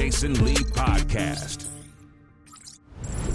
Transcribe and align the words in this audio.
Jason 0.00 0.32
Lee 0.46 0.54
Podcast. 0.54 1.68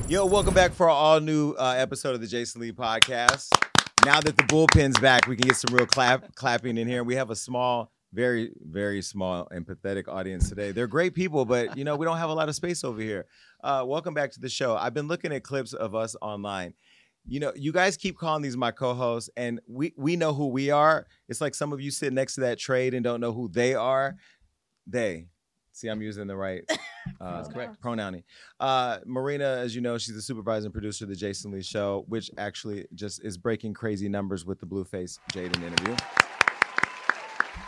Yo, 0.10 0.26
welcome 0.26 0.56
back 0.56 0.74
for 0.74 0.90
our 0.90 0.96
all 0.96 1.20
new 1.20 1.52
uh, 1.60 1.76
episode 1.78 2.16
of 2.16 2.22
the 2.22 2.26
Jason 2.26 2.60
Lee 2.60 2.72
Podcast. 2.72 3.50
Now 4.04 4.20
that 4.20 4.36
the 4.36 4.42
bullpen's 4.46 5.00
back, 5.00 5.28
we 5.28 5.36
can 5.36 5.48
get 5.48 5.58
some 5.58 5.76
real 5.76 5.86
clap 5.86 6.34
clapping 6.34 6.80
in 6.80 6.88
here. 6.88 7.04
We 7.04 7.14
have 7.18 7.30
a 7.30 7.36
small, 7.36 7.92
very, 8.14 8.52
very 8.60 9.04
small 9.04 9.48
and 9.52 9.64
pathetic 9.64 10.08
audience 10.08 10.50
today. 10.50 10.72
They're 10.72 10.88
great 10.88 11.14
people, 11.14 11.46
but 11.46 11.78
you 11.78 11.84
know 11.84 11.96
we 11.96 12.04
don't 12.04 12.18
have 12.18 12.32
a 12.32 12.34
lot 12.34 12.50
of 12.50 12.56
space 12.56 12.84
over 12.84 13.00
here. 13.00 13.28
Uh, 13.64 13.84
welcome 13.86 14.16
back 14.16 14.32
to 14.32 14.40
the 14.40 14.50
show. 14.50 14.76
I've 14.76 14.96
been 14.96 15.08
looking 15.08 15.32
at 15.32 15.44
clips 15.44 15.74
of 15.74 15.94
us 15.94 16.16
online. 16.20 16.74
You 17.28 17.42
know, 17.42 17.54
you 17.56 17.74
guys 17.74 17.96
keep 17.96 18.18
calling 18.18 18.42
these 18.42 18.58
my 18.58 18.72
co-hosts, 18.72 19.30
and 19.38 19.62
we 19.68 19.94
we 19.98 20.16
know 20.16 20.34
who 20.34 20.48
we 20.48 20.72
are. 20.72 21.06
It's 21.30 21.42
like 21.42 21.54
some 21.54 21.74
of 21.74 21.80
you 21.80 21.92
sit 21.92 22.12
next 22.12 22.34
to 22.36 22.42
that 22.42 22.58
trade 22.58 22.96
and 22.96 23.04
don't 23.04 23.22
know 23.22 23.34
who 23.34 23.50
they 23.50 23.76
are. 23.76 24.16
They. 24.88 25.28
See, 25.76 25.90
I'm 25.90 26.02
using 26.02 26.26
the 26.26 26.38
right 26.38 26.64
uh, 27.22 27.44
correct. 27.50 27.82
pronouning. 27.82 28.24
Uh, 28.62 29.00
Marina, 29.06 29.44
as 29.44 29.76
you 29.76 29.82
know, 29.82 29.98
she's 29.98 30.16
the 30.16 30.22
supervising 30.22 30.72
producer 30.72 31.04
of 31.04 31.10
the 31.10 31.18
Jason 31.18 31.52
Lee 31.52 31.62
Show, 31.62 32.06
which 32.08 32.32
actually 32.38 32.86
just 32.96 33.22
is 33.26 33.38
breaking 33.38 33.74
crazy 33.74 34.08
numbers 34.08 34.46
with 34.46 34.58
the 34.62 34.66
Blueface 34.66 35.20
Jaidyn 35.34 35.62
interview. 35.62 35.94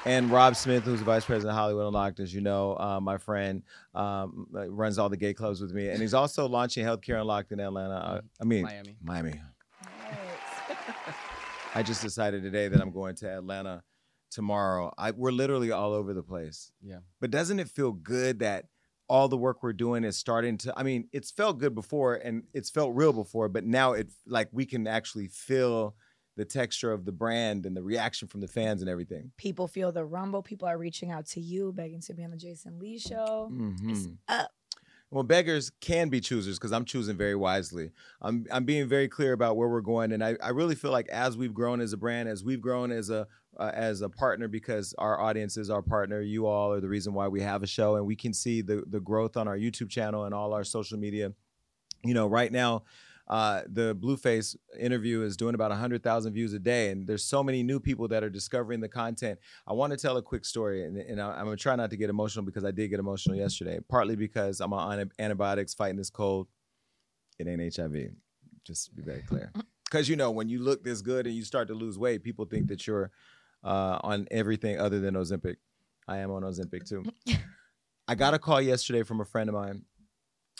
And 0.05 0.31
Rob 0.31 0.55
Smith, 0.55 0.85
who's 0.85 0.99
the 0.99 1.05
vice 1.05 1.25
president 1.25 1.49
of 1.51 1.57
Hollywood 1.57 1.85
Unlocked, 1.85 2.21
as 2.21 2.33
you 2.33 2.39
know, 2.39 2.77
uh, 2.79 3.01
my 3.01 3.17
friend, 3.17 3.61
um, 3.93 4.47
runs 4.53 4.97
all 4.97 5.09
the 5.09 5.17
gay 5.17 5.33
clubs 5.33 5.59
with 5.59 5.73
me, 5.73 5.89
and 5.89 5.99
he's 6.01 6.13
also 6.13 6.47
launching 6.47 6.85
Healthcare 6.85 7.19
Unlocked 7.19 7.51
in 7.51 7.59
Atlanta. 7.59 7.95
Uh, 7.95 8.21
I 8.39 8.45
mean, 8.45 8.63
Miami. 8.63 8.95
Miami. 9.03 9.41
I 11.75 11.83
just 11.83 12.01
decided 12.01 12.41
today 12.41 12.69
that 12.69 12.79
I'm 12.79 12.91
going 12.91 13.15
to 13.17 13.29
Atlanta 13.29 13.83
tomorrow. 14.29 14.91
I, 14.97 15.11
we're 15.11 15.31
literally 15.31 15.71
all 15.71 15.93
over 15.93 16.13
the 16.13 16.23
place. 16.23 16.71
Yeah. 16.81 16.99
But 17.19 17.31
doesn't 17.31 17.59
it 17.59 17.69
feel 17.69 17.91
good 17.91 18.39
that 18.39 18.65
all 19.09 19.27
the 19.29 19.37
work 19.37 19.63
we're 19.63 19.73
doing 19.73 20.03
is 20.03 20.17
starting 20.17 20.57
to? 20.59 20.73
I 20.77 20.83
mean, 20.83 21.07
it's 21.13 21.31
felt 21.31 21.59
good 21.59 21.73
before 21.75 22.15
and 22.15 22.43
it's 22.53 22.69
felt 22.69 22.95
real 22.95 23.13
before, 23.13 23.49
but 23.49 23.65
now 23.65 23.93
it 23.93 24.09
like 24.25 24.49
we 24.51 24.65
can 24.65 24.87
actually 24.87 25.27
feel 25.27 25.95
the 26.35 26.45
texture 26.45 26.91
of 26.91 27.03
the 27.05 27.11
brand 27.11 27.65
and 27.65 27.75
the 27.75 27.81
reaction 27.81 28.27
from 28.27 28.41
the 28.41 28.47
fans 28.47 28.81
and 28.81 28.89
everything. 28.89 29.31
People 29.37 29.67
feel 29.67 29.91
the 29.91 30.05
rumble. 30.05 30.43
People 30.43 30.67
are 30.67 30.77
reaching 30.77 31.09
out 31.09 31.25
to 31.27 31.41
you, 31.41 31.71
begging 31.73 32.01
to 32.01 32.13
be 32.13 32.23
on 32.23 32.29
the 32.29 32.37
Jason 32.37 32.77
Lee 32.77 32.99
show. 32.99 33.49
It's 33.83 34.01
Mhm. 34.05 34.17
up. 34.27 34.51
Well, 35.09 35.23
beggars 35.23 35.71
can 35.79 36.09
be 36.09 36.19
choosers 36.19 36.59
because 36.59 36.73
I'm 36.73 36.83
choosing 36.83 37.15
very 37.15 37.33
wisely. 37.33 37.91
I'm 38.21 38.45
I'm 38.51 38.65
being 38.65 38.89
very 38.89 39.07
clear 39.07 39.31
about 39.31 39.55
where 39.55 39.69
we're 39.69 39.79
going, 39.81 40.11
and 40.11 40.21
I, 40.21 40.35
I 40.43 40.49
really 40.49 40.75
feel 40.75 40.91
like 40.91 41.07
as 41.07 41.37
we've 41.37 41.53
grown 41.53 41.79
as 41.79 41.93
a 41.93 41.97
brand, 41.97 42.27
as 42.27 42.43
we've 42.43 42.59
grown 42.59 42.91
as 42.91 43.09
a 43.09 43.25
uh, 43.59 43.71
as 43.73 44.01
a 44.01 44.09
partner, 44.09 44.47
because 44.47 44.93
our 44.97 45.19
audience 45.19 45.57
is 45.57 45.69
our 45.69 45.81
partner. 45.81 46.21
You 46.21 46.47
all 46.47 46.73
are 46.73 46.81
the 46.81 46.89
reason 46.89 47.13
why 47.13 47.27
we 47.27 47.41
have 47.41 47.63
a 47.63 47.67
show, 47.67 47.95
and 47.95 48.05
we 48.05 48.15
can 48.15 48.33
see 48.33 48.61
the 48.61 48.83
the 48.87 48.99
growth 48.99 49.37
on 49.37 49.47
our 49.47 49.57
YouTube 49.57 49.89
channel 49.89 50.25
and 50.25 50.33
all 50.33 50.53
our 50.53 50.63
social 50.63 50.97
media. 50.97 51.33
You 52.03 52.13
know, 52.13 52.27
right 52.27 52.51
now, 52.51 52.83
uh, 53.27 53.61
the 53.67 53.95
Blueface 53.95 54.55
interview 54.79 55.21
is 55.21 55.35
doing 55.35 55.53
about 55.53 55.71
100,000 55.71 56.33
views 56.33 56.53
a 56.53 56.59
day, 56.59 56.91
and 56.91 57.05
there's 57.05 57.25
so 57.25 57.43
many 57.43 57.61
new 57.61 57.79
people 57.79 58.07
that 58.07 58.23
are 58.23 58.29
discovering 58.29 58.79
the 58.79 58.87
content. 58.87 59.37
I 59.67 59.73
want 59.73 59.91
to 59.91 59.97
tell 59.97 60.17
a 60.17 60.21
quick 60.21 60.45
story, 60.45 60.85
and, 60.85 60.97
and 60.97 61.21
I, 61.21 61.31
I'm 61.31 61.45
gonna 61.45 61.57
try 61.57 61.75
not 61.75 61.89
to 61.89 61.97
get 61.97 62.09
emotional 62.09 62.45
because 62.45 62.63
I 62.63 62.71
did 62.71 62.89
get 62.89 62.99
emotional 62.99 63.35
yesterday, 63.35 63.79
partly 63.89 64.15
because 64.15 64.61
I'm 64.61 64.71
on 64.71 65.11
antibiotics 65.19 65.73
fighting 65.73 65.97
this 65.97 66.09
cold. 66.09 66.47
It 67.37 67.47
ain't 67.47 67.75
HIV, 67.75 68.11
just 68.63 68.85
to 68.85 68.95
be 68.95 69.01
very 69.01 69.23
clear. 69.23 69.51
Because 69.85 70.07
you 70.07 70.15
know, 70.15 70.31
when 70.31 70.47
you 70.47 70.59
look 70.59 70.83
this 70.83 71.01
good 71.01 71.27
and 71.27 71.35
you 71.35 71.43
start 71.43 71.67
to 71.67 71.73
lose 71.73 71.99
weight, 71.99 72.23
people 72.23 72.45
think 72.45 72.67
that 72.67 72.87
you're 72.87 73.11
uh, 73.67 73.99
on 74.03 74.27
everything 74.31 74.79
other 74.79 74.99
than 74.99 75.15
Ozempic. 75.15 75.57
I 76.07 76.17
am 76.19 76.31
on 76.31 76.43
Ozempic 76.43 76.87
too. 76.87 77.03
I 78.07 78.15
got 78.15 78.33
a 78.33 78.39
call 78.39 78.61
yesterday 78.61 79.03
from 79.03 79.19
a 79.19 79.25
friend 79.25 79.49
of 79.49 79.55
mine 79.55 79.83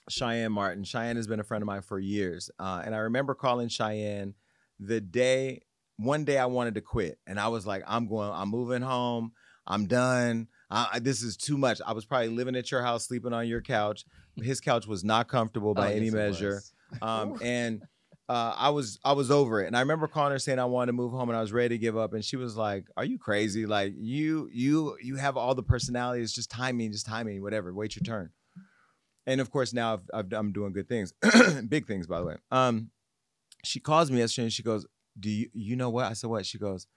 Cheyenne 0.10 0.52
Martin. 0.52 0.84
Cheyenne 0.84 1.16
has 1.16 1.28
been 1.28 1.40
a 1.40 1.44
friend 1.44 1.62
of 1.62 1.66
mine 1.68 1.82
for 1.82 2.00
years. 2.00 2.50
Uh, 2.60 2.82
and 2.86 2.94
I 2.94 3.00
remember 3.00 3.34
calling 3.34 3.70
Cheyenne 3.70 4.34
the 4.80 5.02
day, 5.02 5.62
one 5.98 6.26
day 6.26 6.38
I 6.38 6.46
wanted 6.46 6.76
to 6.76 6.82
quit. 6.82 7.18
And 7.26 7.40
I 7.40 7.48
was 7.48 7.66
like, 7.66 7.84
I'm 7.88 8.08
going, 8.08 8.30
I'm 8.32 8.50
moving 8.50 8.82
home. 8.82 9.32
I'm 9.66 9.86
done. 9.86 10.48
I, 10.70 11.00
this 11.00 11.22
is 11.22 11.38
too 11.38 11.58
much. 11.58 11.82
I 11.86 11.94
was 11.94 12.06
probably 12.06 12.30
living 12.30 12.56
at 12.56 12.72
your 12.72 12.82
house, 12.82 13.08
sleeping 13.08 13.34
on 13.34 13.48
your 13.48 13.62
couch. 13.62 14.06
His 14.36 14.60
couch 14.62 14.86
was 14.86 15.04
not 15.04 15.28
comfortable 15.28 15.74
by 15.74 15.94
Oh, 15.94 15.96
any 15.96 16.06
yes, 16.06 16.14
it 16.14 16.18
measure. 16.18 16.62
Um, 17.02 17.38
and 17.42 17.84
uh, 18.30 18.54
I 18.58 18.70
was 18.70 19.00
I 19.06 19.14
was 19.14 19.32
over 19.32 19.62
it. 19.62 19.68
And 19.68 19.78
I 19.78 19.80
remember 19.80 20.08
her 20.08 20.40
saying 20.40 20.60
I 20.60 20.66
wanted 20.66 20.88
to 20.88 20.94
move 20.94 21.12
home 21.12 21.30
and 21.30 21.38
I 21.38 21.42
was 21.42 21.54
ready 21.54 21.76
to 21.76 21.78
give 21.78 21.98
up. 21.98 22.14
And 22.14 22.24
she 22.24 22.36
was 22.36 22.58
like, 22.58 22.88
Are 22.98 23.06
you 23.06 23.18
crazy? 23.18 23.66
Like 23.66 23.94
you 23.98 24.50
you 24.52 24.98
you 25.02 25.16
have 25.16 25.38
all 25.38 25.56
the 25.56 25.64
personality. 25.64 26.22
It's 26.22 26.34
just 26.34 26.52
timing, 26.52 26.92
just 26.92 27.06
timing, 27.06 27.42
whatever. 27.42 27.74
Wait 27.74 27.96
your 27.96 28.04
turn. 28.04 28.32
And 29.26 29.42
of 29.42 29.50
course 29.50 29.74
now 29.74 29.94
I've, 29.94 30.10
I've, 30.14 30.34
I'm 30.34 30.52
doing 30.52 30.74
good 30.74 30.90
things, 30.90 31.14
big 31.70 31.88
things 31.88 32.08
by 32.08 32.20
the 32.20 32.26
way. 32.26 32.36
Um, 32.52 32.92
she 33.64 33.80
calls 33.80 34.12
me 34.12 34.20
yesterday 34.20 34.46
and 34.46 34.54
she 34.54 34.64
goes, 34.64 34.86
"Do 35.18 35.30
you 35.30 35.50
you 35.54 35.76
know 35.76 35.90
what?" 35.90 36.06
I 36.06 36.14
said, 36.14 36.30
"What?" 36.30 36.46
She 36.46 36.58
goes, 36.58 36.88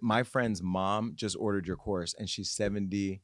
"My 0.00 0.22
friend's 0.22 0.62
mom 0.62 1.12
just 1.14 1.36
ordered 1.38 1.66
your 1.66 1.76
course 1.76 2.14
and 2.18 2.28
she's 2.28 2.50
70, 2.50 3.22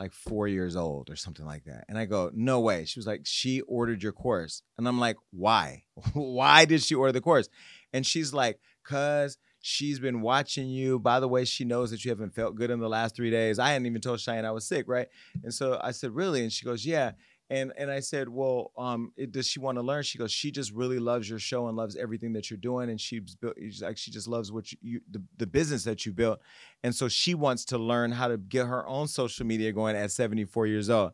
like 0.00 0.12
four 0.12 0.48
years 0.48 0.74
old 0.74 1.10
or 1.10 1.16
something 1.16 1.46
like 1.46 1.64
that." 1.64 1.84
And 1.88 1.96
I 1.96 2.06
go, 2.06 2.30
"No 2.34 2.58
way." 2.60 2.84
She 2.84 2.98
was 2.98 3.06
like, 3.06 3.22
"She 3.24 3.60
ordered 3.62 4.02
your 4.02 4.12
course," 4.12 4.62
and 4.76 4.88
I'm 4.88 4.98
like, 4.98 5.16
"Why? 5.30 5.84
Why 6.14 6.64
did 6.64 6.82
she 6.82 6.94
order 6.96 7.12
the 7.12 7.20
course?" 7.20 7.48
And 7.92 8.04
she's 8.04 8.32
like, 8.32 8.58
"Cause." 8.82 9.38
She's 9.62 10.00
been 10.00 10.22
watching 10.22 10.70
you. 10.70 10.98
By 10.98 11.20
the 11.20 11.28
way, 11.28 11.44
she 11.44 11.66
knows 11.66 11.90
that 11.90 12.02
you 12.02 12.10
haven't 12.10 12.34
felt 12.34 12.54
good 12.54 12.70
in 12.70 12.80
the 12.80 12.88
last 12.88 13.14
three 13.14 13.30
days. 13.30 13.58
I 13.58 13.72
hadn't 13.72 13.84
even 13.84 14.00
told 14.00 14.18
Cheyenne 14.18 14.46
I 14.46 14.52
was 14.52 14.66
sick, 14.66 14.86
right? 14.88 15.06
And 15.44 15.52
so 15.52 15.78
I 15.84 15.90
said, 15.90 16.12
"Really?" 16.12 16.40
And 16.40 16.50
she 16.50 16.64
goes, 16.64 16.86
"Yeah." 16.86 17.12
And 17.50 17.72
and 17.76 17.90
I 17.90 17.98
said, 17.98 18.28
well, 18.28 18.70
um, 18.78 19.12
it, 19.16 19.32
does 19.32 19.48
she 19.48 19.58
want 19.58 19.76
to 19.76 19.82
learn? 19.82 20.04
She 20.04 20.18
goes, 20.18 20.30
she 20.30 20.52
just 20.52 20.70
really 20.72 21.00
loves 21.00 21.28
your 21.28 21.40
show 21.40 21.66
and 21.66 21.76
loves 21.76 21.96
everything 21.96 22.32
that 22.34 22.48
you're 22.48 22.56
doing, 22.56 22.90
and 22.90 23.00
she's 23.00 23.34
built. 23.34 23.56
she's 23.58 23.82
Like 23.82 23.98
she 23.98 24.12
just 24.12 24.28
loves 24.28 24.52
what 24.52 24.70
you, 24.70 24.78
you 24.80 25.00
the, 25.10 25.20
the 25.36 25.48
business 25.48 25.82
that 25.82 26.06
you 26.06 26.12
built, 26.12 26.40
and 26.84 26.94
so 26.94 27.08
she 27.08 27.34
wants 27.34 27.64
to 27.66 27.78
learn 27.78 28.12
how 28.12 28.28
to 28.28 28.38
get 28.38 28.66
her 28.66 28.86
own 28.86 29.08
social 29.08 29.44
media 29.44 29.72
going 29.72 29.96
at 29.96 30.12
74 30.12 30.68
years 30.68 30.88
old. 30.88 31.10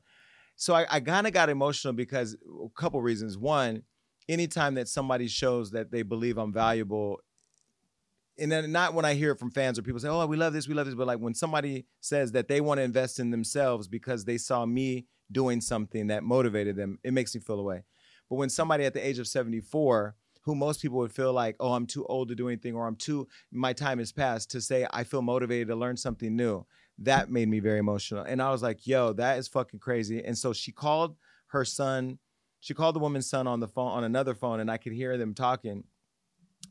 So 0.57 0.75
I, 0.75 0.87
I 0.91 1.01
kind 1.01 1.27
of 1.27 1.33
got 1.33 1.49
emotional 1.49 1.95
because 1.95 2.35
a 2.35 2.69
couple 2.79 3.01
reasons. 3.01 3.39
One, 3.39 3.83
anytime 4.29 4.75
that 4.75 4.89
somebody 4.89 5.29
shows 5.29 5.71
that 5.71 5.91
they 5.91 6.03
believe 6.03 6.37
I'm 6.37 6.53
valuable, 6.53 7.21
and 8.39 8.53
then 8.53 8.71
not 8.73 8.93
when 8.93 9.07
I 9.07 9.15
hear 9.15 9.33
it 9.33 9.39
from 9.39 9.51
fans 9.51 9.79
or 9.79 9.83
people 9.83 10.01
say, 10.01 10.09
"Oh, 10.09 10.27
we 10.27 10.37
love 10.37 10.53
this, 10.53 10.69
we 10.69 10.75
love 10.75 10.85
this," 10.85 10.95
but 10.95 11.07
like 11.07 11.19
when 11.19 11.33
somebody 11.33 11.87
says 12.03 12.33
that 12.33 12.47
they 12.47 12.61
want 12.61 12.77
to 12.77 12.83
invest 12.83 13.21
in 13.21 13.31
themselves 13.31 13.89
because 13.89 14.27
they 14.27 14.37
saw 14.37 14.67
me 14.67 15.07
doing 15.31 15.61
something 15.61 16.09
that 16.09 16.23
motivated 16.23 16.77
them, 16.77 16.99
it 17.03 17.13
makes 17.13 17.35
me 17.35 17.41
feel 17.41 17.59
away. 17.59 17.85
But 18.29 18.37
when 18.37 18.51
somebody 18.51 18.85
at 18.85 18.95
the 18.95 19.07
age 19.07 19.19
of 19.19 19.27
74, 19.27 20.17
who 20.43 20.55
most 20.55 20.81
people 20.81 20.99
would 20.99 21.13
feel 21.13 21.33
like, 21.33 21.57
"Oh, 21.59 21.73
I'm 21.73 21.87
too 21.87 22.07
old 22.07 22.29
to 22.29 22.35
do 22.35 22.49
anything," 22.49 22.75
or 22.75 22.87
"I'm 22.87 22.97
too, 22.97 23.27
my 23.51 23.73
time 23.73 23.99
has 23.99 24.13
passed," 24.13 24.51
to 24.53 24.61
say, 24.61 24.87
"I 24.91 25.05
feel 25.05 25.23
motivated 25.23 25.69
to 25.69 25.77
learn 25.77 25.97
something 25.97 26.37
new," 26.37 26.65
that 26.99 27.31
made 27.31 27.49
me 27.49 27.59
very 27.59 27.81
emotional. 27.81 28.23
And 28.23 28.41
I 28.41 28.51
was 28.51 28.63
like, 28.63 28.87
"Yo, 28.87 29.13
that 29.15 29.39
is 29.39 29.49
fucking 29.49 29.81
crazy." 29.81 30.25
And 30.25 30.39
so 30.39 30.53
she 30.53 30.71
called 30.71 31.17
her 31.49 31.65
son. 31.65 32.19
She 32.61 32.75
called 32.75 32.95
the 32.95 33.01
woman's 33.01 33.29
son 33.29 33.47
on 33.47 33.61
the 33.61 33.69
phone 33.69 33.91
on 33.91 34.05
another 34.05 34.35
phone, 34.35 34.61
and 34.61 34.71
I 34.71 34.77
could 34.77 34.93
hear 34.93 35.19
them 35.19 35.35
talking 35.35 35.85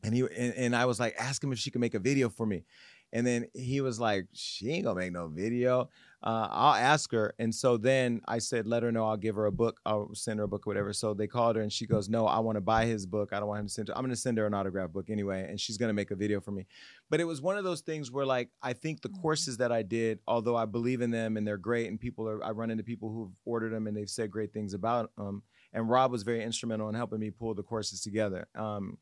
and 0.02 0.14
he 0.14 0.20
and, 0.20 0.54
and 0.54 0.76
I 0.76 0.84
was 0.84 1.00
like, 1.00 1.14
ask 1.18 1.42
him 1.42 1.52
if 1.52 1.58
she 1.58 1.70
could 1.70 1.80
make 1.80 1.94
a 1.94 1.98
video 1.98 2.28
for 2.28 2.46
me. 2.46 2.64
And 3.12 3.26
then 3.26 3.46
he 3.54 3.80
was 3.80 3.98
like, 3.98 4.26
she 4.32 4.70
ain't 4.70 4.84
gonna 4.84 4.98
make 4.98 5.12
no 5.12 5.28
video. 5.28 5.88
Uh, 6.22 6.48
I'll 6.50 6.74
ask 6.74 7.12
her. 7.12 7.34
And 7.38 7.54
so 7.54 7.76
then 7.76 8.20
I 8.26 8.38
said, 8.38 8.66
let 8.66 8.82
her 8.82 8.90
know 8.90 9.06
I'll 9.06 9.16
give 9.16 9.36
her 9.36 9.46
a 9.46 9.52
book. 9.52 9.80
I'll 9.86 10.10
send 10.14 10.38
her 10.38 10.44
a 10.44 10.48
book 10.48 10.66
or 10.66 10.70
whatever. 10.70 10.92
So 10.92 11.14
they 11.14 11.26
called 11.26 11.56
her 11.56 11.62
and 11.62 11.72
she 11.72 11.86
goes, 11.86 12.08
no, 12.08 12.26
I 12.26 12.40
want 12.40 12.56
to 12.56 12.60
buy 12.60 12.86
his 12.86 13.06
book. 13.06 13.32
I 13.32 13.38
don't 13.38 13.48
want 13.48 13.60
him 13.60 13.66
to 13.66 13.72
send 13.72 13.88
her. 13.88 13.96
I'm 13.96 14.02
gonna 14.02 14.16
send 14.16 14.38
her 14.38 14.46
an 14.46 14.54
autograph 14.54 14.90
book 14.90 15.08
anyway, 15.08 15.46
and 15.48 15.60
she's 15.60 15.78
gonna 15.78 15.92
make 15.92 16.10
a 16.10 16.16
video 16.16 16.40
for 16.40 16.50
me. 16.50 16.66
But 17.08 17.20
it 17.20 17.24
was 17.24 17.40
one 17.40 17.56
of 17.56 17.64
those 17.64 17.80
things 17.80 18.10
where 18.10 18.26
like 18.26 18.50
I 18.62 18.72
think 18.72 19.02
the 19.02 19.08
courses 19.08 19.58
that 19.58 19.70
I 19.70 19.82
did, 19.82 20.18
although 20.26 20.56
I 20.56 20.64
believe 20.64 21.00
in 21.00 21.10
them 21.10 21.36
and 21.36 21.46
they're 21.46 21.58
great, 21.58 21.88
and 21.88 22.00
people 22.00 22.28
are 22.28 22.42
I 22.44 22.50
run 22.50 22.70
into 22.70 22.82
people 22.84 23.12
who've 23.12 23.32
ordered 23.44 23.72
them 23.72 23.86
and 23.86 23.96
they've 23.96 24.10
said 24.10 24.30
great 24.30 24.52
things 24.52 24.74
about 24.74 25.14
them. 25.16 25.42
And 25.72 25.88
Rob 25.88 26.10
was 26.10 26.22
very 26.22 26.42
instrumental 26.42 26.88
in 26.88 26.94
helping 26.94 27.20
me 27.20 27.30
pull 27.30 27.54
the 27.54 27.62
courses 27.62 28.00
together. 28.00 28.48
Um, 28.54 28.98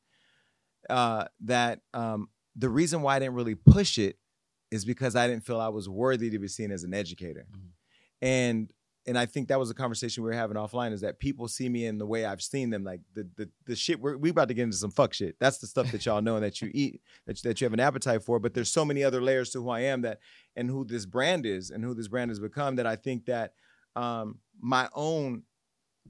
uh, 0.90 1.24
that 1.40 1.80
um, 1.94 2.28
the 2.56 2.68
reason 2.68 3.02
why 3.02 3.16
I 3.16 3.18
didn't 3.18 3.34
really 3.34 3.54
push 3.54 3.98
it 3.98 4.18
is 4.70 4.84
because 4.84 5.16
I 5.16 5.26
didn't 5.26 5.44
feel 5.44 5.60
I 5.60 5.68
was 5.68 5.88
worthy 5.88 6.30
to 6.30 6.38
be 6.38 6.48
seen 6.48 6.70
as 6.70 6.84
an 6.84 6.94
educator. 6.94 7.46
Mhm. 7.52 7.68
And 8.22 8.72
and 9.06 9.18
I 9.18 9.26
think 9.26 9.48
that 9.48 9.58
was 9.58 9.68
a 9.70 9.74
conversation 9.74 10.22
we 10.24 10.30
were 10.30 10.34
having 10.34 10.56
offline 10.56 10.92
is 10.92 11.02
that 11.02 11.18
people 11.18 11.46
see 11.46 11.68
me 11.68 11.84
in 11.84 11.98
the 11.98 12.06
way 12.06 12.24
I've 12.24 12.40
seen 12.40 12.70
them. 12.70 12.84
Like 12.84 13.02
the 13.12 13.28
the, 13.36 13.50
the 13.66 13.76
shit 13.76 14.00
we're 14.00 14.16
we 14.16 14.30
about 14.30 14.48
to 14.48 14.54
get 14.54 14.62
into 14.62 14.76
some 14.78 14.90
fuck 14.90 15.12
shit. 15.12 15.36
That's 15.38 15.58
the 15.58 15.66
stuff 15.66 15.92
that 15.92 16.06
y'all 16.06 16.22
know 16.22 16.36
and 16.36 16.44
that 16.44 16.62
you 16.62 16.70
eat, 16.74 17.02
that, 17.26 17.40
that 17.42 17.60
you 17.60 17.66
have 17.66 17.74
an 17.74 17.80
appetite 17.80 18.22
for. 18.22 18.38
But 18.38 18.54
there's 18.54 18.70
so 18.72 18.84
many 18.84 19.04
other 19.04 19.20
layers 19.20 19.50
to 19.50 19.62
who 19.62 19.68
I 19.68 19.80
am 19.80 20.00
that 20.02 20.20
and 20.56 20.70
who 20.70 20.84
this 20.84 21.04
brand 21.04 21.44
is 21.44 21.70
and 21.70 21.84
who 21.84 21.92
this 21.92 22.08
brand 22.08 22.30
has 22.30 22.40
become 22.40 22.76
that 22.76 22.86
I 22.86 22.96
think 22.96 23.26
that 23.26 23.52
um, 23.94 24.38
my 24.58 24.88
own 24.94 25.42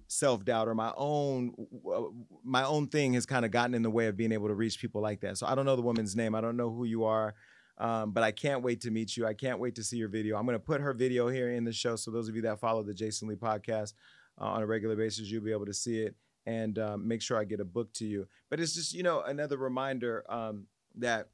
self 0.06 0.44
doubt 0.44 0.68
or 0.68 0.74
my 0.74 0.92
own 0.96 1.54
uh, 1.90 2.02
my 2.44 2.64
own 2.64 2.88
thing 2.88 3.14
has 3.14 3.26
kind 3.26 3.44
of 3.44 3.50
gotten 3.50 3.74
in 3.74 3.82
the 3.82 3.90
way 3.90 4.06
of 4.06 4.16
being 4.16 4.32
able 4.32 4.48
to 4.48 4.54
reach 4.54 4.80
people 4.80 5.00
like 5.00 5.20
that. 5.20 5.38
So 5.38 5.46
I 5.46 5.54
don't 5.54 5.64
know 5.64 5.76
the 5.76 5.82
woman's 5.82 6.14
name. 6.16 6.34
I 6.34 6.40
don't 6.40 6.56
know 6.56 6.70
who 6.70 6.84
you 6.84 7.04
are. 7.04 7.34
Um, 7.76 8.12
but 8.12 8.22
I 8.22 8.30
can't 8.30 8.62
wait 8.62 8.82
to 8.82 8.90
meet 8.90 9.16
you. 9.16 9.26
I 9.26 9.34
can't 9.34 9.58
wait 9.58 9.74
to 9.76 9.82
see 9.82 9.96
your 9.96 10.08
video. 10.08 10.36
I'm 10.36 10.44
going 10.44 10.54
to 10.54 10.64
put 10.64 10.80
her 10.80 10.92
video 10.92 11.28
here 11.28 11.50
in 11.50 11.64
the 11.64 11.72
show. 11.72 11.96
So 11.96 12.12
those 12.12 12.28
of 12.28 12.36
you 12.36 12.42
that 12.42 12.60
follow 12.60 12.84
the 12.84 12.94
Jason 12.94 13.26
Lee 13.26 13.34
podcast 13.34 13.94
uh, 14.40 14.44
on 14.44 14.62
a 14.62 14.66
regular 14.66 14.94
basis, 14.94 15.28
you'll 15.28 15.42
be 15.42 15.50
able 15.50 15.66
to 15.66 15.74
see 15.74 16.00
it 16.00 16.14
and 16.46 16.78
um, 16.78 17.08
make 17.08 17.20
sure 17.20 17.38
I 17.38 17.44
get 17.44 17.60
a 17.60 17.64
book 17.64 17.92
to 17.94 18.06
you. 18.06 18.28
But 18.48 18.60
it's 18.60 18.74
just, 18.74 18.94
you 18.94 19.02
know, 19.02 19.22
another 19.22 19.56
reminder 19.56 20.24
um, 20.28 20.66
that 20.96 21.28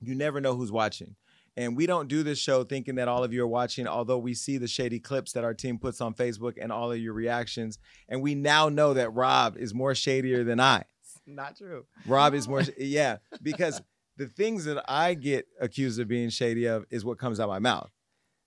you 0.00 0.14
never 0.14 0.40
know 0.40 0.54
who's 0.54 0.70
watching. 0.70 1.16
And 1.56 1.74
we 1.76 1.86
don't 1.86 2.08
do 2.08 2.22
this 2.22 2.38
show 2.38 2.64
thinking 2.64 2.96
that 2.96 3.08
all 3.08 3.24
of 3.24 3.32
you 3.32 3.42
are 3.42 3.48
watching, 3.48 3.86
although 3.86 4.18
we 4.18 4.34
see 4.34 4.58
the 4.58 4.68
shady 4.68 5.00
clips 5.00 5.32
that 5.32 5.44
our 5.44 5.54
team 5.54 5.78
puts 5.78 6.02
on 6.02 6.12
Facebook 6.12 6.54
and 6.60 6.70
all 6.70 6.92
of 6.92 6.98
your 6.98 7.14
reactions. 7.14 7.78
And 8.08 8.20
we 8.20 8.34
now 8.34 8.68
know 8.68 8.92
that 8.92 9.14
Rob 9.14 9.56
is 9.56 9.72
more 9.72 9.94
shadier 9.94 10.44
than 10.44 10.60
I. 10.60 10.84
Not 11.26 11.56
true. 11.56 11.86
Rob 12.06 12.34
is 12.34 12.46
more, 12.46 12.62
sh- 12.62 12.70
yeah, 12.78 13.16
because 13.42 13.80
the 14.16 14.26
things 14.26 14.66
that 14.66 14.84
I 14.86 15.14
get 15.14 15.46
accused 15.60 15.98
of 15.98 16.08
being 16.08 16.28
shady 16.28 16.66
of 16.66 16.84
is 16.90 17.04
what 17.04 17.18
comes 17.18 17.40
out 17.40 17.48
my 17.48 17.58
mouth. 17.58 17.90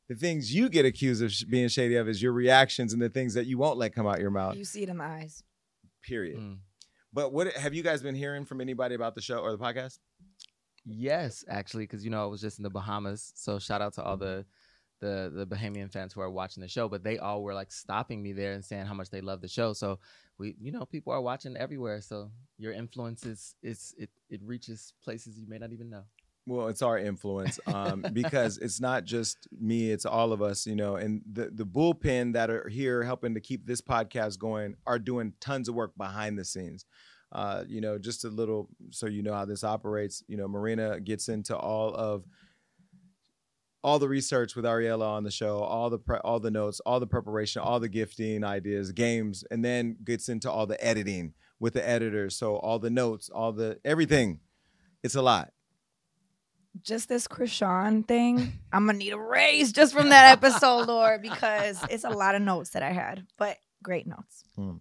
The 0.08 0.16
things 0.16 0.54
you 0.54 0.70
get 0.70 0.86
accused 0.86 1.24
of 1.24 1.32
sh- 1.32 1.44
being 1.44 1.68
shady 1.68 1.96
of 1.96 2.08
is 2.08 2.22
your 2.22 2.32
reactions 2.32 2.94
and 2.94 3.02
the 3.02 3.10
things 3.10 3.34
that 3.34 3.48
you 3.48 3.58
won't 3.58 3.78
let 3.78 3.94
come 3.94 4.08
out 4.08 4.20
your 4.20 4.32
mouth. 4.32 4.56
You 4.56 4.66
see 4.66 4.84
it 4.84 4.90
in 4.90 4.98
the 4.98 5.04
eyes. 5.04 5.44
Period. 6.04 6.40
Mm. 6.40 6.58
But 7.12 7.34
what 7.34 7.54
have 7.54 7.74
you 7.74 7.84
guys 7.84 8.02
been 8.02 8.16
hearing 8.16 8.46
from 8.46 8.62
anybody 8.62 8.96
about 8.96 9.16
the 9.16 9.22
show 9.22 9.40
or 9.40 9.52
the 9.52 9.58
podcast? 9.58 9.98
Yes, 10.92 11.46
actually, 11.48 11.84
because 11.84 12.04
you 12.04 12.10
know 12.10 12.24
I 12.24 12.26
was 12.26 12.42
just 12.42 12.58
in 12.58 12.64
the 12.64 12.70
Bahamas, 12.70 13.32
so 13.36 13.60
shout 13.60 13.82
out 13.82 13.94
to 13.94 14.04
all 14.04 14.18
the 14.18 14.46
the 15.00 15.32
the 15.34 15.46
Bahamian 15.46 15.92
fans 15.92 16.14
who 16.14 16.22
are 16.22 16.32
watching 16.32 16.62
the 16.62 16.68
show. 16.68 16.90
But 16.90 17.04
they 17.04 17.20
all 17.20 17.44
were 17.44 17.54
like 17.54 17.72
stopping 17.72 18.24
me 18.24 18.34
there 18.34 18.54
and 18.54 18.66
saying 18.66 18.86
how 18.86 18.96
much 18.96 19.10
they 19.10 19.22
love 19.22 19.42
the 19.42 19.48
show. 19.48 19.74
So 19.74 20.00
we, 20.40 20.56
you 20.60 20.72
know, 20.72 20.86
people 20.86 21.14
are 21.14 21.22
watching 21.22 21.56
everywhere. 21.56 22.02
So 22.02 22.32
your 22.58 22.74
influence 22.74 23.26
is 23.26 23.56
is 23.62 23.94
it 23.98 24.10
it 24.30 24.42
reaches 24.44 24.94
places 25.04 25.38
you 25.38 25.48
may 25.48 25.60
not 25.60 25.72
even 25.72 25.90
know. 25.90 26.04
Well, 26.48 26.70
it's 26.70 26.82
our 26.82 26.98
influence 26.98 27.60
um, 27.68 28.04
because 28.12 28.58
it's 28.58 28.82
not 28.82 29.06
just 29.06 29.48
me; 29.52 29.92
it's 29.92 30.06
all 30.06 30.34
of 30.34 30.42
us, 30.42 30.66
you 30.66 30.76
know. 30.76 30.96
And 30.96 31.22
the 31.32 31.52
the 31.54 31.66
bullpen 31.66 32.34
that 32.34 32.50
are 32.50 32.68
here 32.68 33.04
helping 33.04 33.36
to 33.36 33.40
keep 33.40 33.68
this 33.68 33.82
podcast 33.82 34.40
going 34.40 34.76
are 34.88 34.98
doing 34.98 35.34
tons 35.40 35.70
of 35.70 35.76
work 35.76 35.96
behind 35.96 36.40
the 36.40 36.46
scenes. 36.46 36.86
Uh, 37.32 37.64
you 37.68 37.80
know, 37.80 37.98
just 37.98 38.26
a 38.26 38.30
little 38.30 38.70
so 38.90 39.06
you 39.06 39.22
know 39.22 39.34
how 39.34 39.46
this 39.46 39.64
operates. 39.64 40.24
You 40.28 40.38
know, 40.38 40.48
Marina 40.48 41.00
gets 41.00 41.30
into 41.30 41.56
all 41.56 41.94
of 41.94 42.26
all 43.84 44.00
the 44.00 44.10
research 44.10 44.56
with 44.56 44.66
Ariella 44.66 45.08
on 45.08 45.24
the 45.24 45.32
show, 45.32 45.60
all 45.60 45.90
the 45.90 46.00
pre- 46.00 46.18
all 46.18 46.40
the 46.40 46.52
notes, 46.52 46.80
all 46.82 47.00
the 47.00 47.08
preparation, 47.08 47.62
all 47.62 47.80
the 47.80 47.90
gifting 47.90 48.44
ideas, 48.44 48.92
games, 48.92 49.44
and 49.52 49.64
then 49.64 49.98
gets 50.04 50.28
into 50.28 50.52
all 50.52 50.66
the 50.66 50.84
editing 50.84 51.34
with 51.60 51.74
the 51.74 51.88
editors. 51.88 52.36
So 52.36 52.56
all 52.58 52.80
the 52.80 52.90
notes, 52.90 53.30
all 53.30 53.52
the 53.52 53.80
everything. 53.86 54.40
It's 55.04 55.16
a 55.16 55.22
lot. 55.22 55.54
Just 56.82 57.10
this 57.10 57.28
Krishan 57.28 58.08
thing, 58.08 58.54
I'm 58.72 58.86
gonna 58.86 58.98
need 58.98 59.14
a 59.14 59.20
raise 59.20 59.72
just 59.72 59.94
from 59.94 60.10
that 60.10 60.32
episode, 60.32 60.88
Lord, 60.88 61.22
because 61.22 61.82
it's 61.90 62.04
a 62.04 62.10
lot 62.10 62.36
of 62.36 62.42
notes 62.42 62.72
that 62.72 62.84
I 62.84 62.92
had, 62.92 63.26
but 63.38 63.58
great 63.82 64.08
notes. 64.08 64.44
Mm. 64.58 64.80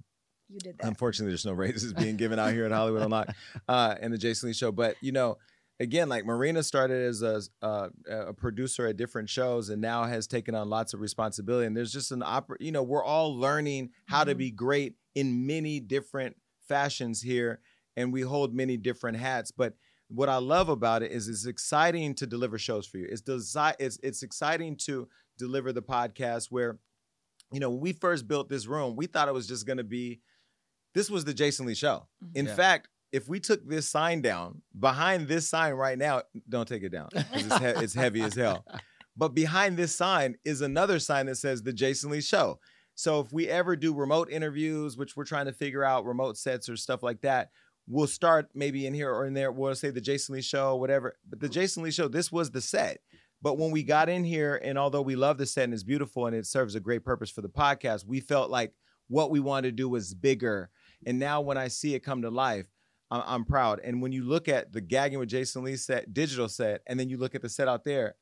You 0.49 0.59
did 0.59 0.79
that. 0.79 0.87
Unfortunately, 0.87 1.31
there's 1.31 1.45
no 1.47 1.53
raises 1.53 1.93
being 1.93 2.17
given 2.23 2.39
out 2.39 2.53
here 2.53 2.65
at 2.65 2.73
Hollywood 2.73 3.03
Unlocked 3.03 3.33
uh, 3.69 3.95
and 4.01 4.13
the 4.13 4.19
Jason 4.19 4.49
Lee 4.49 4.53
Show. 4.55 4.73
But 4.73 4.97
you 5.01 5.13
know, 5.13 5.37
again, 5.81 6.09
like 6.09 6.25
Marina 6.25 6.63
started 6.63 7.03
as 7.07 7.23
a, 7.23 7.43
uh, 7.63 7.89
a 8.11 8.33
producer 8.33 8.87
at 8.87 8.97
different 8.97 9.29
shows, 9.29 9.69
and 9.69 9.81
now 9.83 10.05
has 10.05 10.27
taken 10.27 10.55
on 10.55 10.69
lots 10.71 10.95
of 10.95 11.01
responsibility. 11.01 11.67
And 11.67 11.77
there's 11.77 11.93
just 11.93 12.13
an 12.13 12.23
opera. 12.25 12.57
You 12.61 12.73
know, 12.73 12.83
we're 12.83 13.05
all 13.05 13.37
learning 13.37 13.91
how 14.07 14.25
to 14.25 14.35
Mhm. 14.35 14.39
be 14.39 14.51
great 14.51 14.95
in 15.15 15.47
many 15.47 15.81
different 15.81 16.37
fashions 16.67 17.21
here, 17.23 17.61
and 17.97 18.13
we 18.13 18.23
hold 18.23 18.55
many 18.55 18.77
different 18.77 19.19
hats. 19.19 19.51
But 19.51 19.75
what 20.09 20.29
I 20.31 20.37
love 20.39 20.71
about 20.71 21.03
it 21.03 21.13
is 21.13 21.29
it's 21.29 21.45
exciting 21.45 22.15
to 22.15 22.27
deliver 22.27 22.57
shows 22.57 22.87
for 22.87 22.97
you. 22.97 23.07
It's 23.11 23.21
desi- 23.21 23.77
it's 23.79 23.99
it's 24.03 24.23
exciting 24.23 24.77
to 24.87 25.07
deliver 25.37 25.73
the 25.73 25.83
podcast 25.83 26.47
where, 26.51 26.79
you 27.53 27.61
know, 27.61 27.69
when 27.71 27.81
we 27.81 27.93
first 27.93 28.27
built 28.27 28.49
this 28.49 28.67
room, 28.67 28.97
we 28.97 29.07
thought 29.07 29.29
it 29.29 29.35
was 29.35 29.47
just 29.47 29.67
going 29.67 29.77
to 29.77 29.85
be 29.85 30.21
this 30.99 31.11
was 31.11 31.25
the 31.25 31.35
Jason 31.35 31.67
Lee 31.67 31.75
show. 31.75 32.07
Mm-hmm. 32.25 32.39
In 32.39 32.47
Yeah. 32.47 32.55
fact, 32.55 32.89
if 33.13 33.29
we 33.29 33.41
took 33.41 33.67
this 33.67 33.89
sign 33.89 34.21
down, 34.21 34.63
behind 34.79 35.29
this 35.29 35.49
sign 35.49 35.73
right 35.75 35.97
now, 35.97 36.23
don't 36.49 36.69
take 36.69 36.83
it 36.83 36.91
down 36.91 37.09
'cause 37.11 37.25
it's, 37.33 37.59
he- 37.59 37.85
it's 37.85 37.95
heavy 37.95 38.21
as 38.23 38.35
hell. 38.35 38.65
But 39.17 39.35
behind 39.35 39.77
this 39.77 39.97
sign 39.97 40.37
is 40.45 40.61
another 40.61 41.01
sign 41.01 41.27
that 41.27 41.35
says 41.37 41.63
the 41.63 41.73
Jason 41.73 42.11
Lee 42.11 42.21
show. 42.21 42.61
So 42.95 43.19
if 43.21 43.33
we 43.33 43.49
ever 43.49 43.75
do 43.75 43.93
remote 43.93 44.31
interviews, 44.31 44.97
which 44.97 45.17
we're 45.17 45.25
trying 45.25 45.47
to 45.47 45.53
figure 45.53 45.83
out, 45.83 46.05
remote 46.05 46.37
sets 46.39 46.69
or 46.69 46.77
stuff 46.77 47.03
like 47.03 47.21
that, 47.23 47.51
we'll 47.89 48.07
start 48.07 48.49
maybe 48.55 48.87
in 48.87 48.95
here 48.95 49.11
or 49.13 49.27
in 49.27 49.35
there. 49.35 49.51
We'll 49.51 49.75
say 49.75 49.91
the 49.91 50.01
Jason 50.01 50.37
Lee 50.37 50.41
show, 50.43 50.77
whatever. 50.77 51.17
But 51.29 51.41
the 51.41 51.49
Jason 51.49 51.83
Lee 51.83 51.91
show, 51.91 52.07
this 52.07 52.31
was 52.31 52.53
the 52.53 52.61
set. 52.61 52.99
But 53.43 53.59
when 53.59 53.73
we 53.73 53.83
got 53.83 54.09
in 54.09 54.23
here, 54.23 54.55
and 54.63 54.79
although 54.79 55.03
we 55.03 55.17
love 55.17 55.37
the 55.39 55.47
set 55.47 55.65
and 55.65 55.75
it's 55.75 55.83
beautiful 55.83 56.27
and 56.27 56.37
it 56.37 56.47
serves 56.47 56.77
a 56.77 56.81
great 56.81 57.05
purpose 57.05 57.31
for 57.31 57.43
the 57.43 57.49
podcast, 57.49 58.05
we 58.07 58.21
felt 58.21 58.51
like 58.53 58.73
what 59.09 59.33
we 59.33 59.41
wanted 59.41 59.71
to 59.71 59.73
do 59.83 59.89
was 59.89 60.15
bigger. 60.15 60.71
And 61.07 61.19
now 61.19 61.41
when 61.41 61.57
I 61.59 61.69
see 61.69 61.95
it 61.95 62.01
come 62.01 62.23
to 62.23 62.31
life, 62.31 62.67
I'm, 63.11 63.23
I'm 63.27 63.45
proud. 63.45 63.81
And 63.83 64.03
when 64.03 64.13
you 64.13 64.25
look 64.25 64.49
at 64.49 64.73
the 64.73 64.81
gagging 64.81 65.19
with 65.19 65.29
Jason 65.29 65.65
Lee 65.65 65.77
set, 65.77 66.13
digital 66.13 66.49
set, 66.49 66.83
and 66.87 66.99
then 66.99 67.09
you 67.09 67.17
look 67.17 67.35
at 67.35 67.43
the 67.43 67.49
set 67.49 67.69
out 67.69 67.85
there, 67.85 68.17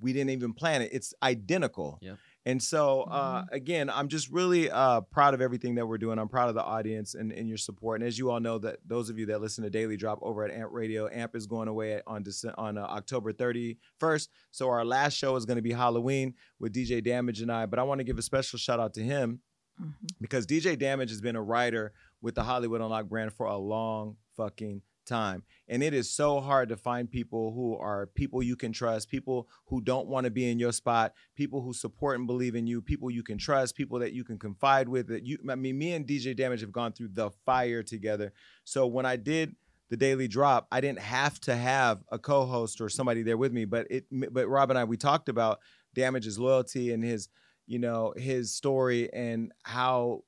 we 0.00 0.12
didn't 0.14 0.30
even 0.30 0.54
plan 0.54 0.80
it. 0.80 0.90
It's 0.92 1.12
identical. 1.22 1.98
Yep. 2.00 2.16
And 2.46 2.62
so, 2.62 3.02
uh, 3.02 3.44
again, 3.52 3.90
I'm 3.90 4.08
just 4.08 4.30
really 4.30 4.70
uh, 4.70 5.02
proud 5.02 5.34
of 5.34 5.42
everything 5.42 5.74
that 5.74 5.84
we're 5.86 5.98
doing. 5.98 6.18
I'm 6.18 6.28
proud 6.30 6.48
of 6.48 6.54
the 6.54 6.62
audience 6.64 7.14
and, 7.14 7.32
and 7.32 7.46
your 7.46 7.58
support. 7.58 8.00
And 8.00 8.08
as 8.08 8.18
you 8.18 8.30
all 8.30 8.40
know, 8.40 8.56
that 8.60 8.78
those 8.86 9.10
of 9.10 9.18
you 9.18 9.26
that 9.26 9.42
listen 9.42 9.62
to 9.64 9.68
Daily 9.68 9.98
Drop 9.98 10.18
over 10.22 10.42
at 10.42 10.50
Amp 10.50 10.70
Radio, 10.72 11.06
Amp 11.12 11.36
is 11.36 11.46
going 11.46 11.68
away 11.68 11.92
at, 11.94 12.02
on 12.06 12.24
Dece- 12.24 12.54
on 12.56 12.78
uh, 12.78 12.82
October 12.84 13.34
31st. 13.34 14.28
So 14.52 14.70
our 14.70 14.86
last 14.86 15.18
show 15.18 15.36
is 15.36 15.44
going 15.44 15.56
to 15.56 15.62
be 15.62 15.72
Halloween 15.72 16.32
with 16.58 16.72
DJ 16.72 17.04
Damage 17.04 17.42
and 17.42 17.52
I. 17.52 17.66
But 17.66 17.78
I 17.78 17.82
want 17.82 17.98
to 17.98 18.04
give 18.04 18.18
a 18.18 18.22
special 18.22 18.58
shout 18.58 18.80
out 18.80 18.94
to 18.94 19.02
him 19.02 19.40
Mhm. 19.80 19.92
because 20.20 20.46
DJ 20.46 20.78
Damage 20.78 21.10
has 21.10 21.20
been 21.20 21.36
a 21.36 21.42
writer 21.42 21.92
with 22.22 22.34
the 22.34 22.42
Hollywood 22.42 22.80
Unlocked 22.80 23.08
brand 23.08 23.32
for 23.32 23.46
a 23.46 23.56
long 23.56 24.16
fucking 24.36 24.82
time. 25.06 25.42
And 25.68 25.82
it 25.82 25.92
is 25.92 26.08
so 26.10 26.40
hard 26.40 26.68
to 26.68 26.76
find 26.76 27.10
people 27.10 27.52
who 27.52 27.76
are 27.76 28.06
people 28.06 28.42
you 28.42 28.56
can 28.56 28.72
trust, 28.72 29.10
people 29.10 29.48
who 29.66 29.80
don't 29.80 30.06
want 30.06 30.24
to 30.24 30.30
be 30.30 30.48
in 30.50 30.58
your 30.58 30.72
spot, 30.72 31.12
people 31.34 31.62
who 31.62 31.72
support 31.72 32.18
and 32.18 32.26
believe 32.26 32.54
in 32.54 32.66
you, 32.66 32.80
people 32.80 33.10
you 33.10 33.22
can 33.22 33.38
trust, 33.38 33.74
people 33.74 33.98
that 33.98 34.12
you 34.12 34.24
can 34.24 34.38
confide 34.38 34.88
with. 34.88 35.08
That 35.08 35.24
you 35.24 35.38
I 35.50 35.56
mean 35.56 35.76
me 35.76 35.92
and 35.92 36.06
DJ 36.06 36.34
Damage 36.36 36.60
have 36.60 36.72
gone 36.72 36.92
through 36.92 37.10
the 37.12 37.30
fire 37.44 37.82
together. 37.82 38.32
So 38.64 38.86
when 38.86 39.04
I 39.04 39.16
did 39.16 39.56
the 39.90 39.96
daily 39.96 40.28
drop, 40.28 40.68
I 40.70 40.80
didn't 40.80 41.00
have 41.00 41.40
to 41.40 41.56
have 41.56 42.04
a 42.12 42.18
co-host 42.18 42.80
or 42.80 42.88
somebody 42.88 43.22
there 43.22 43.36
with 43.36 43.52
me, 43.52 43.64
but 43.64 43.88
it 43.90 44.06
but 44.10 44.48
Rob 44.48 44.70
and 44.70 44.78
I 44.78 44.84
we 44.84 44.96
talked 44.96 45.28
about 45.28 45.58
Damage's 45.94 46.38
loyalty 46.38 46.92
and 46.92 47.02
his 47.02 47.28
you 47.66 47.78
know 47.78 48.14
his 48.16 48.54
story 48.54 49.12
and 49.12 49.52
how 49.64 50.22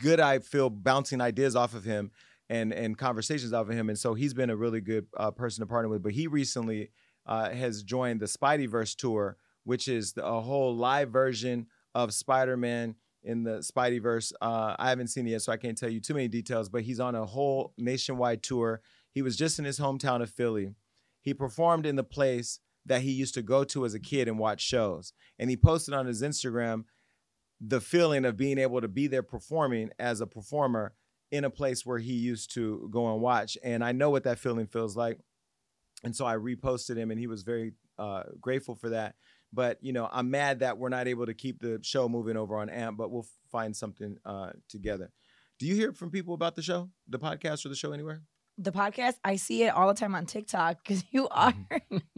good 0.00 0.20
I 0.20 0.38
feel 0.40 0.70
bouncing 0.70 1.20
ideas 1.20 1.56
off 1.56 1.74
of 1.74 1.84
him 1.84 2.10
and 2.48 2.72
and 2.72 2.98
conversations 2.98 3.52
off 3.52 3.68
of 3.68 3.74
him. 3.74 3.88
And 3.88 3.98
so 3.98 4.14
he's 4.14 4.34
been 4.34 4.50
a 4.50 4.56
really 4.56 4.80
good 4.80 5.06
uh, 5.16 5.30
person 5.30 5.62
to 5.62 5.66
partner 5.66 5.88
with. 5.88 6.02
But 6.02 6.12
he 6.12 6.26
recently 6.26 6.90
uh, 7.26 7.50
has 7.50 7.82
joined 7.82 8.20
the 8.20 8.28
Spider-Verse 8.28 8.94
tour, 8.94 9.36
which 9.64 9.88
is 9.88 10.14
a 10.16 10.40
whole 10.40 10.76
live 10.76 11.10
version 11.10 11.66
of 11.94 12.12
Spider-Man 12.12 12.96
in 13.22 13.44
the 13.44 13.62
Spider-Verse. 13.62 14.32
Uh, 14.42 14.76
I 14.78 14.90
haven't 14.90 15.08
seen 15.08 15.26
it 15.26 15.30
yet, 15.30 15.42
so 15.42 15.52
I 15.52 15.56
can't 15.56 15.78
tell 15.78 15.88
you 15.88 16.00
too 16.00 16.14
many 16.14 16.28
details. 16.28 16.68
But 16.68 16.82
he's 16.82 17.00
on 17.00 17.14
a 17.14 17.24
whole 17.24 17.72
nationwide 17.78 18.42
tour. 18.42 18.82
He 19.12 19.22
was 19.22 19.36
just 19.36 19.58
in 19.58 19.64
his 19.64 19.78
hometown 19.78 20.20
of 20.20 20.28
Philly. 20.28 20.74
He 21.22 21.32
performed 21.32 21.86
in 21.86 21.96
the 21.96 22.04
place 22.04 22.60
that 22.84 23.00
he 23.00 23.12
used 23.12 23.32
to 23.34 23.42
go 23.42 23.64
to 23.64 23.86
as 23.86 23.94
a 23.94 24.00
kid 24.00 24.28
and 24.28 24.38
watch 24.38 24.60
shows. 24.60 25.14
And 25.38 25.48
he 25.48 25.56
posted 25.56 25.94
on 25.94 26.04
his 26.04 26.20
Instagram 26.20 26.84
the 27.66 27.80
feeling 27.80 28.24
of 28.24 28.36
being 28.36 28.58
able 28.58 28.80
to 28.80 28.88
be 28.88 29.06
there 29.06 29.22
performing 29.22 29.90
as 29.98 30.20
a 30.20 30.26
performer 30.26 30.92
in 31.30 31.44
a 31.44 31.50
place 31.50 31.84
where 31.86 31.98
he 31.98 32.12
used 32.12 32.52
to 32.54 32.88
go 32.90 33.12
and 33.12 33.20
watch. 33.20 33.56
And 33.62 33.82
I 33.82 33.92
know 33.92 34.10
what 34.10 34.24
that 34.24 34.38
feeling 34.38 34.66
feels 34.66 34.96
like. 34.96 35.18
And 36.02 36.14
so 36.14 36.26
I 36.26 36.36
reposted 36.36 36.96
him 36.96 37.10
and 37.10 37.18
he 37.18 37.26
was 37.26 37.42
very 37.42 37.72
uh, 37.98 38.24
grateful 38.40 38.74
for 38.74 38.90
that. 38.90 39.14
But, 39.52 39.78
you 39.80 39.92
know, 39.92 40.08
I'm 40.12 40.30
mad 40.30 40.60
that 40.60 40.78
we're 40.78 40.88
not 40.88 41.08
able 41.08 41.26
to 41.26 41.34
keep 41.34 41.60
the 41.60 41.78
show 41.82 42.08
moving 42.08 42.36
over 42.36 42.58
on 42.58 42.68
AMP, 42.68 42.98
but 42.98 43.10
we'll 43.10 43.26
find 43.50 43.74
something 43.74 44.16
uh, 44.24 44.50
together. 44.68 45.10
Do 45.58 45.66
you 45.66 45.74
hear 45.76 45.92
from 45.92 46.10
people 46.10 46.34
about 46.34 46.56
the 46.56 46.62
show, 46.62 46.90
the 47.08 47.18
podcast 47.18 47.64
or 47.64 47.68
the 47.68 47.76
show 47.76 47.92
anywhere? 47.92 48.22
The 48.56 48.70
podcast 48.70 49.14
i 49.24 49.34
see 49.36 49.64
it 49.64 49.68
all 49.70 49.88
the 49.88 49.94
time 49.94 50.14
on 50.14 50.26
tiktok 50.26 50.78
because 50.82 51.02
you 51.10 51.26
are 51.28 51.52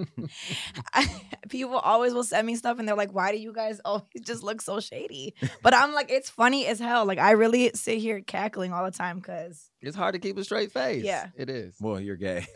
people 1.49 1.77
always 1.79 2.13
will 2.13 2.25
send 2.25 2.47
me 2.47 2.55
stuff 2.57 2.79
and 2.79 2.87
they're 2.87 2.97
like 2.97 3.13
why 3.13 3.33
do 3.33 3.39
you 3.39 3.53
guys 3.53 3.81
always 3.85 4.05
just 4.23 4.43
look 4.43 4.61
so 4.61 4.81
shady 4.81 5.35
but 5.63 5.73
i'm 5.75 5.93
like 5.95 6.11
it's 6.11 6.29
funny 6.29 6.67
as 6.67 6.79
hell 6.79 7.05
like 7.07 7.19
i 7.19 7.31
really 7.31 7.71
sit 7.75 7.99
here 7.99 8.21
cackling 8.21 8.73
all 8.73 8.85
the 8.85 8.91
time 8.91 9.17
because 9.19 9.71
It's 9.81 9.97
hard 9.97 10.13
to 10.15 10.19
keep 10.19 10.37
a 10.37 10.45
straight 10.45 10.73
face. 10.73 11.05
Yeah. 11.05 11.29
it 11.37 11.49
is. 11.49 11.77
Well, 11.81 12.01
you're 12.01 12.17
gay. 12.17 12.47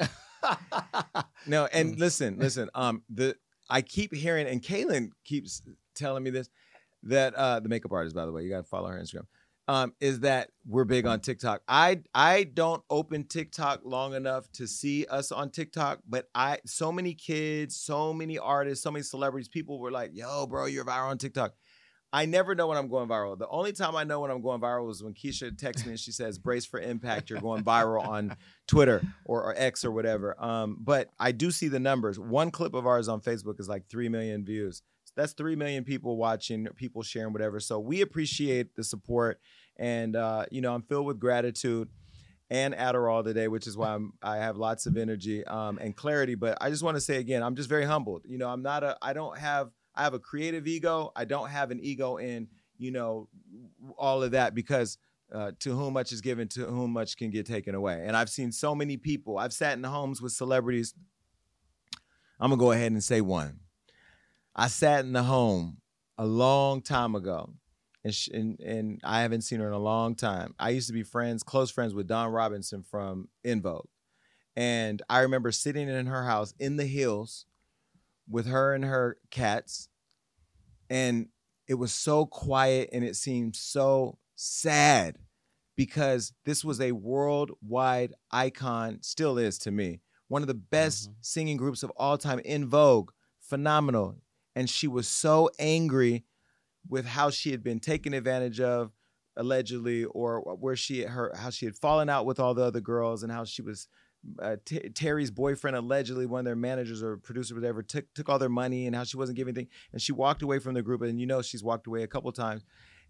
No, 1.46 1.66
and 1.72 1.94
Mm. 1.94 1.98
listen, 1.98 2.38
listen. 2.38 2.68
Um, 2.74 3.02
the 3.08 3.36
I 3.68 3.82
keep 3.82 4.12
hearing, 4.14 4.46
and 4.46 4.60
Kaylin 4.62 5.10
keeps 5.24 5.62
telling 5.94 6.22
me 6.22 6.30
this 6.30 6.48
that 7.04 7.34
uh, 7.34 7.60
the 7.60 7.68
makeup 7.68 7.92
artist, 7.92 8.16
by 8.16 8.26
the 8.26 8.32
way, 8.32 8.42
you 8.42 8.50
got 8.50 8.58
to 8.62 8.68
follow 8.68 8.88
her 8.88 8.98
Instagram. 9.00 9.26
Um, 9.70 9.94
is 10.00 10.20
that 10.20 10.50
we're 10.66 10.84
big 10.84 11.06
on 11.06 11.20
TikTok. 11.20 11.62
I 11.68 12.00
I 12.12 12.42
don't 12.42 12.82
open 12.90 13.22
TikTok 13.22 13.82
long 13.84 14.14
enough 14.14 14.50
to 14.54 14.66
see 14.66 15.06
us 15.06 15.30
on 15.30 15.50
TikTok, 15.50 16.00
but 16.08 16.28
I 16.34 16.58
so 16.66 16.90
many 16.90 17.14
kids, 17.14 17.76
so 17.76 18.12
many 18.12 18.36
artists, 18.36 18.82
so 18.82 18.90
many 18.90 19.04
celebrities, 19.04 19.46
people 19.46 19.78
were 19.78 19.92
like, 19.92 20.10
"Yo, 20.12 20.48
bro, 20.48 20.66
you're 20.66 20.84
viral 20.84 21.10
on 21.10 21.18
TikTok." 21.18 21.54
I 22.12 22.26
never 22.26 22.56
know 22.56 22.66
when 22.66 22.78
I'm 22.78 22.88
going 22.88 23.08
viral. 23.08 23.38
The 23.38 23.46
only 23.46 23.70
time 23.70 23.94
I 23.94 24.02
know 24.02 24.18
when 24.18 24.32
I'm 24.32 24.42
going 24.42 24.60
viral 24.60 24.90
is 24.90 25.04
when 25.04 25.14
Keisha 25.14 25.56
texts 25.56 25.86
me 25.86 25.92
and 25.92 26.00
she 26.00 26.10
says, 26.10 26.36
"Brace 26.36 26.66
for 26.66 26.80
impact. 26.80 27.30
You're 27.30 27.40
going 27.40 27.62
viral 27.62 28.04
on 28.04 28.36
Twitter 28.66 29.00
or, 29.24 29.44
or 29.44 29.54
X 29.56 29.84
or 29.84 29.92
whatever." 29.92 30.34
Um, 30.42 30.78
but 30.80 31.10
I 31.20 31.30
do 31.30 31.52
see 31.52 31.68
the 31.68 31.78
numbers. 31.78 32.18
One 32.18 32.50
clip 32.50 32.74
of 32.74 32.88
ours 32.88 33.06
on 33.06 33.20
Facebook 33.20 33.60
is 33.60 33.68
like 33.68 33.88
three 33.88 34.08
million 34.08 34.44
views. 34.44 34.82
That's 35.16 35.32
three 35.32 35.56
million 35.56 35.84
people 35.84 36.16
watching, 36.16 36.66
people 36.76 37.02
sharing, 37.02 37.32
whatever. 37.32 37.60
So 37.60 37.78
we 37.78 38.00
appreciate 38.00 38.74
the 38.76 38.84
support, 38.84 39.40
and 39.80 40.14
uh, 40.14 40.44
you 40.50 40.60
know, 40.60 40.72
I'm 40.74 40.82
filled 40.82 41.06
with 41.06 41.18
gratitude 41.18 41.88
and 42.50 42.74
Adderall 42.74 43.24
today, 43.24 43.48
which 43.48 43.66
is 43.66 43.76
why 43.76 43.94
I'm 43.94 44.12
I 44.22 44.36
have 44.36 44.56
lots 44.56 44.86
of 44.86 44.96
energy 44.96 45.44
um, 45.46 45.78
and 45.80 45.96
clarity. 45.96 46.34
But 46.36 46.58
I 46.60 46.70
just 46.70 46.82
want 46.82 46.96
to 46.96 47.00
say 47.00 47.16
again, 47.16 47.42
I'm 47.42 47.56
just 47.56 47.68
very 47.68 47.84
humbled. 47.84 48.22
You 48.26 48.38
know, 48.38 48.48
I'm 48.48 48.62
not 48.62 48.84
a 48.84 48.96
I 49.02 49.14
don't 49.14 49.36
have 49.38 49.70
I 49.94 50.04
have 50.04 50.14
a 50.14 50.18
creative 50.18 50.68
ego. 50.68 51.10
I 51.16 51.24
don't 51.24 51.48
have 51.48 51.70
an 51.70 51.80
ego 51.82 52.18
in 52.18 52.48
you 52.78 52.90
know 52.92 53.28
all 53.96 54.22
of 54.22 54.32
that 54.32 54.54
because 54.54 54.98
uh, 55.32 55.52
to 55.60 55.74
whom 55.74 55.94
much 55.94 56.12
is 56.12 56.20
given, 56.20 56.48
to 56.48 56.66
whom 56.66 56.92
much 56.92 57.16
can 57.16 57.30
get 57.30 57.46
taken 57.46 57.74
away. 57.74 58.02
And 58.04 58.16
I've 58.16 58.30
seen 58.30 58.52
so 58.52 58.74
many 58.74 58.96
people. 58.96 59.38
I've 59.38 59.52
sat 59.52 59.78
in 59.78 59.84
homes 59.84 60.20
with 60.20 60.32
celebrities. 60.32 60.94
I'm 62.38 62.50
gonna 62.50 62.60
go 62.60 62.72
ahead 62.72 62.92
and 62.92 63.02
say 63.02 63.22
one. 63.22 63.60
I 64.54 64.66
sat 64.66 65.04
in 65.04 65.12
the 65.12 65.22
home 65.22 65.78
a 66.18 66.26
long 66.26 66.82
time 66.82 67.14
ago, 67.14 67.54
and, 68.04 68.14
sh- 68.14 68.28
and 68.32 68.58
and 68.60 69.00
I 69.04 69.22
haven't 69.22 69.42
seen 69.42 69.60
her 69.60 69.66
in 69.68 69.72
a 69.72 69.78
long 69.78 70.14
time. 70.14 70.54
I 70.58 70.70
used 70.70 70.86
to 70.88 70.92
be 70.92 71.02
friends, 71.02 71.42
close 71.42 71.70
friends 71.70 71.94
with 71.94 72.06
Dawn 72.08 72.30
Robinson 72.30 72.82
from 72.82 73.28
En 73.44 73.60
Vogue, 73.62 73.88
and 74.56 75.02
I 75.08 75.20
remember 75.20 75.52
sitting 75.52 75.88
in 75.88 76.06
her 76.06 76.24
house 76.24 76.54
in 76.58 76.76
the 76.76 76.86
hills 76.86 77.46
with 78.28 78.46
her 78.46 78.74
and 78.74 78.84
her 78.84 79.18
cats, 79.30 79.88
and 80.88 81.28
it 81.66 81.74
was 81.74 81.92
so 81.92 82.26
quiet 82.26 82.88
and 82.92 83.04
it 83.04 83.16
seemed 83.16 83.54
so 83.56 84.18
sad 84.34 85.18
because 85.76 86.32
this 86.44 86.64
was 86.64 86.80
a 86.80 86.92
worldwide 86.92 88.12
icon, 88.30 88.98
still 89.02 89.38
is 89.38 89.58
to 89.58 89.70
me, 89.70 90.00
one 90.28 90.42
of 90.42 90.48
the 90.48 90.54
best 90.54 91.10
Mhm. 91.10 91.14
singing 91.20 91.56
groups 91.56 91.82
of 91.82 91.90
all 91.96 92.18
time. 92.18 92.40
En 92.44 92.66
Vogue, 92.66 93.12
phenomenal, 93.38 94.20
and 94.54 94.68
she 94.68 94.86
was 94.86 95.08
so 95.08 95.48
angry 95.58 96.24
with 96.88 97.06
how 97.06 97.30
she 97.30 97.50
had 97.50 97.62
been 97.62 97.80
taken 97.80 98.14
advantage 98.14 98.60
of 98.60 98.92
allegedly 99.36 100.04
or 100.04 100.40
where 100.40 100.76
she 100.76 101.02
her 101.02 101.32
how 101.36 101.50
she 101.50 101.64
had 101.64 101.76
fallen 101.76 102.08
out 102.08 102.26
with 102.26 102.40
all 102.40 102.52
the 102.52 102.62
other 102.62 102.80
girls 102.80 103.22
and 103.22 103.32
how 103.32 103.44
she 103.44 103.62
was 103.62 103.86
uh, 104.42 104.56
T- 104.66 104.90
Terry's 104.90 105.30
boyfriend 105.30 105.76
allegedly 105.76 106.26
one 106.26 106.40
of 106.40 106.44
their 106.44 106.56
managers 106.56 107.02
or 107.02 107.16
producer 107.16 107.54
whatever 107.54 107.82
took 107.82 108.12
took 108.12 108.28
all 108.28 108.38
their 108.38 108.48
money 108.48 108.86
and 108.86 108.94
how 108.94 109.04
she 109.04 109.16
wasn't 109.16 109.36
giving 109.36 109.54
anything 109.54 109.70
and 109.92 110.02
she 110.02 110.12
walked 110.12 110.42
away 110.42 110.58
from 110.58 110.74
the 110.74 110.82
group 110.82 111.00
and 111.02 111.20
you 111.20 111.26
know 111.26 111.42
she's 111.42 111.62
walked 111.62 111.86
away 111.86 112.02
a 112.02 112.08
couple 112.08 112.30
times 112.32 112.64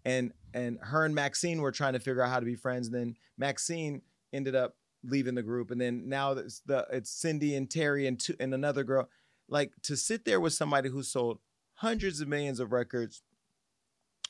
and 0.05 0.31
and 0.53 0.77
her 0.81 1.05
and 1.05 1.15
Maxine 1.15 1.61
were 1.61 1.71
trying 1.71 1.93
to 1.93 1.99
figure 1.99 2.21
out 2.21 2.29
how 2.29 2.39
to 2.39 2.45
be 2.45 2.55
friends 2.55 2.87
and 2.87 2.95
then 2.95 3.15
Maxine 3.37 4.01
ended 4.31 4.55
up 4.55 4.75
leaving 5.03 5.35
the 5.35 5.43
group 5.43 5.71
and 5.71 5.81
then 5.81 6.07
now 6.07 6.33
it's 6.33 6.61
the 6.65 6.85
it's 6.91 7.09
Cindy 7.09 7.55
and 7.55 7.69
Terry 7.69 8.05
and 8.05 8.19
two, 8.19 8.35
and 8.39 8.53
another 8.53 8.83
girl 8.83 9.09
like 9.49 9.73
to 9.83 9.97
sit 9.97 10.23
there 10.23 10.39
with 10.39 10.53
somebody 10.53 10.89
who 10.89 11.03
sold 11.03 11.39
hundreds 11.73 12.21
of 12.21 12.27
millions 12.27 12.59
of 12.59 12.71
records 12.71 13.23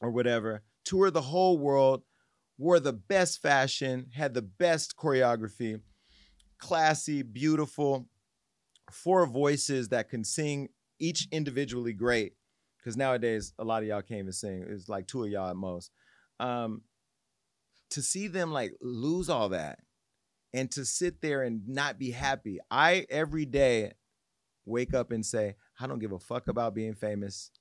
or 0.01 0.11
whatever, 0.11 0.63
toured 0.83 1.13
the 1.13 1.21
whole 1.21 1.57
world, 1.57 2.03
wore 2.57 2.79
the 2.79 2.93
best 2.93 3.41
fashion, 3.41 4.07
had 4.13 4.33
the 4.33 4.41
best 4.41 4.95
choreography, 4.97 5.79
classy, 6.57 7.21
beautiful, 7.21 8.07
four 8.91 9.25
voices 9.25 9.89
that 9.89 10.09
can 10.09 10.23
sing 10.23 10.69
each 10.99 11.27
individually 11.31 11.93
great. 11.93 12.33
Because 12.77 12.97
nowadays, 12.97 13.53
a 13.59 13.63
lot 13.63 13.83
of 13.83 13.87
y'all 13.87 14.01
can't 14.01 14.21
even 14.21 14.31
sing. 14.31 14.65
It's 14.67 14.89
like 14.89 15.07
two 15.07 15.23
of 15.23 15.29
y'all 15.29 15.49
at 15.49 15.55
most. 15.55 15.91
Um, 16.39 16.81
to 17.91 18.01
see 18.01 18.27
them 18.27 18.51
like 18.51 18.73
lose 18.81 19.29
all 19.29 19.49
that 19.49 19.79
and 20.53 20.71
to 20.71 20.83
sit 20.85 21.21
there 21.21 21.43
and 21.43 21.67
not 21.67 21.99
be 21.99 22.11
happy. 22.11 22.59
I 22.71 23.05
every 23.09 23.45
day 23.45 23.93
wake 24.65 24.93
up 24.93 25.11
and 25.11 25.25
say, 25.25 25.55
I 25.79 25.87
don't 25.87 25.99
give 25.99 26.11
a 26.11 26.19
fuck 26.19 26.47
about 26.47 26.73
being 26.73 26.95
famous 26.95 27.51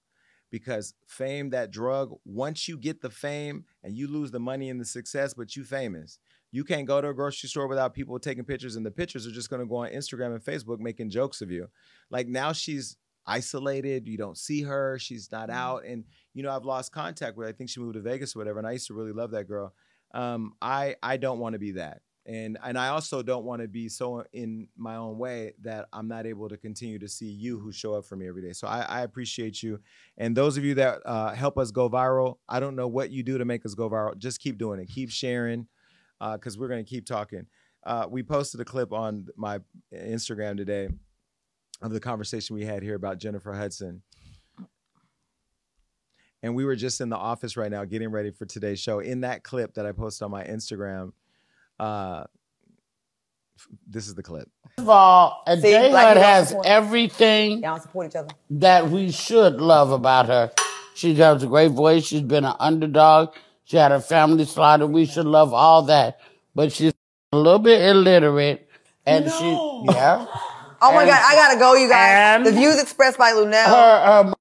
because 0.51 0.95
fame, 1.07 1.51
that 1.51 1.71
drug, 1.71 2.13
once 2.25 2.69
you 2.69 2.77
get 2.77 3.01
the 3.01 3.11
fame 3.11 3.65
and 3.83 3.97
you 3.97 4.09
lose 4.09 4.31
the 4.31 4.41
money 4.41 4.69
and 4.69 4.81
the 4.81 4.85
success, 4.85 5.35
but 5.35 5.57
you 5.57 5.65
famous, 5.65 6.19
you 6.53 6.65
can't 6.65 6.87
go 6.87 7.01
to 7.01 7.09
a 7.09 7.15
grocery 7.15 7.49
store 7.49 7.69
without 7.69 7.95
people 7.95 8.19
taking 8.19 8.45
pictures, 8.45 8.77
and 8.77 8.85
the 8.85 8.91
pictures 8.91 9.27
are 9.27 9.31
just 9.31 9.51
gonna 9.51 9.67
go 9.67 9.77
on 9.77 9.91
Instagram 9.91 10.35
and 10.35 10.45
Facebook 10.45 10.81
making 10.81 11.11
jokes 11.11 11.41
of 11.41 11.51
you. 11.51 11.69
Like 12.11 12.27
now 12.27 12.53
she's 12.53 12.97
isolated, 13.27 14.09
you 14.09 14.19
don't 14.19 14.37
see 14.37 14.63
her, 14.63 14.99
she's 14.99 15.31
not 15.31 15.51
out, 15.51 15.85
and 15.85 16.05
you 16.35 16.43
know 16.43 16.51
I've 16.51 16.65
lost 16.65 16.93
contact 16.93 17.37
with. 17.37 17.47
Her. 17.47 17.51
I 17.51 17.57
think 17.57 17.71
she 17.71 17.81
moved 17.81 17.95
to 17.95 18.01
Vegas 18.01 18.35
or 18.35 18.41
whatever, 18.41 18.59
and 18.59 18.67
I 18.67 18.73
used 18.73 18.89
to 18.89 18.95
really 18.95 19.13
love 19.13 19.31
that 19.33 19.47
girl. 19.47 19.75
Um, 20.13 20.55
I 20.61 20.97
I 21.03 21.17
don't 21.17 21.39
want 21.39 21.53
to 21.53 21.61
be 21.61 21.73
that 21.73 22.03
and 22.31 22.57
and 22.63 22.79
I 22.79 22.89
also 22.89 23.23
don't 23.23 23.45
want 23.45 23.61
to 23.61 23.67
be 23.67 23.89
so 23.89 24.25
in 24.33 24.69
my 24.77 24.95
own 24.95 25.19
way 25.19 25.53
that 25.63 25.89
I'm 25.93 26.07
not 26.07 26.27
able 26.27 26.49
to 26.49 26.57
continue 26.57 26.99
to 27.01 27.09
see 27.09 27.27
you 27.27 27.59
who 27.59 27.73
show 27.73 27.95
up 27.95 28.05
for 28.05 28.15
me 28.15 28.29
every 28.29 28.41
day. 28.41 28.53
So 28.53 28.69
I, 28.69 28.83
I 28.83 29.01
appreciate 29.03 29.63
you, 29.65 29.81
and 30.17 30.37
those 30.37 30.57
of 30.57 30.65
you 30.65 30.75
that 30.75 31.01
uh, 31.05 31.35
help 31.35 31.59
us 31.59 31.73
go 31.73 31.91
viral. 31.91 32.37
I 32.49 32.61
don't 32.61 32.77
know 32.77 32.87
what 32.87 33.11
you 33.11 33.25
do 33.25 33.37
to 33.39 33.45
make 33.45 33.67
us 33.67 33.75
go 33.75 33.91
viral. 33.91 34.17
Just 34.17 34.41
keep 34.41 34.59
doing 34.59 34.79
it. 34.79 34.89
Keep 34.89 35.11
sharing, 35.11 35.67
because 36.21 36.57
we're 36.57 36.69
gonna 36.69 36.85
keep 36.85 37.05
talking. 37.05 37.47
Uh, 37.85 38.07
we 38.09 38.23
posted 38.23 38.61
a 38.61 38.65
clip 38.65 38.93
on 38.93 39.27
my 39.37 39.59
Instagram 39.93 40.57
today 40.57 40.89
of 41.83 41.91
the 41.91 42.01
conversation 42.01 42.55
we 42.55 42.65
had 42.65 42.83
here 42.83 42.95
about 42.95 43.19
Jennifer 43.19 43.53
Hudson. 43.53 44.03
And 46.43 46.55
we 46.55 46.65
were 46.65 46.77
just 46.77 47.01
in 47.01 47.09
the 47.11 47.17
office 47.17 47.57
right 47.57 47.71
now 47.71 47.85
getting 47.85 48.11
ready 48.11 48.31
for 48.31 48.47
today's 48.47 48.81
show. 48.81 49.01
In 49.01 49.23
that 49.23 49.43
clip 49.43 49.75
that 49.75 49.85
I 49.85 49.93
posted 49.93 50.25
on 50.25 50.31
my 50.31 50.45
Instagram, 50.45 51.13
uh, 51.81 52.25
this 53.89 54.07
is 54.07 54.15
the 54.15 54.23
clip. 54.23 54.49
First 54.77 54.79
of 54.81 54.89
all, 54.89 55.43
a 55.47 55.57
See, 55.57 55.71
J 55.71 55.91
black 55.91 56.05
Hud 56.07 56.15
people 56.17 56.23
has 56.29 56.55
everything 56.65 57.63
Y'all 57.63 57.79
support 57.81 58.09
each 58.09 58.17
other. 58.17 58.29
that 58.51 58.89
we 58.89 59.11
should 59.11 59.61
love 59.61 59.91
about 59.93 60.27
her. 60.27 60.53
She 60.95 61.15
has 61.17 61.43
a 61.43 61.47
great 61.47 61.73
voice. 61.73 62.05
She's 62.07 62.21
been 62.23 62.45
an 62.45 62.55
underdog. 62.61 63.35
She 63.65 63.77
had 63.77 63.91
her 63.91 64.01
family 64.01 64.45
slaughtered. 64.45 64.91
We 64.91 65.07
should 65.07 65.27
love 65.27 65.53
all 65.55 65.83
that. 65.83 66.21
But 66.55 66.73
she's 66.73 66.93
a 67.33 67.37
little 67.37 67.59
bit 67.61 67.81
illiterate. 67.83 68.69
And 69.07 69.31
she, 69.31 69.51
yeah. 69.95 70.27
Oh 70.83 70.93
my 70.93 71.03
And- 71.03 71.11
God, 71.11 71.23
I 71.25 71.35
gotta 71.35 71.59
go, 71.59 71.75
you 71.75 71.89
guys. 71.89 72.37
and- 72.37 72.47
the 72.47 72.53
views 72.53 72.81
expressed 72.81 73.19
by 73.19 73.33
Lunel. 73.33 73.65
Her 73.67 74.11
um, 74.29 74.35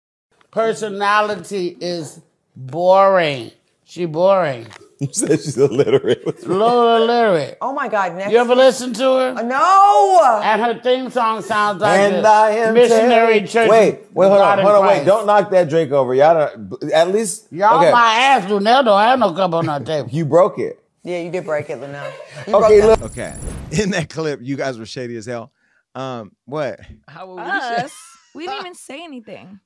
personality 0.51 1.77
is 1.79 2.21
boring. 2.55 3.51
She 3.83 4.05
boring. 4.05 4.67
You 5.01 5.07
said 5.13 5.39
she's 5.39 5.57
illiterate. 5.57 6.23
A 6.25 6.49
little 6.49 6.95
illiterate. 6.97 7.57
oh 7.61 7.71
my 7.73 7.87
God, 7.87 8.15
next. 8.15 8.33
You 8.33 8.37
ever 8.39 8.53
listen 8.53 8.91
to 8.95 9.03
her? 9.03 9.35
Uh, 9.37 9.41
no. 9.43 10.41
And 10.43 10.61
her 10.61 10.81
theme 10.81 11.09
song 11.09 11.41
sounds 11.41 11.81
like 11.81 11.97
and 11.99 12.25
a 12.25 12.27
I 12.29 12.49
am 12.51 12.73
missionary 12.73 13.39
Terry. 13.39 13.47
church. 13.47 13.69
Wait, 13.69 13.99
wait, 14.13 14.27
hold 14.27 14.39
God 14.39 14.59
on, 14.59 14.65
hold 14.65 14.75
on, 14.77 14.87
wait. 14.87 15.05
Don't 15.05 15.25
knock 15.25 15.51
that 15.51 15.69
drink 15.69 15.93
over. 15.93 16.13
Y'all 16.13 16.49
don't. 16.53 16.91
At 16.91 17.11
least 17.11 17.47
Y'all 17.49 17.79
okay. 17.79 17.91
my 17.93 18.13
ass, 18.15 18.49
Lunel 18.49 18.83
don't 18.83 18.99
have 18.99 19.19
no 19.19 19.33
cup 19.33 19.53
on 19.53 19.67
her 19.67 19.79
table. 19.79 20.09
You 20.11 20.25
broke 20.25 20.59
it. 20.59 20.83
Yeah, 21.03 21.19
you 21.21 21.31
did 21.31 21.45
break 21.45 21.69
it, 21.69 21.79
Lunel. 21.79 22.11
You 22.45 22.55
Okay, 22.55 22.79
broke 22.81 22.99
look. 22.99 23.11
Okay, 23.11 23.33
in 23.71 23.91
that 23.91 24.09
clip, 24.09 24.41
you 24.43 24.57
guys 24.57 24.77
were 24.77 24.85
shady 24.85 25.15
as 25.15 25.25
hell. 25.25 25.53
Um, 25.95 26.33
what 26.43 26.77
How 27.07 27.25
would 27.27 27.35
we 27.35 27.49
Us. 27.49 27.93
We 28.35 28.45
didn't 28.45 28.59
even 28.59 28.75
say 28.75 29.01
anything. 29.01 29.61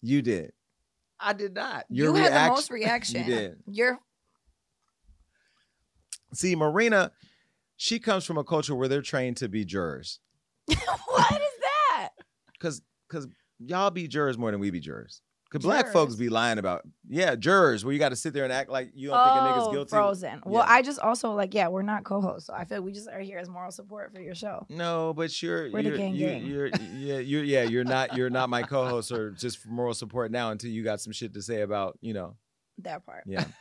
you 0.00 0.22
did? 0.22 0.52
I 1.18 1.32
did 1.32 1.54
not. 1.54 1.86
Your 1.90 2.14
you 2.16 2.22
had 2.22 2.32
the 2.50 2.54
most 2.54 2.70
reaction. 2.70 3.24
You 3.26 3.34
did. 3.34 3.56
You're 3.66 3.98
See, 6.32 6.54
Marina, 6.56 7.12
she 7.76 7.98
comes 7.98 8.24
from 8.24 8.38
a 8.38 8.44
culture 8.44 8.74
where 8.74 8.88
they're 8.88 9.02
trained 9.02 9.36
to 9.38 9.48
be 9.48 9.64
jurors, 9.64 10.20
what 10.66 11.32
is 11.32 11.38
that? 11.62 12.10
because 12.52 12.82
because 13.08 13.26
y'all 13.58 13.90
be 13.90 14.06
jurors 14.08 14.38
more 14.38 14.50
than 14.50 14.60
we 14.60 14.70
be 14.70 14.80
jurors. 14.80 15.22
Cause 15.52 15.62
black 15.62 15.88
folks 15.88 16.14
be 16.14 16.28
lying 16.28 16.58
about 16.58 16.82
yeah 17.08 17.34
jurors 17.34 17.84
where 17.84 17.92
you 17.92 17.98
got 17.98 18.10
to 18.10 18.16
sit 18.16 18.32
there 18.32 18.44
and 18.44 18.52
act 18.52 18.70
like 18.70 18.92
you 18.94 19.08
don't 19.08 19.18
think 19.18 19.34
a 19.36 19.38
nigga's 19.48 19.66
Oh, 19.66 19.72
guilty. 19.72 19.90
Frozen. 19.90 20.42
Well, 20.44 20.64
I 20.64 20.80
just 20.80 21.00
also 21.00 21.32
like 21.32 21.54
yeah, 21.54 21.66
we're 21.66 21.82
not 21.82 22.04
co-hosts, 22.04 22.46
so 22.46 22.54
I 22.54 22.64
feel 22.64 22.78
like 22.78 22.84
we 22.84 22.92
just 22.92 23.08
are 23.08 23.18
here 23.18 23.36
as 23.38 23.48
moral 23.48 23.72
support 23.72 24.12
for 24.14 24.20
your 24.20 24.36
show. 24.36 24.64
No, 24.68 25.12
but 25.12 25.42
you're 25.42 25.72
We're 25.72 25.82
the 25.82 25.88
you're, 25.88 25.98
gang 25.98 26.14
you, 26.14 26.26
gang. 26.28 26.46
you're 26.46 26.66
yeah 26.68 27.18
you're 27.18 27.42
yeah 27.42 27.62
you're 27.64 27.82
not 27.82 28.16
you're 28.16 28.30
not 28.30 28.48
my 28.48 28.62
co-host 28.62 29.10
or 29.10 29.32
just 29.32 29.58
for 29.58 29.70
moral 29.70 29.92
support 29.92 30.30
now 30.30 30.52
until 30.52 30.70
you 30.70 30.84
got 30.84 31.00
some 31.00 31.12
shit 31.12 31.34
to 31.34 31.42
say 31.42 31.62
about 31.62 31.98
you 32.00 32.14
know 32.14 32.36
That 32.78 33.04
part. 33.04 33.24
yeah. 33.26 33.44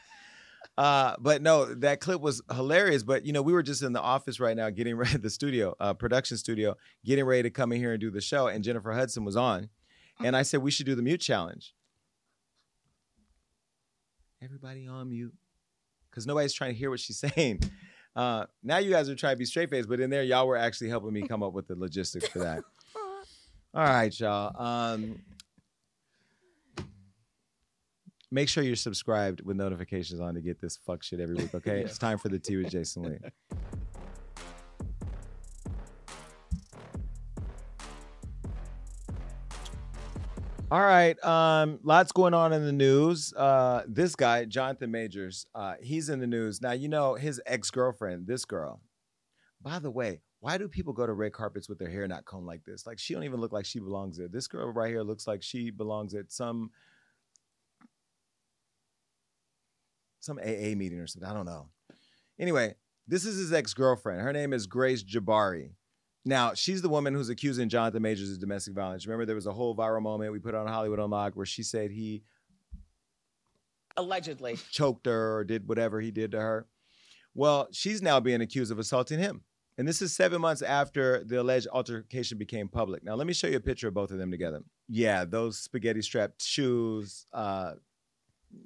Uh, 0.80 1.14
but 1.20 1.42
no, 1.42 1.66
that 1.66 2.00
clip 2.00 2.22
was 2.22 2.42
hilarious. 2.56 3.04
But 3.04 3.26
you 3.26 3.34
know, 3.34 3.42
we 3.42 3.52
were 3.52 3.62
just 3.62 3.84
in 3.84 3.92
the 3.92 4.00
office 4.00 4.40
right 4.40 4.56
now, 4.56 4.70
getting 4.70 4.96
ready 4.98 5.18
the 5.18 5.30
studio, 5.30 5.76
uh, 5.78 5.94
production 5.94 6.38
studio, 6.38 6.78
getting 7.04 7.26
ready 7.26 7.44
to 7.44 7.50
come 7.50 7.74
in 7.74 7.80
here 7.80 7.92
and 7.92 8.00
do 8.00 8.10
the 8.10 8.22
show. 8.22 8.48
And 8.48 8.64
Jennifer 8.64 8.94
Hudson 8.94 9.26
was 9.26 9.36
on, 9.36 9.68
and 10.24 10.38
I 10.38 10.44
said 10.44 10.62
we 10.62 10.72
should 10.72 10.86
do 10.86 10.96
the 10.96 11.02
mute 11.02 11.20
challenge. 11.20 11.76
Everybody 14.42 14.88
on 14.88 15.10
mute. 15.10 15.34
because 16.10 16.26
nobody's 16.26 16.54
trying 16.54 16.72
to 16.72 16.78
hear 16.78 16.90
what 16.90 17.02
she's 17.02 17.20
saying. 17.36 17.60
Uh, 18.16 18.46
now 18.64 18.78
you 18.78 18.90
guys 18.90 19.10
are 19.10 19.16
trying 19.16 19.34
to 19.34 19.38
be 19.38 19.46
straight 19.46 19.70
faced, 19.70 19.90
but 19.90 20.00
in 20.00 20.10
there, 20.10 20.24
y'all 20.24 20.48
were 20.48 20.56
actually 20.56 20.90
helping 20.90 21.12
me 21.12 21.28
come 21.28 21.44
up 21.44 21.52
with 21.52 21.68
the 21.68 21.76
logistics 21.76 22.30
for 22.30 22.40
that. 22.40 22.64
All 23.74 23.84
right, 23.84 24.18
y'all. 24.18 24.56
Um, 24.58 25.22
make 28.32 28.50
sure 28.50 28.64
you're 28.64 28.76
subscribed 28.76 29.42
with 29.42 29.58
notifications 29.58 30.20
on 30.20 30.36
to 30.36 30.42
get 30.42 30.62
this 30.62 30.78
fuck 30.78 31.04
shit 31.04 31.20
every 31.20 31.36
week. 31.36 31.54
Okay, 31.54 31.82
it's 31.82 31.98
time 31.98 32.18
for 32.18 32.30
the 32.30 32.40
tea 32.40 32.58
with 32.58 32.70
Jason 32.70 33.04
Lee. 33.04 33.18
All 40.72 40.82
right, 40.82 41.22
um, 41.24 41.80
lots 41.82 42.12
going 42.12 42.36
on 42.36 42.54
in 42.54 42.64
the 42.64 42.72
news. 42.72 43.34
Uh, 43.34 43.82
this 43.88 44.16
guy, 44.16 44.46
Jonathan 44.46 44.92
Majors, 44.92 45.48
uh, 45.56 45.74
he's 45.82 46.10
in 46.10 46.20
the 46.20 46.28
news 46.28 46.62
now. 46.62 46.74
You 46.74 46.90
know 46.90 47.16
his 47.16 47.42
ex 47.48 47.72
girlfriend, 47.72 48.28
this 48.28 48.46
girl. 48.46 48.80
By 49.62 49.80
the 49.80 49.90
way, 49.90 50.22
why 50.42 50.60
do 50.60 50.68
people 50.68 50.94
go 50.94 51.08
to 51.08 51.14
red 51.14 51.34
carpets 51.34 51.68
with 51.68 51.80
their 51.80 51.90
hair 51.90 52.08
not 52.08 52.26
combed 52.26 52.46
like 52.46 52.64
this? 52.66 52.86
Like 52.86 53.00
she 53.00 53.16
don't 53.16 53.24
even 53.24 53.42
look 53.42 53.52
like 53.52 53.66
she 53.66 53.80
belongs 53.80 54.18
there. 54.18 54.28
This 54.28 54.48
girl 54.48 54.72
right 54.72 54.90
here 54.90 55.02
looks 55.02 55.26
like 55.26 55.42
she 55.42 55.72
belongs 55.72 56.14
at 56.14 56.32
some 56.32 56.70
some 60.20 60.38
AA 60.40 60.76
meeting 60.76 61.00
or 61.00 61.08
something. 61.08 61.30
I 61.30 61.34
don't 61.34 61.46
know. 61.46 61.70
Anyway, 62.40 62.76
this 63.08 63.26
is 63.26 63.38
his 63.38 63.52
ex 63.54 63.74
girlfriend. 63.74 64.22
Her 64.22 64.34
name 64.34 64.54
is 64.54 64.68
Grace 64.68 65.04
Jabbari. 65.04 65.72
Now, 66.26 66.54
she's 66.54 66.82
the 66.82 66.90
woman 66.90 67.14
who's 67.14 67.30
accusing 67.30 67.70
Jonathan 67.70 68.02
Majors 68.02 68.32
of 68.32 68.40
domestic 68.40 68.74
violence. 68.74 69.08
Remember, 69.08 69.26
there 69.26 69.36
was 69.36 69.48
a 69.48 69.54
whole 69.54 69.76
viral 69.76 70.02
moment 70.02 70.32
we 70.32 70.40
put 70.40 70.54
on 70.54 70.68
Hollywood 70.68 71.00
Unlocked 71.00 71.36
where 71.36 71.46
she 71.46 71.64
said 71.64 71.92
he 71.92 72.24
Allegedly. 73.98 74.58
choked 74.72 75.06
her 75.08 75.38
or 75.38 75.44
did 75.44 75.68
whatever 75.68 76.00
he 76.00 76.12
did 76.12 76.32
to 76.32 76.40
her. 76.40 76.68
Well, 77.34 77.68
she's 77.72 78.02
now 78.02 78.20
being 78.20 78.42
accused 78.42 78.72
of 78.72 78.80
assaulting 78.80 79.20
him. 79.20 79.42
And 79.78 79.88
this 79.88 80.02
is 80.02 80.14
seven 80.14 80.42
months 80.42 80.62
after 80.62 81.24
the 81.24 81.40
alleged 81.40 81.68
altercation 81.72 82.38
became 82.38 82.68
public. 82.68 83.04
Now, 83.04 83.16
let 83.16 83.26
me 83.28 83.34
show 83.34 83.48
you 83.48 83.56
a 83.58 83.62
picture 83.62 83.88
of 83.88 83.94
both 83.94 84.12
of 84.12 84.18
them 84.18 84.30
together. 84.30 84.62
Yeah, 84.90 85.24
those 85.24 85.58
spaghetti 85.58 86.02
strapped 86.02 86.42
shoes, 86.44 87.26
uh, 87.32 87.74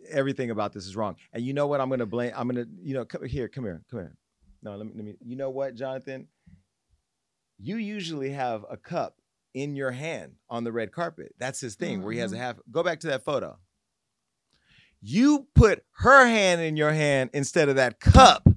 everything 0.10 0.52
about 0.52 0.74
this 0.74 0.86
is 0.86 0.96
wrong. 0.96 1.16
And 1.34 1.44
you 1.44 1.54
know 1.54 1.68
what? 1.68 1.82
I'm 1.82 1.90
going 1.90 2.00
to 2.00 2.06
blame, 2.06 2.34
I'm 2.36 2.48
going 2.48 2.66
to, 2.66 2.72
you 2.82 2.94
know, 2.94 3.06
come 3.06 3.26
here, 3.26 3.48
come 3.48 3.64
here, 3.64 3.82
come 3.90 4.00
here. 4.00 4.16
No, 4.62 4.76
let 4.76 4.86
me, 4.86 4.94
let 4.96 5.06
me, 5.06 5.16
you 5.22 5.36
know 5.36 5.50
what, 5.50 5.76
Jonathan? 5.76 6.28
You 7.60 7.78
usually 7.78 8.32
have 8.32 8.66
a 8.70 8.78
cup 8.78 9.18
in 9.54 9.76
your 9.76 9.92
hand 9.92 10.34
on 10.50 10.64
the 10.64 10.72
red 10.72 10.92
carpet. 10.92 11.34
That's 11.38 11.60
his 11.60 11.76
thing 11.76 12.02
where 12.02 12.14
he 12.14 12.20
has 12.20 12.32
a 12.32 12.36
mm-hmm. 12.36 12.44
half. 12.44 12.56
Go 12.72 12.84
back 12.84 13.02
to 13.02 13.08
that 13.08 13.24
photo. 13.24 13.58
You 15.02 15.48
put 15.54 15.84
her 15.98 16.26
hand 16.26 16.62
in 16.62 16.78
your 16.78 16.94
hand 16.94 17.32
instead 17.34 17.70
of 17.70 17.76
that 17.76 18.00
cup 18.00 18.48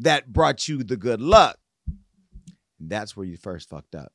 that 0.00 0.32
brought 0.32 0.68
you 0.68 0.82
the 0.82 0.96
good 0.96 1.20
luck. 1.20 1.58
That's 2.80 3.16
where 3.16 3.24
you 3.24 3.36
first 3.36 3.70
fucked 3.70 3.94
up. 3.94 4.12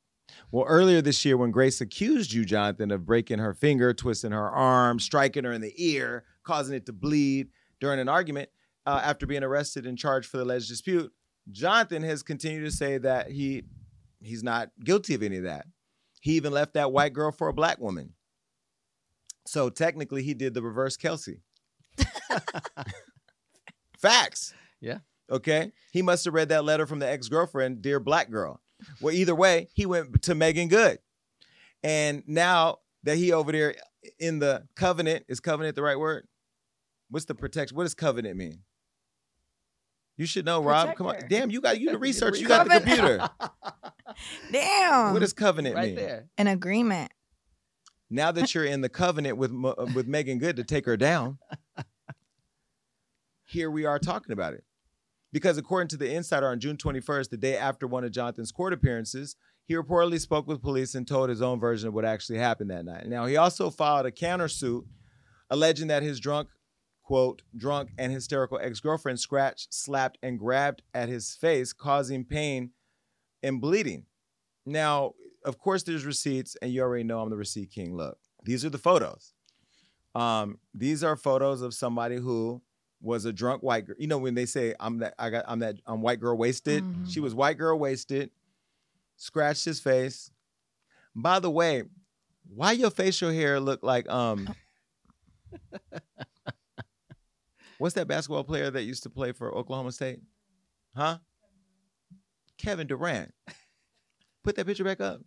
Well, 0.50 0.64
earlier 0.66 1.00
this 1.00 1.24
year, 1.24 1.36
when 1.36 1.50
Grace 1.50 1.80
accused 1.80 2.32
you, 2.32 2.44
Jonathan, 2.44 2.90
of 2.90 3.06
breaking 3.06 3.38
her 3.38 3.54
finger, 3.54 3.94
twisting 3.94 4.32
her 4.32 4.50
arm, 4.50 4.98
striking 4.98 5.44
her 5.44 5.52
in 5.52 5.60
the 5.60 5.74
ear, 5.76 6.24
causing 6.44 6.74
it 6.74 6.86
to 6.86 6.92
bleed 6.92 7.48
during 7.80 8.00
an 8.00 8.08
argument, 8.08 8.48
uh, 8.86 9.00
after 9.02 9.26
being 9.26 9.42
arrested 9.42 9.86
and 9.86 9.98
charged 9.98 10.28
for 10.28 10.38
the 10.38 10.44
alleged 10.44 10.68
dispute, 10.68 11.12
Jonathan 11.50 12.02
has 12.02 12.22
continued 12.22 12.64
to 12.64 12.70
say 12.70 12.98
that 12.98 13.30
he 13.30 13.64
he's 14.20 14.42
not 14.42 14.70
guilty 14.84 15.14
of 15.14 15.22
any 15.22 15.38
of 15.38 15.44
that. 15.44 15.66
He 16.20 16.32
even 16.32 16.52
left 16.52 16.74
that 16.74 16.92
white 16.92 17.12
girl 17.12 17.32
for 17.32 17.48
a 17.48 17.52
black 17.52 17.80
woman. 17.80 18.12
So 19.46 19.70
technically, 19.70 20.22
he 20.22 20.34
did 20.34 20.54
the 20.54 20.62
reverse 20.62 20.96
Kelsey. 20.96 21.40
Facts. 23.98 24.54
Yeah. 24.80 24.98
Okay. 25.30 25.72
He 25.92 26.02
must 26.02 26.24
have 26.24 26.34
read 26.34 26.48
that 26.50 26.64
letter 26.64 26.86
from 26.86 27.00
the 27.00 27.08
ex 27.08 27.28
girlfriend, 27.28 27.82
Dear 27.82 27.98
Black 27.98 28.30
Girl. 28.30 28.60
Well, 29.00 29.14
either 29.14 29.34
way, 29.34 29.68
he 29.74 29.86
went 29.86 30.22
to 30.22 30.34
Meagan 30.34 30.68
Good. 30.68 30.98
And 31.82 32.22
now 32.26 32.78
that 33.02 33.16
he 33.16 33.32
over 33.32 33.52
there 33.52 33.74
in 34.18 34.38
the 34.38 34.66
covenant, 34.76 35.24
is 35.28 35.40
covenant 35.40 35.76
the 35.76 35.82
right 35.82 35.98
word? 35.98 36.26
What's 37.10 37.26
the 37.26 37.34
protection? 37.34 37.76
What 37.76 37.84
does 37.84 37.94
covenant 37.94 38.36
mean? 38.36 38.60
You 40.16 40.26
should 40.26 40.44
know, 40.44 40.62
Rob. 40.62 40.94
Come 40.94 41.06
on. 41.08 41.16
Damn, 41.28 41.50
you 41.50 41.60
got 41.60 41.80
you 41.80 41.90
the 41.90 41.98
research. 41.98 42.38
You 42.38 42.46
got 42.46 42.68
the 42.68 42.80
computer. 42.80 43.28
Damn. 44.52 45.12
What 45.12 45.20
does 45.20 45.32
covenant 45.32 45.74
right 45.74 45.86
mean? 45.86 45.96
there. 45.96 46.28
An 46.38 46.46
agreement. 46.46 47.12
Now 48.10 48.30
that 48.30 48.54
you're 48.54 48.64
in 48.64 48.82
the 48.82 48.90
covenant 48.90 49.38
with 49.38 49.52
with 49.94 50.06
Meagan 50.06 50.38
Good 50.38 50.56
to 50.56 50.64
take 50.64 50.84
her 50.84 50.98
down, 50.98 51.38
here 53.46 53.70
we 53.70 53.86
are 53.86 53.98
talking 53.98 54.32
about 54.32 54.52
it. 54.52 54.64
Because 55.32 55.56
according 55.56 55.88
to 55.88 55.96
the 55.96 56.12
Insider, 56.12 56.48
on 56.48 56.60
June 56.60 56.76
21st, 56.76 57.30
the 57.30 57.36
day 57.36 57.56
after 57.56 57.86
one 57.86 58.04
of 58.04 58.12
Jonathan's 58.12 58.52
court 58.52 58.72
appearances, 58.72 59.36
he 59.64 59.74
reportedly 59.74 60.20
spoke 60.20 60.46
with 60.46 60.60
police 60.60 60.94
and 60.94 61.06
told 61.06 61.30
his 61.30 61.40
own 61.40 61.58
version 61.58 61.88
of 61.88 61.94
what 61.94 62.04
actually 62.04 62.38
happened 62.38 62.70
that 62.70 62.84
night. 62.84 63.06
Now, 63.06 63.26
he 63.26 63.36
also 63.36 63.70
filed 63.70 64.06
a 64.06 64.10
countersuit 64.10 64.84
alleging 65.48 65.88
that 65.88 66.02
his 66.02 66.20
drunk, 66.20 66.48
quote, 67.02 67.42
drunk 67.56 67.90
and 67.98 68.12
hysterical 68.12 68.58
ex 68.60 68.80
girlfriend 68.80 69.20
scratched, 69.20 69.72
slapped, 69.72 70.18
and 70.22 70.38
grabbed 70.38 70.82
at 70.92 71.08
his 71.08 71.34
face, 71.34 71.72
causing 71.72 72.24
pain 72.24 72.70
and 73.42 73.60
bleeding. 73.60 74.04
Now, 74.66 75.12
of 75.44 75.58
course, 75.58 75.82
there's 75.82 76.04
receipts, 76.04 76.56
and 76.60 76.72
you 76.72 76.82
already 76.82 77.04
know 77.04 77.20
I'm 77.20 77.30
the 77.30 77.36
receipt 77.36 77.70
king. 77.70 77.96
Look, 77.96 78.18
these 78.44 78.64
are 78.64 78.70
the 78.70 78.78
photos. 78.78 79.32
Um, 80.14 80.58
these 80.74 81.02
are 81.02 81.16
photos 81.16 81.62
of 81.62 81.72
somebody 81.74 82.16
who 82.16 82.62
was 83.02 83.24
a 83.24 83.32
drunk 83.32 83.62
white 83.62 83.84
girl. 83.86 83.96
You 83.98 84.06
know, 84.06 84.18
when 84.18 84.34
they 84.34 84.46
say 84.46 84.74
I'm 84.80 84.98
that 84.98 85.14
I 85.18 85.28
got 85.30 85.44
I'm 85.48 85.58
that 85.58 85.76
I'm 85.86 86.00
white 86.02 86.20
girl 86.20 86.36
wasted. 86.36 86.84
Mhm. 86.84 87.10
She 87.12 87.20
was 87.20 87.34
white 87.34 87.58
girl 87.58 87.78
wasted, 87.78 88.30
scratched 89.16 89.64
his 89.64 89.80
face. 89.80 90.30
By 91.14 91.40
the 91.40 91.50
way, 91.50 91.82
why 92.54 92.72
your 92.72 92.90
facial 92.90 93.30
hair 93.30 93.60
look 93.60 93.82
like 93.82 94.08
um 94.08 94.54
what's 97.78 97.94
that 97.94 98.06
basketball 98.08 98.44
player 98.44 98.70
that 98.70 98.82
used 98.84 99.02
to 99.02 99.10
play 99.10 99.32
for 99.32 99.52
Oklahoma 99.54 99.92
State? 99.92 100.20
Huh? 100.96 101.18
Kevin 102.58 102.86
Durant. 102.86 103.34
Put 104.44 104.56
that 104.56 104.66
picture 104.66 104.84
back 104.84 105.00
up. 105.00 105.20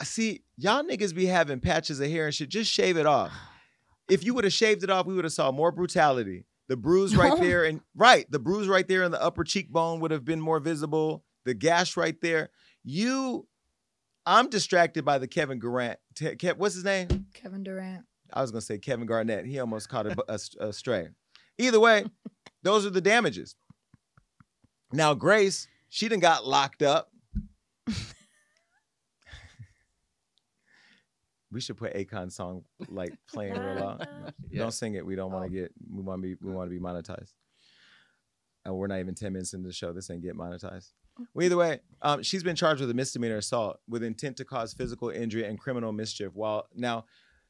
I 0.00 0.04
see 0.04 0.42
y'all 0.56 0.84
niggas 0.84 1.14
be 1.14 1.26
having 1.26 1.58
patches 1.60 1.98
of 1.98 2.08
hair 2.08 2.26
and 2.26 2.34
shit. 2.34 2.48
Just 2.48 2.70
shave 2.70 2.96
it 2.96 3.06
off. 3.06 3.32
If 4.08 4.24
you 4.24 4.34
would 4.34 4.44
have 4.44 4.52
shaved 4.52 4.82
it 4.82 4.90
off, 4.90 5.06
we 5.06 5.14
would 5.14 5.24
have 5.24 5.32
saw 5.32 5.50
more 5.52 5.70
brutality. 5.70 6.46
The 6.68 6.76
bruise 6.76 7.16
right 7.16 7.38
there, 7.40 7.64
and 7.64 7.80
right, 7.94 8.30
the 8.30 8.38
bruise 8.38 8.68
right 8.68 8.86
there 8.86 9.02
in 9.02 9.10
the 9.10 9.22
upper 9.22 9.42
cheekbone 9.42 10.00
would 10.00 10.10
have 10.10 10.24
been 10.24 10.40
more 10.40 10.60
visible. 10.60 11.24
The 11.44 11.54
gash 11.54 11.96
right 11.96 12.20
there. 12.20 12.50
You, 12.84 13.46
I'm 14.26 14.50
distracted 14.50 15.04
by 15.04 15.18
the 15.18 15.26
Kevin 15.26 15.58
Durant. 15.58 15.98
Te- 16.14 16.36
Kev, 16.36 16.58
what's 16.58 16.74
his 16.74 16.84
name? 16.84 17.26
Kevin 17.32 17.62
Durant. 17.62 18.04
I 18.32 18.42
was 18.42 18.50
gonna 18.50 18.60
say 18.60 18.78
Kevin 18.78 19.06
Garnett. 19.06 19.46
He 19.46 19.58
almost 19.58 19.88
caught 19.88 20.06
a, 20.06 20.16
a, 20.28 20.38
a 20.68 20.72
stray. 20.72 21.08
Either 21.56 21.80
way, 21.80 22.04
those 22.62 22.84
are 22.84 22.90
the 22.90 23.00
damages. 23.00 23.56
Now 24.92 25.14
Grace, 25.14 25.68
she 25.88 26.08
done 26.08 26.20
got 26.20 26.46
locked 26.46 26.82
up. 26.82 27.10
We 31.50 31.60
should 31.60 31.76
put 31.76 31.94
Akon 31.94 32.30
song 32.30 32.64
like 32.88 33.14
playing 33.28 33.54
real 33.54 33.74
loud. 33.74 34.08
Yeah. 34.50 34.60
Don't 34.60 34.72
sing 34.72 34.94
it. 34.94 35.04
We 35.04 35.14
don't 35.14 35.30
want 35.30 35.44
to 35.44 35.50
get. 35.50 35.72
We 35.94 36.02
want 36.02 36.22
to 36.22 36.28
be. 36.28 36.36
We 36.40 36.52
want 36.52 36.70
to 36.70 36.74
be 36.74 36.82
monetized. 36.82 37.34
And 38.64 38.74
we're 38.74 38.86
not 38.86 38.98
even 38.98 39.14
ten 39.14 39.34
minutes 39.34 39.52
into 39.52 39.66
the 39.66 39.74
show. 39.74 39.92
This 39.92 40.10
ain't 40.10 40.22
get 40.22 40.38
monetized. 40.38 40.92
Well, 41.34 41.44
either 41.44 41.56
way, 41.56 41.80
um, 42.00 42.22
she's 42.22 42.42
been 42.42 42.56
charged 42.56 42.80
with 42.80 42.90
a 42.90 42.94
misdemeanor 42.94 43.36
assault 43.36 43.80
with 43.86 44.02
intent 44.02 44.38
to 44.38 44.46
cause 44.46 44.72
physical 44.72 45.10
injury 45.10 45.44
and 45.44 45.58
criminal 45.58 45.92
mischief. 45.92 46.32
While 46.34 46.68
now, 46.74 47.04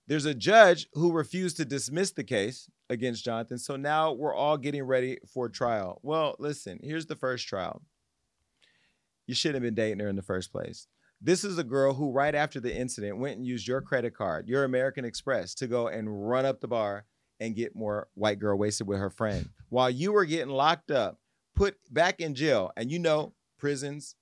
there's 0.08 0.24
a 0.24 0.34
judge 0.34 0.88
who 0.94 1.12
refused 1.12 1.58
to 1.58 1.64
dismiss 1.64 2.10
the 2.10 2.24
case 2.24 2.68
against 2.90 3.24
Jonathan. 3.24 3.58
So 3.58 3.76
now 3.76 4.12
we're 4.12 4.34
all 4.34 4.56
getting 4.56 4.82
ready 4.82 5.18
for 5.32 5.48
trial. 5.48 6.00
Well, 6.02 6.34
listen. 6.40 6.80
Here's 6.82 7.06
the 7.06 7.16
first 7.16 7.46
trial. 7.46 7.82
You 9.26 9.34
shouldn't 9.34 9.56
have 9.56 9.62
been 9.62 9.74
dating 9.74 10.00
her 10.00 10.08
in 10.08 10.16
the 10.16 10.22
first 10.22 10.50
place. 10.50 10.88
This 11.20 11.42
is 11.42 11.58
a 11.58 11.64
girl 11.64 11.94
who, 11.94 12.12
right 12.12 12.34
after 12.34 12.60
the 12.60 12.74
incident, 12.74 13.18
went 13.18 13.36
and 13.36 13.46
used 13.46 13.66
your 13.66 13.80
credit 13.80 14.14
card, 14.14 14.48
your 14.48 14.64
American 14.64 15.04
Express, 15.04 15.54
to 15.54 15.66
go 15.66 15.88
and 15.88 16.28
run 16.28 16.46
up 16.46 16.60
the 16.60 16.68
bar 16.68 17.04
and 17.40 17.56
get 17.56 17.74
more 17.74 18.08
white 18.14 18.38
girl 18.38 18.56
wasted 18.56 18.86
with 18.86 18.98
her 18.98 19.10
friend 19.10 19.50
while 19.68 19.90
you 19.90 20.12
were 20.12 20.24
getting 20.24 20.52
locked 20.52 20.90
up, 20.90 21.18
put 21.54 21.76
back 21.90 22.20
in 22.20 22.34
jail. 22.34 22.70
And 22.76 22.90
you 22.90 22.98
know, 22.98 23.34
prisons, 23.58 24.14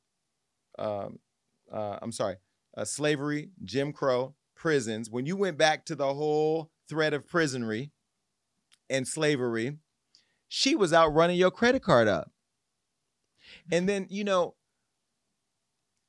um, 0.78 1.18
uh, 1.72 1.98
I'm 2.02 2.12
sorry, 2.12 2.36
uh, 2.76 2.84
slavery, 2.84 3.50
Jim 3.64 3.92
Crow, 3.92 4.34
prisons. 4.54 5.10
When 5.10 5.26
you 5.26 5.36
went 5.36 5.58
back 5.58 5.84
to 5.86 5.94
the 5.94 6.14
whole 6.14 6.70
threat 6.88 7.14
of 7.14 7.28
prisonry 7.28 7.90
and 8.90 9.06
slavery, 9.06 9.78
she 10.48 10.74
was 10.74 10.92
out 10.92 11.14
running 11.14 11.36
your 11.36 11.50
credit 11.50 11.82
card 11.82 12.08
up. 12.08 12.30
And 13.70 13.88
then, 13.88 14.06
you 14.10 14.24
know, 14.24 14.55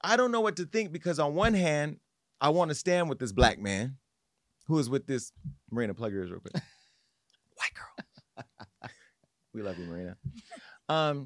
I 0.08 0.16
don't 0.16 0.32
know 0.32 0.40
what 0.42 0.56
to 0.56 0.66
think 0.66 0.92
because 0.94 1.20
on 1.20 1.36
one 1.36 1.54
hand, 1.54 1.98
I 2.40 2.50
want 2.50 2.70
to 2.70 2.76
stand 2.76 3.10
with 3.10 3.20
this 3.20 3.34
black 3.34 3.60
man 3.60 3.98
who 4.68 4.80
is 4.80 4.90
with 4.90 5.06
this 5.06 5.34
Marina 5.70 5.94
plug 5.94 6.14
yours 6.14 6.32
real 6.32 6.40
quick. 6.40 6.54
White 7.56 7.74
girl. 7.74 8.44
We 9.54 9.62
love 9.64 9.78
you, 9.78 9.86
Marina. 9.86 10.16
Um, 10.88 11.26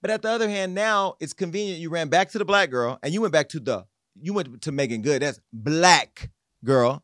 but 0.00 0.10
at 0.10 0.22
the 0.22 0.28
other 0.28 0.48
hand, 0.48 0.74
now 0.74 1.16
it's 1.18 1.32
convenient. 1.32 1.80
You 1.80 1.90
ran 1.90 2.08
back 2.08 2.30
to 2.30 2.38
the 2.38 2.44
black 2.44 2.70
girl, 2.70 2.98
and 3.02 3.12
you 3.12 3.20
went 3.20 3.32
back 3.32 3.48
to 3.50 3.60
the 3.60 3.86
you 4.20 4.32
went 4.32 4.62
to 4.62 4.70
Meagan 4.70 5.02
Good. 5.02 5.22
That's 5.22 5.40
black 5.52 6.30
girl. 6.64 7.02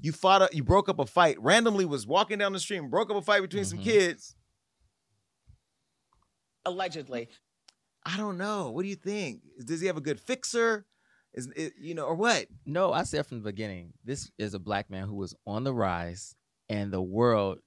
You 0.00 0.12
fought. 0.12 0.42
A, 0.42 0.48
you 0.52 0.64
broke 0.64 0.88
up 0.88 0.98
a 0.98 1.04
fight. 1.06 1.38
Randomly 1.40 1.84
was 1.84 2.06
walking 2.06 2.38
down 2.38 2.52
the 2.54 2.60
street 2.60 2.78
and 2.78 2.90
broke 2.90 3.10
up 3.10 3.16
a 3.16 3.22
fight 3.22 3.42
between 3.42 3.64
some 3.66 3.80
Mhm. 3.80 3.84
kids. 3.84 4.34
Allegedly. 6.64 7.28
I 8.04 8.16
don't 8.16 8.38
know. 8.38 8.70
What 8.70 8.82
do 8.82 8.88
you 8.88 8.96
think? 8.96 9.40
Does 9.64 9.80
he 9.80 9.86
have 9.86 9.96
a 9.96 10.02
good 10.02 10.20
fixer? 10.20 10.86
Is 11.32 11.48
it, 11.56 11.72
you 11.80 11.94
know 11.94 12.04
or 12.04 12.14
what? 12.14 12.46
No, 12.64 12.92
I 12.92 13.02
said 13.02 13.26
from 13.26 13.38
the 13.38 13.50
beginning, 13.50 13.92
this 14.04 14.30
is 14.38 14.54
a 14.54 14.58
black 14.58 14.90
man 14.90 15.08
who 15.08 15.16
was 15.16 15.34
on 15.46 15.64
the 15.64 15.74
rise, 15.74 16.36
and 16.68 16.92
the 16.92 17.02
world 17.02 17.58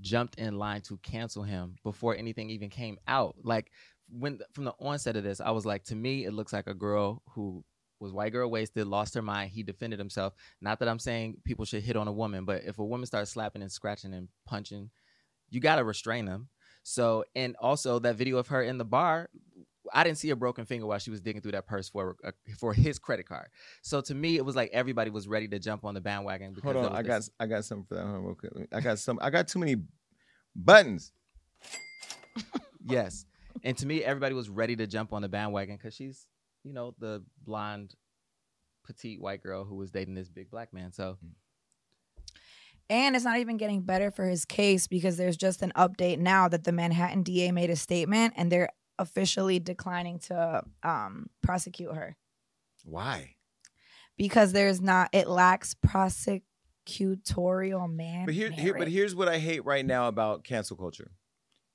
jumped 0.00 0.38
in 0.38 0.58
line 0.58 0.80
to 0.80 0.96
cancel 0.98 1.42
him 1.42 1.76
before 1.84 2.16
anything 2.16 2.48
even 2.50 2.70
came 2.70 2.98
out. 3.06 3.36
Like 3.42 3.70
when 4.08 4.40
from 4.52 4.64
the 4.64 4.74
onset 4.80 5.16
of 5.16 5.24
this, 5.24 5.40
I 5.40 5.50
was 5.50 5.66
like, 5.66 5.84
to 5.84 5.94
me, 5.94 6.24
it 6.24 6.32
looks 6.32 6.52
like 6.52 6.66
a 6.66 6.74
girl 6.74 7.22
who 7.34 7.64
was 8.00 8.12
white 8.12 8.32
girl 8.32 8.50
wasted, 8.50 8.86
lost 8.86 9.14
her 9.14 9.22
mind. 9.22 9.50
He 9.50 9.62
defended 9.62 9.98
himself. 9.98 10.32
Not 10.62 10.78
that 10.78 10.88
I'm 10.88 10.98
saying 10.98 11.36
people 11.44 11.66
should 11.66 11.82
hit 11.82 11.96
on 11.96 12.08
a 12.08 12.12
woman, 12.12 12.46
but 12.46 12.62
if 12.64 12.78
a 12.78 12.84
woman 12.84 13.06
starts 13.06 13.32
slapping 13.32 13.60
and 13.60 13.70
scratching 13.70 14.14
and 14.14 14.28
punching, 14.46 14.90
you 15.50 15.60
gotta 15.60 15.84
restrain 15.84 16.24
them. 16.24 16.48
So, 16.82 17.24
and 17.34 17.56
also 17.60 17.98
that 17.98 18.16
video 18.16 18.38
of 18.38 18.48
her 18.48 18.62
in 18.62 18.78
the 18.78 18.86
bar, 18.86 19.28
I 19.92 20.04
didn't 20.04 20.18
see 20.18 20.30
a 20.30 20.36
broken 20.36 20.64
finger 20.64 20.86
while 20.86 20.98
she 20.98 21.10
was 21.10 21.20
digging 21.20 21.42
through 21.42 21.52
that 21.52 21.66
purse 21.66 21.88
for 21.88 22.16
uh, 22.24 22.32
for 22.58 22.72
his 22.72 22.98
credit 22.98 23.26
card. 23.26 23.48
So 23.82 24.00
to 24.02 24.14
me, 24.14 24.36
it 24.36 24.44
was 24.44 24.56
like 24.56 24.70
everybody 24.72 25.10
was 25.10 25.28
ready 25.28 25.48
to 25.48 25.58
jump 25.58 25.84
on 25.84 25.94
the 25.94 26.00
bandwagon. 26.00 26.52
Because 26.52 26.72
Hold 26.72 26.84
on, 26.84 26.92
was 26.92 26.98
I 26.98 27.02
got 27.02 27.28
I 27.40 27.46
got 27.46 27.64
something 27.64 27.86
for 27.86 27.94
that. 27.94 28.02
Hold 28.02 28.16
on 28.16 28.24
real 28.24 28.34
quick. 28.34 28.68
I 28.72 28.80
got 28.80 28.98
some. 28.98 29.18
I 29.22 29.30
got 29.30 29.48
too 29.48 29.58
many 29.58 29.76
buttons. 30.54 31.12
yes, 32.84 33.26
and 33.62 33.76
to 33.78 33.86
me, 33.86 34.02
everybody 34.02 34.34
was 34.34 34.48
ready 34.48 34.76
to 34.76 34.86
jump 34.86 35.12
on 35.12 35.22
the 35.22 35.28
bandwagon 35.28 35.76
because 35.76 35.94
she's, 35.94 36.26
you 36.64 36.72
know, 36.72 36.94
the 36.98 37.22
blonde, 37.44 37.94
petite 38.84 39.20
white 39.20 39.42
girl 39.42 39.64
who 39.64 39.76
was 39.76 39.90
dating 39.90 40.14
this 40.14 40.28
big 40.28 40.50
black 40.50 40.72
man. 40.72 40.92
So 40.92 41.18
And 42.88 43.14
it's 43.14 43.24
not 43.24 43.38
even 43.38 43.56
getting 43.56 43.82
better 43.82 44.10
for 44.10 44.24
his 44.24 44.44
case 44.44 44.86
because 44.86 45.16
there's 45.16 45.36
just 45.36 45.62
an 45.62 45.72
update 45.76 46.18
now 46.18 46.48
that 46.48 46.64
the 46.64 46.72
Manhattan 46.72 47.22
DA 47.22 47.52
made 47.52 47.70
a 47.70 47.76
statement 47.76 48.34
and 48.36 48.50
they're 48.50 48.70
officially 49.00 49.58
declining 49.58 50.18
to 50.18 50.62
um, 50.82 51.30
prosecute 51.42 51.94
her 51.94 52.16
Why? 52.84 53.36
because 54.20 54.52
there's 54.52 54.80
not 54.82 55.08
it 55.12 55.28
lacks 55.28 55.74
prosecutorial 55.74 57.90
man. 57.90 58.26
But 58.26 58.34
here, 58.34 58.50
here, 58.50 58.74
but 58.76 58.88
here's 58.88 59.14
what 59.14 59.28
I 59.28 59.38
hate 59.38 59.64
right 59.64 59.86
now 59.86 60.08
about 60.08 60.44
cancel 60.44 60.76
culture. 60.76 61.12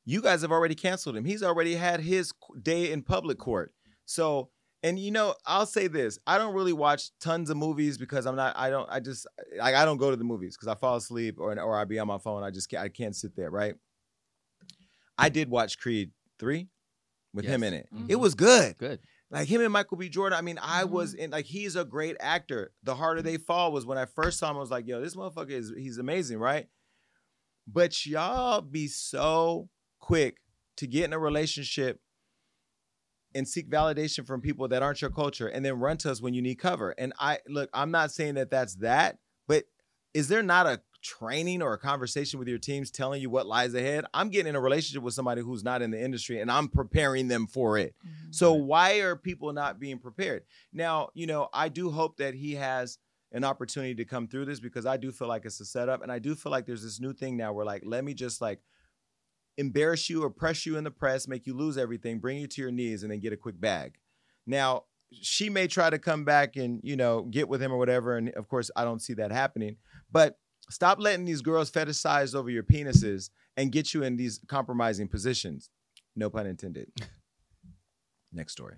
You 0.06 0.22
guys 0.22 0.44
have 0.44 0.52
already 0.52 0.76
canceled 0.76 1.18
him. 1.18 1.26
He's 1.26 1.42
already 1.42 1.74
had 1.74 2.02
his 2.02 2.32
day 2.62 2.92
in 2.92 3.02
public 3.02 3.40
court. 3.40 3.74
So, 4.06 4.52
and 4.84 5.00
you 5.00 5.10
know, 5.10 5.34
I'll 5.48 5.66
say 5.66 5.88
this: 5.88 6.20
I 6.28 6.38
don't 6.38 6.54
really 6.54 6.72
watch 6.72 7.10
tons 7.20 7.50
of 7.50 7.58
movies 7.58 7.98
because 7.98 8.28
I'm 8.28 8.36
not. 8.36 8.56
I 8.56 8.70
don't. 8.70 8.88
I 8.92 9.00
just 9.00 9.26
like 9.58 9.74
I 9.74 9.84
don't 9.84 9.98
go 9.98 10.12
to 10.12 10.16
the 10.16 10.24
movies 10.24 10.56
because 10.56 10.68
I 10.68 10.76
fall 10.76 10.98
asleep 10.98 11.40
or 11.40 11.60
or 11.60 11.80
I 11.80 11.86
be 11.86 11.98
on 11.98 12.08
my 12.08 12.20
phone. 12.20 12.44
I 12.44 12.52
just 12.52 12.70
can't. 12.70 12.84
I 12.84 12.90
can't 12.90 13.16
sit 13.16 13.36
there. 13.36 13.50
Right. 13.50 13.74
I 15.18 15.30
did 15.30 15.50
watch 15.50 15.80
Creed 15.80 16.12
three 16.38 16.68
with 17.36 17.46
him 17.46 17.64
in 17.64 17.74
it. 17.74 17.88
Mhm. 17.94 18.06
It 18.10 18.16
was 18.16 18.34
good. 18.36 18.78
good. 18.78 19.00
Like 19.30 19.48
him 19.48 19.62
and 19.62 19.72
Michael 19.74 19.98
B. 19.98 20.08
Jordan. 20.10 20.38
I 20.38 20.42
mean, 20.42 20.58
I 20.62 20.84
Mm-hmm. 20.84 20.94
was 20.94 21.14
in 21.14 21.32
like 21.32 21.46
he's 21.46 21.76
a 21.76 21.84
great 21.86 22.16
actor. 22.20 22.72
The 22.84 22.96
harder 22.96 23.22
they 23.22 23.38
fall 23.38 23.72
was 23.72 23.86
when 23.86 23.98
I 23.98 24.06
first 24.06 24.40
saw 24.40 24.50
him. 24.52 24.58
I 24.58 24.60
was 24.60 24.72
like, 24.72 24.88
yo, 24.88 25.02
this 25.02 25.16
motherfucker 25.16 25.50
is 25.52 25.74
he's 25.76 25.98
amazing, 25.98 26.40
right? 26.40 26.68
But 27.68 28.06
y'all 28.06 28.62
be 28.62 28.88
so 28.88 29.70
quick 30.00 30.38
to 30.78 30.88
get 30.88 31.06
in 31.06 31.14
a 31.14 31.20
relationship 31.20 32.00
and 33.34 33.48
seek 33.48 33.70
validation 33.70 34.26
from 34.26 34.40
people 34.42 34.68
that 34.70 34.82
aren't 34.82 35.02
your 35.02 35.10
culture, 35.12 35.48
and 35.48 35.66
then 35.66 35.80
run 35.80 35.98
to 35.98 36.10
us 36.12 36.22
when 36.22 36.34
you 36.34 36.42
need 36.42 36.56
cover. 36.56 36.92
And 36.98 37.12
I 37.20 37.40
look, 37.48 37.70
I'm 37.74 37.92
not 37.92 38.12
saying 38.12 38.36
that 38.36 38.50
that's 38.52 38.76
that, 38.78 39.18
but 39.48 39.66
is 40.14 40.28
there 40.30 40.44
not 40.44 40.68
a 40.68 40.82
training 41.06 41.62
or 41.62 41.74
a 41.74 41.78
conversation 41.78 42.40
with 42.40 42.48
your 42.48 42.58
teams 42.58 42.90
telling 42.90 43.22
you 43.22 43.30
what 43.30 43.46
lies 43.46 43.74
ahead? 43.76 44.06
I'm 44.14 44.30
getting 44.30 44.50
in 44.50 44.56
a 44.56 44.60
relationship 44.60 45.04
with 45.04 45.14
somebody 45.14 45.42
who's 45.42 45.64
not 45.64 45.82
in 45.82 45.92
the 45.92 46.02
industry, 46.04 46.42
and 46.42 46.50
I'm 46.52 46.68
preparing 46.68 47.28
them 47.28 47.46
for 47.48 47.78
it. 47.78 47.96
Mhm. 48.04 48.34
So 48.34 48.54
why 48.54 49.02
are 49.02 49.16
people 49.16 49.54
not 49.54 49.80
being 49.80 50.00
prepared? 50.00 50.44
Now, 50.74 51.10
you 51.14 51.28
know, 51.28 51.48
I 51.54 51.70
do 51.70 51.92
hope 51.92 52.18
that 52.18 52.34
he 52.34 52.56
has 52.56 52.98
an 53.32 53.44
opportunity 53.44 53.94
to 53.96 54.06
come 54.06 54.28
through 54.28 54.46
this 54.46 54.60
because 54.60 54.86
I 54.86 54.98
do 54.98 55.12
feel 55.12 55.28
like 55.28 55.46
it's 55.46 55.60
a 55.60 55.66
setup 55.66 56.02
and 56.02 56.12
I 56.12 56.20
do 56.20 56.36
feel 56.36 56.52
like 56.52 56.66
there's 56.66 56.84
this 56.84 57.00
new 57.00 57.14
thing 57.14 57.38
now 57.38 57.54
where 57.54 57.66
like 57.66 57.84
let 57.86 58.04
me 58.04 58.14
just 58.14 58.42
like 58.42 58.62
embarrass 59.58 60.10
you 60.10 60.24
or 60.24 60.30
press 60.30 60.66
you 60.66 60.78
in 60.78 60.84
the 60.84 60.92
press, 60.92 61.28
make 61.28 61.46
you 61.48 61.54
lose 61.54 61.78
everything, 61.78 62.20
bring 62.20 62.38
you 62.38 62.48
to 62.48 62.62
your 62.62 62.72
knees 62.72 63.04
and 63.04 63.12
then 63.12 63.20
get 63.20 63.34
a 63.34 63.38
quick 63.38 63.60
bag. 63.60 63.98
Now, 64.46 64.84
she 65.12 65.50
may 65.50 65.68
try 65.68 65.90
to 65.90 66.00
come 66.00 66.26
back 66.26 66.56
and, 66.56 66.80
you 66.84 66.96
know, 66.96 67.24
get 67.24 67.48
with 67.48 67.62
him 67.62 67.72
or 67.72 67.78
whatever 67.78 68.18
and 68.18 68.30
of 68.30 68.48
course 68.48 68.72
I 68.76 68.84
don't 68.84 69.02
see 69.02 69.14
that 69.16 69.32
happening, 69.32 69.78
but 70.12 70.38
stop 70.70 71.00
letting 71.00 71.26
these 71.26 71.42
girls 71.42 71.72
fetishize 71.72 72.36
over 72.36 72.50
your 72.50 72.64
penises 72.64 73.30
and 73.58 73.72
get 73.72 73.94
you 73.94 74.04
in 74.04 74.16
these 74.18 74.40
compromising 74.48 75.08
positions. 75.08 75.70
No 76.16 76.30
pun 76.30 76.48
intended. 76.48 76.92
Next 78.34 78.54
story. 78.54 78.76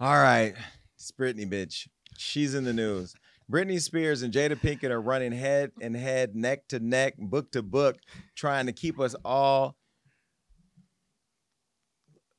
All 0.00 0.14
right. 0.14 0.54
It's 0.96 1.10
Britney, 1.12 1.48
bitch. 1.48 1.88
She's 2.16 2.54
in 2.54 2.64
the 2.64 2.72
news. 2.72 3.14
Britney 3.50 3.80
Spears 3.80 4.22
and 4.22 4.32
Jada 4.32 4.56
Pinkett 4.60 4.90
are 4.90 5.00
running 5.00 5.32
head 5.32 5.72
and 5.80 5.96
head, 5.96 6.36
neck 6.36 6.68
to 6.68 6.80
neck, 6.80 7.14
book 7.16 7.50
to 7.52 7.62
book, 7.62 7.96
trying 8.36 8.66
to 8.66 8.72
keep 8.72 9.00
us 9.00 9.14
all 9.24 9.76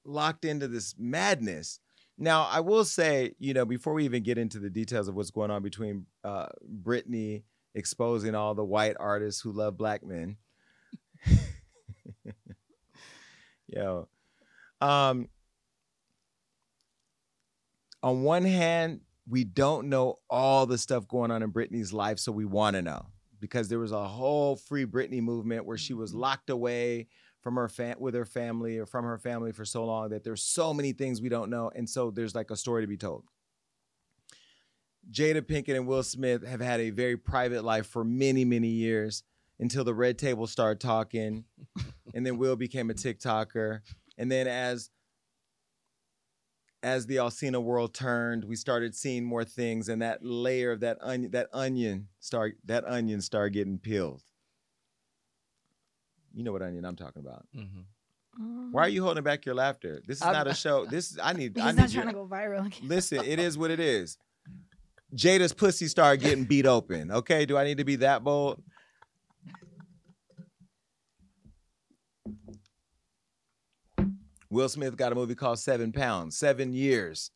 locked 0.06 0.45
into 0.45 0.67
this 0.67 0.93
madness. 1.00 1.80
Now, 2.17 2.48
I 2.52 2.60
will 2.60 2.86
say, 2.86 3.34
you 3.39 3.54
know, 3.54 3.65
before 3.65 3.93
we 3.93 4.06
even 4.06 4.24
get 4.24 4.38
into 4.38 4.60
the 4.60 4.69
details 4.69 5.08
of 5.08 5.15
what's 5.15 5.32
going 5.32 5.52
on 5.52 5.63
between 5.63 6.06
uh, 6.24 6.48
Britney 6.84 7.43
exposing 7.79 8.35
all 8.35 8.53
the 8.53 8.63
white 8.63 8.95
artists 8.99 9.41
who 9.41 9.51
love 9.51 9.77
black 9.77 10.03
men, 10.03 10.37
yo, 13.67 14.07
um, 14.81 15.27
on 18.03 18.23
one 18.23 18.45
hand, 18.45 19.01
we 19.27 19.43
don't 19.43 19.89
know 19.89 20.19
all 20.29 20.65
the 20.65 20.77
stuff 20.77 21.07
going 21.07 21.31
on 21.31 21.43
in 21.43 21.51
Britney's 21.51 21.93
life, 21.93 22.19
so 22.19 22.31
we 22.31 22.45
want 22.45 22.75
to 22.75 22.81
know 22.81 23.05
because 23.39 23.69
there 23.69 23.79
was 23.79 23.91
a 23.91 24.07
whole 24.07 24.55
free 24.55 24.85
Britney 24.85 25.21
movement 25.21 25.65
where 25.65 25.77
she 25.77 25.93
was 25.93 26.13
locked 26.13 26.49
away 26.49 27.07
from 27.41 27.55
her 27.55 27.69
fam- 27.69 27.99
with 27.99 28.13
her 28.13 28.25
family 28.25 28.77
or 28.77 28.85
from 28.85 29.05
her 29.05 29.17
family 29.17 29.51
for 29.51 29.63
so 29.63 29.85
long 29.85 30.09
that 30.09 30.23
there's 30.23 30.43
so 30.43 30.73
many 30.73 30.91
things 30.91 31.21
we 31.21 31.29
don't 31.29 31.49
know, 31.49 31.71
and 31.75 31.89
so 31.89 32.11
there's 32.11 32.35
like 32.35 32.51
a 32.51 32.55
story 32.55 32.83
to 32.83 32.87
be 32.87 32.97
told. 32.97 33.23
Jada 35.12 35.41
Pinkett 35.41 35.76
and 35.76 35.88
Will 35.88 36.04
Smith 36.04 36.45
have 36.45 36.62
had 36.62 36.80
a 36.80 36.89
very 36.91 37.17
private 37.17 37.63
life 37.63 37.88
for 37.88 38.04
many, 38.04 38.45
many 38.45 38.67
years 38.67 39.24
until 39.60 39.84
the 39.84 39.93
red 39.93 40.17
table 40.17 40.48
started 40.48 40.80
talking, 40.80 41.43
and 42.13 42.26
then 42.26 42.38
Will 42.38 42.56
became 42.56 42.89
a 42.89 42.93
TikToker, 42.93 43.82
and 44.17 44.32
then 44.32 44.48
as 44.48 44.89
as 46.82 47.08
the 47.08 47.17
Alcina 47.17 47.60
world 47.62 47.93
turned, 47.93 48.45
we 48.45 48.56
started 48.56 48.95
seeing 48.95 49.26
more 49.26 49.43
things, 49.43 49.89
and 49.89 50.02
that 50.02 50.24
layer 50.24 50.72
of 50.72 50.80
that 50.80 50.98
onion, 51.02 51.32
that 51.32 51.50
onion 51.52 52.08
start, 52.22 52.56
that 52.65 52.86
onion 52.86 53.19
started 53.19 53.52
getting 53.54 53.78
peeled. 53.80 54.24
You 56.34 56.43
know 56.43 56.54
what 56.54 56.62
onion 56.62 56.86
I'm 56.86 56.95
talking 56.95 57.22
about. 57.22 57.45
Mhm. 57.56 57.84
Mm. 58.39 58.72
Why 58.72 58.84
are 58.84 58.89
you 58.89 59.04
holding 59.04 59.24
back 59.24 59.45
your 59.45 59.56
laughter? 59.56 60.02
This 60.08 60.17
is 60.19 60.24
I'm- 60.24 60.34
not 60.34 60.48
a 60.48 60.54
show. 60.65 60.86
This 60.86 61.12
is 61.12 61.19
I 61.22 61.34
need. 61.34 61.54
He's 61.56 61.65
I 61.65 61.72
not 61.72 61.76
need 61.82 61.89
you. 61.89 62.02
trying 62.02 62.08
to 62.08 62.13
go 62.13 62.26
viral. 62.28 62.74
Listen, 62.88 63.26
it 63.26 63.39
is 63.39 63.58
what 63.58 63.72
it 63.72 63.80
is. 63.82 64.17
Jada's 65.15 65.54
pussy 65.54 65.88
started 65.88 66.22
getting 66.22 66.45
beat 66.45 66.65
open. 66.65 67.12
Okay, 67.12 67.45
do 67.45 67.58
I 67.58 67.63
need 67.63 67.78
to 67.78 67.84
be 67.84 67.98
that 67.98 68.24
bold? 68.24 68.62
Will 74.50 74.69
Smith 74.69 74.98
got 74.98 75.12
a 75.12 75.15
movie 75.15 75.36
called 75.36 75.60
Seven 75.60 75.91
Pounds, 75.91 76.38
seven 76.38 76.74
years 76.74 77.32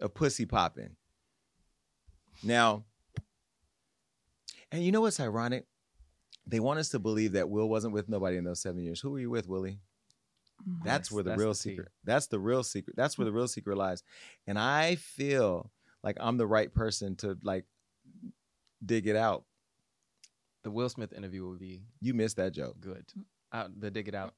of 0.00 0.14
pussy 0.14 0.46
popping. 0.46 0.96
Now, 2.42 2.84
and 4.72 4.82
you 4.84 4.92
know 4.92 5.02
what's 5.02 5.20
ironic? 5.20 5.66
They 6.46 6.60
want 6.60 6.80
us 6.80 6.88
to 6.90 6.98
believe 6.98 7.32
that 7.32 7.48
Will 7.48 7.68
wasn't 7.68 7.92
with 7.94 8.08
nobody 8.08 8.36
in 8.36 8.44
those 8.44 8.62
seven 8.62 8.82
years. 8.82 9.00
Who 9.00 9.10
were 9.10 9.20
you 9.20 9.30
with, 9.30 9.48
Willie? 9.48 9.78
Mm-hmm. 10.68 10.84
That's 10.86 11.08
Yes, 11.08 11.12
where 11.12 11.22
the 11.22 11.30
that's 11.30 11.40
real 11.40 11.50
the 11.50 11.54
secret. 11.54 11.88
That's 12.04 12.26
the 12.26 12.38
real 12.38 12.62
secret. 12.62 12.96
That's 12.96 13.16
where 13.18 13.24
the 13.24 13.32
real 13.32 13.48
secret 13.48 13.76
lies. 13.76 14.02
And 14.46 14.58
I 14.58 14.96
feel 14.96 15.70
like 16.02 16.16
I'm 16.20 16.36
the 16.36 16.46
right 16.46 16.72
person 16.72 17.16
to 17.16 17.36
like 17.42 17.64
dig 18.84 19.06
it 19.06 19.16
out. 19.16 19.44
The 20.62 20.70
Will 20.70 20.88
Smith 20.88 21.12
interview 21.12 21.48
would 21.48 21.58
be 21.58 21.82
You 22.00 22.14
missed 22.14 22.36
that 22.36 22.52
joke. 22.52 22.76
good. 22.80 23.04
Uh, 23.52 23.68
the 23.78 23.90
dig 23.90 24.08
it 24.08 24.14
out. 24.14 24.34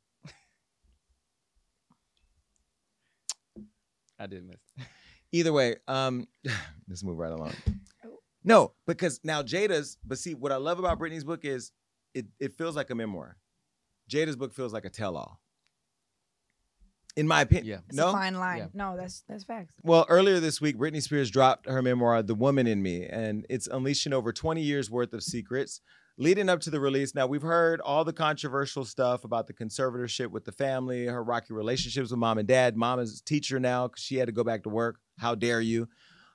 I 4.18 4.26
did 4.26 4.46
miss. 4.46 4.86
Either 5.32 5.52
way, 5.52 5.76
um, 5.88 6.28
let's 6.88 7.02
move 7.02 7.18
right 7.18 7.32
along. 7.32 7.52
Oh. 8.06 8.18
No, 8.44 8.72
because 8.86 9.20
now 9.24 9.42
Jada's, 9.42 9.98
but 10.06 10.18
see, 10.18 10.34
what 10.34 10.52
I 10.52 10.56
love 10.56 10.78
about 10.78 10.98
Britney's 10.98 11.24
book 11.24 11.44
is 11.44 11.72
it 12.14 12.26
it 12.38 12.52
feels 12.54 12.76
like 12.76 12.90
a 12.90 12.94
memoir. 12.94 13.36
Jada's 14.10 14.36
book 14.36 14.54
feels 14.54 14.72
like 14.72 14.84
a 14.84 14.90
tell-all. 14.90 15.40
In 17.16 17.28
my 17.28 17.42
opinion, 17.42 17.66
Yeah. 17.66 17.78
It's 17.88 17.96
no. 17.96 18.08
a 18.08 18.12
fine 18.12 18.34
line. 18.36 18.58
Yeah. 18.58 18.66
No, 18.72 18.96
that's 18.96 19.22
that's 19.28 19.44
facts. 19.44 19.74
Well, 19.82 20.06
earlier 20.08 20.40
this 20.40 20.60
week, 20.60 20.78
Britney 20.78 21.02
Spears 21.02 21.30
dropped 21.30 21.66
her 21.68 21.82
memoir, 21.82 22.22
The 22.22 22.34
Woman 22.34 22.66
in 22.66 22.82
Me, 22.82 23.04
and 23.06 23.46
it's 23.50 23.66
unleashing 23.66 24.12
over 24.14 24.32
20 24.32 24.62
years 24.62 24.90
worth 24.90 25.12
of 25.12 25.22
secrets 25.22 25.80
leading 26.18 26.48
up 26.48 26.60
to 26.60 26.70
the 26.70 26.78
release. 26.80 27.14
Now, 27.14 27.26
we've 27.26 27.42
heard 27.42 27.80
all 27.80 28.04
the 28.04 28.12
controversial 28.12 28.84
stuff 28.84 29.24
about 29.24 29.46
the 29.46 29.54
conservatorship 29.54 30.28
with 30.28 30.44
the 30.44 30.52
family, 30.52 31.06
her 31.06 31.22
rocky 31.22 31.52
relationships 31.54 32.10
with 32.10 32.18
mom 32.18 32.38
and 32.38 32.46
dad. 32.46 32.76
Mom 32.76 33.00
is 33.00 33.20
a 33.20 33.24
teacher 33.24 33.58
now 33.58 33.88
because 33.88 34.02
she 34.02 34.16
had 34.16 34.26
to 34.26 34.32
go 34.32 34.44
back 34.44 34.62
to 34.64 34.68
work. 34.68 34.98
How 35.18 35.34
dare 35.34 35.60
you? 35.60 35.88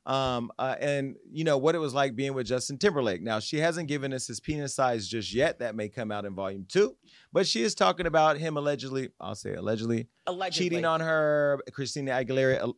Um, 0.08 0.52
uh, 0.58 0.76
and 0.80 1.17
you 1.30 1.43
know 1.43 1.58
what 1.58 1.76
it 1.76 1.80
was 1.80 1.93
like 1.93 2.15
being 2.15 2.34
with 2.34 2.48
Justin 2.48 2.78
Timberlake. 2.78 3.22
Now, 3.22 3.39
she 3.39 3.58
hasn't 3.58 3.89
given 3.89 4.13
us 4.13 4.26
his 4.26 4.39
penis 4.39 4.74
size 4.74 5.06
just 5.06 5.34
yet. 5.34 5.60
That 5.60 5.76
may 5.76 5.89
come 5.89 6.12
out 6.13 6.24
in 6.24 6.34
volume 6.34 6.65
two, 6.70 6.96
but 7.34 7.46
she 7.46 7.62
is 7.62 7.76
talking 7.76 8.06
about 8.06 8.38
him 8.38 8.56
allegedly, 8.56 9.10
I'll 9.20 9.36
say 9.36 9.54
allegedly, 9.56 10.08
Allegedly. 10.26 10.63
cheating 10.70 10.86
on 10.86 11.02
her, 11.02 11.60
Christina 11.74 12.12
Aguilera 12.12 12.74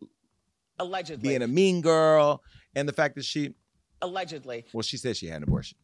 Allegedly. 0.79 1.29
being 1.29 1.41
a 1.43 1.47
mean 1.47 1.81
girl, 1.81 2.41
and 2.75 2.89
the 2.89 2.93
fact 2.93 3.13
that 3.15 3.25
she, 3.25 3.53
Allegedly. 4.01 4.65
well, 4.73 4.81
she 4.81 4.97
said 4.97 5.15
she 5.15 5.27
had 5.27 5.37
an 5.37 5.43
abortion. 5.43 5.77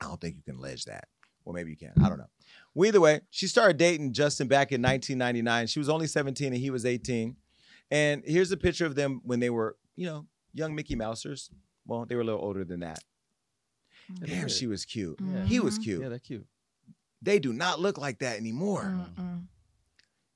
I 0.00 0.06
don't 0.06 0.20
think 0.20 0.36
you 0.36 0.42
can 0.42 0.56
allege 0.56 0.84
that. 0.86 1.08
Well, 1.44 1.52
maybe 1.54 1.70
you 1.70 1.76
can. 1.76 1.92
I 2.02 2.08
don't 2.08 2.18
know. 2.18 2.30
Well, 2.74 2.88
either 2.88 3.00
way, 3.00 3.20
she 3.30 3.46
started 3.46 3.76
dating 3.76 4.12
Justin 4.14 4.48
back 4.48 4.72
in 4.72 4.80
1999. 4.80 5.66
She 5.66 5.78
was 5.78 5.88
only 5.88 6.06
17 6.06 6.48
and 6.48 6.56
he 6.56 6.70
was 6.70 6.84
18. 6.86 7.36
And 7.90 8.22
here's 8.24 8.52
a 8.52 8.56
picture 8.56 8.86
of 8.86 8.94
them 8.94 9.20
when 9.24 9.40
they 9.40 9.50
were, 9.50 9.76
you 9.96 10.06
know, 10.06 10.26
young 10.56 10.74
Mickey 10.74 10.96
Mousers. 10.96 11.50
Well, 11.86 12.04
they 12.06 12.14
were 12.14 12.22
a 12.22 12.24
little 12.24 12.40
older 12.40 12.64
than 12.64 12.80
that. 12.80 13.00
Mm. 14.12 14.28
Yeah, 14.28 14.40
Damn, 14.40 14.48
she 14.48 14.66
was 14.66 14.84
cute. 14.84 15.18
Yeah. 15.22 15.44
He 15.44 15.60
was 15.60 15.78
cute. 15.78 16.02
Yeah, 16.02 16.08
they're 16.08 16.18
cute. 16.18 16.46
They 17.22 17.38
do 17.38 17.52
not 17.52 17.80
look 17.80 17.98
like 17.98 18.18
that 18.20 18.36
anymore. 18.36 18.82
Mm-mm. 19.18 19.46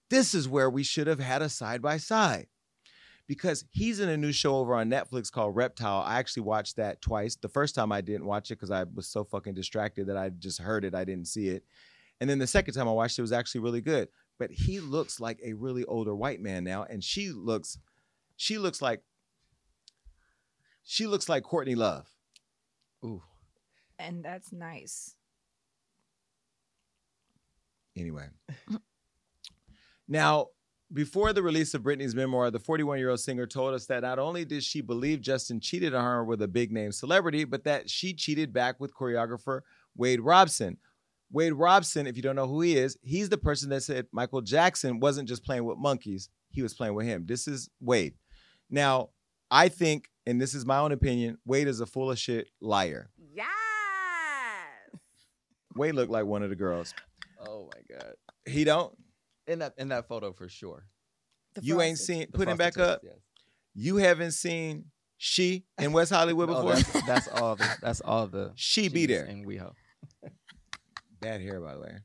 this 0.08 0.34
is 0.34 0.48
where 0.48 0.68
we 0.68 0.82
should 0.82 1.06
have 1.06 1.20
had 1.20 1.42
a 1.42 1.48
side 1.48 1.80
by 1.82 1.98
side 1.98 2.46
because 3.28 3.64
he's 3.70 4.00
in 4.00 4.08
a 4.08 4.16
new 4.16 4.32
show 4.32 4.56
over 4.56 4.74
on 4.74 4.90
Netflix 4.90 5.30
called 5.30 5.54
Reptile. 5.54 6.02
I 6.04 6.18
actually 6.18 6.42
watched 6.42 6.76
that 6.76 7.00
twice. 7.00 7.36
The 7.36 7.48
first 7.48 7.76
time 7.76 7.92
I 7.92 8.00
didn't 8.00 8.26
watch 8.26 8.50
it 8.50 8.56
because 8.56 8.72
I 8.72 8.84
was 8.92 9.06
so 9.06 9.22
fucking 9.22 9.54
distracted 9.54 10.08
that 10.08 10.16
I 10.16 10.30
just 10.30 10.60
heard 10.60 10.84
it, 10.84 10.96
I 10.96 11.04
didn't 11.04 11.28
see 11.28 11.48
it. 11.48 11.64
And 12.20 12.28
then 12.28 12.40
the 12.40 12.46
second 12.48 12.74
time 12.74 12.88
I 12.88 12.92
watched 12.92 13.18
it, 13.18 13.20
it 13.20 13.22
was 13.22 13.32
actually 13.32 13.60
really 13.60 13.82
good. 13.82 14.08
But 14.38 14.50
he 14.50 14.80
looks 14.80 15.20
like 15.20 15.38
a 15.44 15.52
really 15.52 15.84
older 15.84 16.14
white 16.14 16.40
man 16.40 16.64
now, 16.64 16.84
and 16.90 17.04
she 17.04 17.30
looks, 17.30 17.78
she 18.36 18.58
looks 18.58 18.82
like, 18.82 19.02
she 20.84 21.06
looks 21.06 21.28
like 21.28 21.42
Courtney 21.42 21.74
Love. 21.74 22.08
Ooh. 23.04 23.22
And 23.98 24.24
that's 24.24 24.52
nice. 24.52 25.14
Anyway. 27.96 28.28
now, 30.08 30.48
before 30.92 31.32
the 31.32 31.42
release 31.42 31.74
of 31.74 31.82
Britney's 31.82 32.14
memoir, 32.14 32.50
the 32.50 32.58
41 32.58 32.98
year 32.98 33.10
old 33.10 33.20
singer 33.20 33.46
told 33.46 33.74
us 33.74 33.86
that 33.86 34.02
not 34.02 34.18
only 34.18 34.44
did 34.44 34.64
she 34.64 34.80
believe 34.80 35.20
Justin 35.20 35.60
cheated 35.60 35.94
on 35.94 36.04
her 36.04 36.24
with 36.24 36.42
a 36.42 36.48
big 36.48 36.72
name 36.72 36.92
celebrity, 36.92 37.44
but 37.44 37.64
that 37.64 37.88
she 37.88 38.12
cheated 38.12 38.52
back 38.52 38.80
with 38.80 38.94
choreographer 38.94 39.60
Wade 39.96 40.20
Robson. 40.20 40.78
Wade 41.32 41.52
Robson, 41.52 42.06
if 42.08 42.16
you 42.16 42.22
don't 42.22 42.34
know 42.34 42.48
who 42.48 42.60
he 42.60 42.76
is, 42.76 42.98
he's 43.02 43.28
the 43.28 43.38
person 43.38 43.70
that 43.70 43.82
said 43.82 44.06
Michael 44.12 44.40
Jackson 44.40 44.98
wasn't 44.98 45.28
just 45.28 45.44
playing 45.44 45.64
with 45.64 45.78
monkeys, 45.78 46.28
he 46.50 46.62
was 46.62 46.74
playing 46.74 46.94
with 46.94 47.06
him. 47.06 47.24
This 47.26 47.46
is 47.46 47.70
Wade. 47.80 48.14
Now, 48.68 49.10
I 49.50 49.68
think, 49.68 50.08
and 50.26 50.40
this 50.40 50.54
is 50.54 50.64
my 50.66 50.78
own 50.78 50.92
opinion, 50.92 51.38
Wade 51.44 51.68
is 51.68 51.80
a 51.80 51.86
full 51.86 52.10
of 52.10 52.18
shit 52.18 52.48
liar. 52.60 53.10
Yes. 53.34 53.46
Wade 55.76 55.94
looked 55.94 56.10
like 56.12 56.24
one 56.26 56.42
of 56.42 56.50
the 56.50 56.56
girls. 56.56 56.94
Oh 57.46 57.68
my 57.74 57.96
god. 57.96 58.12
He 58.46 58.64
don't. 58.64 58.92
In 59.46 59.60
that 59.60 59.74
in 59.78 59.88
that 59.88 60.06
photo 60.08 60.32
for 60.32 60.48
sure. 60.48 60.86
The 61.54 61.62
You 61.62 61.80
ain't 61.80 61.98
seen 61.98 62.26
The 62.30 62.38
put 62.38 62.48
him 62.48 62.56
back 62.56 62.78
up. 62.78 63.00
yes. 63.02 63.14
You 63.74 63.96
haven't 63.96 64.32
seen 64.32 64.86
she 65.16 65.64
in 65.78 65.92
West 65.92 66.12
Hollywood 66.12 66.48
No, 66.48 66.56
oh, 66.58 66.62
before? 66.74 66.74
that's, 66.74 67.06
that's 67.06 67.28
all. 67.28 67.56
The, 67.56 67.68
that's 67.82 68.00
all 68.00 68.26
the. 68.26 68.52
She 68.56 68.88
be 68.88 69.00
she's 69.00 69.08
there. 69.08 69.24
in 69.26 69.44
WeHo. 69.44 69.72
Bad 71.20 71.40
hair, 71.42 71.60
by 71.60 71.74
the 71.74 71.80
way. 71.80 71.98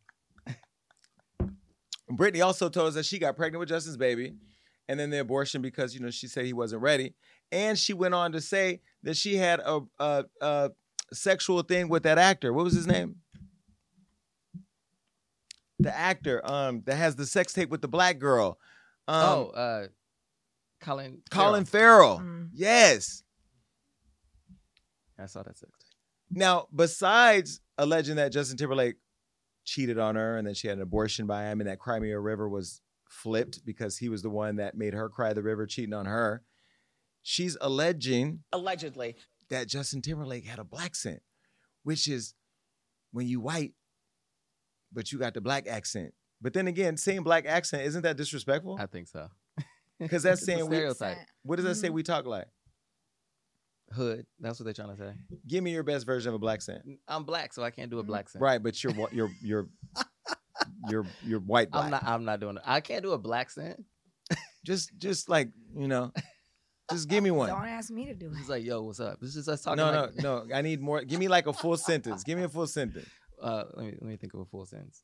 Britney 2.11 2.43
also 2.45 2.69
told 2.69 2.89
us 2.89 2.93
that 2.95 3.05
she 3.05 3.17
got 3.17 3.35
pregnant 3.35 3.59
with 3.59 3.69
Justin's 3.69 3.97
baby, 3.97 4.33
and 4.87 4.99
then 4.99 5.09
the 5.09 5.19
abortion 5.19 5.61
because 5.61 5.93
you 5.95 5.99
know 6.01 6.11
she 6.11 6.27
said 6.27 6.45
he 6.45 6.53
wasn't 6.53 6.81
ready, 6.81 7.15
and 7.51 7.77
she 7.77 7.93
went 7.93 8.13
on 8.13 8.31
to 8.33 8.41
say 8.41 8.81
that 9.03 9.17
she 9.17 9.35
had 9.35 9.59
a, 9.59 9.81
a, 9.99 10.25
a 10.41 10.71
sexual 11.13 11.61
thing 11.61 11.89
with 11.89 12.03
that 12.03 12.17
actor. 12.17 12.53
What 12.53 12.65
was 12.65 12.73
his 12.73 12.87
name? 12.87 13.17
The 15.79 15.95
actor 15.95 16.41
um 16.45 16.83
that 16.85 16.95
has 16.95 17.15
the 17.15 17.25
sex 17.25 17.51
tape 17.53 17.69
with 17.69 17.81
the 17.81 17.87
black 17.87 18.17
girl. 18.17 18.57
Um, 19.07 19.23
oh, 19.23 19.45
uh, 19.49 19.87
Colin. 20.81 21.21
Colin 21.29 21.65
Farrell. 21.65 22.17
Farrell. 22.17 22.29
Mm. 22.29 22.49
Yes. 22.53 23.23
I 25.19 25.25
saw 25.25 25.43
that 25.43 25.57
sex 25.57 25.71
tape. 25.71 26.37
Now, 26.37 26.67
besides 26.73 27.59
alleging 27.77 28.15
that 28.15 28.31
Justin 28.31 28.57
Timberlake 28.57 28.95
cheated 29.65 29.99
on 29.99 30.15
her 30.15 30.37
and 30.37 30.47
then 30.47 30.53
she 30.53 30.67
had 30.67 30.77
an 30.77 30.83
abortion 30.83 31.27
by 31.27 31.45
him 31.45 31.59
and 31.59 31.69
that 31.69 31.79
Cry 31.79 31.99
Me 31.99 32.11
a 32.11 32.19
River 32.19 32.47
was 32.47 32.81
flipped 33.09 33.65
because 33.65 33.97
he 33.97 34.09
was 34.09 34.21
the 34.21 34.29
one 34.29 34.57
that 34.57 34.75
made 34.75 34.93
her 34.93 35.09
cry 35.09 35.33
the 35.33 35.43
river 35.43 35.65
cheating 35.65 35.93
on 35.93 36.05
her, 36.05 36.43
she's 37.27 37.57
alleging 37.59 38.43
Allegedly. 38.53 39.15
that 39.49 39.67
Justin 39.67 40.01
Timberlake 40.03 40.45
had 40.45 40.59
a 40.59 40.63
blaccent, 40.63 41.19
which 41.83 42.07
is 42.07 42.35
when 43.11 43.27
you 43.27 43.39
white, 43.39 43.73
but 44.93 45.11
you 45.11 45.17
got 45.17 45.33
the 45.33 45.41
black 45.41 45.67
accent. 45.67 46.13
But 46.39 46.53
then 46.53 46.67
again, 46.67 46.97
saying 46.97 47.23
black 47.23 47.45
accent, 47.47 47.81
isn't 47.83 48.03
that 48.03 48.15
disrespectful? 48.17 48.77
I 48.79 48.85
think 48.85 49.07
so. 49.07 49.27
Because 49.97 50.23
that's 50.23 50.45
saying 50.45 50.67
we, 50.67 50.75
stereotype. 50.75 51.17
what 51.43 51.55
does 51.55 51.63
that 51.63 51.75
say 51.75 51.87
Mhm. 51.87 51.93
we 51.93 52.03
talk 52.03 52.25
like? 52.25 52.47
Hood. 53.93 54.25
That's 54.41 54.59
what 54.59 54.65
they're 54.65 54.73
trying 54.73 54.89
to 54.93 54.97
say. 54.97 55.13
Give 55.47 55.63
me 55.63 55.71
your 55.71 55.83
best 55.83 56.05
version 56.05 56.29
of 56.29 56.35
a 56.35 56.39
blaccent. 56.45 56.81
I'm 57.07 57.23
black, 57.23 57.53
so 57.53 57.63
I 57.63 57.71
can't 57.71 57.89
do 57.89 57.99
a 57.99 58.03
blaccent. 58.03 58.41
Right, 58.41 58.61
but 58.61 58.83
you're 58.83 58.93
you're 59.13 59.31
you're 59.41 59.69
you're 60.89 61.05
you're 61.23 61.39
white 61.39 61.71
black. 61.71 61.85
I'm 61.85 61.91
not. 61.91 62.03
I'm 62.03 62.25
not 62.25 62.39
doing 62.41 62.57
it. 62.57 62.63
I 62.65 62.81
can't 62.81 63.03
do 63.03 63.13
a 63.13 63.17
blaccent. 63.19 63.85
just 64.65 64.91
just 64.97 65.29
like 65.29 65.49
you 65.77 65.87
know 65.87 66.11
just 66.91 67.07
give 67.09 67.23
me 67.23 67.31
one 67.31 67.49
Don't 67.49 67.65
ask 67.65 67.89
me 67.91 68.05
to 68.05 68.13
do 68.13 68.27
it. 68.31 68.37
He's 68.37 68.49
like, 68.49 68.63
yo, 68.63 68.81
what's 68.83 68.99
up? 68.99 69.19
This 69.19 69.35
is 69.35 69.47
us 69.49 69.61
talking. 69.61 69.77
no 69.77 69.91
like, 69.91 70.15
no 70.17 70.21
no 70.39 70.43
no. 70.45 70.55
i 70.55 70.61
need 70.61 70.81
more 70.81 71.01
give 71.03 71.19
me 71.19 71.27
like 71.27 71.47
a 71.47 71.53
full 71.53 71.77
sentence 71.77 72.23
give 72.23 72.37
me 72.37 72.43
a 72.43 72.49
full 72.49 72.67
sentence 72.67 73.07
Uh, 73.41 73.65
let 73.75 73.85
me 73.85 73.91
let 73.99 74.09
me 74.09 74.15
think 74.15 74.33
of 74.33 74.39
a 74.39 74.45
full 74.45 74.65
sentence. 74.65 75.03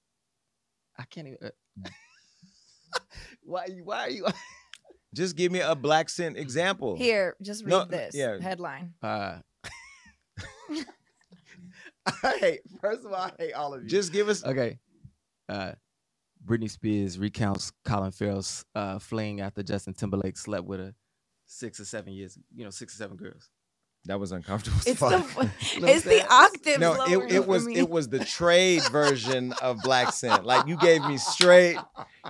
I 0.97 1.03
can't 1.03 1.27
even. 1.27 1.37
Uh, 1.43 1.89
why? 3.43 3.65
you- 3.65 3.83
Why 3.83 3.99
are 4.05 4.09
you? 4.09 4.25
just 5.13 5.35
give 5.35 5.51
me 5.51 5.59
a 5.59 5.75
blaccent 5.75 6.37
example 6.37 6.95
Here, 6.95 7.35
just 7.41 7.65
read 7.65 7.69
No, 7.71 7.83
this 7.83 8.15
yeah. 8.15 8.37
headline. 8.41 8.93
Uh, 9.03 9.39
I 12.23 12.37
hate. 12.39 12.61
First 12.79 13.05
of 13.05 13.11
all, 13.11 13.15
I 13.15 13.31
hate 13.37 13.53
all 13.53 13.73
of 13.73 13.83
you. 13.83 13.89
just 13.89 14.11
give 14.13 14.29
us 14.29 14.43
okay. 14.45 14.79
Uh, 15.49 15.73
Britney 16.45 16.69
Spears 16.71 17.19
recounts 17.19 17.71
Colin 17.85 18.11
Farrell's 18.11 18.65
uh, 18.75 18.97
fling 18.97 19.41
after 19.41 19.61
Justin 19.61 19.93
Timberlake 19.93 20.37
slept 20.37 20.65
with 20.65 20.79
her 20.79 20.93
six 21.51 21.79
or 21.79 21.85
seven 21.85 22.13
years. 22.13 22.37
You 22.55 22.63
know, 22.63 22.69
six 22.69 22.93
or 22.95 22.97
seven 22.97 23.17
girls. 23.17 23.49
that 24.05 24.19
was 24.19 24.31
uncomfortable 24.31 24.77
It's 24.85 24.99
fuck. 24.99 25.11
the 25.11 25.43
know 25.81 25.87
it's 25.87 26.03
the 26.05 26.25
octave. 26.31 26.79
no 26.79 26.93
it, 27.05 27.31
it 27.33 27.47
was 27.47 27.67
it 27.67 27.87
was 27.89 28.07
the 28.09 28.23
trade 28.25 28.81
version 28.91 29.53
of 29.61 29.77
blaccent 29.83 30.43
like 30.43 30.65
you 30.67 30.75
gave 30.77 31.03
me 31.05 31.17
straight 31.17 31.77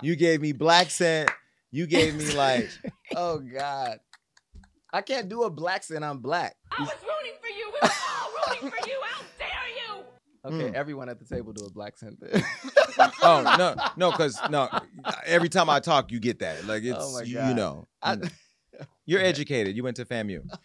you 0.02 0.16
gave 0.18 0.42
me 0.42 0.52
blaccent 0.52 1.30
you 1.72 1.88
gave 1.88 2.16
me 2.16 2.34
like 2.34 2.70
Oh 3.16 3.40
God, 3.40 4.00
I 4.92 5.02
can't 5.02 5.30
do 5.30 5.44
a 5.44 5.50
blaccent. 5.52 6.04
I'm 6.04 6.20
black. 6.20 6.56
I 6.78 6.82
was 6.82 6.90
rooting 7.02 7.38
for 7.42 7.48
you. 7.48 7.66
We 7.74 7.80
were 7.82 7.94
all 8.10 8.32
rooting 8.54 8.70
for 8.72 8.88
you. 8.90 8.98
How 9.04 9.22
dare 9.40 9.70
you? 9.78 10.04
Okay, 10.64 10.72
Mm. 10.72 10.74
everyone 10.74 11.08
at 11.10 11.20
the 11.20 11.26
table 11.26 11.54
do 11.54 11.66
a 11.66 11.70
blaccent. 11.70 12.18
oh 13.24 13.56
no 13.58 13.76
no 13.96 14.12
because 14.12 14.38
no 14.50 14.68
every 15.26 15.48
time 15.50 15.70
i 15.70 15.80
talk 15.80 16.12
you 16.12 16.20
get 16.20 16.40
that 16.40 16.66
like 16.66 16.84
it's 16.84 16.98
Oh 17.00 17.14
my 17.14 17.22
you, 17.24 17.40
you 17.48 17.54
know 17.54 17.88
I- 18.02 18.14
you 18.14 18.20
know. 18.20 18.28
You're 19.06 19.22
educated. 19.22 19.76
You 19.76 19.84
went 19.84 19.98
to 19.98 20.06
FAMU. 20.06 20.42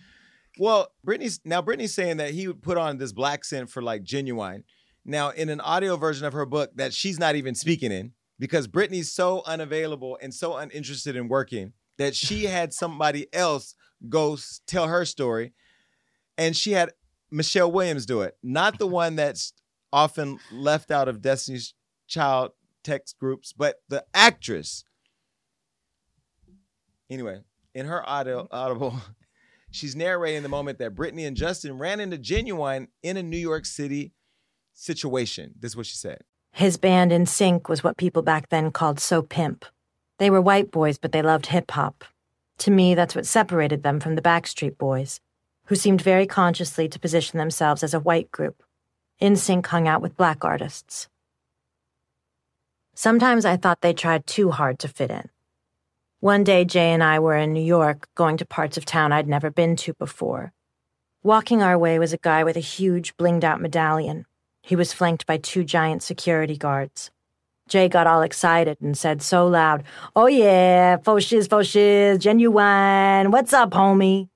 Well, 0.59 0.89
Britney's 1.07 1.39
now 1.45 1.61
Britney's 1.61 1.95
saying 1.95 2.17
that 2.17 2.31
he 2.31 2.49
would 2.49 2.63
put 2.63 2.79
on 2.79 2.97
this 2.97 3.13
blaccent 3.13 3.69
for 3.69 3.83
like 3.83 4.05
Ginuwine. 4.05 4.63
Now, 5.05 5.29
in 5.29 5.51
an 5.51 5.61
audio 5.61 5.97
version 5.97 6.25
of 6.27 6.33
her 6.33 6.47
book 6.47 6.71
that 6.77 6.95
she's 6.95 7.19
not 7.19 7.37
even 7.37 7.55
speaking 7.55 7.93
in, 7.93 8.13
because 8.39 8.67
Britney's 8.67 9.13
so 9.13 9.43
unavailable 9.47 10.19
and 10.21 10.33
so 10.33 10.57
uninterested 10.57 11.15
in 11.15 11.29
working 11.29 11.75
that 11.99 12.17
she 12.17 12.45
had 12.47 12.73
somebody 12.73 13.27
else 13.35 13.75
go 14.09 14.39
tell 14.67 14.89
her 14.89 15.05
story, 15.05 15.53
and 16.39 16.57
she 16.57 16.73
had 16.73 16.93
Michelle 17.31 17.71
Williams 17.71 18.07
do 18.07 18.23
it, 18.23 18.37
not 18.43 18.79
the 18.79 18.87
one 18.87 19.17
that's 19.17 19.53
often 19.93 20.39
left 20.53 20.91
out 20.91 21.09
of 21.09 21.21
Destiny's 21.21 21.75
Child 22.09 22.53
text 22.85 23.19
groups, 23.19 23.53
but 23.53 23.77
the 23.89 24.05
actress. 24.15 24.85
Anyway, 27.11 27.41
in 27.77 27.85
her 27.85 28.09
audio, 28.09 28.49
audible, 28.51 28.97
she's 29.71 29.95
narrating 29.95 30.43
the 30.43 30.49
moment 30.49 30.79
that 30.79 30.95
Britney 30.95 31.27
and 31.27 31.37
Justin 31.37 31.77
ran 31.77 32.01
into 32.01 32.17
Ginuwine 32.17 32.89
in 33.03 33.19
a 33.19 33.23
New 33.23 33.37
York 33.37 33.67
City 33.67 34.13
situation. 34.73 35.53
This 35.61 35.73
is 35.73 35.77
what 35.77 35.85
she 35.85 35.97
said. 35.97 36.23
His 36.53 36.79
band 36.79 37.13
NSYNC 37.13 37.69
was 37.69 37.85
what 37.85 37.99
people 37.99 38.23
back 38.23 38.49
then 38.49 38.71
called 38.71 38.99
So 38.99 39.21
Pimp. 39.21 39.67
They 40.19 40.31
were 40.31 40.41
white 40.41 40.71
boys, 40.71 40.97
but 40.97 41.13
they 41.13 41.21
loved 41.21 41.47
hip 41.47 41.71
hop. 41.71 42.03
To 42.61 42.71
me, 42.71 42.95
that's 42.95 43.15
what 43.15 43.27
separated 43.27 43.83
them 43.83 44.01
from 44.01 44.15
the 44.15 44.23
Backstreet 44.23 44.79
Boys, 44.79 45.21
who 45.67 45.75
seemed 45.75 46.01
very 46.01 46.27
consciously 46.27 46.89
to 46.89 46.99
position 46.99 47.39
themselves 47.39 47.83
as 47.83 47.93
a 47.93 48.01
white 48.01 48.31
group. 48.31 48.63
NSYNC 49.21 49.67
hung 49.67 49.87
out 49.87 50.01
with 50.01 50.17
black 50.17 50.47
artists. 50.47 51.11
Sometimes 52.95 53.45
I 53.45 53.59
thought 53.59 53.83
they 53.83 53.93
tried 53.93 54.27
too 54.27 54.51
hard 54.51 54.79
to 54.79 54.89
fit 54.89 55.11
in. 55.11 55.29
One 56.21 56.45
day, 56.45 56.65
Jay 56.65 56.93
and 56.95 57.05
I 57.05 57.19
were 57.19 57.37
in 57.37 57.53
New 57.53 57.63
York, 57.63 58.09
going 58.15 58.39
to 58.39 58.47
parts 58.47 58.79
of 58.79 58.87
town 58.87 59.13
I'd 59.13 59.29
never 59.29 59.51
been 59.51 59.77
to 59.77 59.93
before. 59.93 60.55
Walking 61.23 61.63
our 61.63 61.79
way 61.79 61.99
was 61.99 62.15
a 62.15 62.19
guy 62.19 62.43
with 62.43 62.57
a 62.57 62.61
huge, 62.61 63.15
blinged 63.19 63.45
out 63.45 63.61
medallion. 63.61 64.25
He 64.63 64.77
was 64.77 64.95
flanked 64.95 65.27
by 65.27 65.37
two 65.37 65.63
giant 65.63 66.03
security 66.03 66.57
guards. 66.57 67.11
Jay 67.69 67.91
got 67.91 68.07
all 68.07 68.23
excited 68.23 68.79
and 68.81 68.97
said 68.97 69.21
so 69.21 69.47
loud, 69.47 69.83
Oh 70.15 70.27
yeah, 70.27 70.97
faux 70.97 71.23
shiz, 71.23 71.49
faux 71.49 71.69
shiz, 71.69 72.19
Ginuwine. 72.19 73.31
What's 73.31 73.53
up, 73.53 73.73
homie? 73.73 74.31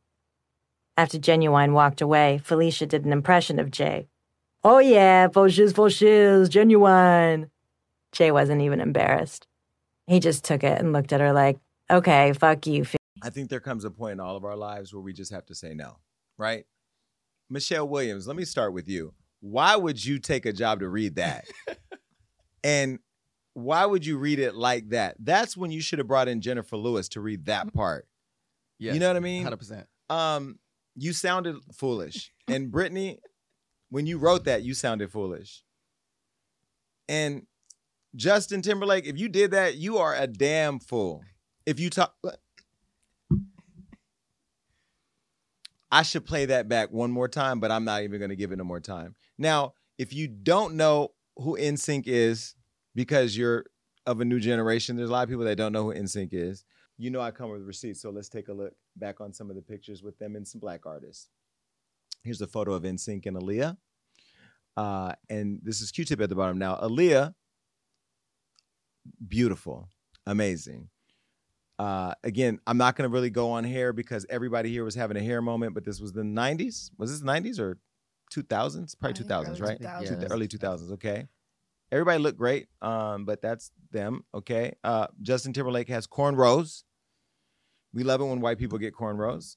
After 0.99 1.17
Ginuwine 1.17 1.73
walked 1.73 2.03
away, 2.03 2.43
Felicia 2.45 2.85
did 2.85 3.07
an 3.07 3.13
impression 3.13 3.59
of 3.59 3.71
Jay. 3.71 4.09
Oh 4.63 4.81
yeah, 4.81 5.29
faux 5.29 5.55
shiz, 5.55 5.73
faux 5.73 5.95
shiz, 5.95 6.51
Ginuwine. 6.51 7.49
Jay 8.13 8.31
wasn't 8.31 8.61
even 8.61 8.83
embarrassed. 8.83 9.47
He 10.07 10.21
just 10.21 10.45
took 10.45 10.63
it 10.63 10.79
and 10.79 10.93
looked 10.93 11.13
at 11.15 11.21
her 11.21 11.33
like, 11.33 11.59
okay, 11.91 12.33
fuck 12.33 12.67
you. 12.67 12.87
I 13.23 13.31
think 13.31 13.51
there 13.51 13.61
comes 13.61 13.85
a 13.85 13.91
point 13.91 14.13
in 14.13 14.21
all 14.21 14.37
of 14.37 14.45
our 14.45 14.57
lives 14.57 14.95
where 14.95 15.03
we 15.03 15.13
just 15.13 15.33
have 15.33 15.47
to 15.47 15.55
say 15.55 15.75
no, 15.75 15.97
right? 16.39 16.65
Michelle 17.49 17.89
Williams, 17.89 18.27
let 18.27 18.37
me 18.37 18.45
start 18.45 18.73
with 18.73 18.89
you. 18.89 19.13
Why 19.41 19.77
would 19.77 20.05
you 20.05 20.19
take 20.19 20.47
a 20.47 20.53
job 20.53 20.81
to 20.81 20.89
read 20.89 21.17
that? 21.17 21.47
and 22.65 22.99
why 23.55 23.85
would 23.85 24.07
you 24.07 24.19
read 24.19 24.39
it 24.39 24.55
like 24.55 24.91
that? 24.91 25.17
That's 25.19 25.57
when 25.57 25.71
you 25.71 25.81
should 25.81 25.99
have 25.99 26.09
brought 26.09 26.29
in 26.29 26.41
Jennifer 26.41 26.77
Lewis 26.77 27.09
to 27.11 27.21
read 27.21 27.47
that 27.47 27.73
part. 27.75 28.07
Yes, 28.79 28.95
you 28.95 29.01
know 29.01 29.09
what 29.09 29.17
I 29.17 29.21
mean? 29.21 29.45
100%. 29.47 29.85
Um, 30.09 30.59
you 30.97 31.13
sounded 31.13 31.57
foolish. 31.75 32.33
And 32.49 32.71
Britney, 32.71 33.19
when 33.91 34.07
you 34.07 34.19
wrote 34.19 34.45
that, 34.45 34.63
you 34.63 34.75
sounded 34.75 35.11
foolish. 35.11 35.63
And 37.09 37.47
Justin 38.15 38.63
Timberlake, 38.63 39.07
if 39.07 39.19
you 39.19 39.29
did 39.29 39.51
that, 39.51 39.77
you 39.77 39.99
are 39.99 40.15
a 40.15 40.27
damn 40.27 40.79
fool. 40.79 41.23
If 41.67 41.79
you 41.79 41.91
talk 41.91 42.15
I 45.93 46.03
should 46.03 46.25
play 46.25 46.47
that 46.47 46.69
back 46.69 46.93
one 46.93 47.11
more 47.11 47.29
time, 47.29 47.59
but 47.59 47.71
I'm 47.71 47.85
not 47.85 48.03
even 48.03 48.19
going 48.19 48.31
to 48.31 48.37
give 48.37 48.53
it 48.53 48.57
no 48.57 48.65
more 48.65 48.81
time. 48.81 49.17
Now, 49.39 49.75
if 49.99 50.13
you 50.13 50.29
don't 50.29 50.75
know 50.75 51.11
who 51.37 51.59
NSYNC 51.59 52.05
is 52.07 52.55
because 52.95 53.37
you're 53.37 53.67
of 54.07 54.21
a 54.21 54.25
new 54.25 54.39
generation, 54.39 54.97
there's 54.97 55.11
a 55.11 55.13
lot 55.13 55.25
of 55.25 55.29
people 55.29 55.45
that 55.45 55.57
don't 55.57 55.73
know 55.73 55.85
who 55.85 55.95
NSYNC 55.95 56.29
is. 56.33 56.65
You 56.97 57.11
know 57.11 57.21
I 57.21 57.31
come 57.33 57.51
with 57.51 57.63
receipts, 57.63 58.03
so 58.03 58.11
let's 58.11 58.29
take 58.29 58.49
a 58.49 58.53
look 58.53 58.75
back 58.97 59.21
on 59.21 59.33
some 59.33 59.51
of 59.51 59.57
the 59.57 59.63
pictures 59.63 60.03
with 60.03 60.19
them 60.19 60.37
and 60.37 60.47
some 60.47 60.61
black 60.61 60.87
artists. 60.87 61.29
Here's 62.23 62.41
a 62.41 62.47
photo 62.47 62.75
of 62.75 62.83
NSYNC 62.85 63.27
and 63.27 63.37
Aaliyah. 63.37 63.77
Uh, 64.77 65.13
and 65.29 65.61
this 65.63 65.81
is 65.81 65.91
Q-Tip 65.91 66.21
at 66.21 66.29
the 66.29 66.37
bottom. 66.37 66.59
Now, 66.59 66.77
Aaliyah, 66.77 67.35
beautiful, 69.27 69.89
amazing. 70.27 70.89
Uh, 71.81 72.13
again, 72.25 72.61
I'm 72.67 72.77
not 72.77 72.95
going 72.95 73.09
to 73.09 73.13
really 73.13 73.31
go 73.31 73.53
on 73.53 73.65
hair 73.65 73.95
because 73.95 74.27
everybody 74.29 74.69
here 74.69 74.85
was 74.85 74.95
having 74.95 75.17
a 75.17 75.23
hair 75.23 75.41
moment, 75.41 75.73
but 75.73 75.83
this 75.83 75.99
was 75.99 76.13
the 76.13 76.21
90s. 76.21 76.91
Was 76.99 77.11
this 77.11 77.27
90s 77.27 77.59
or 77.59 77.79
2000s? 78.35 79.01
Probably 79.01 79.25
2000s, 79.25 79.49
early 79.49 79.61
right? 79.63 79.81
2000s. 79.81 80.21
Yeah. 80.21 80.29
early 80.31 80.47
2000s. 80.47 80.93
Okay. 80.93 81.27
Everybody 81.91 82.23
looked 82.23 82.37
great, 82.37 82.69
um, 82.83 83.25
but 83.25 83.41
that's 83.41 83.71
them. 83.93 84.27
Okay. 84.35 84.75
Uh, 84.85 85.07
Justin 85.23 85.55
Timberlake 85.55 85.89
has 85.89 86.07
cornrows. 86.07 86.83
We 87.95 88.05
love 88.05 88.21
it 88.21 88.25
when 88.25 88.43
white 88.43 88.59
people 88.59 88.77
get 88.77 88.95
cornrows. 88.95 89.57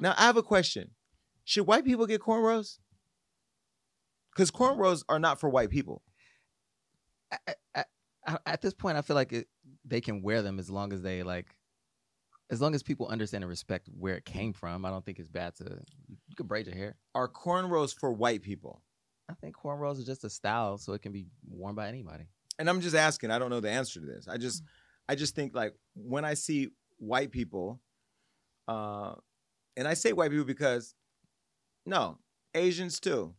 Now, 0.00 0.14
I 0.16 0.22
have 0.22 0.38
a 0.38 0.42
question: 0.42 0.92
Should 1.44 1.66
white 1.66 1.84
people 1.84 2.06
get 2.06 2.22
cornrows? 2.22 2.78
Because 4.34 4.50
cornrows 4.50 5.04
are 5.10 5.18
not 5.18 5.38
for 5.38 5.50
white 5.50 5.68
people. 5.68 6.00
at, 7.30 7.58
at, 7.74 7.86
at 8.46 8.62
this 8.62 8.72
point, 8.72 8.96
I 8.96 9.02
feel 9.02 9.14
like 9.14 9.32
it, 9.34 9.46
they 9.84 10.00
can 10.00 10.22
wear 10.22 10.42
them 10.42 10.58
as 10.58 10.70
long 10.70 10.92
as 10.92 11.02
they 11.02 11.22
like, 11.22 11.54
as 12.50 12.60
long 12.60 12.74
as 12.74 12.82
people 12.82 13.08
understand 13.08 13.44
and 13.44 13.48
respect 13.48 13.88
where 13.98 14.16
it 14.16 14.24
came 14.24 14.52
from. 14.52 14.84
I 14.84 14.90
don't 14.90 15.04
think 15.04 15.18
it's 15.18 15.28
bad 15.28 15.54
to 15.56 15.64
you 16.28 16.36
can 16.36 16.46
braid 16.46 16.66
your 16.66 16.76
hair. 16.76 16.96
Are 17.14 17.28
cornrows 17.28 17.94
for 17.94 18.12
white 18.12 18.42
people? 18.42 18.82
I 19.30 19.34
think 19.34 19.56
cornrows 19.56 19.98
is 19.98 20.06
just 20.06 20.24
a 20.24 20.30
style, 20.30 20.78
so 20.78 20.92
it 20.92 21.02
can 21.02 21.12
be 21.12 21.26
worn 21.48 21.74
by 21.74 21.88
anybody. 21.88 22.24
and 22.58 22.68
I'm 22.68 22.80
just 22.80 22.94
asking. 22.94 23.30
I 23.30 23.38
don't 23.38 23.50
know 23.50 23.60
the 23.60 23.70
answer 23.70 24.00
to 24.00 24.06
this. 24.06 24.28
I 24.28 24.36
just, 24.36 24.62
I 25.08 25.14
just 25.14 25.34
think 25.34 25.54
like 25.54 25.74
when 25.94 26.24
I 26.24 26.34
see 26.34 26.68
white 26.98 27.30
people, 27.30 27.80
uh, 28.68 29.14
and 29.76 29.88
I 29.88 29.94
say 29.94 30.12
white 30.12 30.30
people 30.30 30.44
because, 30.44 30.94
no, 31.86 32.18
Asians 32.54 33.00
too. 33.00 33.34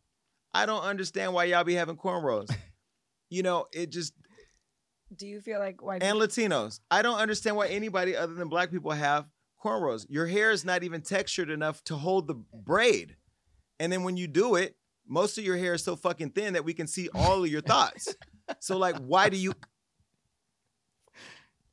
I 0.52 0.66
don't 0.66 0.82
understand 0.82 1.32
why 1.32 1.44
y'all 1.44 1.64
be 1.64 1.74
having 1.74 1.96
cornrows. 1.96 2.54
you 3.30 3.42
know, 3.42 3.66
it 3.72 3.90
just 3.90 4.12
Do 5.14 5.26
you 5.26 5.40
feel 5.40 5.58
like 5.60 5.82
white 5.82 6.02
and 6.02 6.18
people- 6.18 6.26
Latinos. 6.28 6.80
I 6.90 7.02
don't 7.02 7.18
understand 7.18 7.56
why 7.56 7.68
anybody 7.68 8.16
other 8.16 8.34
than 8.34 8.48
black 8.48 8.70
people 8.70 8.90
have 8.90 9.26
cornrows. 9.62 10.06
Your 10.08 10.26
hair 10.26 10.50
is 10.50 10.64
not 10.64 10.82
even 10.82 11.00
textured 11.02 11.50
enough 11.50 11.82
to 11.84 11.96
hold 11.96 12.26
the 12.26 12.34
braid. 12.34 13.16
And 13.78 13.92
then 13.92 14.02
when 14.04 14.16
you 14.16 14.26
do 14.26 14.56
it, 14.56 14.76
most 15.06 15.38
of 15.38 15.44
your 15.44 15.56
hair 15.56 15.74
is 15.74 15.84
so 15.84 15.94
fucking 15.96 16.30
thin 16.30 16.54
that 16.54 16.64
we 16.64 16.74
can 16.74 16.86
see 16.86 17.08
all 17.14 17.44
of 17.44 17.50
your 17.50 17.60
thoughts. 17.60 18.14
so 18.60 18.76
like 18.76 18.96
why 18.96 19.28
do 19.28 19.36
you 19.36 19.52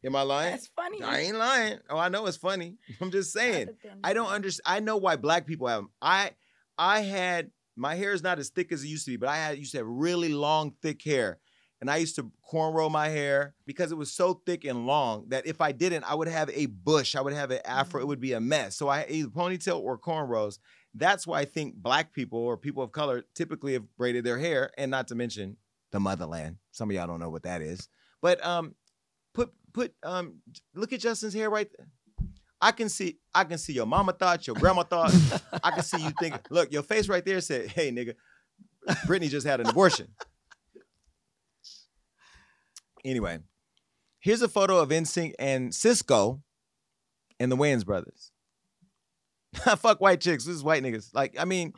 Am 0.05 0.15
I 0.17 0.21
lying? 0.23 0.51
That's 0.51 0.67
funny. 0.67 1.01
I 1.01 1.19
ain't 1.21 1.37
lying. 1.37 1.79
Oh, 1.89 1.97
I 1.97 2.09
know 2.09 2.25
it's 2.25 2.35
funny. 2.37 2.75
I'm 3.01 3.09
just 3.09 3.31
saying. 3.31 3.69
I 4.03 4.13
don't 4.13 4.27
understand. 4.27 4.63
I 4.65 4.79
know 4.81 4.97
why 4.97 5.15
black 5.15 5.47
people 5.47 5.67
have 5.67 5.79
them. 5.79 5.89
I 6.01 6.31
I 6.77 7.01
had 7.01 7.51
my 7.75 7.95
hair 7.95 8.11
is 8.13 8.21
not 8.21 8.37
as 8.37 8.49
thick 8.49 8.71
as 8.71 8.83
it 8.83 8.87
used 8.87 9.05
to 9.05 9.11
be, 9.11 9.17
but 9.17 9.29
I 9.29 9.37
had 9.37 9.57
used 9.57 9.71
to 9.71 9.77
have 9.77 9.87
really 9.87 10.33
long, 10.33 10.73
thick 10.81 11.01
hair, 11.03 11.39
and 11.83 11.91
I 11.91 11.97
used 11.97 12.15
to 12.15 12.31
cornrow 12.49 12.89
my 12.89 13.09
hair 13.09 13.55
because 13.65 13.91
it 13.91 13.95
was 13.95 14.09
so 14.09 14.35
thick 14.45 14.63
and 14.63 14.87
long 14.87 15.25
that 15.27 15.45
if 15.45 15.59
I 15.59 15.73
didn't, 15.73 16.05
I 16.05 16.15
would 16.15 16.29
have 16.29 16.49
a 16.51 16.67
bush. 16.67 17.13
I 17.13 17.19
would 17.19 17.33
have 17.33 17.51
an 17.51 17.59
afro. 17.65 17.99
It 17.99 18.07
would 18.07 18.21
be 18.21 18.31
a 18.31 18.39
mess. 18.39 18.77
So 18.77 18.87
I 18.87 19.05
either 19.09 19.27
ponytail 19.27 19.81
or 19.81 19.97
cornrows. 19.97 20.59
That's 20.93 21.27
why 21.27 21.41
I 21.41 21.45
think 21.45 21.75
black 21.75 22.13
people 22.13 22.39
or 22.39 22.55
people 22.55 22.83
of 22.83 22.93
color 22.93 23.25
typically 23.35 23.73
have 23.73 23.83
braided 23.97 24.23
their 24.23 24.37
hair, 24.37 24.71
and 24.77 24.89
not 24.91 25.09
to 25.09 25.15
mention 25.15 25.57
the 25.91 25.99
motherland. 25.99 26.55
Some 26.71 26.89
of 26.89 26.95
y'all 26.95 27.05
don't 27.05 27.19
know 27.19 27.29
what 27.29 27.43
that 27.43 27.61
is, 27.61 27.89
but 28.21 28.41
um, 28.45 28.75
put 29.33 29.51
put 29.73 29.93
um, 30.03 30.35
look 30.73 30.93
at 30.93 31.01
Justin's 31.01 31.33
hair 31.33 31.49
right 31.49 31.67
there. 31.77 31.87
I 32.61 32.71
can 32.71 32.87
see 32.87 33.17
I 33.35 33.43
can 33.43 33.57
see 33.57 33.73
your 33.73 33.87
mama 33.87 34.13
thought, 34.13 34.47
your 34.47 34.55
grandma 34.55 34.83
thought. 34.83 35.13
I 35.61 35.71
can 35.71 35.83
see 35.83 36.01
you 36.01 36.13
think, 36.17 36.39
look, 36.49 36.71
your 36.71 36.83
face 36.83 37.09
right 37.09 37.25
there 37.25 37.41
said, 37.41 37.67
hey 37.67 37.91
nigga, 37.91 38.13
Britney 39.05 39.27
just 39.27 39.45
had 39.45 39.59
an 39.59 39.67
abortion. 39.67 40.07
Anyway, 43.05 43.39
here's 44.19 44.41
a 44.41 44.47
photo 44.47 44.79
of 44.79 44.89
NSYNC 44.89 45.33
and 45.39 45.71
Sisqó 45.71 46.41
and 47.39 47.51
the 47.51 47.57
Wayans 47.57 47.85
brothers. 47.85 48.31
Fuck 49.53 50.01
white 50.01 50.21
chicks. 50.21 50.45
This 50.45 50.55
is 50.55 50.63
white 50.63 50.83
niggas. 50.83 51.13
Like, 51.13 51.35
I 51.39 51.45
mean, 51.45 51.73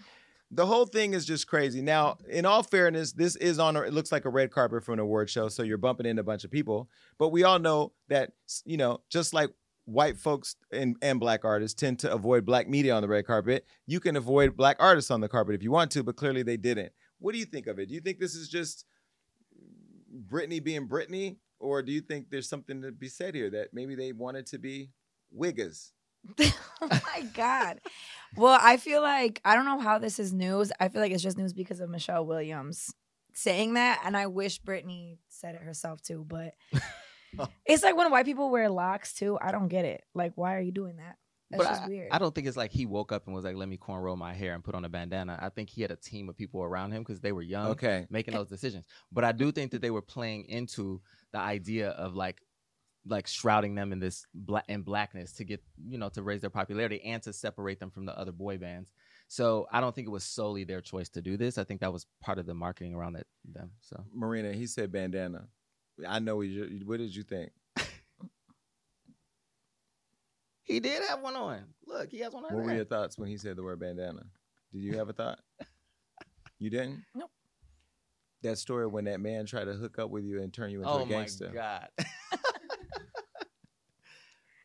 the 0.51 0.65
whole 0.65 0.85
thing 0.85 1.13
is 1.13 1.25
just 1.25 1.47
crazy. 1.47 1.81
Now, 1.81 2.17
in 2.29 2.45
all 2.45 2.63
fairness, 2.63 3.11
this 3.11 3.35
is 3.35 3.59
on. 3.59 3.75
A, 3.75 3.81
it 3.81 3.93
looks 3.93 4.11
like 4.11 4.25
a 4.25 4.29
red 4.29 4.51
carpet 4.51 4.83
for 4.83 4.93
an 4.93 4.99
award 4.99 5.29
show, 5.29 5.49
so 5.49 5.63
you're 5.63 5.77
bumping 5.77 6.05
into 6.05 6.21
a 6.21 6.23
bunch 6.23 6.43
of 6.43 6.51
people. 6.51 6.89
But 7.17 7.29
we 7.29 7.43
all 7.43 7.59
know 7.59 7.93
that 8.07 8.31
you 8.63 8.77
know, 8.77 9.01
just 9.09 9.33
like 9.33 9.49
white 9.85 10.17
folks 10.17 10.55
and, 10.71 10.95
and 11.01 11.19
black 11.19 11.45
artists 11.45 11.79
tend 11.79 11.99
to 11.99 12.11
avoid 12.11 12.45
black 12.45 12.67
media 12.67 12.93
on 12.93 13.01
the 13.01 13.07
red 13.07 13.25
carpet, 13.25 13.65
you 13.85 13.99
can 13.99 14.15
avoid 14.15 14.57
black 14.57 14.77
artists 14.79 15.11
on 15.11 15.21
the 15.21 15.29
carpet 15.29 15.55
if 15.55 15.61
you 15.61 15.71
want 15.71 15.91
to. 15.91 16.03
But 16.03 16.15
clearly, 16.15 16.43
they 16.43 16.57
didn't. 16.57 16.91
What 17.19 17.33
do 17.33 17.39
you 17.39 17.45
think 17.45 17.67
of 17.67 17.79
it? 17.79 17.87
Do 17.87 17.93
you 17.93 18.01
think 18.01 18.19
this 18.19 18.35
is 18.35 18.47
just 18.47 18.85
Britney 20.15 20.63
being 20.63 20.87
Britney, 20.87 21.37
or 21.59 21.81
do 21.81 21.91
you 21.91 22.01
think 22.01 22.29
there's 22.29 22.49
something 22.49 22.81
to 22.81 22.91
be 22.91 23.07
said 23.07 23.35
here 23.35 23.49
that 23.51 23.73
maybe 23.73 23.95
they 23.95 24.11
wanted 24.11 24.45
to 24.47 24.57
be 24.57 24.91
wiggas? 25.37 25.91
oh 26.39 26.53
my 26.81 27.21
god. 27.33 27.79
Well, 28.35 28.57
I 28.61 28.77
feel 28.77 29.01
like 29.01 29.41
I 29.45 29.55
don't 29.55 29.65
know 29.65 29.79
how 29.79 29.99
this 29.99 30.19
is 30.19 30.33
news. 30.33 30.71
I 30.79 30.89
feel 30.89 31.01
like 31.01 31.11
it's 31.11 31.23
just 31.23 31.37
news 31.37 31.53
because 31.53 31.79
of 31.79 31.89
Michelle 31.89 32.25
Williams 32.25 32.93
saying 33.33 33.75
that, 33.75 34.01
and 34.03 34.17
I 34.17 34.27
wish 34.27 34.61
Britney 34.61 35.17
said 35.29 35.55
it 35.55 35.61
herself 35.61 36.01
too. 36.01 36.25
But 36.27 36.53
it's 37.65 37.83
like 37.83 37.95
when 37.95 38.11
white 38.11 38.25
people 38.25 38.49
wear 38.49 38.69
locks 38.69 39.13
too. 39.13 39.37
I 39.41 39.51
don't 39.51 39.67
get 39.67 39.85
it. 39.85 40.03
Like, 40.13 40.33
why 40.35 40.55
are 40.55 40.61
you 40.61 40.71
doing 40.71 40.97
that? 40.97 41.17
That's 41.51 41.63
but 41.63 41.69
just 41.69 41.83
I, 41.83 41.87
weird. 41.87 42.11
I 42.11 42.17
don't 42.17 42.33
think 42.33 42.47
it's 42.47 42.57
like 42.57 42.71
he 42.71 42.85
woke 42.85 43.11
up 43.11 43.27
and 43.27 43.35
was 43.35 43.45
like, 43.45 43.55
"Let 43.55 43.69
me 43.69 43.77
cornrow 43.77 44.17
my 44.17 44.33
hair 44.33 44.55
and 44.55 44.63
put 44.63 44.73
on 44.73 44.83
a 44.83 44.89
bandana." 44.89 45.37
I 45.39 45.49
think 45.49 45.69
he 45.69 45.81
had 45.81 45.91
a 45.91 45.95
team 45.95 46.27
of 46.27 46.35
people 46.35 46.63
around 46.63 46.91
him 46.91 47.03
because 47.03 47.19
they 47.21 47.31
were 47.31 47.43
young, 47.43 47.67
Okay. 47.71 48.07
making 48.09 48.33
those 48.33 48.49
decisions. 48.49 48.85
But 49.11 49.23
I 49.23 49.31
do 49.31 49.51
think 49.51 49.71
that 49.71 49.81
they 49.81 49.91
were 49.91 50.01
playing 50.01 50.45
into 50.45 51.01
the 51.31 51.39
idea 51.39 51.89
of 51.89 52.15
like, 52.15 52.41
like 53.05 53.27
shrouding 53.27 53.75
them 53.75 53.91
in 53.91 53.99
this 53.99 54.25
black 54.33 54.65
in 54.67 54.81
blackness 54.81 55.33
to 55.33 55.43
get 55.43 55.61
you 55.87 55.99
know 55.99 56.09
to 56.09 56.23
raise 56.23 56.41
their 56.41 56.49
popularity 56.49 56.99
and 57.03 57.21
to 57.23 57.31
separate 57.31 57.79
them 57.79 57.91
from 57.91 58.05
the 58.05 58.17
other 58.17 58.31
boy 58.31 58.57
bands. 58.57 58.91
So 59.27 59.67
I 59.71 59.81
don't 59.81 59.93
think 59.93 60.07
it 60.07 60.11
was 60.11 60.23
solely 60.23 60.63
their 60.63 60.81
choice 60.81 61.09
to 61.09 61.21
do 61.21 61.37
this. 61.37 61.57
I 61.59 61.63
think 61.63 61.81
that 61.81 61.93
was 61.93 62.07
part 62.21 62.39
of 62.39 62.47
the 62.47 62.53
marketing 62.55 62.95
around 62.95 63.15
it, 63.17 63.27
them. 63.43 63.71
So 63.81 64.03
Marina, 64.13 64.53
he 64.53 64.65
said 64.65 64.91
bandana. 64.91 65.47
I 66.07 66.19
know 66.19 66.37
what 66.37 66.47
you. 66.47 66.81
What 66.85 66.97
did 66.97 67.15
you 67.15 67.23
think? 67.23 67.51
He 70.65 70.79
did 70.79 71.01
have 71.07 71.21
one 71.21 71.35
on. 71.35 71.63
Look, 71.85 72.09
he 72.11 72.19
has 72.19 72.33
one 72.33 72.43
on. 72.43 72.53
What 72.53 72.63
were 72.63 72.67
there. 72.67 72.75
your 72.77 72.85
thoughts 72.85 73.17
when 73.17 73.29
he 73.29 73.37
said 73.37 73.55
the 73.55 73.63
word 73.63 73.79
bandana? 73.79 74.23
Did 74.73 74.81
you 74.81 74.97
have 74.97 75.07
a 75.09 75.13
thought? 75.13 75.39
You 76.59 76.69
didn't? 76.69 77.03
Nope. 77.13 77.31
That 78.43 78.57
story 78.57 78.87
when 78.87 79.05
that 79.05 79.19
man 79.19 79.45
tried 79.45 79.65
to 79.65 79.73
hook 79.73 79.99
up 79.99 80.09
with 80.09 80.23
you 80.23 80.41
and 80.41 80.53
turn 80.53 80.71
you 80.71 80.79
into 80.79 80.89
Oh 80.89 81.03
a 81.03 81.05
gangster. 81.05 81.45
Oh 81.45 81.49
my 81.49 81.55
god. 81.55 81.87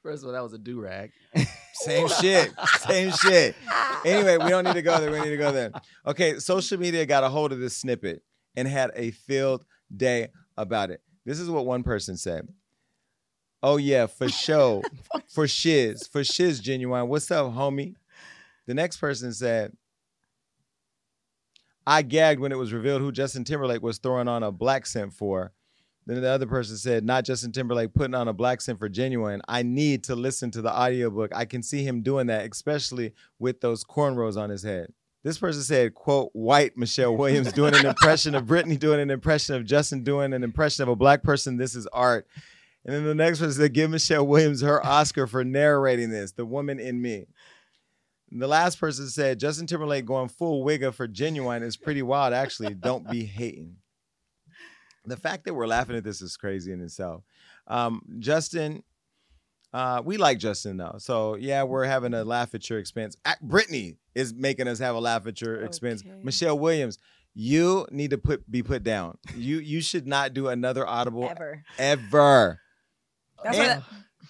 First 0.03 0.23
of 0.23 0.29
all, 0.29 0.33
that 0.33 0.43
was 0.43 0.55
a 0.55 0.59
do 0.59 0.81
rag. 0.81 1.13
Same 1.75 2.09
shit. 2.09 2.53
Same 2.81 3.11
shit. 3.11 3.55
Anyway, 4.05 4.39
we 4.39 4.49
don't 4.49 4.65
need 4.65 4.75
to 4.75 4.83
go 4.83 4.99
there. 4.99 5.11
We 5.11 5.21
need 5.21 5.31
to 5.31 5.37
go 5.37 5.53
there. 5.53 5.73
Okay, 6.07 6.39
social 6.39 6.79
media 6.79 7.05
got 7.05 7.23
a 7.23 7.29
hold 7.29 7.53
of 7.53 7.59
this 7.59 7.77
snippet 7.77 8.23
and 8.57 8.67
had 8.67 8.91
a 8.95 9.11
field 9.11 9.65
day 9.95 10.29
about 10.57 10.91
it. 10.91 11.03
This 11.27 11.39
is 11.39 11.51
what 11.51 11.67
one 11.67 11.83
person 11.83 12.17
said. 12.17 12.49
Oh 13.63 13.77
yeah, 13.77 14.07
for 14.07 14.29
show, 14.29 14.83
for 15.29 15.47
shiz, 15.47 16.07
for 16.07 16.25
shiz, 16.25 16.61
Ginuwine. 16.61 17.09
What's 17.09 17.31
up, 17.31 17.53
homie? 17.53 17.95
The 18.67 18.75
next 18.75 18.99
person 18.99 19.33
said, 19.33 19.73
I 21.87 22.03
gagged 22.03 22.41
when 22.41 22.53
it 22.53 22.59
was 22.59 22.73
revealed 22.73 23.01
who 23.01 23.11
Justin 23.11 23.45
Timberlake 23.45 23.83
was 23.83 23.99
throwing 23.99 24.29
on 24.29 24.43
a 24.43 24.53
blaccent 24.53 25.13
for. 25.13 25.53
Then 26.07 26.21
the 26.21 26.29
other 26.29 26.47
person 26.47 26.77
said, 26.77 27.05
not 27.05 27.25
Justin 27.25 27.53
Timberlake 27.53 27.95
putting 27.95 28.15
on 28.15 28.29
a 28.29 28.35
blaccent 28.35 28.79
for 28.79 28.89
Ginuwine. 28.89 29.41
I 29.47 29.63
need 29.63 30.05
to 30.05 30.15
listen 30.15 30.51
to 30.53 30.63
the 30.63 30.73
audiobook. 30.73 31.31
I 31.35 31.45
can 31.45 31.63
see 31.63 31.85
him 31.85 32.03
doing 32.03 32.27
that, 32.29 32.51
especially 32.51 33.13
with 33.39 33.61
those 33.61 33.85
cornrows 33.85 34.37
on 34.37 34.51
his 34.51 34.63
head. 34.63 34.93
This 35.23 35.39
person 35.39 35.63
said, 35.63 35.95
quote, 35.95 36.31
white 36.33 36.77
Michelle 36.79 37.17
Williams 37.17 37.53
doing 37.53 37.75
an 37.75 37.85
impression 37.85 38.35
of 38.35 38.45
Britney, 38.47 38.79
doing 38.79 39.01
an 39.01 39.11
impression 39.11 39.55
of 39.55 39.67
Justin, 39.67 40.03
doing 40.03 40.33
an 40.33 40.43
impression 40.43 40.83
of 40.83 40.89
a 40.89 40.97
black 40.97 41.23
person. 41.23 41.59
This 41.59 41.75
is 41.75 41.87
art. 41.89 42.27
And 42.85 42.95
then 42.95 43.05
the 43.05 43.15
next 43.15 43.41
person 43.41 43.61
said, 43.61 43.75
give 43.75 43.91
Michelle 43.91 44.27
Williams 44.27 44.63
her 44.63 44.85
Oscar 44.85 45.27
for 45.27 45.45
narrating 45.45 46.11
this, 46.11 46.33
the 46.33 46.47
woman 46.47 46.81
in 46.81 47.01
me. 47.01 47.27
And 48.31 48.41
the 48.41 48.47
last 48.47 48.81
person 48.81 49.09
said, 49.09 49.41
Justin 49.41 49.67
Timberlake 49.67 50.07
going 50.07 50.29
full 50.29 50.65
wigger 50.65 50.95
for 50.95 51.07
Ginuwine 51.07 51.63
is 51.63 51.77
pretty 51.77 52.03
wild, 52.03 52.33
actually. 52.33 52.75
Don't 52.75 53.09
be 53.11 53.25
hating. 53.25 53.77
The 55.05 55.17
fact 55.17 55.45
that 55.45 55.55
we're 55.55 55.67
laughing 55.67 55.97
at 55.97 56.05
this 56.05 56.23
is 56.23 56.37
crazy 56.37 56.73
in 56.73 56.81
itself. 56.81 57.23
Um, 57.67 58.03
Justin, 58.19 58.83
uh, 59.73 60.03
we 60.05 60.17
like 60.17 60.39
Justin 60.39 60.77
though. 60.77 60.97
So 60.99 61.37
yeah, 61.37 61.63
we're 61.63 61.85
having 61.85 62.15
a 62.15 62.25
laugh 62.25 62.55
at 62.55 62.69
your 62.69 62.79
expense. 62.79 63.17
Britney 63.45 63.97
is 64.15 64.35
making 64.35 64.69
us 64.69 64.79
have 64.79 64.97
a 64.97 65.01
laugh 65.01 65.27
at 65.27 65.41
your 65.41 65.63
expense. 65.63 66.03
Okay. 66.05 66.19
Michelle 66.23 66.59
Williams, 66.59 66.99
you 67.35 67.87
need 67.91 68.11
to 68.11 68.19
put 68.19 68.51
be 68.51 68.63
put 68.63 68.83
down. 68.83 69.19
You 69.37 69.59
you 69.59 69.81
should 69.81 70.07
not 70.07 70.35
do 70.35 70.49
another 70.49 70.87
audible 70.87 71.29
Ever. 71.29 71.65
ever. 71.79 72.61
That's 73.45 73.57
why 73.59 73.65
And- 73.65 73.83
that, 73.83 73.89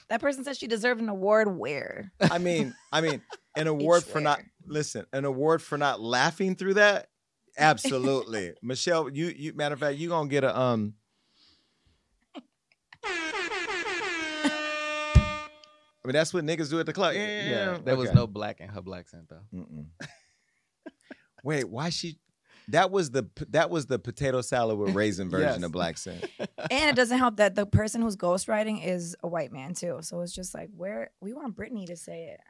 that 0.09 0.21
person 0.21 0.45
says 0.45 0.59
she 0.59 0.67
deserved 0.67 1.01
an 1.01 1.09
award. 1.09 1.57
Where? 1.57 2.13
I 2.21 2.39
mean, 2.39 2.75
I 2.93 3.01
mean, 3.01 3.23
an 3.57 3.67
award 3.69 4.05
for 4.05 4.21
not 4.21 4.41
listen, 4.67 5.07
an 5.13 5.25
award 5.25 5.63
for 5.63 5.77
not 5.79 6.01
laughing 6.01 6.55
through 6.57 6.75
that. 6.75 7.09
Absolutely, 7.59 8.53
Michelle. 8.63 9.09
You, 9.11 9.27
you. 9.27 9.53
Matter 9.55 9.75
of 9.75 9.81
fact, 9.81 9.99
you 9.99 10.09
gonna 10.09 10.29
get 10.29 10.45
a 10.45 10.59
um. 10.59 10.95
I 16.03 16.07
mean, 16.07 16.13
that's 16.15 16.33
what 16.33 16.45
niggas 16.45 16.71
do 16.71 16.81
at 16.81 16.87
the 16.87 16.93
club. 16.95 17.15
Yeah, 17.15 17.21
yeah, 17.27 17.49
yeah. 17.73 17.79
there 17.85 17.97
was 17.97 18.13
no 18.13 18.27
black 18.27 18.61
in 18.61 18.69
her 18.69 18.81
blaccent 18.81 19.29
though. 19.29 19.43
Mm-mm. 19.55 19.87
Wait, 21.45 21.69
why 21.69 21.91
she? 21.91 22.19
That 22.71 22.91
was 22.91 23.11
the 23.11 23.29
that 23.51 23.71
was 23.71 23.87
the 23.87 23.99
potato 23.99 24.41
salad 24.43 24.79
with 24.79 24.95
raisin 24.95 25.29
version 25.31 25.61
Yes. 25.61 25.63
of 25.63 25.73
blaccent. 25.73 26.25
And 26.71 26.89
it 26.91 26.95
doesn't 26.97 27.19
help 27.19 27.37
that 27.37 27.55
the 27.55 27.67
person 27.67 28.01
who's 28.03 28.17
ghostwriting 28.17 28.85
is 28.87 29.17
a 29.23 29.29
white 29.29 29.53
man 29.53 29.75
too. 29.75 29.99
So 30.03 30.21
it's 30.21 30.35
just 30.35 30.55
like, 30.55 30.69
where 30.77 31.11
we 31.21 31.33
want 31.33 31.57
Britney 31.57 31.87
to 31.87 31.97
say 31.97 32.29
it. 32.35 32.41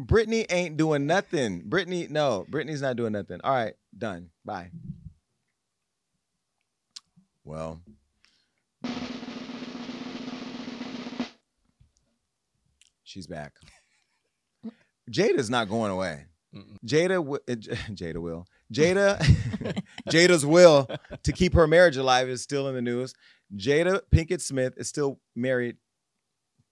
Britney 0.00 0.46
ain't 0.50 0.76
doing 0.76 1.06
nothing. 1.06 1.62
Britney, 1.68 2.08
no, 2.10 2.44
Britney's 2.50 2.82
not 2.82 2.96
doing 2.96 3.12
nothing. 3.12 3.40
All 3.44 3.52
right, 3.54 3.74
done. 3.96 4.30
Bye. 4.44 4.70
Well, 7.44 7.82
she's 13.04 13.26
back. 13.26 13.52
Jada's 15.10 15.50
not 15.50 15.68
going 15.68 15.90
away. 15.90 16.26
Jada, 16.84 17.16
wi- 17.16 17.38
uh, 17.48 17.54
J- 17.54 17.72
Jada 17.92 18.18
will. 18.18 18.46
Jada, 18.72 19.18
Jada's 20.08 20.46
will 20.46 20.88
to 21.22 21.32
keep 21.32 21.54
her 21.54 21.66
marriage 21.66 21.96
alive 21.96 22.28
is 22.28 22.42
still 22.42 22.68
in 22.68 22.74
the 22.74 22.82
news. 22.82 23.14
Jada 23.54 24.00
Pinkett 24.10 24.40
Smith 24.40 24.74
is 24.76 24.88
still 24.88 25.20
married 25.36 25.76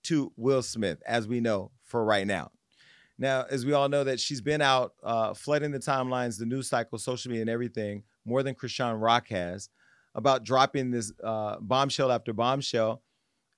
to 0.05 0.33
Will 0.37 0.63
Smith, 0.63 1.03
as 1.07 1.29
we 1.29 1.41
know 1.41 1.71
for 1.85 2.05
right 2.05 2.27
now. 2.27 2.51
Now, 3.19 3.45
as 3.51 3.67
we 3.67 3.75
all 3.75 3.91
know, 3.91 4.03
that 4.05 4.19
she's 4.19 4.41
been 4.41 4.63
out 4.63 4.95
uh, 5.03 5.35
flooding 5.35 5.73
the 5.73 5.79
timelines, 5.79 6.39
the 6.39 6.47
news 6.47 6.69
cycle, 6.69 6.99
social 6.99 7.31
media, 7.31 7.43
and 7.43 7.51
everything 7.51 8.03
more 8.25 8.43
than 8.43 8.55
Krishan 8.55 9.01
Rock 9.01 9.29
has 9.29 9.69
about 10.15 10.43
dropping 10.43 10.91
this 10.91 11.13
uh, 11.23 11.57
bombshell 11.61 12.11
after 12.11 12.33
bombshell 12.33 13.03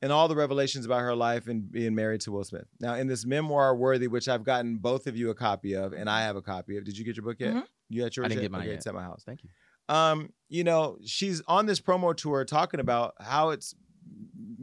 and 0.02 0.10
all 0.12 0.26
the 0.28 0.34
revelations 0.36 0.84
about 0.84 1.00
her 1.00 1.14
life 1.14 1.46
and 1.46 1.70
being 1.70 1.94
married 1.94 2.20
to 2.22 2.32
Will 2.32 2.44
Smith. 2.44 2.66
Now, 2.80 2.94
in 2.94 3.06
this 3.06 3.24
memoir 3.24 3.74
worthy, 3.76 4.08
which 4.08 4.28
I've 4.28 4.44
gotten 4.44 4.76
both 4.76 5.06
of 5.06 5.16
you 5.16 5.30
a 5.30 5.34
copy 5.34 5.74
of, 5.74 5.92
and 5.92 6.10
I 6.10 6.22
have 6.22 6.34
a 6.36 6.42
copy 6.42 6.76
of. 6.76 6.84
Did 6.84 6.98
you 6.98 7.04
get 7.04 7.16
your 7.16 7.24
book 7.24 7.36
yet? 7.38 7.54
Mhm. 7.54 7.66
You 7.88 8.02
got 8.02 8.16
yours 8.16 8.24
I 8.24 8.28
didn't 8.28 8.42
yet? 8.42 8.42
get 8.42 8.50
mine 8.52 8.60
Okay, 8.62 8.70
yet. 8.70 8.76
It's 8.78 8.86
at 8.88 8.94
my 8.94 9.02
house. 9.02 9.22
Thank 9.24 9.44
you. 9.44 9.50
Um, 9.88 10.32
you 10.48 10.64
know, 10.64 10.98
she's 11.04 11.40
on 11.46 11.66
this 11.66 11.80
promo 11.80 12.16
tour 12.16 12.44
talking 12.44 12.80
about 12.80 13.14
how 13.20 13.50
it's 13.50 13.74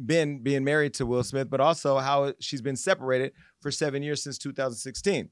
been 0.06 0.42
being 0.44 0.64
married 0.64 0.94
to 0.96 1.06
Will 1.06 1.24
Smith, 1.24 1.50
but 1.50 1.60
also 1.62 1.98
how 1.98 2.34
she's 2.40 2.62
been 2.62 2.76
separated 2.76 3.34
for 3.62 3.72
seven 3.72 4.04
years 4.04 4.24
since 4.24 4.38
2016. 4.38 5.30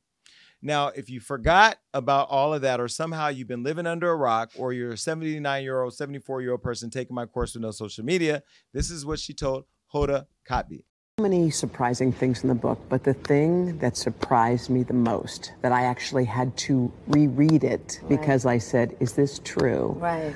Now, 0.62 0.88
if 0.88 1.10
you 1.10 1.20
forgot 1.20 1.78
about 1.93 2.30
all 2.30 2.53
of 2.53 2.62
that, 2.64 2.80
or 2.80 2.88
somehow 2.88 3.28
you've 3.28 3.47
been 3.47 3.64
living 3.64 3.86
under 3.86 4.10
a 4.12 4.16
rock, 4.16 4.51
or 4.58 4.74
you're 4.74 4.91
a 4.93 4.97
79 4.97 5.64
year 5.64 5.82
old, 5.82 5.93
74 5.93 6.41
year 6.41 6.51
old 6.51 6.64
person 6.64 6.89
taking 6.89 7.16
my 7.16 7.26
course 7.26 7.53
with 7.53 7.62
no 7.62 7.72
social 7.72 8.03
media, 8.03 8.41
this 8.74 8.89
is 8.89 9.05
what 9.05 9.20
she 9.20 9.34
told 9.34 9.66
Hoda 9.93 10.25
Kotb. 10.49 10.83
many 11.19 11.49
surprising 11.49 12.11
things 12.11 12.43
in 12.43 12.49
the 12.49 12.55
book, 12.55 12.79
but 12.89 13.03
the 13.03 13.13
thing 13.13 13.77
that 13.79 13.97
surprised 13.97 14.69
me 14.69 14.83
the 14.83 14.93
most, 14.93 15.53
that 15.61 15.71
I 15.71 15.83
actually 15.85 16.25
had 16.25 16.55
to 16.57 16.91
reread 17.07 17.63
it 17.63 17.99
because 18.07 18.45
I 18.45 18.57
said, 18.59 18.95
Is 18.99 19.13
this 19.13 19.39
true? 19.43 19.95
Right. 19.99 20.35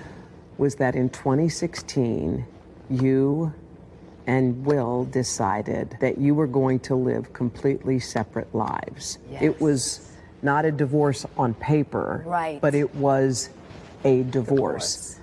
Was 0.58 0.76
that 0.76 0.96
in 0.96 1.10
2016, 1.10 2.46
you 2.90 3.54
and 4.28 4.66
Will 4.66 5.06
decided 5.06 5.98
that 6.00 6.18
you 6.18 6.34
were 6.36 6.48
going 6.48 6.80
to 6.82 6.96
live 6.96 7.34
completely 7.34 8.00
separate 8.00 8.54
lives. 8.56 9.18
Yes. 9.30 9.42
It 9.44 9.62
was 9.62 10.12
not 10.42 10.66
a 10.66 10.72
divorce 10.72 11.26
on 11.38 11.54
paper, 11.56 12.24
Right. 12.26 12.60
but 12.62 12.74
it 12.76 12.94
was 12.96 13.50
a 14.04 14.24
divorce. 14.24 15.20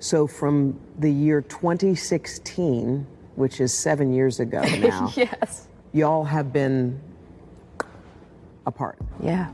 So 0.00 0.26
from 0.26 0.78
the 0.98 1.10
year 1.10 1.40
2016, 1.42 3.06
which 3.38 3.60
is 3.60 3.72
seven 3.72 4.12
years 4.12 4.40
ago 4.40 4.60
now, 4.80 5.12
yes. 5.16 5.68
y'all 5.92 6.24
have 6.24 6.52
been 6.52 7.00
apart. 8.66 8.98
Yeah. 9.22 9.48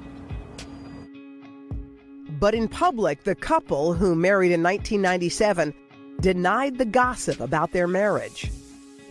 But 2.40 2.54
in 2.54 2.66
public, 2.66 3.24
the 3.24 3.34
couple, 3.34 3.92
who 3.92 4.14
married 4.14 4.52
in 4.52 4.62
1997, 4.62 5.72
denied 6.20 6.78
the 6.78 6.84
gossip 6.84 7.40
about 7.40 7.72
their 7.72 7.86
marriage. 7.86 8.50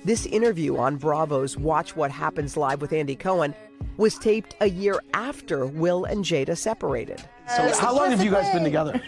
This 0.03 0.25
interview 0.25 0.77
on 0.77 0.97
Bravo's 0.97 1.57
Watch 1.57 1.95
What 1.95 2.11
Happens 2.11 2.57
Live 2.57 2.81
with 2.81 2.91
Andy 2.91 3.15
Cohen 3.15 3.55
was 3.97 4.17
taped 4.17 4.55
a 4.59 4.69
year 4.69 4.99
after 5.13 5.65
Will 5.65 6.05
and 6.05 6.25
Jada 6.25 6.57
separated. 6.57 7.23
So 7.55 7.71
how 7.79 7.95
long 7.95 8.09
have 8.09 8.23
you 8.23 8.31
guys 8.31 8.51
been 8.53 8.63
together? 8.63 9.01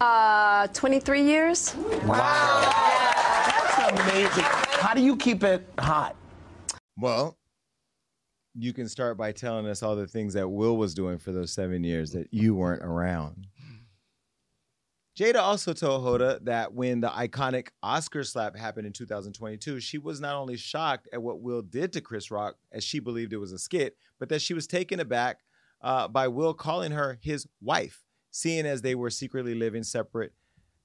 Uh, 0.00 0.66
23 0.68 1.22
years. 1.22 1.76
Wow. 2.06 2.72
That's 3.46 4.00
amazing. 4.00 4.61
How 4.82 4.94
do 4.94 5.00
you 5.00 5.16
keep 5.16 5.44
it 5.44 5.64
hot? 5.78 6.16
Well, 6.98 7.38
you 8.52 8.72
can 8.72 8.88
start 8.88 9.16
by 9.16 9.30
telling 9.30 9.64
us 9.66 9.80
all 9.80 9.94
the 9.94 10.08
things 10.08 10.34
that 10.34 10.48
Will 10.48 10.76
was 10.76 10.92
doing 10.92 11.18
for 11.18 11.30
those 11.30 11.52
seven 11.52 11.84
years 11.84 12.10
that 12.10 12.26
you 12.32 12.56
weren't 12.56 12.82
around. 12.82 13.46
Jada 15.16 15.36
also 15.36 15.72
told 15.72 16.04
Hoda 16.04 16.44
that 16.46 16.74
when 16.74 17.00
the 17.00 17.10
iconic 17.10 17.68
Oscar 17.80 18.24
slap 18.24 18.56
happened 18.56 18.88
in 18.88 18.92
2022, 18.92 19.78
she 19.78 19.98
was 19.98 20.20
not 20.20 20.34
only 20.34 20.56
shocked 20.56 21.08
at 21.12 21.22
what 21.22 21.40
Will 21.40 21.62
did 21.62 21.92
to 21.92 22.00
Chris 22.00 22.32
Rock, 22.32 22.56
as 22.72 22.82
she 22.82 22.98
believed 22.98 23.32
it 23.32 23.38
was 23.38 23.52
a 23.52 23.60
skit, 23.60 23.96
but 24.18 24.28
that 24.30 24.42
she 24.42 24.52
was 24.52 24.66
taken 24.66 24.98
aback 24.98 25.38
uh, 25.82 26.08
by 26.08 26.26
Will 26.26 26.54
calling 26.54 26.90
her 26.90 27.20
his 27.22 27.46
wife, 27.60 28.02
seeing 28.32 28.66
as 28.66 28.82
they 28.82 28.96
were 28.96 29.10
secretly 29.10 29.54
living 29.54 29.84
separate 29.84 30.32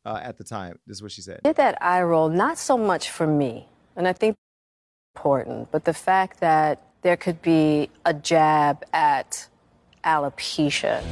uh, 0.05 0.19
at 0.21 0.37
the 0.37 0.43
time. 0.43 0.77
This 0.85 0.97
is 0.97 1.01
what 1.01 1.13
she 1.13 1.23
said. 1.23 1.41
Did 1.43 1.55
that 1.55 1.81
eye 1.81 2.03
roll, 2.03 2.29
not 2.29 2.59
so 2.59 2.77
much 2.77 3.09
for 3.09 3.25
me, 3.25 3.67
and 3.97 4.07
I 4.07 4.13
think 4.13 4.35
important, 5.15 5.69
but 5.71 5.83
the 5.83 5.93
fact 5.93 6.39
that 6.39 6.81
there 7.01 7.17
could 7.17 7.41
be 7.41 7.89
a 8.05 8.13
jab 8.13 8.85
at 8.93 9.47
alopecia 10.05 11.03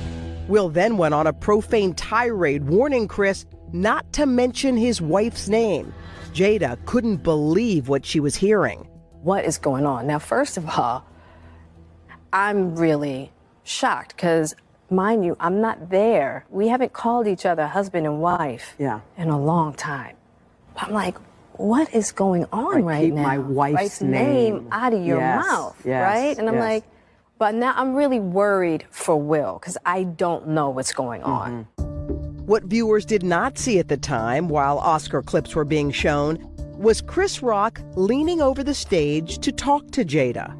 Will 0.48 0.70
then 0.70 0.98
went 0.98 1.14
on 1.16 1.26
a 1.26 1.34
profane 1.34 1.96
tirade 1.96 2.66
warning 2.66 3.08
Chris 3.08 3.46
not 3.74 4.14
to 4.14 4.28
mention 4.28 4.78
his 4.78 5.02
wife's 5.02 5.50
name. 5.50 5.92
Jada 6.34 6.78
couldn't 6.86 7.24
believe 7.24 7.88
what 7.88 8.06
she 8.06 8.20
was 8.20 8.36
hearing. 8.36 8.88
What 9.24 9.44
is 9.44 9.58
going 9.58 9.88
on? 9.88 10.06
Now, 10.06 10.20
first 10.20 10.58
of 10.58 10.70
all, 10.70 11.04
I'm 12.32 12.76
really 12.76 13.32
shocked 13.64 14.16
because, 14.16 14.54
mind 14.92 15.26
you, 15.26 15.36
I'm 15.40 15.62
not 15.62 15.90
there. 15.90 16.46
We 16.52 16.68
haven't 16.68 16.94
called 16.94 17.28
each 17.28 17.46
other 17.48 17.66
husband 17.66 18.06
and 18.06 18.22
wife 18.22 18.76
Yeah. 18.78 19.00
in 19.18 19.30
a 19.30 19.40
long 19.40 19.74
time. 19.74 20.16
But 20.76 20.84
I'm 20.84 20.94
like, 20.94 21.18
what 21.58 21.94
is 21.94 22.12
going 22.12 22.46
on 22.52 22.76
Like, 22.76 22.84
right 22.84 23.06
keep 23.06 23.14
now? 23.14 23.24
my 23.24 23.38
wife's 23.38 24.02
name. 24.02 24.68
out 24.72 24.94
of 24.94 25.04
your 25.06 25.20
Yes, 25.20 25.46
mouth, 25.46 25.82
yes, 25.86 26.02
right? 26.02 26.38
And 26.38 26.48
I'm 26.50 26.58
like, 26.58 26.84
but 27.38 27.54
now 27.56 27.74
I'm 27.76 27.94
really 27.96 28.20
worried 28.20 28.86
for 28.90 29.16
Will 29.20 29.58
because 29.60 29.78
I 29.86 30.04
don't 30.04 30.48
know 30.50 30.70
what's 30.70 30.94
going 30.94 31.22
on. 31.24 31.68
Mm-hmm. 31.78 32.46
What 32.46 32.64
viewers 32.64 33.06
did 33.06 33.24
not 33.24 33.58
see 33.58 33.80
at 33.80 33.88
the 33.88 33.98
time, 33.98 34.48
while 34.50 34.78
Oscar 34.78 35.22
clips 35.24 35.56
were 35.56 35.66
being 35.66 35.92
shown, 35.92 36.38
was 36.78 37.02
Chris 37.02 37.42
Rock 37.42 37.82
leaning 37.96 38.42
over 38.42 38.64
the 38.64 38.74
stage 38.76 39.40
to 39.40 39.52
talk 39.52 39.90
to 39.92 40.06
Jada. 40.06 40.56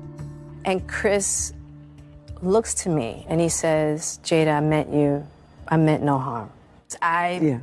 And 0.66 0.88
Chris 0.88 1.54
looks 2.42 2.74
to 2.74 2.90
me 2.90 3.26
and 3.30 3.40
he 3.40 3.50
says, 3.50 4.20
Jada, 4.24 4.58
I 4.58 4.60
meant 4.62 4.92
you. 4.94 5.26
I 5.68 5.78
meant 5.78 6.04
no 6.04 6.18
harm. 6.18 6.50
I 7.02 7.40
Yeah. 7.42 7.60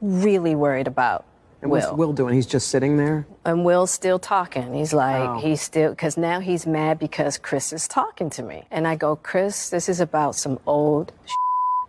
really 0.00 0.54
worried 0.54 0.86
about 0.86 1.24
And 1.60 1.70
Will. 1.70 1.80
what's 1.80 1.92
Will 1.92 2.12
doing? 2.12 2.34
He's 2.34 2.46
just 2.46 2.68
sitting 2.68 2.96
there. 2.96 3.26
And 3.44 3.64
Will's 3.64 3.90
still 3.90 4.18
talking. 4.20 4.72
He's 4.74 4.92
like, 4.92 5.28
Oh. 5.28 5.38
he's 5.40 5.60
still, 5.60 5.90
because 5.90 6.16
now 6.16 6.38
he's 6.40 6.66
mad 6.66 6.98
because 7.00 7.36
Chris 7.36 7.72
is 7.72 7.88
talking 7.88 8.30
to 8.30 8.42
me. 8.44 8.64
And 8.70 8.86
I 8.86 8.94
go, 8.94 9.16
Chris, 9.16 9.68
this 9.70 9.88
is 9.88 10.00
about 10.00 10.34
some 10.36 10.58
old 10.66 11.12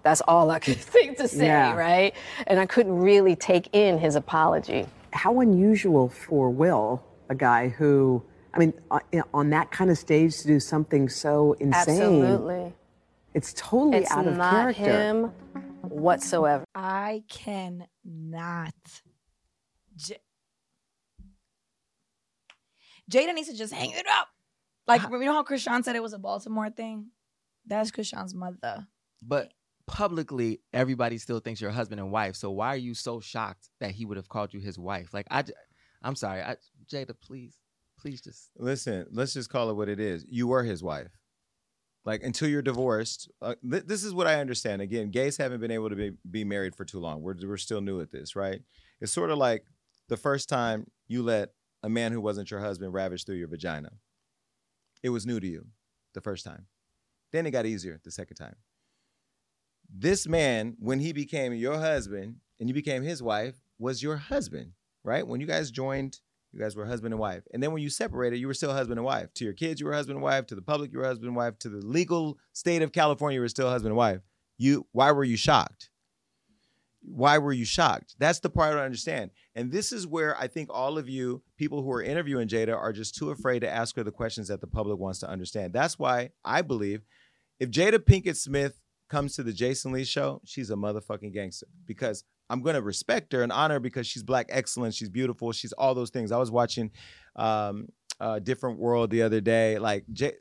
That's 0.01 0.21
all 0.27 0.49
I 0.49 0.59
could 0.65 0.77
think 0.77 1.17
to 1.17 1.27
say, 1.27 1.45
Yeah. 1.45 1.75
right? 1.75 2.15
And 2.47 2.59
I 2.59 2.65
couldn't 2.65 2.97
really 2.97 3.35
take 3.35 3.69
in 3.73 3.99
his 3.99 4.15
apology. 4.15 4.87
How 5.13 5.39
unusual 5.39 6.09
for 6.09 6.49
Will, 6.49 7.03
a 7.29 7.35
guy 7.35 7.67
who, 7.69 8.23
I 8.55 8.59
mean, 8.59 8.73
uh, 8.89 8.99
on, 9.13 9.23
on 9.33 9.49
that 9.51 9.69
kind 9.71 9.91
of 9.91 9.97
stage 9.99 10.37
to 10.39 10.47
do 10.47 10.59
something 10.59 11.09
so 11.09 11.53
insane. 11.59 12.01
Absolutely. 12.01 12.73
It's 13.35 13.53
totally 13.55 13.97
It's 13.97 14.11
out 14.11 14.25
of 14.25 14.35
character. 14.37 14.69
It's 14.71 14.79
not 14.79 14.85
character. 14.87 14.91
him 15.03 15.23
whatsoever. 15.83 16.63
I 16.73 17.23
cannot. 17.29 18.73
Jada 23.09 23.33
needs 23.33 23.49
to 23.49 23.57
just 23.57 23.73
hang 23.73 23.91
it 23.91 24.05
up. 24.09 24.27
Like 24.87 25.01
you 25.01 25.19
know 25.19 25.33
how 25.33 25.43
Krishan 25.43 25.83
said 25.83 25.95
it 25.95 26.03
was 26.03 26.13
a 26.13 26.19
Baltimore 26.19 26.69
thing. 26.69 27.07
That's 27.65 27.91
Krishan's 27.91 28.33
mother. 28.33 28.87
But 29.21 29.53
publicly, 29.85 30.61
everybody 30.73 31.17
still 31.17 31.39
thinks 31.39 31.59
you're 31.59 31.69
a 31.71 31.73
husband 31.73 31.99
and 31.99 32.11
wife. 32.11 32.35
So 32.35 32.51
why 32.51 32.73
are 32.73 32.77
you 32.77 32.93
so 32.93 33.19
shocked 33.19 33.69
that 33.79 33.91
he 33.91 34.05
would 34.05 34.17
have 34.17 34.29
called 34.29 34.53
you 34.53 34.59
his 34.59 34.79
wife? 34.79 35.13
Like 35.13 35.27
I, 35.29 35.43
I'm 36.01 36.15
sorry, 36.15 36.41
I, 36.41 36.57
Jada, 36.91 37.13
please, 37.21 37.57
please 37.99 38.21
just. 38.21 38.49
Listen, 38.57 39.05
let's 39.11 39.33
just 39.33 39.49
call 39.49 39.69
it 39.69 39.75
what 39.75 39.89
it 39.89 39.99
is. 39.99 40.25
You 40.29 40.47
were 40.47 40.63
his 40.63 40.81
wife. 40.83 41.11
Like 42.05 42.23
until 42.23 42.47
you're 42.47 42.61
divorced, 42.61 43.29
uh, 43.41 43.55
th- 43.69 43.85
this 43.85 44.03
is 44.03 44.13
what 44.13 44.25
I 44.25 44.39
understand. 44.39 44.81
Again, 44.81 45.11
gays 45.11 45.37
haven't 45.37 45.59
been 45.59 45.71
able 45.71 45.89
to 45.89 45.95
be, 45.95 46.11
be 46.29 46.43
married 46.43 46.75
for 46.75 46.85
too 46.85 46.99
long. 46.99 47.21
We're 47.21 47.35
we're 47.43 47.57
still 47.57 47.81
new 47.81 47.99
at 48.01 48.11
this, 48.11 48.35
right? 48.35 48.61
It's 49.01 49.11
sort 49.11 49.29
of 49.29 49.37
like 49.37 49.65
the 50.07 50.17
first 50.17 50.49
time 50.49 50.87
you 51.07 51.21
let 51.23 51.49
a 51.83 51.89
man 51.89 52.11
who 52.11 52.21
wasn't 52.21 52.51
your 52.51 52.59
husband 52.59 52.93
ravage 52.93 53.25
through 53.25 53.35
your 53.35 53.47
vagina. 53.47 53.91
It 55.01 55.09
was 55.09 55.25
new 55.25 55.39
to 55.39 55.47
you 55.47 55.67
the 56.13 56.21
first 56.21 56.45
time. 56.45 56.65
Then 57.31 57.45
it 57.45 57.51
got 57.51 57.65
easier 57.65 57.99
the 58.03 58.11
second 58.11 58.37
time. 58.37 58.55
This 59.91 60.27
man, 60.27 60.75
when 60.79 60.99
he 60.99 61.13
became 61.13 61.53
your 61.53 61.79
husband 61.79 62.37
and 62.59 62.69
you 62.69 62.73
became 62.73 63.03
his 63.03 63.23
wife, 63.23 63.55
was 63.77 64.03
your 64.03 64.17
husband, 64.17 64.73
right? 65.03 65.25
When 65.25 65.39
you 65.39 65.47
guys 65.47 65.71
joined, 65.71 66.19
you 66.51 66.59
guys 66.59 66.75
were 66.75 66.85
husband 66.85 67.13
and 67.13 67.19
wife. 67.19 67.43
And 67.53 67.61
then 67.61 67.71
when 67.71 67.81
you 67.81 67.89
separated, 67.89 68.37
you 68.37 68.47
were 68.47 68.53
still 68.53 68.73
husband 68.73 68.99
and 68.99 69.05
wife. 69.05 69.33
To 69.35 69.45
your 69.45 69.53
kids, 69.53 69.79
you 69.79 69.85
were 69.85 69.93
husband 69.93 70.17
and 70.17 70.23
wife. 70.23 70.47
To 70.47 70.55
the 70.55 70.61
public, 70.61 70.91
you 70.91 70.99
were 70.99 71.05
husband 71.05 71.27
and 71.27 71.35
wife. 71.35 71.57
To 71.59 71.69
the 71.69 71.85
legal 71.85 72.37
state 72.53 72.81
of 72.81 72.91
California, 72.91 73.35
you 73.35 73.41
were 73.41 73.47
still 73.47 73.69
husband 73.69 73.91
and 73.91 73.97
wife. 73.97 74.21
You 74.57 74.87
why 74.91 75.11
were 75.11 75.23
you 75.23 75.37
shocked? 75.37 75.89
Why 77.01 77.37
were 77.37 77.53
you 77.53 77.65
shocked? 77.65 78.15
That's 78.19 78.39
the 78.39 78.49
part 78.49 78.71
I 78.71 78.75
don't 78.75 78.85
understand. 78.85 79.31
And 79.55 79.71
this 79.71 79.91
is 79.91 80.05
where 80.05 80.37
I 80.37 80.47
think 80.47 80.69
all 80.71 80.97
of 80.97 81.07
you 81.07 81.41
people 81.57 81.81
who 81.81 81.91
are 81.91 82.01
interviewing 82.01 82.47
Jada 82.47 82.75
are 82.75 82.93
just 82.93 83.15
too 83.15 83.31
afraid 83.31 83.59
to 83.59 83.69
ask 83.69 83.95
her 83.95 84.03
the 84.03 84.11
questions 84.11 84.49
that 84.49 84.61
the 84.61 84.67
public 84.67 84.99
wants 84.99 85.19
to 85.19 85.29
understand. 85.29 85.73
That's 85.73 85.97
why 85.97 86.31
I 86.43 86.61
believe 86.61 87.01
if 87.59 87.69
Jada 87.69 87.99
Pinkett 87.99 88.35
Smith 88.35 88.81
comes 89.09 89.35
to 89.35 89.43
the 89.43 89.53
Jason 89.53 89.91
Lee 89.91 90.03
show, 90.03 90.41
she's 90.45 90.69
a 90.69 90.75
motherfucking 90.75 91.33
gangster 91.33 91.67
because 91.85 92.23
I'm 92.49 92.61
going 92.61 92.75
to 92.75 92.81
respect 92.81 93.31
her 93.33 93.43
and 93.43 93.51
honor 93.51 93.75
her 93.75 93.79
because 93.79 94.07
she's 94.07 94.23
black 94.23 94.47
excellence, 94.49 94.95
she's 94.95 95.09
beautiful, 95.09 95.51
she's 95.51 95.73
all 95.73 95.95
those 95.95 96.09
things. 96.09 96.31
I 96.31 96.37
was 96.37 96.51
watching 96.51 96.91
um, 97.35 97.87
uh, 98.19 98.39
Different 98.39 98.79
World 98.79 99.09
the 99.09 99.21
other 99.21 99.41
day, 99.41 99.79
like 99.79 100.05
J- 100.11 100.37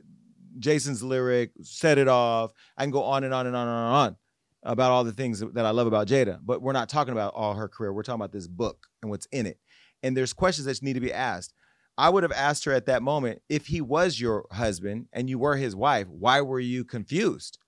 Jason's 0.58 1.02
lyric, 1.02 1.52
set 1.62 1.98
it 1.98 2.08
off. 2.08 2.52
I 2.76 2.82
can 2.82 2.90
go 2.90 3.04
on 3.04 3.24
and 3.24 3.32
on 3.32 3.46
and 3.46 3.54
on 3.54 3.68
and 3.68 3.76
on 3.76 3.86
and 3.86 3.94
on 3.94 4.16
about 4.62 4.90
all 4.90 5.04
the 5.04 5.12
things 5.12 5.40
that 5.40 5.64
I 5.64 5.70
love 5.70 5.86
about 5.86 6.08
Jada, 6.08 6.40
but 6.44 6.62
we're 6.62 6.72
not 6.72 6.88
talking 6.88 7.12
about 7.12 7.34
all 7.34 7.54
her 7.54 7.68
career. 7.68 7.92
We're 7.92 8.02
talking 8.02 8.20
about 8.20 8.32
this 8.32 8.48
book 8.48 8.86
and 9.02 9.10
what's 9.10 9.26
in 9.26 9.46
it. 9.46 9.58
And 10.02 10.16
there's 10.16 10.32
questions 10.32 10.66
that 10.66 10.82
need 10.82 10.94
to 10.94 11.00
be 11.00 11.12
asked. 11.12 11.54
I 11.96 12.10
would 12.10 12.22
have 12.22 12.32
asked 12.32 12.64
her 12.64 12.72
at 12.72 12.86
that 12.86 13.02
moment 13.02 13.42
if 13.48 13.66
he 13.66 13.80
was 13.80 14.20
your 14.20 14.46
husband 14.52 15.06
and 15.12 15.28
you 15.28 15.38
were 15.38 15.56
his 15.56 15.74
wife, 15.74 16.06
why 16.08 16.40
were 16.40 16.60
you 16.60 16.84
confused? 16.84 17.58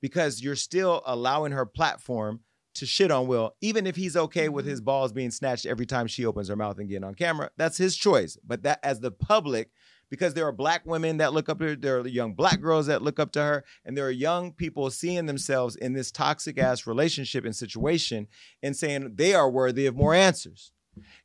Because 0.00 0.42
you're 0.42 0.56
still 0.56 1.02
allowing 1.06 1.52
her 1.52 1.66
platform 1.66 2.40
to 2.74 2.86
shit 2.86 3.10
on 3.10 3.26
Will, 3.26 3.54
even 3.60 3.86
if 3.86 3.96
he's 3.96 4.16
okay 4.16 4.48
with 4.48 4.64
mm-hmm. 4.64 4.70
his 4.70 4.80
balls 4.80 5.12
being 5.12 5.30
snatched 5.30 5.66
every 5.66 5.86
time 5.86 6.06
she 6.06 6.26
opens 6.26 6.48
her 6.48 6.56
mouth 6.56 6.78
and 6.78 6.88
getting 6.88 7.04
on 7.04 7.14
camera. 7.14 7.50
That's 7.56 7.76
his 7.76 7.96
choice. 7.96 8.36
But 8.44 8.62
that 8.62 8.80
as 8.82 9.00
the 9.00 9.10
public, 9.10 9.70
because 10.10 10.34
there 10.34 10.46
are 10.46 10.52
black 10.52 10.86
women 10.86 11.18
that 11.18 11.32
look 11.32 11.48
up 11.48 11.58
to 11.58 11.66
her, 11.66 11.76
there 11.76 11.98
are 11.98 12.06
young 12.06 12.34
black 12.34 12.60
girls 12.60 12.86
that 12.86 13.02
look 13.02 13.18
up 13.18 13.32
to 13.32 13.42
her, 13.42 13.64
and 13.84 13.96
there 13.96 14.06
are 14.06 14.10
young 14.10 14.52
people 14.52 14.90
seeing 14.90 15.26
themselves 15.26 15.76
in 15.76 15.92
this 15.92 16.10
toxic 16.10 16.58
ass 16.58 16.86
relationship 16.86 17.44
and 17.44 17.54
situation 17.54 18.26
and 18.62 18.76
saying 18.76 19.12
they 19.14 19.34
are 19.34 19.50
worthy 19.50 19.86
of 19.86 19.96
more 19.96 20.14
answers. 20.14 20.72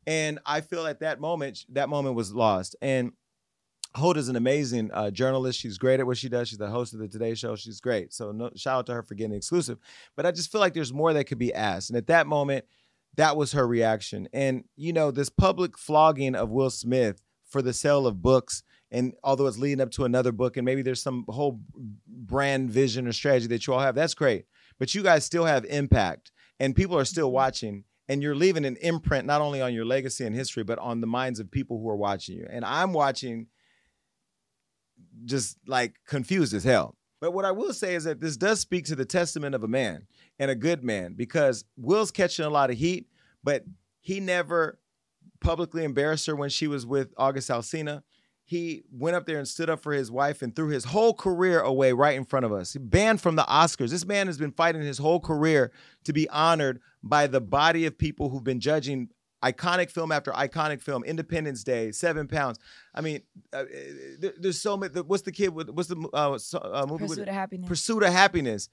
And 0.05 0.39
I 0.45 0.61
feel 0.61 0.85
at 0.85 0.99
that 0.99 1.19
moment, 1.19 1.65
that 1.69 1.89
moment 1.89 2.15
was 2.15 2.33
lost. 2.33 2.75
And 2.81 3.13
Holt 3.95 4.17
is 4.17 4.27
an 4.27 4.35
amazing 4.35 4.89
uh, 4.91 5.11
journalist. 5.11 5.59
She's 5.59 5.77
great 5.77 5.99
at 5.99 6.05
what 6.05 6.17
she 6.17 6.29
does. 6.29 6.49
She's 6.49 6.57
the 6.57 6.69
host 6.69 6.93
of 6.93 6.99
the 6.99 7.07
Today 7.07 7.35
Show. 7.35 7.55
She's 7.55 7.79
great. 7.79 8.11
So 8.11 8.31
no, 8.31 8.49
shout 8.55 8.79
out 8.79 8.85
to 8.87 8.93
her 8.93 9.03
for 9.03 9.13
getting 9.13 9.35
exclusive. 9.35 9.77
But 10.15 10.25
I 10.25 10.31
just 10.31 10.51
feel 10.51 10.61
like 10.61 10.73
there's 10.73 10.93
more 10.93 11.13
that 11.13 11.25
could 11.25 11.37
be 11.37 11.53
asked. 11.53 11.89
And 11.89 11.97
at 11.97 12.07
that 12.07 12.25
moment, 12.25 12.65
that 13.15 13.37
was 13.37 13.51
her 13.51 13.67
reaction. 13.67 14.27
And 14.33 14.63
you 14.75 14.93
know, 14.93 15.11
this 15.11 15.29
public 15.29 15.77
flogging 15.77 16.33
of 16.33 16.49
Will 16.49 16.71
Smith 16.71 17.21
for 17.47 17.61
the 17.61 17.73
sale 17.73 18.07
of 18.07 18.21
books, 18.21 18.63
and 18.93 19.13
although 19.23 19.47
it's 19.47 19.57
leading 19.57 19.81
up 19.81 19.91
to 19.91 20.05
another 20.05 20.31
book, 20.31 20.55
and 20.55 20.65
maybe 20.65 20.81
there's 20.81 21.01
some 21.01 21.25
whole 21.27 21.59
brand 22.07 22.69
vision 22.69 23.07
or 23.07 23.11
strategy 23.11 23.47
that 23.47 23.67
you 23.67 23.73
all 23.73 23.79
have, 23.79 23.95
that's 23.95 24.13
great. 24.13 24.45
But 24.79 24.95
you 24.95 25.03
guys 25.03 25.25
still 25.25 25.45
have 25.45 25.65
impact, 25.65 26.31
and 26.59 26.75
people 26.75 26.97
are 26.97 27.05
still 27.05 27.27
mm-hmm. 27.27 27.35
watching 27.35 27.83
and 28.09 28.21
you're 28.21 28.35
leaving 28.35 28.65
an 28.65 28.75
imprint 28.81 29.25
not 29.25 29.41
only 29.41 29.61
on 29.61 29.73
your 29.73 29.85
legacy 29.85 30.25
and 30.25 30.35
history 30.35 30.63
but 30.63 30.79
on 30.79 31.01
the 31.01 31.07
minds 31.07 31.39
of 31.39 31.49
people 31.49 31.79
who 31.79 31.89
are 31.89 31.95
watching 31.95 32.37
you. 32.37 32.47
And 32.49 32.65
i'm 32.65 32.93
watching 32.93 33.47
just 35.25 35.57
like 35.67 35.95
confused 36.07 36.53
as 36.53 36.63
hell. 36.63 36.95
But 37.21 37.31
what 37.31 37.45
i 37.45 37.51
will 37.51 37.73
say 37.73 37.95
is 37.95 38.03
that 38.03 38.19
this 38.19 38.37
does 38.37 38.59
speak 38.59 38.85
to 38.85 38.95
the 38.95 39.05
testament 39.05 39.55
of 39.55 39.63
a 39.63 39.67
man 39.67 40.07
and 40.39 40.51
a 40.51 40.55
good 40.55 40.83
man 40.83 41.13
because 41.13 41.65
will's 41.77 42.11
catching 42.11 42.45
a 42.45 42.49
lot 42.49 42.69
of 42.69 42.77
heat 42.77 43.07
but 43.43 43.63
he 44.01 44.19
never 44.19 44.79
publicly 45.39 45.83
embarrassed 45.83 46.27
her 46.27 46.35
when 46.35 46.49
she 46.49 46.67
was 46.67 46.85
with 46.85 47.13
august 47.17 47.49
alsina 47.49 48.03
he 48.45 48.83
went 48.91 49.15
up 49.15 49.25
there 49.25 49.37
and 49.37 49.47
stood 49.47 49.69
up 49.69 49.81
for 49.81 49.93
his 49.93 50.11
wife 50.11 50.41
and 50.41 50.55
threw 50.55 50.67
his 50.67 50.85
whole 50.85 51.13
career 51.13 51.59
away 51.61 51.93
right 51.93 52.17
in 52.17 52.25
front 52.25 52.45
of 52.45 52.51
us. 52.51 52.75
Banned 52.79 53.21
from 53.21 53.35
the 53.35 53.43
Oscars. 53.43 53.89
This 53.89 54.05
man 54.05 54.27
has 54.27 54.37
been 54.37 54.51
fighting 54.51 54.81
his 54.81 54.97
whole 54.97 55.19
career 55.19 55.71
to 56.03 56.13
be 56.13 56.27
honored 56.29 56.79
by 57.01 57.27
the 57.27 57.41
body 57.41 57.85
of 57.85 57.97
people 57.97 58.29
who've 58.29 58.43
been 58.43 58.59
judging 58.59 59.09
iconic 59.43 59.91
film 59.91 60.11
after 60.11 60.31
iconic 60.31 60.81
film, 60.81 61.03
Independence 61.03 61.63
Day, 61.63 61.91
Seven 61.91 62.27
Pounds. 62.27 62.59
I 62.95 63.01
mean, 63.01 63.21
uh, 63.51 63.65
there, 64.19 64.33
there's 64.37 64.59
so 64.59 64.77
many. 64.77 64.93
What's 65.01 65.23
the 65.23 65.31
kid 65.31 65.49
with? 65.49 65.69
What's 65.69 65.89
the 65.89 66.09
uh, 66.13 66.37
so- 66.37 66.59
uh, 66.59 66.85
movie? 66.87 67.03
Pursuit 67.03 67.19
with, 67.19 67.29
of 67.29 67.35
Happiness. 67.35 67.67
Pursuit 67.67 68.03
of 68.03 68.13
Happiness. 68.13 68.69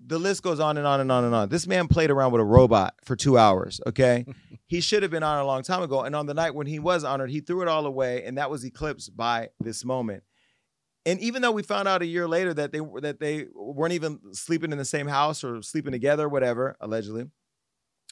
The 0.00 0.18
list 0.18 0.42
goes 0.42 0.60
on 0.60 0.76
and 0.76 0.86
on 0.86 1.00
and 1.00 1.10
on 1.10 1.24
and 1.24 1.34
on. 1.34 1.48
This 1.48 1.66
man 1.66 1.88
played 1.88 2.10
around 2.10 2.32
with 2.32 2.40
a 2.40 2.44
robot 2.44 2.94
for 3.04 3.16
two 3.16 3.36
hours. 3.36 3.80
Okay, 3.86 4.24
he 4.66 4.80
should 4.80 5.02
have 5.02 5.10
been 5.10 5.22
honored 5.22 5.42
a 5.42 5.46
long 5.46 5.62
time 5.62 5.82
ago. 5.82 6.02
And 6.02 6.14
on 6.14 6.26
the 6.26 6.34
night 6.34 6.54
when 6.54 6.66
he 6.66 6.78
was 6.78 7.04
honored, 7.04 7.30
he 7.30 7.40
threw 7.40 7.62
it 7.62 7.68
all 7.68 7.86
away, 7.86 8.24
and 8.24 8.38
that 8.38 8.50
was 8.50 8.64
eclipsed 8.64 9.16
by 9.16 9.48
this 9.60 9.84
moment. 9.84 10.22
And 11.04 11.18
even 11.20 11.42
though 11.42 11.52
we 11.52 11.62
found 11.62 11.88
out 11.88 12.02
a 12.02 12.06
year 12.06 12.28
later 12.28 12.52
that 12.54 12.70
they 12.70 12.80
that 13.00 13.18
they 13.18 13.46
weren't 13.54 13.94
even 13.94 14.20
sleeping 14.32 14.72
in 14.72 14.78
the 14.78 14.84
same 14.84 15.08
house 15.08 15.42
or 15.42 15.62
sleeping 15.62 15.92
together, 15.92 16.28
whatever, 16.28 16.76
allegedly, 16.80 17.24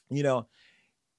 you 0.09 0.23
know, 0.23 0.47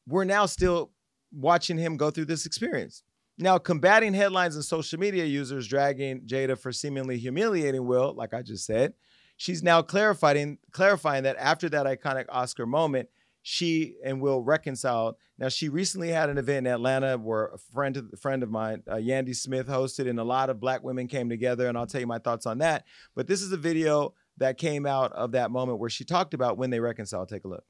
we're 0.06 0.24
now 0.24 0.46
still 0.46 0.90
watching 1.32 1.78
him 1.78 1.96
go 1.96 2.10
through 2.10 2.24
this 2.24 2.46
experience. 2.46 3.02
Now, 3.38 3.58
combating 3.58 4.14
headlines 4.14 4.56
and 4.56 4.64
social 4.64 4.98
media 4.98 5.24
users 5.24 5.68
dragging 5.68 6.22
Jada 6.22 6.58
for 6.58 6.72
seemingly 6.72 7.18
humiliating 7.18 7.86
Will, 7.86 8.12
like 8.12 8.34
I 8.34 8.42
just 8.42 8.66
said, 8.66 8.94
she's 9.38 9.62
now 9.62 9.80
clarifying 9.80 10.58
clarifying 10.70 11.22
that 11.22 11.36
after 11.38 11.70
that 11.70 11.86
iconic 11.86 12.26
Oscar 12.28 12.66
moment, 12.66 13.08
she 13.40 13.94
and 14.04 14.20
Will 14.20 14.42
reconciled. 14.42 15.16
Now 15.38 15.48
she 15.48 15.70
recently 15.70 16.08
had 16.08 16.28
an 16.28 16.36
event 16.36 16.66
in 16.66 16.72
Atlanta 16.74 17.16
where 17.16 17.46
a 17.46 17.58
friend 17.58 17.96
of, 17.96 18.20
friend 18.20 18.42
of 18.42 18.50
mine, 18.50 18.82
uh, 18.86 18.96
Yandy 18.96 19.34
Smith, 19.34 19.68
hosted, 19.68 20.10
and 20.10 20.20
a 20.20 20.24
lot 20.24 20.50
of 20.50 20.60
black 20.60 20.82
women 20.82 21.08
came 21.08 21.30
together. 21.30 21.66
And 21.66 21.78
I'll 21.78 21.86
tell 21.86 22.00
you 22.02 22.06
my 22.06 22.18
thoughts 22.18 22.44
on 22.44 22.58
that. 22.58 22.84
But 23.14 23.26
this 23.26 23.40
is 23.40 23.52
a 23.52 23.56
video 23.56 24.12
that 24.36 24.58
came 24.58 24.84
out 24.84 25.12
of 25.12 25.32
that 25.32 25.50
moment 25.50 25.78
where 25.78 25.88
she 25.88 26.04
talked 26.04 26.34
about 26.34 26.58
when 26.58 26.70
they 26.70 26.80
reconciled. 26.80 27.28
Take 27.28 27.44
a 27.44 27.48
look. 27.48 27.64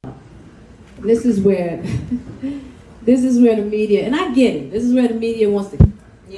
This 0.98 1.24
is 1.24 1.40
where 1.40 1.76
this 3.02 3.22
is 3.22 3.38
where 3.40 3.54
the 3.54 3.62
media 3.62 4.04
and 4.04 4.16
I 4.16 4.32
get 4.32 4.56
it. 4.56 4.70
This 4.72 4.82
is 4.82 4.94
where 4.94 5.06
the 5.06 5.14
media 5.14 5.48
wants 5.48 5.70
to 5.70 5.76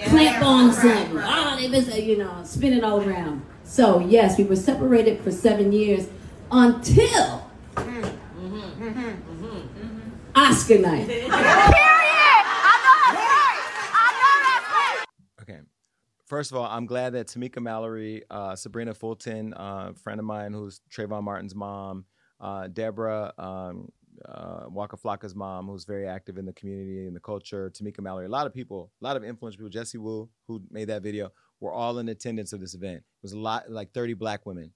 clamp 0.07 0.45
on 0.45 0.73
something. 0.73 1.19
Oh, 1.19 1.57
they 1.59 1.69
miss 1.69 1.97
you 1.97 2.19
know, 2.19 2.43
spin 2.45 2.73
it 2.73 2.85
all 2.85 3.01
around. 3.01 3.43
So 3.71 4.01
yes, 4.01 4.37
we 4.37 4.43
were 4.43 4.57
separated 4.57 5.21
for 5.23 5.31
seven 5.31 5.71
years 5.71 6.09
until 6.51 7.49
Oscar 10.35 10.81
night. 10.81 11.07
Period! 11.07 11.31
I 11.31 11.63
know 12.83 12.97
that's 12.99 13.15
right! 13.15 13.63
I 13.95 14.11
know 14.19 14.35
that's 14.43 14.67
right! 14.75 15.05
Okay. 15.43 15.61
First 16.27 16.51
of 16.51 16.57
all, 16.57 16.65
I'm 16.65 16.85
glad 16.85 17.13
that 17.13 17.29
Tamika 17.29 17.63
Mallory, 17.63 18.25
uh, 18.29 18.57
Sabrina 18.57 18.93
Fulton, 18.93 19.55
uh, 19.55 19.93
friend 19.93 20.19
of 20.19 20.27
mine 20.27 20.53
who's 20.53 20.81
Trayvon 20.91 21.23
Martin's 21.23 21.55
mom, 21.55 22.07
uh, 22.41 22.67
Deborah 22.67 23.33
um, 23.39 23.89
uh, 24.25 24.65
Waka 24.69 24.97
Flocka's 24.97 25.37
mom, 25.37 25.69
who's 25.69 25.85
very 25.85 26.09
active 26.09 26.39
in 26.39 26.45
the 26.45 26.53
community 26.53 27.07
and 27.07 27.15
the 27.15 27.21
culture, 27.21 27.71
Tamika 27.71 28.01
Mallory, 28.01 28.27
a 28.27 28.29
lot 28.29 28.49
of 28.49 28.55
people, 28.55 28.91
a 29.01 29.05
lot 29.05 29.17
of 29.17 29.23
influential 29.23 29.59
people, 29.59 29.71
Jesse 29.71 29.99
Wu, 29.99 30.29
who 30.49 30.61
made 30.71 30.89
that 30.89 31.03
video, 31.03 31.31
were 31.61 31.73
all 31.73 31.99
in 31.99 32.09
attendance 32.09 32.53
of 32.53 32.61
this 32.61 32.75
event. 32.75 32.99
It 32.99 33.23
was 33.23 33.33
a 33.33 33.39
lot, 33.39 33.71
like 33.71 33.93
30 33.93 34.15
black 34.15 34.47
women. 34.47 34.73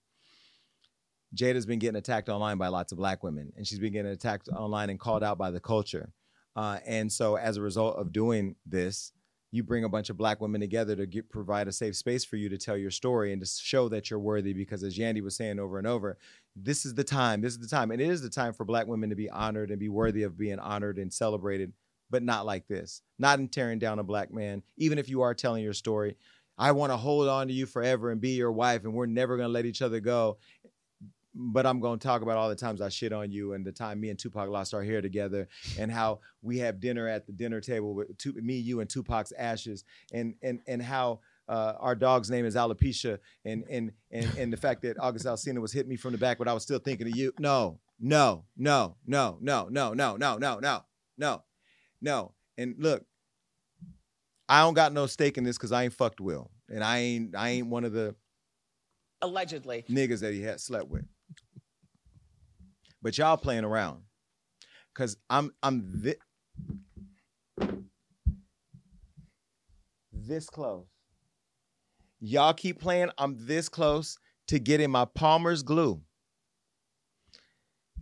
Jada's 1.34 1.66
been 1.66 1.78
getting 1.78 1.96
attacked 1.96 2.28
online 2.28 2.58
by 2.58 2.68
lots 2.68 2.92
of 2.92 2.98
black 2.98 3.22
women, 3.22 3.52
and 3.56 3.66
she's 3.66 3.78
been 3.78 3.92
getting 3.92 4.12
attacked 4.12 4.48
online 4.48 4.90
and 4.90 5.00
called 5.00 5.24
out 5.24 5.38
by 5.38 5.50
the 5.50 5.60
culture. 5.60 6.12
Uh, 6.54 6.78
and 6.86 7.10
so, 7.10 7.36
as 7.36 7.56
a 7.56 7.62
result 7.62 7.96
of 7.96 8.12
doing 8.12 8.54
this, 8.64 9.12
you 9.50 9.62
bring 9.62 9.84
a 9.84 9.88
bunch 9.88 10.10
of 10.10 10.16
black 10.16 10.40
women 10.40 10.60
together 10.60 10.96
to 10.96 11.06
get, 11.06 11.30
provide 11.30 11.68
a 11.68 11.72
safe 11.72 11.96
space 11.96 12.24
for 12.24 12.36
you 12.36 12.48
to 12.48 12.58
tell 12.58 12.76
your 12.76 12.90
story 12.90 13.32
and 13.32 13.40
to 13.40 13.46
show 13.46 13.88
that 13.88 14.10
you're 14.10 14.18
worthy. 14.18 14.52
Because 14.52 14.82
as 14.82 14.98
Yandy 14.98 15.22
was 15.22 15.36
saying 15.36 15.58
over 15.58 15.78
and 15.78 15.86
over, 15.86 16.18
this 16.56 16.84
is 16.84 16.94
the 16.94 17.04
time. 17.04 17.40
This 17.40 17.52
is 17.52 17.60
the 17.60 17.68
time, 17.68 17.90
and 17.90 18.00
it 18.00 18.08
is 18.08 18.20
the 18.20 18.30
time 18.30 18.52
for 18.52 18.64
black 18.64 18.86
women 18.86 19.10
to 19.10 19.16
be 19.16 19.30
honored 19.30 19.70
and 19.70 19.80
be 19.80 19.88
worthy 19.88 20.22
of 20.22 20.38
being 20.38 20.58
honored 20.58 20.98
and 20.98 21.12
celebrated, 21.12 21.72
but 22.10 22.22
not 22.22 22.46
like 22.46 22.68
this. 22.68 23.02
Not 23.18 23.38
in 23.38 23.48
tearing 23.48 23.78
down 23.78 23.98
a 23.98 24.04
black 24.04 24.32
man, 24.32 24.62
even 24.76 24.98
if 24.98 25.08
you 25.08 25.22
are 25.22 25.34
telling 25.34 25.64
your 25.64 25.72
story. 25.72 26.16
I 26.56 26.72
want 26.72 26.92
to 26.92 26.96
hold 26.96 27.28
on 27.28 27.48
to 27.48 27.52
you 27.52 27.66
forever 27.66 28.10
and 28.10 28.20
be 28.20 28.30
your 28.30 28.52
wife, 28.52 28.84
and 28.84 28.94
we're 28.94 29.06
never 29.06 29.36
gonna 29.36 29.48
let 29.48 29.66
each 29.66 29.82
other 29.82 30.00
go 30.00 30.38
but 31.34 31.66
I'm 31.66 31.80
going 31.80 31.98
to 31.98 32.06
talk 32.06 32.22
about 32.22 32.36
all 32.36 32.48
the 32.48 32.54
times 32.54 32.80
I 32.80 32.88
shit 32.88 33.12
on 33.12 33.30
you 33.30 33.54
and 33.54 33.64
the 33.64 33.72
time 33.72 34.00
me 34.00 34.10
and 34.10 34.18
Tupac 34.18 34.48
lost 34.48 34.72
our 34.72 34.82
hair 34.82 35.02
together 35.02 35.48
and 35.78 35.90
how 35.90 36.20
we 36.42 36.58
have 36.58 36.80
dinner 36.80 37.08
at 37.08 37.26
the 37.26 37.32
dinner 37.32 37.60
table 37.60 37.94
with 37.94 38.16
Tu- 38.18 38.34
me, 38.34 38.54
you, 38.54 38.80
and 38.80 38.88
Tupac's 38.88 39.32
ashes 39.36 39.84
and 40.12 40.34
and 40.42 40.60
and 40.66 40.82
how. 40.82 41.20
Uh, 41.46 41.74
our 41.78 41.94
dog's 41.94 42.30
name 42.30 42.46
is 42.46 42.54
alopecia, 42.56 43.18
and 43.44 43.64
and 43.68 43.92
and 44.10 44.34
and 44.38 44.50
the 44.50 44.56
fact 44.56 44.80
that 44.80 44.96
August 44.98 45.26
Alsina 45.26 45.58
was 45.58 45.74
hitting 45.74 45.90
me 45.90 45.96
from 45.96 46.12
the 46.12 46.18
back, 46.18 46.38
but 46.38 46.48
I 46.48 46.54
was 46.54 46.62
still 46.62 46.78
thinking 46.78 47.06
of 47.06 47.14
you. 47.14 47.34
No, 47.38 47.80
no, 48.00 48.46
no, 48.56 48.96
no, 49.06 49.36
no, 49.42 49.68
no, 49.68 49.92
no, 49.92 50.16
no, 50.16 50.38
no, 50.38 50.58
no, 50.58 50.84
no, 51.18 51.42
no. 52.00 52.32
And 52.56 52.76
look, 52.78 53.04
I 54.54 54.60
don't 54.60 54.74
got 54.74 54.92
no 54.92 55.06
stake 55.08 55.36
in 55.36 55.42
this 55.42 55.56
because 55.58 55.72
I 55.72 55.82
ain't 55.82 55.92
fucked 55.92 56.20
Will, 56.20 56.48
and 56.68 56.84
I 56.84 56.98
ain't 56.98 57.34
I 57.34 57.48
ain't 57.48 57.66
one 57.66 57.82
of 57.84 57.92
the 57.92 58.14
Allegedly. 59.20 59.84
niggas 59.90 60.20
that 60.20 60.32
he 60.32 60.42
had 60.42 60.60
slept 60.60 60.86
with. 60.88 61.04
But 63.02 63.18
y'all 63.18 63.36
playing 63.36 63.64
around. 63.64 64.02
Cause 64.94 65.16
I'm 65.28 65.50
I'm 65.60 66.00
thi- 66.04 66.14
this 70.12 70.48
close. 70.48 70.86
Y'all 72.20 72.54
keep 72.54 72.78
playing. 72.78 73.10
I'm 73.18 73.36
this 73.40 73.68
close 73.68 74.18
to 74.46 74.60
getting 74.60 74.92
my 74.92 75.08
Elmer's 75.20 75.64
glue 75.64 76.00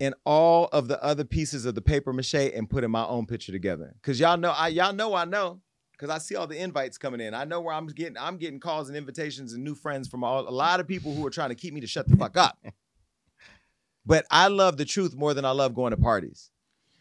and 0.03 0.15
all 0.27 0.67
of 0.67 0.87
the 0.89 1.03
other 1.03 1.25
pieces 1.25 1.65
of 1.65 1.75
the 1.75 1.81
paper 1.81 2.13
mache 2.13 2.35
and 2.35 2.69
putting 2.69 2.91
my 2.91 3.07
own 3.07 3.25
picture 3.25 3.53
together. 3.53 3.95
Cause 4.03 4.21
y'all 4.21 4.37
know 4.37 4.51
I 4.51 4.69
y'all 4.69 4.93
know 4.93 5.15
I 5.15 5.25
know. 5.25 5.63
Cause 6.03 6.11
I 6.11 6.19
see 6.19 6.35
all 6.35 6.49
the 6.49 6.59
invites 6.59 6.99
coming 6.99 7.21
in. 7.21 7.33
I 7.33 7.45
know 7.45 7.61
where 7.61 7.73
I'm 7.73 7.87
getting 7.87 8.19
I'm 8.19 8.37
getting 8.37 8.59
calls 8.59 8.89
and 8.89 8.99
invitations 8.99 9.53
and 9.53 9.63
new 9.63 9.77
friends 9.77 10.09
from 10.09 10.25
all, 10.25 10.41
a 10.41 10.51
lot 10.51 10.81
of 10.81 10.89
people 10.89 11.15
who 11.15 11.25
are 11.25 11.31
trying 11.31 11.51
to 11.51 11.55
keep 11.55 11.73
me 11.73 11.81
to 11.81 11.87
shut 11.87 12.09
the 12.09 12.17
fuck 12.17 12.37
up. 12.37 12.59
but 14.05 14.27
I 14.29 14.49
love 14.49 14.79
the 14.79 14.85
truth 14.85 15.15
more 15.15 15.33
than 15.33 15.45
I 15.45 15.53
love 15.53 15.77
going 15.77 15.93
to 15.93 15.97
parties. 15.97 16.51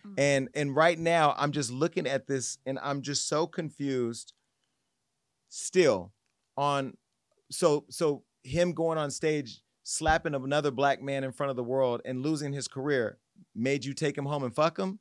Mm. 0.05 0.13
And 0.19 0.49
and 0.53 0.75
right 0.75 0.99
now 0.99 1.33
I'm 1.35 1.51
just 1.51 1.71
looking 1.71 2.05
at 2.05 2.27
this 2.27 2.59
and 2.67 2.77
I'm 2.77 3.01
just 3.01 3.27
so 3.27 3.47
confused 3.47 4.33
still 5.49 6.13
on 6.55 6.95
so 7.49 7.85
so 7.89 8.21
him 8.43 8.71
going 8.71 8.99
on 8.99 9.09
stage 9.09 9.63
slapping 9.81 10.35
another 10.35 10.69
black 10.69 11.01
man 11.01 11.23
in 11.23 11.31
front 11.31 11.49
of 11.49 11.55
the 11.55 11.63
world 11.63 12.01
and 12.05 12.21
losing 12.21 12.53
his 12.53 12.67
career 12.67 13.17
made 13.55 13.83
you 13.83 13.95
take 13.95 14.15
him 14.15 14.25
home 14.27 14.43
and 14.43 14.53
fuck 14.53 14.77
him? 14.77 14.99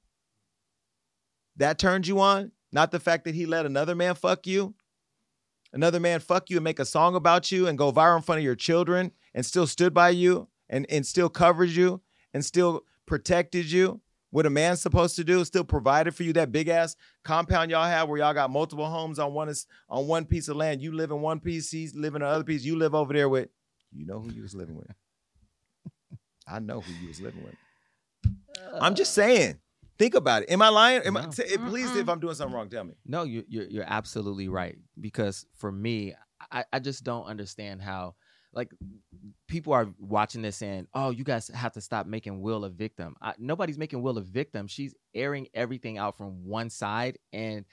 That 1.58 1.78
turned 1.78 2.06
you 2.06 2.18
on? 2.20 2.52
Not 2.72 2.90
the 2.90 3.00
fact 3.00 3.24
that 3.24 3.34
he 3.34 3.46
let 3.46 3.66
another 3.66 3.94
man 3.94 4.14
fuck 4.14 4.46
you? 4.46 4.74
Another 5.72 6.00
man 6.00 6.20
fuck 6.20 6.50
you 6.50 6.56
and 6.56 6.64
make 6.64 6.78
a 6.78 6.84
song 6.84 7.14
about 7.14 7.52
you 7.52 7.66
and 7.68 7.78
go 7.78 7.92
viral 7.92 8.16
in 8.16 8.22
front 8.22 8.38
of 8.40 8.44
your 8.44 8.56
children 8.56 9.12
and 9.34 9.46
still 9.46 9.66
stood 9.66 9.94
by 9.94 10.10
you 10.10 10.48
and, 10.68 10.86
and 10.90 11.06
still 11.06 11.28
covered 11.28 11.70
you 11.70 12.00
and 12.34 12.44
still 12.44 12.84
protected 13.06 13.70
you? 13.70 14.00
What 14.30 14.46
a 14.46 14.50
man's 14.50 14.80
supposed 14.80 15.16
to 15.16 15.24
do, 15.24 15.44
still 15.44 15.64
provided 15.64 16.14
for 16.14 16.22
you 16.22 16.32
that 16.34 16.52
big 16.52 16.68
ass 16.68 16.94
compound 17.24 17.70
y'all 17.70 17.84
have 17.84 18.08
where 18.08 18.18
y'all 18.18 18.32
got 18.32 18.50
multiple 18.50 18.86
homes 18.86 19.18
on 19.18 19.34
one 19.34 19.48
is 19.48 19.66
on 19.88 20.06
one 20.06 20.24
piece 20.24 20.48
of 20.48 20.56
land. 20.56 20.80
You 20.80 20.92
live 20.92 21.10
in 21.10 21.20
one 21.20 21.40
piece, 21.40 21.70
he's 21.70 21.94
living 21.96 22.22
in 22.22 22.28
another 22.28 22.44
piece. 22.44 22.64
You 22.64 22.76
live 22.76 22.94
over 22.94 23.12
there 23.12 23.28
with, 23.28 23.48
you 23.92 24.06
know 24.06 24.20
who 24.20 24.30
you 24.30 24.42
was 24.42 24.54
living 24.54 24.76
with. 24.76 24.92
I 26.48 26.60
know 26.60 26.80
who 26.80 26.92
you 27.02 27.08
was 27.08 27.20
living 27.20 27.42
with. 27.42 27.54
Uh, 28.56 28.78
I'm 28.80 28.94
just 28.94 29.14
saying. 29.14 29.58
Think 30.00 30.14
about 30.14 30.44
it. 30.44 30.50
Am 30.50 30.62
I 30.62 30.70
lying? 30.70 31.02
Am 31.02 31.14
I, 31.18 31.26
No. 31.26 31.30
t- 31.30 31.42
eh, 31.42 31.58
please, 31.68 31.94
if 31.94 32.08
I'm 32.08 32.20
doing 32.20 32.34
something 32.34 32.54
wrong, 32.56 32.70
tell 32.70 32.84
me. 32.84 32.94
No, 33.04 33.24
you, 33.24 33.44
you're 33.48 33.66
you're 33.68 33.84
absolutely 33.86 34.48
right. 34.48 34.78
Because 34.98 35.44
for 35.58 35.70
me, 35.70 36.14
I, 36.50 36.64
I 36.72 36.78
just 36.78 37.04
don't 37.04 37.24
understand 37.26 37.82
how 37.82 38.14
like 38.54 38.70
people 39.46 39.74
are 39.74 39.90
watching 39.98 40.40
this 40.40 40.62
and 40.62 40.86
"Oh, 40.94 41.10
you 41.10 41.22
guys 41.22 41.48
have 41.48 41.72
to 41.72 41.82
stop 41.82 42.06
making 42.06 42.40
Will 42.40 42.64
a 42.64 42.70
victim." 42.70 43.14
I, 43.20 43.34
nobody's 43.38 43.76
making 43.76 44.00
Will 44.00 44.16
a 44.16 44.22
victim. 44.22 44.68
She's 44.68 44.94
airing 45.14 45.48
everything 45.52 45.98
out 45.98 46.16
from 46.16 46.46
one 46.46 46.70
side, 46.70 47.18
and 47.34 47.66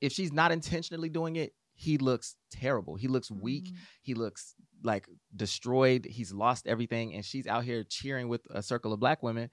if 0.00 0.12
she's 0.12 0.32
not 0.32 0.50
intentionally 0.50 1.08
doing 1.08 1.36
it, 1.36 1.52
he 1.76 1.98
looks 1.98 2.34
terrible. 2.50 2.96
He 2.96 3.06
looks 3.06 3.30
weak. 3.30 3.66
Mm-hmm. 3.66 3.76
He 4.02 4.14
looks 4.14 4.56
like 4.82 5.06
destroyed. 5.34 6.04
He's 6.04 6.32
lost 6.32 6.66
everything, 6.66 7.14
and 7.14 7.24
she's 7.24 7.46
out 7.46 7.62
here 7.64 7.84
cheering 7.84 8.28
with 8.28 8.42
a 8.50 8.60
circle 8.60 8.92
of 8.92 8.98
black 8.98 9.22
women 9.22 9.50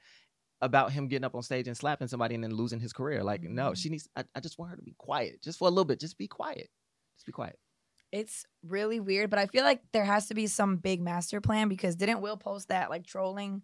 about 0.61 0.91
him 0.91 1.07
getting 1.07 1.25
up 1.25 1.35
on 1.35 1.41
stage 1.41 1.67
and 1.67 1.75
slapping 1.75 2.07
somebody 2.07 2.35
and 2.35 2.43
then 2.43 2.53
losing 2.53 2.79
his 2.79 2.93
career. 2.93 3.23
Like, 3.23 3.43
no, 3.43 3.67
mm-hmm. 3.67 3.73
she 3.73 3.89
needs. 3.89 4.07
I, 4.15 4.23
I 4.35 4.39
just 4.39 4.59
want 4.59 4.71
her 4.71 4.77
to 4.77 4.83
be 4.83 4.95
quiet, 4.97 5.41
just 5.41 5.59
for 5.59 5.67
a 5.67 5.71
little 5.71 5.85
bit. 5.85 5.99
Just 5.99 6.17
be 6.17 6.27
quiet. 6.27 6.69
Just 7.17 7.25
be 7.25 7.31
quiet. 7.31 7.57
It's 8.11 8.45
really 8.65 8.99
weird, 8.99 9.29
but 9.29 9.39
I 9.39 9.45
feel 9.47 9.63
like 9.63 9.81
there 9.93 10.03
has 10.03 10.27
to 10.27 10.33
be 10.33 10.47
some 10.47 10.77
big 10.77 11.01
master 11.01 11.39
plan 11.39 11.69
because 11.69 11.95
didn't 11.95 12.21
Will 12.21 12.35
post 12.35 12.67
that 12.67 12.89
like 12.89 13.05
trolling, 13.05 13.61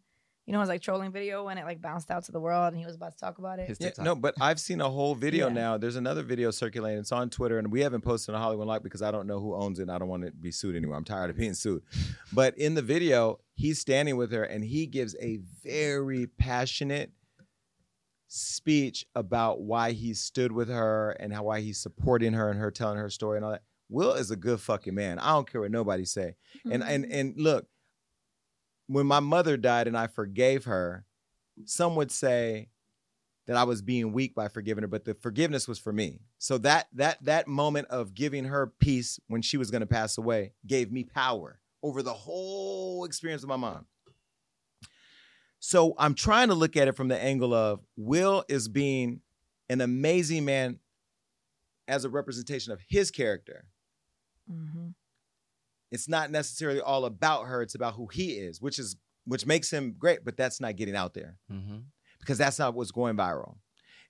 you 0.47 0.53
know, 0.53 0.59
it 0.59 0.61
was 0.61 0.69
like 0.69 0.81
trolling 0.81 1.11
video 1.11 1.43
when 1.43 1.57
it 1.57 1.65
like 1.65 1.81
bounced 1.81 2.09
out 2.09 2.23
to 2.23 2.31
the 2.31 2.39
world 2.39 2.71
and 2.71 2.77
he 2.79 2.85
was 2.85 2.95
about 2.95 3.11
to 3.11 3.17
talk 3.17 3.37
about 3.37 3.59
it. 3.59 3.77
Yeah, 3.81 3.89
no, 3.99 4.15
but 4.15 4.33
I've 4.39 4.61
seen 4.61 4.79
a 4.79 4.89
whole 4.89 5.13
video 5.13 5.47
Yeah. 5.47 5.53
now. 5.53 5.77
There's 5.77 5.97
another 5.97 6.23
video 6.23 6.51
circulating. 6.51 6.99
It's 6.99 7.11
on 7.11 7.29
Twitter, 7.29 7.59
and 7.59 7.69
we 7.69 7.81
haven't 7.81 7.99
posted 8.01 8.33
on 8.33 8.41
Hollywood 8.41 8.65
Live 8.65 8.81
because 8.81 9.01
I 9.01 9.11
don't 9.11 9.27
know 9.27 9.41
who 9.41 9.53
owns 9.53 9.79
it. 9.79 9.83
and 9.83 9.91
I 9.91 9.97
don't 9.97 10.07
want 10.07 10.23
to 10.23 10.31
be 10.31 10.51
sued 10.51 10.77
anymore. 10.77 10.95
I'm 10.95 11.03
tired 11.03 11.29
of 11.29 11.35
being 11.35 11.53
sued. 11.53 11.83
But 12.31 12.57
in 12.57 12.75
the 12.75 12.81
video, 12.81 13.39
he's 13.55 13.79
standing 13.79 14.15
with 14.15 14.31
her, 14.31 14.43
and 14.43 14.63
he 14.63 14.85
gives 14.85 15.17
a 15.21 15.39
very 15.63 16.27
passionate 16.27 17.11
speech 18.29 19.05
about 19.15 19.59
why 19.61 19.91
he 19.91 20.13
stood 20.13 20.53
with 20.53 20.69
her 20.69 21.11
and 21.19 21.33
how 21.33 21.43
why 21.43 21.59
he's 21.59 21.77
supporting 21.77 22.31
her 22.33 22.49
and 22.49 22.59
her 22.59 22.71
telling 22.71 22.97
her 22.97 23.09
story 23.09 23.37
and 23.37 23.45
all 23.45 23.51
that. 23.51 23.63
Will 23.89 24.13
is 24.13 24.31
a 24.31 24.35
good 24.37 24.61
fucking 24.61 24.95
man. 24.95 25.19
I 25.19 25.31
don't 25.33 25.49
care 25.49 25.61
what 25.61 25.71
nobody 25.71 26.05
say. 26.05 26.35
And 26.69 26.83
and 26.83 27.03
mm-hmm. 27.03 27.13
and 27.13 27.33
look, 27.37 27.67
when 28.87 29.05
my 29.05 29.19
mother 29.19 29.57
died 29.57 29.87
and 29.87 29.97
I 29.97 30.07
forgave 30.07 30.65
her, 30.65 31.05
some 31.65 31.95
would 31.95 32.11
say 32.11 32.69
that 33.45 33.55
I 33.55 33.63
was 33.63 33.81
being 33.81 34.11
weak 34.11 34.35
by 34.35 34.49
forgiving 34.49 34.81
her, 34.81 34.87
but 34.87 35.05
the 35.05 35.13
forgiveness 35.13 35.67
was 35.67 35.79
for 35.79 35.93
me. 35.93 36.19
So 36.37 36.57
that 36.59 36.87
that 36.93 37.23
that 37.23 37.47
moment 37.47 37.87
of 37.89 38.13
giving 38.13 38.45
her 38.45 38.73
peace 38.79 39.19
when 39.27 39.41
she 39.41 39.57
was 39.57 39.71
going 39.71 39.81
to 39.81 39.87
pass 39.87 40.17
away 40.17 40.53
gave 40.65 40.91
me 40.91 41.03
power 41.03 41.59
over 41.81 42.01
the 42.01 42.13
whole 42.13 43.05
experience 43.05 43.43
of 43.43 43.49
my 43.49 43.55
mom. 43.55 43.85
So 45.59 45.95
I'm 45.97 46.13
trying 46.13 46.49
to 46.49 46.53
look 46.53 46.75
at 46.77 46.87
it 46.87 46.95
from 46.95 47.07
the 47.07 47.19
angle 47.19 47.53
of 47.53 47.79
Will 47.95 48.43
is 48.47 48.67
being 48.67 49.21
an 49.69 49.81
amazing 49.81 50.45
man 50.45 50.79
as 51.87 52.05
a 52.05 52.09
representation 52.09 52.73
of 52.73 52.81
his 52.87 53.11
character. 53.11 53.65
Mm-hmm. 54.51 54.89
It's 55.91 56.07
not 56.09 56.31
necessarily 56.31 56.81
all 56.81 57.05
about 57.05 57.43
her. 57.43 57.61
It's 57.61 57.75
about 57.75 57.93
who 57.95 58.07
he 58.07 58.31
is, 58.31 58.61
which 58.61 58.77
is 58.79 58.97
which 59.25 59.45
makes 59.45 59.71
him 59.71 59.95
great. 59.97 60.23
But 60.25 60.37
that's 60.37 60.59
not 60.61 60.75
getting 60.75 60.95
out 60.95 61.13
there 61.13 61.37
Mm-hmm. 61.51 61.77
because 62.19 62.37
that's 62.37 62.59
not 62.59 62.73
what's 62.73 62.91
going 62.91 63.15
viral. 63.17 63.55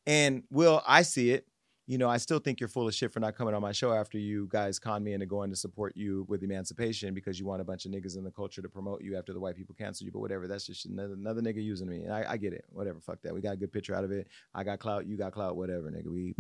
And 0.06 0.44
Will, 0.50 0.82
I 0.88 1.02
see 1.04 1.32
it. 1.32 1.46
You 1.90 1.98
know, 1.98 2.10
I 2.10 2.18
still 2.18 2.40
think 2.40 2.60
you're 2.60 2.68
full 2.68 2.86
of 2.88 2.94
shit 2.94 3.14
for 3.14 3.22
not 3.22 3.36
coming 3.38 3.54
on 3.54 3.62
my 3.62 3.72
show 3.72 3.94
after 3.94 4.18
you 4.18 4.50
guys 4.52 4.78
conned 4.78 5.06
me 5.06 5.14
into 5.14 5.26
going 5.26 5.50
to 5.52 5.56
support 5.56 5.96
you 5.96 6.26
with 6.28 6.44
emancipation 6.44 7.14
because 7.14 7.40
you 7.40 7.46
want 7.46 7.62
a 7.62 7.64
bunch 7.64 7.86
of 7.86 7.92
niggas 7.94 8.18
in 8.18 8.26
the 8.26 8.32
culture 8.32 8.62
to 8.62 8.68
promote 8.68 9.02
you 9.02 9.18
after 9.18 9.32
the 9.32 9.40
white 9.40 9.56
people 9.56 9.74
cancel 9.74 10.04
you. 10.04 10.12
But 10.12 10.20
whatever, 10.20 10.48
that's 10.50 10.66
just 10.66 10.86
another, 10.86 11.14
another 11.14 11.42
nigga 11.42 11.64
using 11.64 11.88
me. 11.88 12.04
And 12.04 12.14
I, 12.14 12.26
I 12.32 12.38
get 12.38 12.52
it. 12.52 12.66
Whatever, 12.72 13.00
fuck 13.00 13.22
that. 13.22 13.34
We 13.34 13.40
got 13.40 13.54
a 13.54 13.58
good 13.58 13.72
picture 13.72 13.96
out 13.96 14.04
of 14.04 14.12
it. 14.12 14.28
I 14.54 14.66
got 14.66 14.80
clout, 14.80 15.06
you 15.08 15.16
got 15.16 15.32
clout, 15.32 15.56
whatever, 15.56 15.90
nigga. 15.90 16.12
We 16.12 16.36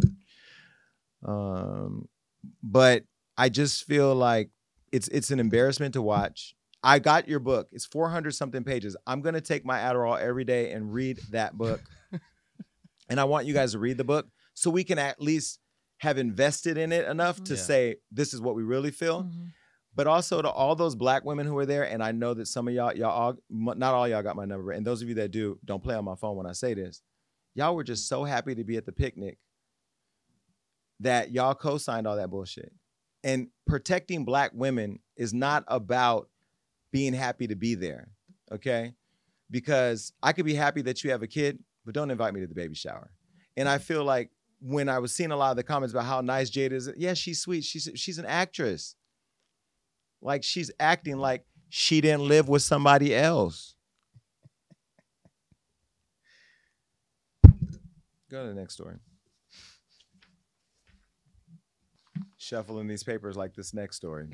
um 1.25 2.07
but 2.61 3.03
I 3.38 3.49
just 3.49 3.85
feel 3.85 4.13
like 4.15 4.49
it's 4.91 5.07
it's 5.09 5.31
an 5.31 5.39
embarrassment 5.39 5.93
to 5.93 6.01
watch. 6.01 6.55
I 6.83 6.99
got 6.99 7.27
your 7.27 7.39
book. 7.39 7.67
It's 7.71 7.85
400 7.85 8.33
something 8.35 8.63
pages. 8.63 8.95
I'm 9.07 9.21
going 9.21 9.33
to 9.33 9.41
take 9.41 9.65
my 9.65 9.79
Adderall 9.79 10.19
every 10.19 10.43
day 10.43 10.71
and 10.71 10.93
read 10.93 11.19
that 11.31 11.57
book. 11.57 11.81
and 13.09 13.19
I 13.19 13.23
want 13.23 13.47
you 13.47 13.53
guys 13.53 13.71
to 13.71 13.79
read 13.79 13.97
the 13.97 14.03
book 14.03 14.27
so 14.53 14.69
we 14.69 14.83
can 14.83 14.99
at 14.99 15.19
least 15.21 15.59
have 15.97 16.17
invested 16.19 16.77
in 16.77 16.91
it 16.91 17.07
enough 17.07 17.43
to 17.45 17.55
Yeah. 17.55 17.59
say 17.59 17.95
this 18.11 18.33
is 18.33 18.39
what 18.39 18.55
we 18.55 18.63
really 18.63 18.91
feel. 18.91 19.23
Mm-hmm. 19.23 19.45
But 19.95 20.05
also 20.05 20.43
to 20.43 20.49
all 20.49 20.75
those 20.75 20.95
black 20.95 21.25
women 21.25 21.47
who 21.47 21.55
were 21.55 21.65
there, 21.65 21.83
and 21.83 22.03
I 22.03 22.11
know 22.11 22.35
that 22.35 22.45
some 22.47 22.67
of 22.67 22.73
y'all, 22.75 22.95
y'all, 22.95 23.09
all, 23.09 23.35
not 23.49 23.95
all 23.95 24.07
y'all 24.07 24.21
got 24.21 24.35
my 24.35 24.45
number, 24.45 24.71
and 24.71 24.85
those 24.85 25.01
of 25.01 25.09
you 25.09 25.15
that 25.15 25.31
do, 25.31 25.57
don't 25.65 25.81
play 25.81 25.95
on 25.95 26.05
my 26.05 26.13
phone 26.15 26.38
when 26.38 26.45
I 26.45 26.51
say 26.51 26.75
this. 26.75 27.01
Y'all 27.55 27.75
were 27.75 27.83
just 27.83 28.07
so 28.07 28.23
happy 28.23 28.53
to 28.53 28.63
be 28.63 28.77
at 28.77 28.85
the 28.85 28.91
picnic 28.91 29.39
that 30.99 31.31
y'all 31.31 31.55
co-signed 31.55 32.05
all 32.05 32.15
that 32.17 32.29
bullshit. 32.29 32.71
And 33.24 33.47
protecting 33.65 34.26
black 34.26 34.51
women 34.53 34.99
is 35.15 35.34
not 35.34 35.63
about 35.68 36.30
being 36.91 37.13
happy 37.13 37.47
to 37.47 37.55
be 37.55 37.76
there, 37.76 38.09
okay? 38.51 38.93
Because 39.49 40.13
I 40.22 40.34
could 40.34 40.45
be 40.45 40.53
happy 40.53 40.82
that 40.84 41.03
you 41.03 41.11
have 41.11 41.24
a 41.24 41.28
kid, 41.28 41.59
but 41.86 41.93
don't 41.93 42.11
invite 42.11 42.34
me 42.34 42.41
to 42.41 42.47
the 42.47 42.55
baby 42.55 42.76
shower. 42.76 43.11
And 43.55 43.68
I 43.68 43.80
feel 43.80 44.03
like 44.03 44.30
when 44.59 44.89
I 44.89 44.99
was 44.99 45.13
seeing 45.13 45.32
a 45.32 45.38
lot 45.38 45.51
of 45.51 45.57
the 45.57 45.63
comments 45.63 45.93
about 45.93 46.05
how 46.05 46.22
nice 46.22 46.49
Jada 46.49 46.74
is, 46.74 46.89
yeah, 46.97 47.13
she's 47.13 47.41
sweet. 47.41 47.63
She's 47.63 47.89
she's 47.95 48.18
an 48.18 48.26
actress. 48.26 48.95
Like 50.22 50.43
she's 50.43 50.72
acting 50.80 51.18
like 51.18 51.45
she 51.70 52.01
didn't 52.01 52.28
live 52.28 52.49
with 52.49 52.61
somebody 52.61 53.15
else. 53.15 53.76
Go 58.30 58.43
to 58.43 58.49
the 58.49 58.59
next 58.59 58.74
story. 58.74 58.97
Shuffling 62.48 62.88
these 62.88 63.04
papers 63.04 63.36
like 63.36 63.54
this 63.54 63.74
next 63.74 63.98
story. 63.98 64.30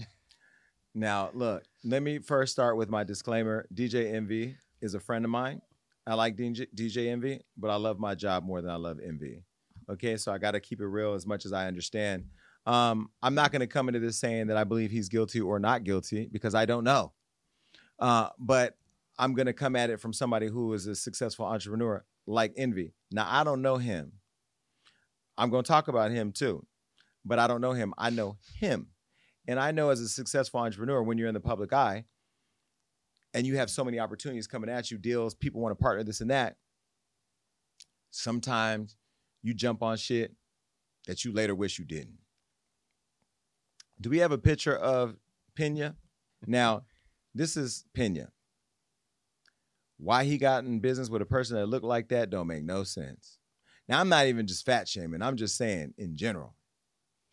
Now, 0.96 1.32
look, 1.34 1.64
let 1.84 2.04
me 2.04 2.20
first 2.20 2.52
start 2.52 2.78
with 2.78 2.88
my 2.88 3.04
disclaimer. 3.04 3.66
DJ 3.74 4.14
Envy 4.14 4.56
is 4.80 4.94
a 4.94 5.00
friend 5.00 5.26
of 5.26 5.32
mine. 5.32 5.60
I 6.06 6.14
like 6.14 6.36
DJ, 6.36 6.68
DJ 6.76 7.10
Envy, 7.10 7.42
but 7.58 7.72
I 7.72 7.76
love 7.78 7.98
my 7.98 8.14
job 8.14 8.44
more 8.44 8.62
than 8.62 8.70
I 8.70 8.76
love 8.76 9.00
Envy. 9.04 9.42
Okay, 9.90 10.18
so 10.18 10.32
I 10.32 10.38
got 10.38 10.52
to 10.52 10.60
keep 10.60 10.82
it 10.82 10.86
real 10.86 11.16
as 11.16 11.26
much 11.26 11.46
as 11.46 11.54
I 11.54 11.66
understand. 11.66 12.26
Um, 12.68 13.10
I'm 13.24 13.34
not 13.34 13.52
going 13.52 13.62
to 13.62 13.68
come 13.68 13.88
into 13.88 14.00
this 14.00 14.20
saying 14.20 14.48
that 14.48 14.58
I 14.58 14.64
believe 14.64 14.92
he's 14.92 15.10
guilty 15.10 15.42
or 15.42 15.60
not 15.60 15.84
guilty 15.84 16.30
because 16.32 16.54
I 16.54 16.66
don't 16.66 16.84
know. 16.84 17.14
Uh, 17.98 18.30
but 18.38 18.78
I'm 19.18 19.34
going 19.34 19.48
to 19.48 19.54
come 19.54 19.76
at 19.76 19.90
it 19.90 20.00
from 20.00 20.14
somebody 20.14 20.48
who 20.48 20.74
is 20.74 20.86
a 20.86 20.96
successful 20.96 21.46
entrepreneur 21.46 22.06
like 22.28 22.54
Envy. 22.56 22.94
Now, 23.12 23.28
I 23.28 23.44
don't 23.44 23.64
know 23.64 23.78
him. 23.78 24.12
I'm 25.40 25.50
going 25.50 25.64
to 25.64 25.68
talk 25.68 25.88
about 25.88 26.12
him 26.12 26.32
too, 26.32 26.66
but 27.26 27.40
I 27.40 27.48
don't 27.48 27.62
know 27.62 27.74
him. 27.74 27.94
I 27.98 28.10
know 28.10 28.38
him. 28.60 28.88
And 29.48 29.60
I 29.60 29.72
know 29.72 29.90
as 29.90 30.00
a 30.00 30.08
successful 30.08 30.60
entrepreneur, 30.62 31.04
when 31.04 31.18
you're 31.18 31.28
in 31.28 31.34
the 31.34 31.40
public 31.40 31.74
eye 31.74 32.06
and 33.34 33.46
you 33.46 33.58
have 33.58 33.70
so 33.70 33.84
many 33.84 34.00
opportunities 34.00 34.48
coming 34.48 34.70
at 34.70 34.90
you, 34.90 34.98
deals, 34.98 35.34
people 35.36 35.62
want 35.62 35.78
to 35.78 35.82
partner, 35.82 36.04
this 36.04 36.22
and 36.22 36.32
that, 36.32 36.56
sometimes 38.12 38.96
you 39.42 39.54
jump 39.54 39.84
on 39.84 39.98
shit 39.98 40.34
that 41.08 41.26
you 41.26 41.34
later 41.34 41.56
wish 41.56 41.78
you 41.78 41.86
didn't. 41.86 42.20
Do 44.00 44.10
we 44.10 44.20
have 44.20 44.32
a 44.32 44.38
picture 44.38 44.76
of 44.76 45.16
Pina? 45.56 45.96
Now, 46.46 46.84
this 47.36 47.58
is 47.58 47.86
Pina. 47.94 48.30
Why 49.98 50.24
he 50.24 50.38
got 50.38 50.64
in 50.64 50.80
business 50.80 51.10
with 51.10 51.22
a 51.22 51.26
person 51.26 51.58
that 51.58 51.68
looked 51.68 51.86
like 51.86 52.10
that 52.10 52.30
don't 52.30 52.48
make 52.48 52.64
no 52.64 52.84
sense. 52.84 53.40
Now, 53.88 54.00
I'm 54.00 54.10
not 54.10 54.28
even 54.28 54.48
just 54.48 54.66
fat 54.66 54.88
shaming. 54.88 55.22
I'm 55.22 55.36
just 55.36 55.58
saying 55.58 55.94
in 55.98 56.16
general, 56.16 56.56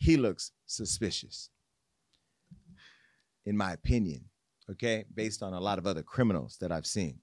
he 0.01 0.16
looks 0.16 0.53
suspicious, 0.66 1.51
in 3.44 3.57
my 3.57 3.72
opinion, 3.72 4.24
okay, 4.70 5.05
based 5.14 5.42
on 5.42 5.53
a 5.53 5.61
lot 5.61 5.78
of 5.78 5.86
other 5.86 6.03
criminals 6.03 6.57
that 6.61 6.72
I've 6.72 6.86
seen. 6.86 7.20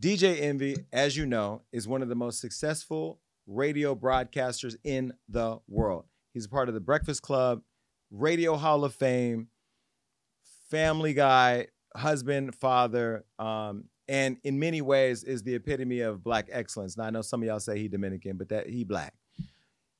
DJ 0.00 0.40
Envy, 0.40 0.76
as 0.92 1.16
you 1.16 1.26
know, 1.26 1.62
is 1.72 1.88
one 1.88 2.02
of 2.02 2.08
the 2.08 2.14
most 2.14 2.40
successful 2.40 3.20
radio 3.46 3.96
broadcasters 3.96 4.76
in 4.84 5.12
the 5.28 5.58
world. 5.66 6.04
He's 6.32 6.46
a 6.46 6.48
part 6.48 6.68
of 6.68 6.74
the 6.74 6.80
Breakfast 6.80 7.22
Club, 7.22 7.62
Radio 8.12 8.56
Hall 8.56 8.84
of 8.84 8.94
Fame, 8.94 9.48
family 10.70 11.14
guy, 11.14 11.66
husband, 11.96 12.54
father, 12.54 13.24
um, 13.40 13.86
and 14.06 14.36
in 14.44 14.60
many 14.60 14.82
ways 14.82 15.24
is 15.24 15.42
the 15.42 15.56
epitome 15.56 16.00
of 16.00 16.22
black 16.22 16.48
excellence. 16.52 16.96
Now 16.96 17.04
I 17.04 17.10
know 17.10 17.22
some 17.22 17.42
of 17.42 17.48
y'all 17.48 17.58
say 17.58 17.76
he 17.76 17.88
Dominican, 17.88 18.36
but 18.36 18.50
that 18.50 18.68
he 18.68 18.84
black. 18.84 19.14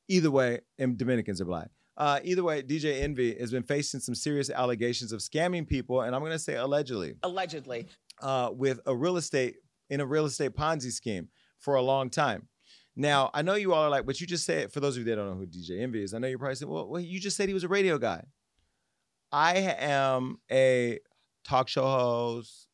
Either 0.08 0.30
way, 0.30 0.60
and 0.78 0.96
Dominicans 0.96 1.40
are 1.40 1.44
black. 1.44 1.68
Uh, 1.96 2.20
either 2.22 2.44
way, 2.44 2.62
DJ 2.62 3.00
Envy 3.02 3.34
has 3.38 3.50
been 3.50 3.62
facing 3.62 4.00
some 4.00 4.14
serious 4.14 4.50
allegations 4.50 5.12
of 5.12 5.20
scamming 5.20 5.66
people, 5.66 6.02
and 6.02 6.14
I'm 6.14 6.20
going 6.20 6.32
to 6.32 6.38
say 6.38 6.54
allegedly 6.56 7.14
Allegedly. 7.22 7.86
uh, 8.20 8.50
with 8.52 8.80
a 8.86 8.94
real 8.94 9.16
estate 9.16 9.56
in 9.88 10.00
a 10.00 10.06
real 10.06 10.26
estate 10.26 10.52
Ponzi 10.54 10.92
scheme 10.92 11.28
for 11.58 11.74
a 11.76 11.82
long 11.82 12.10
time. 12.10 12.48
Now, 12.96 13.30
I 13.34 13.42
know 13.42 13.54
you 13.54 13.72
all 13.72 13.82
are 13.84 13.90
like, 13.90 14.04
but 14.06 14.20
you 14.20 14.26
just 14.26 14.44
said, 14.44 14.72
for 14.72 14.80
those 14.80 14.96
of 14.96 15.00
you 15.00 15.04
that 15.10 15.16
don't 15.16 15.26
know 15.30 15.36
who 15.36 15.46
DJ 15.46 15.82
Envy 15.82 16.02
is, 16.02 16.12
I 16.14 16.18
know 16.18 16.28
you're 16.28 16.38
probably 16.38 16.54
saying, 16.56 16.70
well, 16.70 16.88
well, 16.88 17.00
you 17.00 17.18
just 17.20 17.36
said 17.36 17.48
he 17.48 17.54
was 17.54 17.64
a 17.64 17.68
radio 17.68 17.98
guy. 17.98 18.22
I 19.32 19.56
am 19.78 20.38
a 20.50 20.98
talk 21.44 21.68
show 21.68 21.84
host, 21.84 22.68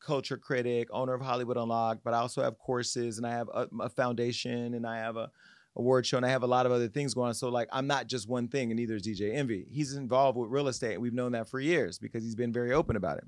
culture 0.00 0.36
critic, 0.36 0.88
owner 0.92 1.14
of 1.14 1.20
Hollywood 1.22 1.56
Unlocked, 1.56 2.02
but 2.04 2.12
I 2.14 2.18
also 2.18 2.42
have 2.42 2.58
courses 2.58 3.18
and 3.18 3.26
I 3.26 3.30
have 3.32 3.48
a, 3.52 3.68
a 3.80 3.88
foundation 3.88 4.74
and 4.74 4.86
I 4.86 4.98
have 4.98 5.16
a 5.16 5.30
award 5.76 6.06
show 6.06 6.16
and 6.16 6.26
I 6.26 6.30
have 6.30 6.42
a 6.42 6.46
lot 6.46 6.66
of 6.66 6.72
other 6.72 6.88
things 6.88 7.14
going 7.14 7.28
on. 7.28 7.34
So 7.34 7.48
like 7.48 7.68
I'm 7.72 7.86
not 7.86 8.06
just 8.06 8.28
one 8.28 8.48
thing 8.48 8.70
and 8.70 8.78
neither 8.78 8.96
is 8.96 9.02
DJ 9.02 9.34
Envy. 9.34 9.66
He's 9.70 9.94
involved 9.94 10.36
with 10.36 10.50
real 10.50 10.68
estate 10.68 10.94
and 10.94 11.02
we've 11.02 11.14
known 11.14 11.32
that 11.32 11.48
for 11.48 11.60
years 11.60 11.98
because 11.98 12.22
he's 12.22 12.34
been 12.34 12.52
very 12.52 12.72
open 12.72 12.96
about 12.96 13.18
it. 13.18 13.24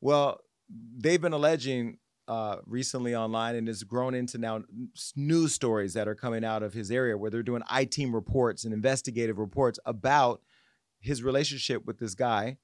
Well, 0.00 0.40
they've 0.96 1.20
been 1.20 1.32
alleging 1.32 1.98
uh, 2.28 2.56
recently 2.66 3.14
online 3.14 3.56
and 3.56 3.68
it's 3.68 3.82
grown 3.82 4.14
into 4.14 4.38
now 4.38 4.62
news 5.16 5.52
stories 5.52 5.92
that 5.94 6.08
are 6.08 6.14
coming 6.14 6.44
out 6.44 6.62
of 6.62 6.72
his 6.72 6.90
area 6.90 7.16
where 7.18 7.30
they're 7.30 7.42
doing 7.42 7.62
I 7.68 7.84
team 7.84 8.14
reports 8.14 8.64
and 8.64 8.72
investigative 8.72 9.38
reports 9.38 9.78
about 9.84 10.40
his 11.00 11.22
relationship 11.22 11.84
with 11.84 11.98
this 11.98 12.14
guy 12.14 12.56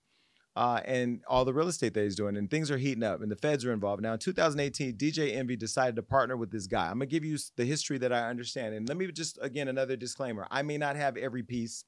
uh, 0.59 0.81
and 0.87 1.21
all 1.29 1.45
the 1.45 1.55
real 1.55 1.69
estate 1.69 1.95
that 1.95 2.03
he's 2.03 2.17
doing. 2.17 2.37
And 2.37 2.51
things 2.51 2.69
are 2.69 2.79
heating 2.79 3.05
up, 3.05 3.23
and 3.23 3.31
the 3.31 3.37
feds 3.37 3.65
are 3.65 3.73
involved. 3.73 4.03
Now, 4.03 4.15
in 4.15 4.19
2018, 4.19 4.95
DJ 4.95 5.37
Envy 5.37 5.55
decided 5.55 5.95
to 5.95 6.03
partner 6.03 6.37
with 6.37 6.51
this 6.51 6.67
guy. 6.67 6.87
I'm 6.87 6.95
gonna 6.95 7.07
give 7.07 7.25
you 7.25 7.39
the 7.55 7.65
history 7.65 7.97
that 7.99 8.13
I 8.13 8.29
understand. 8.29 8.75
And 8.75 8.89
let 8.89 8.97
me 8.97 9.07
just, 9.13 9.39
again, 9.41 9.69
another 9.69 9.97
disclaimer 9.97 10.49
I 10.51 10.63
may 10.63 10.77
not 10.77 10.97
have 10.97 11.17
every 11.17 11.45
piece. 11.45 11.85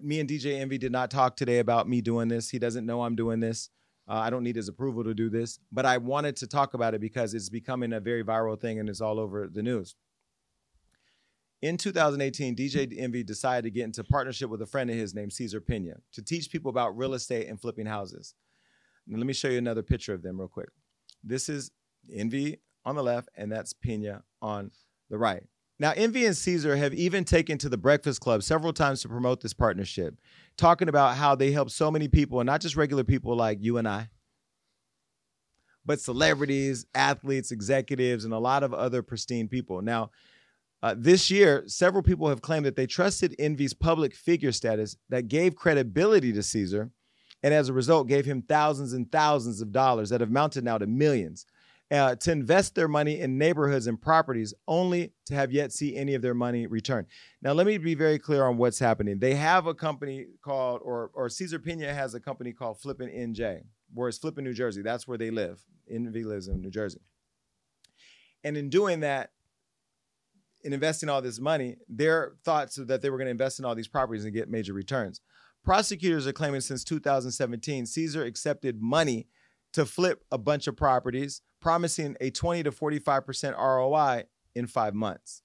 Me 0.00 0.20
and 0.20 0.28
DJ 0.28 0.58
Envy 0.58 0.78
did 0.78 0.90
not 0.90 1.10
talk 1.10 1.36
today 1.36 1.58
about 1.58 1.86
me 1.86 2.00
doing 2.00 2.28
this. 2.28 2.48
He 2.48 2.58
doesn't 2.58 2.86
know 2.86 3.02
I'm 3.02 3.14
doing 3.14 3.40
this. 3.40 3.68
Uh, 4.08 4.14
I 4.14 4.30
don't 4.30 4.42
need 4.42 4.56
his 4.56 4.68
approval 4.68 5.04
to 5.04 5.12
do 5.12 5.28
this, 5.28 5.58
but 5.70 5.84
I 5.84 5.98
wanted 5.98 6.36
to 6.36 6.46
talk 6.46 6.72
about 6.72 6.94
it 6.94 7.02
because 7.02 7.34
it's 7.34 7.50
becoming 7.50 7.92
a 7.92 8.00
very 8.00 8.24
viral 8.24 8.58
thing 8.58 8.78
and 8.78 8.88
it's 8.88 9.02
all 9.02 9.20
over 9.20 9.48
the 9.52 9.62
news. 9.62 9.96
In 11.62 11.76
2018, 11.76 12.56
DJ 12.56 12.98
Envy 12.98 13.22
decided 13.22 13.64
to 13.64 13.70
get 13.70 13.84
into 13.84 14.02
partnership 14.02 14.48
with 14.48 14.62
a 14.62 14.66
friend 14.66 14.88
of 14.88 14.96
his 14.96 15.14
named 15.14 15.32
Caesar 15.34 15.60
Pina 15.60 15.96
to 16.12 16.22
teach 16.22 16.50
people 16.50 16.70
about 16.70 16.96
real 16.96 17.12
estate 17.12 17.48
and 17.48 17.60
flipping 17.60 17.84
houses. 17.84 18.34
Now, 19.06 19.18
let 19.18 19.26
me 19.26 19.34
show 19.34 19.48
you 19.48 19.58
another 19.58 19.82
picture 19.82 20.14
of 20.14 20.22
them 20.22 20.38
real 20.38 20.48
quick. 20.48 20.70
This 21.22 21.50
is 21.50 21.70
Envy 22.10 22.60
on 22.86 22.96
the 22.96 23.02
left, 23.02 23.28
and 23.36 23.52
that's 23.52 23.74
Pena 23.74 24.22
on 24.40 24.70
the 25.10 25.18
right. 25.18 25.42
Now, 25.78 25.92
Envy 25.94 26.24
and 26.24 26.36
Caesar 26.36 26.76
have 26.76 26.94
even 26.94 27.24
taken 27.24 27.58
to 27.58 27.68
the 27.68 27.76
Breakfast 27.76 28.20
Club 28.20 28.42
several 28.42 28.72
times 28.72 29.02
to 29.02 29.08
promote 29.08 29.42
this 29.42 29.52
partnership, 29.52 30.14
talking 30.56 30.88
about 30.88 31.16
how 31.16 31.34
they 31.34 31.52
help 31.52 31.70
so 31.70 31.90
many 31.90 32.08
people, 32.08 32.40
and 32.40 32.46
not 32.46 32.62
just 32.62 32.76
regular 32.76 33.04
people 33.04 33.36
like 33.36 33.58
you 33.60 33.76
and 33.76 33.88
I, 33.88 34.08
but 35.84 36.00
celebrities, 36.00 36.86
athletes, 36.94 37.50
executives, 37.50 38.24
and 38.24 38.32
a 38.32 38.38
lot 38.38 38.62
of 38.62 38.72
other 38.72 39.02
pristine 39.02 39.48
people. 39.48 39.82
Now, 39.82 40.10
uh, 40.82 40.94
this 40.96 41.30
year, 41.30 41.62
several 41.66 42.02
people 42.02 42.28
have 42.28 42.40
claimed 42.40 42.64
that 42.64 42.76
they 42.76 42.86
trusted 42.86 43.34
Envy's 43.38 43.74
public 43.74 44.14
figure 44.14 44.52
status 44.52 44.96
that 45.10 45.28
gave 45.28 45.54
credibility 45.54 46.32
to 46.32 46.42
Caesar, 46.42 46.90
and 47.42 47.52
as 47.52 47.68
a 47.68 47.72
result, 47.72 48.08
gave 48.08 48.24
him 48.24 48.42
thousands 48.42 48.92
and 48.92 49.10
thousands 49.12 49.60
of 49.60 49.72
dollars 49.72 50.08
that 50.10 50.20
have 50.20 50.30
mounted 50.30 50.64
now 50.64 50.78
to 50.78 50.86
millions. 50.86 51.46
uh, 51.90 52.14
to 52.14 52.30
invest 52.30 52.74
their 52.76 52.86
money 52.86 53.18
in 53.20 53.36
neighborhoods 53.36 53.88
and 53.88 54.00
properties, 54.00 54.54
only 54.68 55.12
to 55.26 55.34
have 55.34 55.50
yet 55.50 55.72
see 55.72 55.96
any 55.96 56.14
of 56.14 56.22
their 56.22 56.34
money 56.34 56.66
return. 56.66 57.04
Now, 57.42 57.52
let 57.52 57.66
me 57.66 57.78
be 57.78 57.94
very 57.96 58.18
clear 58.18 58.44
on 58.46 58.56
what's 58.58 58.78
happening. 58.78 59.18
They 59.18 59.34
have 59.34 59.66
a 59.66 59.74
company 59.74 60.26
called, 60.42 60.80
or 60.84 61.10
or 61.14 61.28
Caesar 61.28 61.58
Pina 61.58 61.92
has 61.92 62.14
a 62.14 62.20
company 62.20 62.52
called 62.52 62.80
Flippin' 62.80 63.08
NJ, 63.08 63.64
where 63.92 64.08
it's 64.08 64.18
Flippin' 64.18 64.44
New 64.44 64.54
Jersey. 64.54 64.82
That's 64.82 65.08
where 65.08 65.18
they 65.18 65.30
live. 65.30 65.60
Envy 65.90 66.22
lives 66.22 66.46
in 66.46 66.60
New 66.60 66.70
Jersey. 66.70 67.00
And 68.44 68.56
in 68.56 68.70
doing 68.70 69.00
that, 69.00 69.30
in 70.62 70.72
investing 70.72 71.08
all 71.08 71.22
this 71.22 71.40
money, 71.40 71.76
their 71.88 72.34
thoughts 72.44 72.78
are 72.78 72.84
that 72.86 73.02
they 73.02 73.10
were 73.10 73.16
going 73.16 73.26
to 73.26 73.32
invest 73.32 73.58
in 73.58 73.64
all 73.64 73.74
these 73.74 73.88
properties 73.88 74.24
and 74.24 74.34
get 74.34 74.48
major 74.48 74.72
returns. 74.72 75.20
Prosecutors 75.64 76.26
are 76.26 76.32
claiming 76.32 76.60
since 76.60 76.84
2017, 76.84 77.86
Caesar 77.86 78.24
accepted 78.24 78.80
money 78.80 79.26
to 79.72 79.84
flip 79.84 80.24
a 80.32 80.38
bunch 80.38 80.66
of 80.66 80.76
properties, 80.76 81.42
promising 81.60 82.16
a 82.20 82.30
20 82.30 82.64
to 82.64 82.72
45% 82.72 83.56
ROI 83.56 84.24
in 84.54 84.66
five 84.66 84.94
months. 84.94 85.42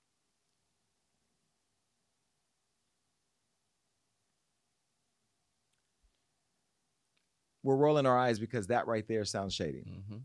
We're 7.61 7.75
rolling 7.75 8.05
our 8.05 8.17
eyes 8.17 8.39
because 8.39 8.67
that 8.67 8.87
right 8.87 9.07
there 9.07 9.25
sounds 9.25 9.53
shady. 9.53 9.83
Mm-hmm. 9.89 10.17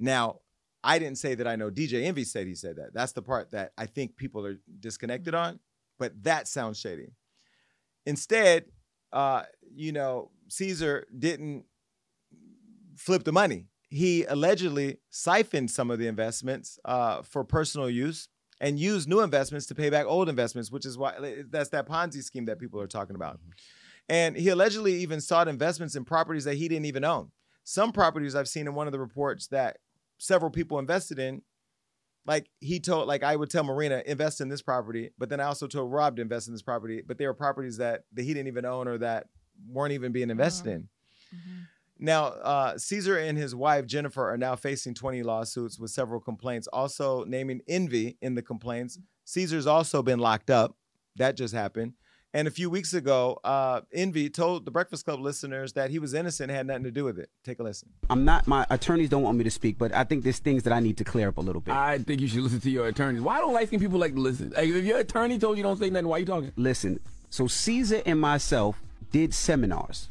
Now, 0.00 0.40
I 0.84 0.98
didn't 0.98 1.18
say 1.18 1.34
that 1.34 1.46
I 1.46 1.56
know 1.56 1.70
DJ 1.70 2.04
Envy 2.04 2.24
said 2.24 2.46
he 2.46 2.54
said 2.54 2.76
that. 2.76 2.92
That's 2.92 3.12
the 3.12 3.22
part 3.22 3.52
that 3.52 3.72
I 3.78 3.86
think 3.86 4.16
people 4.16 4.44
are 4.46 4.58
disconnected 4.80 5.34
on, 5.34 5.60
but 5.98 6.12
that 6.24 6.48
sounds 6.48 6.78
shady. 6.78 7.12
Instead, 8.04 8.64
uh, 9.12 9.44
you 9.74 9.92
know, 9.92 10.30
Caesar 10.48 11.06
didn't 11.16 11.64
flip 12.96 13.24
the 13.24 13.32
money. 13.32 13.66
He 13.88 14.24
allegedly 14.24 14.98
siphoned 15.10 15.70
some 15.70 15.90
of 15.90 15.98
the 15.98 16.06
investments 16.06 16.78
uh, 16.84 17.22
for 17.22 17.44
personal 17.44 17.90
use 17.90 18.28
and 18.60 18.78
used 18.78 19.08
new 19.08 19.20
investments 19.20 19.66
to 19.66 19.74
pay 19.74 19.90
back 19.90 20.06
old 20.06 20.28
investments, 20.28 20.72
which 20.72 20.86
is 20.86 20.96
why 20.96 21.42
that's 21.50 21.68
that 21.70 21.86
Ponzi 21.86 22.22
scheme 22.22 22.46
that 22.46 22.58
people 22.58 22.80
are 22.80 22.86
talking 22.86 23.16
about. 23.16 23.38
And 24.08 24.36
he 24.36 24.48
allegedly 24.48 24.94
even 24.94 25.20
sought 25.20 25.48
investments 25.48 25.94
in 25.94 26.04
properties 26.04 26.44
that 26.44 26.54
he 26.54 26.68
didn't 26.68 26.86
even 26.86 27.04
own. 27.04 27.30
Some 27.64 27.92
properties 27.92 28.34
I've 28.34 28.48
seen 28.48 28.66
in 28.66 28.74
one 28.74 28.86
of 28.86 28.92
the 28.92 28.98
reports 28.98 29.48
that 29.48 29.78
several 30.22 30.50
people 30.50 30.78
invested 30.78 31.18
in, 31.18 31.42
like 32.24 32.48
he 32.60 32.78
told, 32.78 33.08
like 33.08 33.24
I 33.24 33.34
would 33.34 33.50
tell 33.50 33.64
Marina, 33.64 34.02
invest 34.06 34.40
in 34.40 34.48
this 34.48 34.62
property, 34.62 35.10
but 35.18 35.28
then 35.28 35.40
I 35.40 35.44
also 35.44 35.66
told 35.66 35.92
Rob 35.92 36.16
to 36.16 36.22
invest 36.22 36.46
in 36.46 36.54
this 36.54 36.62
property, 36.62 37.02
but 37.04 37.18
they 37.18 37.26
were 37.26 37.34
properties 37.34 37.78
that, 37.78 38.04
that 38.12 38.22
he 38.22 38.32
didn't 38.32 38.46
even 38.46 38.64
own 38.64 38.86
or 38.86 38.98
that 38.98 39.26
weren't 39.68 39.92
even 39.92 40.12
being 40.12 40.30
invested 40.30 40.68
in. 40.68 40.88
Now, 41.98 42.26
uh, 42.26 42.78
Caesar 42.78 43.18
and 43.18 43.36
his 43.36 43.54
wife 43.54 43.86
Jennifer 43.86 44.28
are 44.28 44.36
now 44.36 44.54
facing 44.54 44.94
20 44.94 45.22
lawsuits 45.24 45.78
with 45.78 45.90
several 45.90 46.20
complaints, 46.20 46.68
also 46.68 47.24
naming 47.24 47.60
Envy 47.68 48.16
in 48.22 48.34
the 48.34 48.42
complaints. 48.42 48.98
Caesar's 49.24 49.66
also 49.66 50.02
been 50.02 50.18
locked 50.20 50.50
up. 50.50 50.76
That 51.16 51.36
just 51.36 51.54
happened. 51.54 51.94
And 52.34 52.48
a 52.48 52.50
few 52.50 52.70
weeks 52.70 52.94
ago, 52.94 53.38
uh, 53.44 53.82
Envy 53.92 54.30
told 54.30 54.64
the 54.64 54.70
Breakfast 54.70 55.04
Club 55.04 55.20
listeners 55.20 55.74
that 55.74 55.90
he 55.90 55.98
was 55.98 56.14
innocent, 56.14 56.50
had 56.50 56.66
nothing 56.66 56.84
to 56.84 56.90
do 56.90 57.04
with 57.04 57.18
it. 57.18 57.28
Take 57.44 57.58
a 57.58 57.62
listen. 57.62 57.90
I'm 58.08 58.24
not. 58.24 58.46
My 58.46 58.66
attorneys 58.70 59.10
don't 59.10 59.22
want 59.22 59.36
me 59.36 59.44
to 59.44 59.50
speak, 59.50 59.76
but 59.76 59.92
I 59.94 60.04
think 60.04 60.24
there's 60.24 60.38
things 60.38 60.62
that 60.62 60.72
I 60.72 60.80
need 60.80 60.96
to 60.96 61.04
clear 61.04 61.28
up 61.28 61.36
a 61.36 61.42
little 61.42 61.60
bit. 61.60 61.74
I 61.74 61.98
think 61.98 62.22
you 62.22 62.28
should 62.28 62.40
listen 62.40 62.60
to 62.60 62.70
your 62.70 62.86
attorneys. 62.86 63.20
Why 63.20 63.38
don't 63.38 63.52
light 63.52 63.66
skinned 63.66 63.82
people 63.82 63.98
like 63.98 64.14
to 64.14 64.20
listen? 64.20 64.50
Like, 64.56 64.68
if 64.68 64.84
your 64.84 64.98
attorney 64.98 65.38
told 65.38 65.58
you 65.58 65.62
don't 65.62 65.78
say 65.78 65.90
nothing, 65.90 66.08
why 66.08 66.16
are 66.16 66.20
you 66.20 66.26
talking? 66.26 66.52
Listen, 66.56 67.00
so 67.28 67.46
Caesar 67.46 68.00
and 68.06 68.18
myself 68.18 68.80
did 69.10 69.34
seminars. 69.34 70.08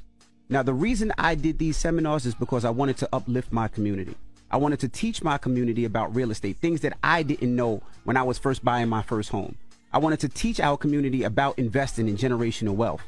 Now, 0.48 0.62
the 0.62 0.74
reason 0.74 1.12
I 1.18 1.34
did 1.34 1.58
these 1.58 1.78
seminars 1.78 2.28
is 2.28 2.36
because 2.36 2.66
I 2.66 2.70
wanted 2.70 2.98
to 2.98 3.10
uplift 3.14 3.52
my 3.52 3.68
community. 3.68 4.16
I 4.52 4.58
wanted 4.58 4.80
to 4.82 4.90
teach 4.90 5.24
my 5.24 5.38
community 5.38 5.86
about 5.86 6.14
real 6.14 6.30
estate, 6.30 6.58
things 6.58 6.82
that 6.82 6.98
I 7.02 7.24
didn't 7.24 7.56
know 7.56 7.82
when 8.04 8.18
I 8.18 8.24
was 8.24 8.38
first 8.38 8.64
buying 8.64 8.90
my 8.90 9.02
first 9.02 9.30
home. 9.30 9.56
I 9.94 9.98
wanted 9.98 10.20
to 10.22 10.30
teach 10.30 10.60
our 10.60 10.78
community 10.78 11.24
about 11.24 11.60
investing 11.60 12.08
in 12.08 12.18
generational 12.18 12.76
wealth. 12.76 13.04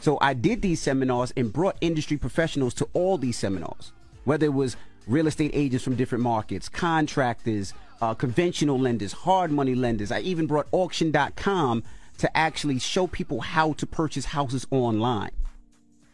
So 0.00 0.16
I 0.20 0.34
did 0.34 0.62
these 0.62 0.80
seminars 0.80 1.32
and 1.36 1.52
brought 1.52 1.76
industry 1.80 2.16
professionals 2.16 2.72
to 2.74 2.88
all 2.92 3.18
these 3.18 3.36
seminars, 3.36 3.92
whether 4.24 4.46
it 4.46 4.54
was 4.54 4.76
real 5.06 5.26
estate 5.26 5.50
agents 5.54 5.84
from 5.84 5.96
different 5.96 6.22
markets, 6.22 6.68
contractors, 6.68 7.74
uh, 8.00 8.14
conventional 8.14 8.78
lenders, 8.78 9.12
hard 9.12 9.50
money 9.50 9.74
lenders. 9.74 10.10
I 10.10 10.20
even 10.20 10.46
brought 10.46 10.68
auction.com 10.72 11.82
to 12.18 12.36
actually 12.36 12.78
show 12.78 13.06
people 13.06 13.40
how 13.40 13.72
to 13.74 13.86
purchase 13.86 14.26
houses 14.26 14.66
online. 14.70 15.30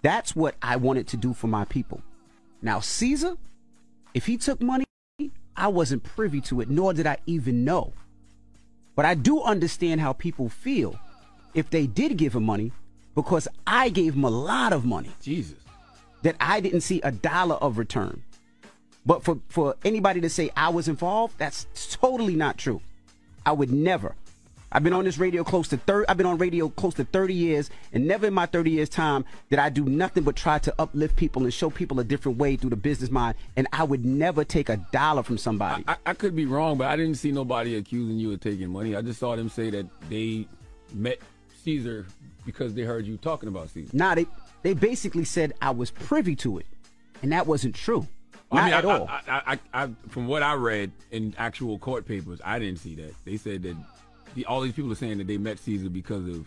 That's 0.03 0.35
what 0.35 0.55
I 0.63 0.77
wanted 0.77 1.09
to 1.09 1.17
do 1.17 1.35
for 1.35 1.47
my 1.49 1.65
people. 1.65 2.01
Now, 2.63 2.81
Caesar, 2.81 3.37
if 4.15 4.27
he 4.27 4.37
took 4.37 4.61
money, 4.61 4.85
I 5.57 5.69
wasn't 5.69 6.05
privy 6.05 6.41
to 6.43 6.61
it, 6.61 6.71
nor 6.71 6.93
did 6.93 7.07
I 7.07 7.19
even 7.27 7.65
know. 7.65 7.93
But 8.97 9.05
I 9.05 9.15
do 9.15 9.43
understand 9.43 10.01
how 10.01 10.15
people 10.15 10.49
feel 10.49 10.99
if 11.55 11.71
they 11.71 11.87
did 11.87 12.17
give 12.17 12.35
him 12.35 12.45
money 12.45 12.73
because 13.15 13.47
I 13.67 13.91
gave 13.91 14.15
him 14.15 14.25
a 14.25 14.31
lot 14.31 14.73
of 14.73 14.85
money. 14.85 15.11
Jesus. 15.23 15.59
That 16.23 16.35
I 16.41 16.61
didn't 16.61 16.81
see 16.81 17.01
a 17.03 17.13
dollar 17.13 17.57
of 17.57 17.79
return. 17.79 18.23
But 19.05 19.23
for, 19.23 19.39
for 19.49 19.77
anybody 19.85 20.21
to 20.23 20.29
say 20.29 20.51
I 20.57 20.71
was 20.71 20.89
involved, 20.89 21.39
that's 21.39 21.67
totally 21.93 22.35
not 22.35 22.59
true. 22.59 22.81
I 23.45 23.53
would 23.53 23.71
never. 23.71 24.17
I've 24.73 24.83
been 24.83 24.93
on 24.93 25.05
this 25.05 25.19
radio 25.19 25.45
close 25.45 25.69
to 25.69 25.77
30 25.77 26.09
I've 26.09 26.17
been 26.17 26.27
on 26.27 26.39
radio 26.39 26.69
close 26.69 26.95
to 26.95 27.05
30 27.05 27.35
years 27.35 27.71
and 27.93 28.07
never 28.07 28.27
in 28.27 28.35
my 28.35 28.47
30 28.47 28.71
years 28.71 28.89
time 28.89 29.25
did 29.51 29.59
I 29.59 29.69
do 29.69 29.85
nothing 29.85 30.25
but 30.25 30.37
try 30.37 30.59
to 30.61 30.75
uplift 30.79 31.17
people 31.17 31.45
and 31.45 31.53
show 31.53 31.71
people 31.71 32.01
a 32.01 32.05
different 32.05 32.39
way 32.39 32.57
through 32.57 32.71
the 32.71 32.77
business 32.77 33.11
mind 33.11 33.37
and 33.57 33.67
I 33.73 33.85
would 33.85 34.05
never 34.05 34.45
take 34.45 34.69
a 34.69 34.77
dollar 34.93 35.23
from 35.23 35.39
somebody. 35.39 35.85
I, 35.87 35.97
I 36.07 36.15
could 36.15 36.35
be 36.35 36.47
wrong, 36.47 36.79
but 36.79 36.89
I 36.89 36.97
didn't 36.97 37.17
see 37.17 37.33
nobody 37.33 37.77
accusing 37.77 38.19
you 38.19 38.33
of 38.33 38.41
taking 38.41 38.71
money. 38.71 38.97
I 38.97 39.03
just 39.03 39.21
saw 39.21 39.37
them 39.37 39.49
say 39.49 39.71
that 39.71 39.87
they 40.09 40.47
met 40.93 41.19
Caesar 41.65 42.07
because 42.45 42.75
they 42.75 42.83
heard 42.83 43.07
you 43.07 43.17
talking 43.17 43.49
about 43.49 43.71
Caesar. 43.71 43.91
Nah, 43.93 44.15
they 44.15 44.27
they 44.63 44.75
basically 44.75 45.25
said 45.25 45.53
I 45.61 45.71
was 45.71 45.91
privy 45.91 46.37
to 46.37 46.59
it. 46.59 46.67
And 47.23 47.33
that 47.33 47.47
wasn't 47.47 47.75
true. 47.75 48.07
Not 48.53 48.63
I 48.63 48.65
mean, 48.65 48.75
at 48.75 48.85
I, 48.85 48.99
all. 48.99 49.09
I, 49.09 49.21
I, 49.29 49.43
I, 49.53 49.85
I, 49.85 49.91
from 50.09 50.29
what 50.29 50.43
I 50.43 50.55
read 50.55 50.93
in 51.11 51.35
actual 51.39 51.79
court 51.79 52.07
papers, 52.07 52.41
I 52.45 52.59
didn't 52.59 52.79
see 52.79 52.95
that. 52.97 53.15
They 53.25 53.37
said 53.37 53.63
that 53.65 53.77
all 54.45 54.61
these 54.61 54.73
people 54.73 54.93
are 54.93 54.97
saying 54.97 55.19
that 55.19 55.27
they 55.27 55.39
met 55.39 55.59
Caesar 55.61 55.89
because 55.89 56.27
of 56.29 56.47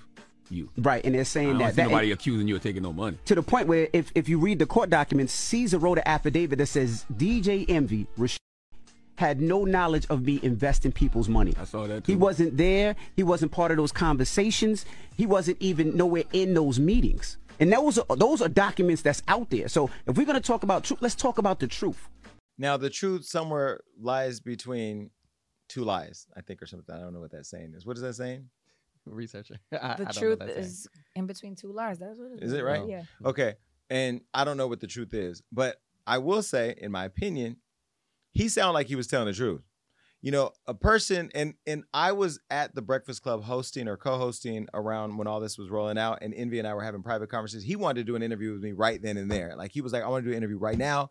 you. 0.49 0.69
Right, 0.77 1.03
and 1.05 1.13
they're 1.13 1.21
I 1.21 1.23
saying 1.23 1.49
don't 1.49 1.57
that, 1.59 1.69
see 1.71 1.75
that 1.77 1.89
nobody 1.89 2.11
accusing 2.11 2.47
you 2.47 2.55
of 2.55 2.63
taking 2.63 2.83
no 2.83 2.93
money. 2.93 3.17
to 3.25 3.35
the 3.35 3.43
point 3.43 3.67
where 3.67 3.87
if, 3.93 4.11
if 4.15 4.27
you 4.27 4.39
read 4.39 4.59
the 4.59 4.65
court 4.65 4.89
documents, 4.89 5.33
Caesar 5.33 5.77
wrote 5.77 5.97
an 5.97 6.03
affidavit 6.07 6.57
that 6.59 6.65
says 6.67 7.05
DJ 7.13 7.65
Envy 7.69 8.07
Rashid, 8.17 8.39
had 9.17 9.41
no 9.41 9.65
knowledge 9.65 10.05
of 10.09 10.23
me 10.23 10.39
investing 10.43 10.91
people's 10.93 11.27
money. 11.27 11.53
I 11.59 11.65
saw 11.65 11.85
that 11.87 12.07
He 12.07 12.15
wasn't 12.15 12.55
there. 12.55 12.95
He 13.17 13.23
wasn't 13.23 13.51
part 13.51 13.69
of 13.69 13.77
those 13.77 13.91
conversations. 13.91 14.85
He 15.17 15.25
wasn't 15.25 15.57
even 15.59 15.95
nowhere 15.97 16.23
in 16.31 16.53
those 16.53 16.79
meetings. 16.79 17.37
And 17.59 17.73
those 17.73 17.99
are, 17.99 18.15
those 18.15 18.41
are 18.41 18.47
documents 18.47 19.01
that's 19.01 19.21
out 19.27 19.49
there. 19.49 19.67
So 19.67 19.89
if 20.07 20.15
we're 20.17 20.25
going 20.25 20.35
to 20.35 20.41
talk 20.41 20.63
about 20.63 20.85
truth, 20.85 21.01
let's 21.01 21.15
talk 21.15 21.37
about 21.37 21.59
the 21.59 21.67
truth. 21.67 22.07
Now, 22.57 22.77
the 22.77 22.89
truth 22.89 23.25
somewhere 23.25 23.81
lies 23.99 24.39
between 24.39 25.11
two 25.69 25.85
lies, 25.85 26.27
I 26.35 26.41
think, 26.41 26.61
or 26.61 26.65
something. 26.65 26.93
I 26.93 26.99
don't 26.99 27.13
know 27.13 27.21
what 27.21 27.31
that 27.31 27.45
saying 27.45 27.73
is. 27.77 27.85
What 27.85 27.95
is 27.95 28.01
that 28.01 28.15
saying? 28.15 28.49
Researcher. 29.05 29.59
the 29.71 30.11
truth 30.13 30.41
is 30.41 30.87
in 31.15 31.25
between 31.25 31.55
two 31.55 31.71
lies. 31.71 31.99
That's 31.99 32.19
what 32.19 32.31
it 32.31 32.43
is. 32.43 32.51
Is 32.51 32.57
it 32.57 32.63
right? 32.63 32.85
Yeah. 32.87 33.03
Okay. 33.23 33.55
And 33.89 34.21
I 34.33 34.43
don't 34.43 34.57
know 34.57 34.67
what 34.67 34.81
the 34.81 34.87
truth 34.87 35.13
is, 35.13 35.41
but 35.51 35.77
I 36.05 36.17
will 36.17 36.43
say, 36.43 36.75
in 36.77 36.91
my 36.91 37.05
opinion, 37.05 37.57
he 38.31 38.49
sounded 38.49 38.73
like 38.73 38.87
he 38.87 38.95
was 38.95 39.07
telling 39.07 39.27
the 39.27 39.33
truth. 39.33 39.63
You 40.21 40.31
know, 40.31 40.51
a 40.67 40.73
person 40.73 41.31
and 41.33 41.53
and 41.65 41.85
I 41.93 42.11
was 42.11 42.41
at 42.49 42.75
the 42.75 42.81
Breakfast 42.81 43.23
Club 43.23 43.43
hosting 43.43 43.87
or 43.87 43.95
co-hosting 43.95 44.67
around 44.73 45.17
when 45.17 45.27
all 45.27 45.39
this 45.39 45.57
was 45.57 45.69
rolling 45.69 45.97
out, 45.97 46.19
and 46.21 46.33
Envy 46.33 46.59
and 46.59 46.67
I 46.67 46.73
were 46.73 46.83
having 46.83 47.03
private 47.03 47.29
conversations. 47.29 47.63
He 47.63 47.77
wanted 47.77 48.01
to 48.01 48.03
do 48.03 48.17
an 48.17 48.21
interview 48.21 48.51
with 48.51 48.61
me 48.61 48.73
right 48.73 49.01
then 49.01 49.15
and 49.15 49.31
there. 49.31 49.55
Like 49.55 49.71
he 49.71 49.79
was 49.79 49.93
like, 49.93 50.03
I 50.03 50.09
want 50.09 50.25
to 50.25 50.29
do 50.29 50.31
an 50.33 50.37
interview 50.37 50.57
right 50.57 50.77
now. 50.77 51.09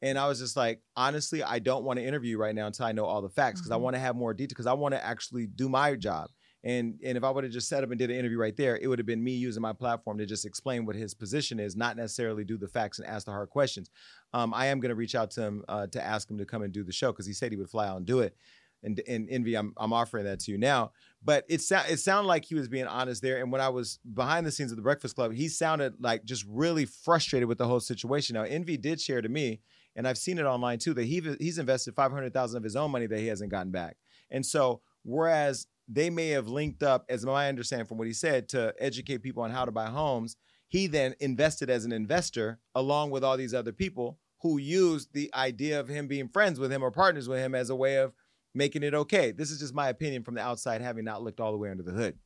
And 0.00 0.18
I 0.18 0.28
was 0.28 0.38
just 0.38 0.56
like, 0.56 0.82
honestly, 0.96 1.42
I 1.42 1.58
don't 1.58 1.84
want 1.84 1.98
to 1.98 2.04
interview 2.04 2.38
right 2.38 2.54
now 2.54 2.66
until 2.66 2.86
I 2.86 2.92
know 2.92 3.04
all 3.04 3.20
the 3.22 3.28
facts 3.28 3.60
because 3.60 3.72
I 3.72 3.76
Mhm. 3.76 3.80
want 3.80 3.94
to 3.94 4.00
have 4.00 4.14
more 4.16 4.32
detail 4.34 4.48
because 4.54 4.66
I 4.66 4.72
want 4.74 4.94
to 4.94 5.04
actually 5.04 5.46
do 5.46 5.68
my 5.68 5.94
job. 5.96 6.30
And 6.64 6.98
and 7.04 7.16
if 7.16 7.22
I 7.24 7.30
would 7.30 7.44
have 7.44 7.52
just 7.52 7.68
set 7.68 7.84
up 7.84 7.90
and 7.90 7.98
did 7.98 8.10
an 8.10 8.16
interview 8.16 8.38
right 8.38 8.56
there, 8.56 8.76
it 8.76 8.88
would 8.88 8.98
have 8.98 9.06
been 9.06 9.22
me 9.22 9.32
using 9.32 9.62
my 9.62 9.72
platform 9.72 10.18
to 10.18 10.26
just 10.26 10.44
explain 10.44 10.86
what 10.86 10.96
his 10.96 11.14
position 11.14 11.60
is, 11.60 11.76
not 11.76 11.96
necessarily 11.96 12.44
do 12.44 12.58
the 12.58 12.66
facts 12.68 12.98
and 12.98 13.06
ask 13.08 13.26
the 13.26 13.32
hard 13.32 13.50
questions. 13.50 13.90
Um, 14.32 14.52
I 14.52 14.66
am 14.66 14.80
going 14.80 14.90
to 14.90 14.96
reach 14.96 15.14
out 15.14 15.30
to 15.32 15.42
him 15.42 15.64
uh, 15.68 15.86
to 15.88 16.02
ask 16.04 16.28
him 16.30 16.38
to 16.38 16.44
come 16.46 16.62
and 16.62 16.72
do 16.72 16.82
the 16.82 16.92
show 16.92 17.12
because 17.12 17.26
he 17.26 17.32
said 17.32 17.52
he 17.52 17.56
would 17.58 17.70
fly 17.70 17.86
out 17.88 17.96
and 17.98 18.06
do 18.06 18.20
it. 18.20 18.36
And, 18.84 19.00
and 19.08 19.28
envy, 19.28 19.56
I'm, 19.56 19.72
I'm 19.76 19.92
offering 19.92 20.24
that 20.26 20.38
to 20.40 20.52
you 20.52 20.58
now. 20.58 20.92
But 21.20 21.44
it 21.48 21.60
it 21.68 21.98
sounded 21.98 22.28
like 22.28 22.44
he 22.44 22.54
was 22.54 22.68
being 22.68 22.86
honest 22.86 23.22
there. 23.22 23.38
And 23.40 23.50
when 23.50 23.60
I 23.60 23.68
was 23.70 23.98
behind 24.14 24.46
the 24.46 24.52
scenes 24.52 24.70
of 24.70 24.76
the 24.76 24.82
Breakfast 24.82 25.16
Club, 25.16 25.32
he 25.32 25.48
sounded 25.48 25.94
like 26.00 26.24
just 26.24 26.44
really 26.48 26.84
frustrated 26.84 27.48
with 27.48 27.58
the 27.58 27.66
whole 27.66 27.80
situation. 27.80 28.34
Now, 28.34 28.44
Envy 28.44 28.76
did 28.76 29.00
share 29.00 29.20
to 29.20 29.28
me, 29.28 29.60
and 29.96 30.06
I've 30.06 30.18
seen 30.18 30.38
it 30.38 30.44
online 30.44 30.78
too, 30.78 30.94
that 30.94 31.04
he 31.04 31.20
he's 31.38 31.58
invested 31.58 31.94
five 31.94 32.12
hundred 32.12 32.32
thousand 32.32 32.58
of 32.58 32.64
his 32.64 32.76
own 32.76 32.90
money 32.90 33.06
that 33.06 33.18
he 33.18 33.26
hasn't 33.26 33.50
gotten 33.50 33.72
back. 33.72 33.96
And 34.30 34.44
so, 34.44 34.82
whereas 35.02 35.66
they 35.88 36.10
may 36.10 36.28
have 36.28 36.48
linked 36.48 36.82
up, 36.82 37.04
as 37.08 37.24
my 37.24 37.48
understanding 37.48 37.86
from 37.86 37.98
what 37.98 38.06
he 38.06 38.12
said, 38.12 38.48
to 38.50 38.74
educate 38.78 39.22
people 39.22 39.42
on 39.42 39.50
how 39.50 39.64
to 39.64 39.72
buy 39.72 39.86
homes, 39.86 40.36
he 40.68 40.86
then 40.86 41.14
invested 41.20 41.70
as 41.70 41.84
an 41.84 41.92
investor 41.92 42.60
along 42.74 43.10
with 43.10 43.24
all 43.24 43.36
these 43.36 43.54
other 43.54 43.72
people 43.72 44.18
who 44.42 44.58
used 44.58 45.12
the 45.14 45.30
idea 45.34 45.80
of 45.80 45.88
him 45.88 46.06
being 46.06 46.28
friends 46.28 46.60
with 46.60 46.70
him 46.70 46.82
or 46.82 46.90
partners 46.90 47.28
with 47.28 47.38
him 47.38 47.54
as 47.54 47.70
a 47.70 47.76
way 47.76 47.96
of 47.96 48.12
making 48.54 48.82
it 48.82 48.94
okay. 48.94 49.32
This 49.32 49.50
is 49.50 49.58
just 49.58 49.74
my 49.74 49.88
opinion 49.88 50.22
from 50.22 50.34
the 50.34 50.42
outside, 50.42 50.80
having 50.80 51.04
not 51.04 51.22
looked 51.22 51.40
all 51.40 51.52
the 51.52 51.58
way 51.58 51.70
under 51.70 51.82
the 51.82 51.92
hood. 51.92 52.18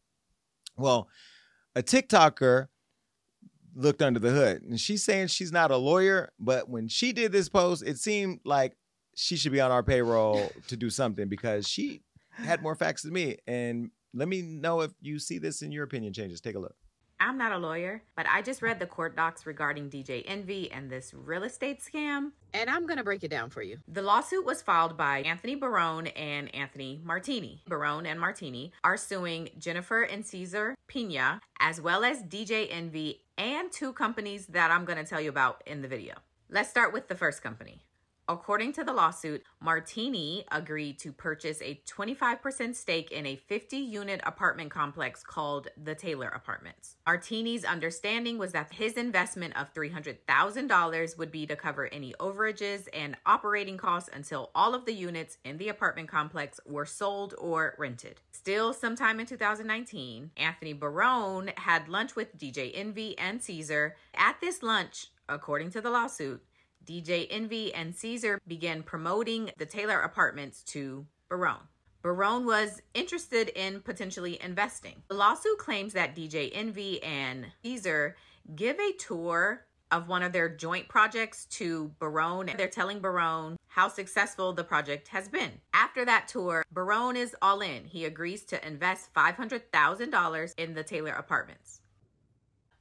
Well, 0.77 1.09
a 1.75 1.83
TikToker 1.83 2.69
looked 3.75 4.03
under 4.03 4.18
the 4.18 4.31
hood 4.31 4.62
and 4.62 4.79
she's 4.81 5.03
saying 5.03 5.29
she's 5.29 5.53
not 5.53 5.70
a 5.70 5.77
lawyer, 5.77 6.33
but 6.39 6.68
when 6.68 6.89
she 6.89 7.12
did 7.12 7.33
this 7.33 7.49
post, 7.49 7.83
it 7.87 7.99
seemed 7.99 8.41
like 8.45 8.77
she 9.14 9.37
should 9.37 9.53
be 9.53 9.61
on 9.61 9.70
our 9.70 9.83
payroll 9.83 10.51
to 10.68 10.77
do 10.77 10.91
something 10.91 11.29
because 11.29 11.68
she 11.68 12.03
had 12.33 12.62
more 12.62 12.75
facts 12.75 13.03
than 13.03 13.12
me. 13.12 13.39
And 13.47 13.91
let 14.14 14.29
me 14.29 14.43
know 14.43 14.81
if 14.81 14.93
you 15.01 15.18
see 15.18 15.39
this 15.39 15.62
in 15.62 15.73
your 15.73 15.85
opinion 15.85 16.12
changes. 16.12 16.41
Take 16.41 16.55
a 16.55 16.59
look. 16.59 16.77
I'm 17.23 17.39
not 17.39 17.53
a 17.53 17.59
lawyer, 17.59 18.03
but 18.16 18.27
I 18.29 18.43
just 18.43 18.62
read 18.62 18.81
the 18.81 18.87
court 18.87 19.14
docs 19.14 19.47
regarding 19.47 19.89
DJ 19.89 20.25
Envy 20.27 20.73
and 20.73 20.91
this 20.91 21.14
real 21.14 21.45
estate 21.45 21.81
scam. 21.81 22.33
And 22.53 22.68
I'm 22.68 22.85
going 22.85 22.97
to 22.97 23.05
break 23.05 23.23
it 23.23 23.31
down 23.31 23.49
for 23.49 23.62
you. 23.62 23.79
The 23.87 24.03
lawsuit 24.03 24.45
was 24.45 24.61
filed 24.61 24.97
by 24.97 25.20
Anthony 25.20 25.55
Barone 25.55 26.09
and 26.09 26.53
Anthony 26.53 27.01
Martini. 27.05 27.62
Barone 27.68 28.07
and 28.07 28.18
Martini 28.18 28.73
are 28.83 28.97
suing 28.97 29.51
Jennifer 29.57 30.03
and 30.03 30.27
Caesar 30.27 30.75
Pina, 30.89 31.41
as 31.61 31.81
well 31.81 32.03
as 32.03 32.25
DJ 32.25 32.66
Envy 32.68 33.20
and 33.39 33.70
two 33.70 33.93
companies 33.93 34.47
that 34.47 34.73
I'm 34.73 34.85
going 34.85 34.99
to 34.99 35.05
tell 35.05 35.20
you 35.20 35.31
about 35.31 35.62
in 35.64 35.81
the 35.81 35.89
video. 35.89 36.14
Let's 36.51 36.70
start 36.70 36.93
with 36.93 37.07
the 37.07 37.14
first 37.14 37.41
company. 37.41 37.85
According 38.33 38.72
to 38.74 38.85
the 38.85 38.95
lawsuit, 38.95 39.45
Martini 39.61 40.47
agreed 40.51 40.99
to 41.01 41.12
purchase 41.12 41.61
a 41.61 41.83
25% 41.87 42.74
stake 42.74 43.12
in 43.12 43.26
a 43.26 43.37
50 43.37 43.76
unit 43.76 44.22
apartment 44.24 44.70
complex 44.70 45.22
called 45.22 45.68
the 45.76 45.95
Taylor 45.95 46.28
Apartments. 46.28 46.97
Martini's 47.05 47.66
understanding 47.66 48.39
was 48.39 48.53
that 48.53 48.72
his 48.72 48.95
investment 48.95 49.55
of 49.55 49.74
$300,000 49.74 51.18
would 51.18 51.30
be 51.30 51.47
to 51.47 51.55
cover 51.55 51.93
any 51.93 52.14
overages 52.20 52.89
and 52.95 53.18
operating 53.26 53.76
costs 53.76 54.09
until 54.11 54.51
all 54.55 54.74
of 54.74 54.87
the 54.87 54.95
units 54.95 55.37
in 55.45 55.59
the 55.59 55.68
apartment 55.68 56.09
complex 56.09 56.59
were 56.66 56.87
sold 56.87 57.35
or 57.37 57.74
rented. 57.78 58.22
Still, 58.33 58.72
sometime 58.72 59.20
in 59.20 59.26
2019, 59.26 60.30
Anthony 60.39 60.72
Barone 60.72 61.53
had 61.59 61.87
lunch 61.87 62.16
with 62.16 62.39
DJ 62.39 62.72
Envy 62.74 63.16
and 63.18 63.43
Caesar. 63.43 63.95
At 64.14 64.41
this 64.41 64.62
lunch, 64.62 65.09
according 65.28 65.70
to 65.72 65.83
the 65.83 65.91
lawsuit, 65.91 66.43
DJ 66.87 67.26
Envy 67.30 67.72
and 67.74 67.95
Caesar 67.95 68.41
began 68.47 68.83
promoting 68.83 69.51
the 69.59 69.66
Taylor 69.66 70.01
apartments 70.01 70.62
to 70.64 71.07
Barone. 71.28 71.68
Barone 72.03 72.45
was 72.45 72.83
interested 72.95 73.49
in 73.51 73.80
potentially 73.80 74.41
investing. 74.43 75.03
The 75.09 75.14
lawsuit 75.14 75.59
claims 75.59 75.93
that 75.93 76.16
DJ 76.16 76.51
Envy 76.53 77.03
and 77.03 77.47
Caesar 77.62 78.16
give 78.57 78.78
a 78.80 78.93
tour 78.99 79.66
of 79.93 80.09
one 80.09 80.22
of 80.22 80.33
their 80.33 80.49
joint 80.49 80.89
projects 80.89 81.45
to 81.45 81.93
Barone. 82.01 82.51
They're 82.57 82.66
telling 82.66 83.01
Barone 83.01 83.57
how 83.68 83.89
successful 83.89 84.53
the 84.53 84.64
project 84.64 85.09
has 85.09 85.28
been. 85.28 85.53
After 85.74 86.05
that 86.05 86.28
tour, 86.28 86.64
Barone 86.72 87.16
is 87.16 87.37
all 87.41 87.61
in. 87.61 87.85
He 87.85 88.07
agrees 88.07 88.45
to 88.47 88.66
invest 88.66 89.12
$500,000 89.14 90.55
in 90.57 90.74
the 90.74 90.83
Taylor 90.83 91.12
apartments 91.12 91.82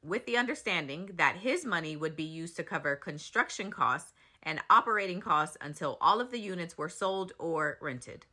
with 0.03 0.25
the 0.25 0.37
understanding 0.37 1.11
that 1.15 1.37
his 1.37 1.65
money 1.65 1.95
would 1.95 2.15
be 2.15 2.23
used 2.23 2.55
to 2.55 2.63
cover 2.63 2.95
construction 2.95 3.69
costs 3.69 4.13
and 4.43 4.61
operating 4.69 5.19
costs 5.19 5.57
until 5.61 5.97
all 6.01 6.19
of 6.19 6.31
the 6.31 6.39
units 6.39 6.77
were 6.77 6.89
sold 6.89 7.33
or 7.37 7.77
rented. 7.81 8.25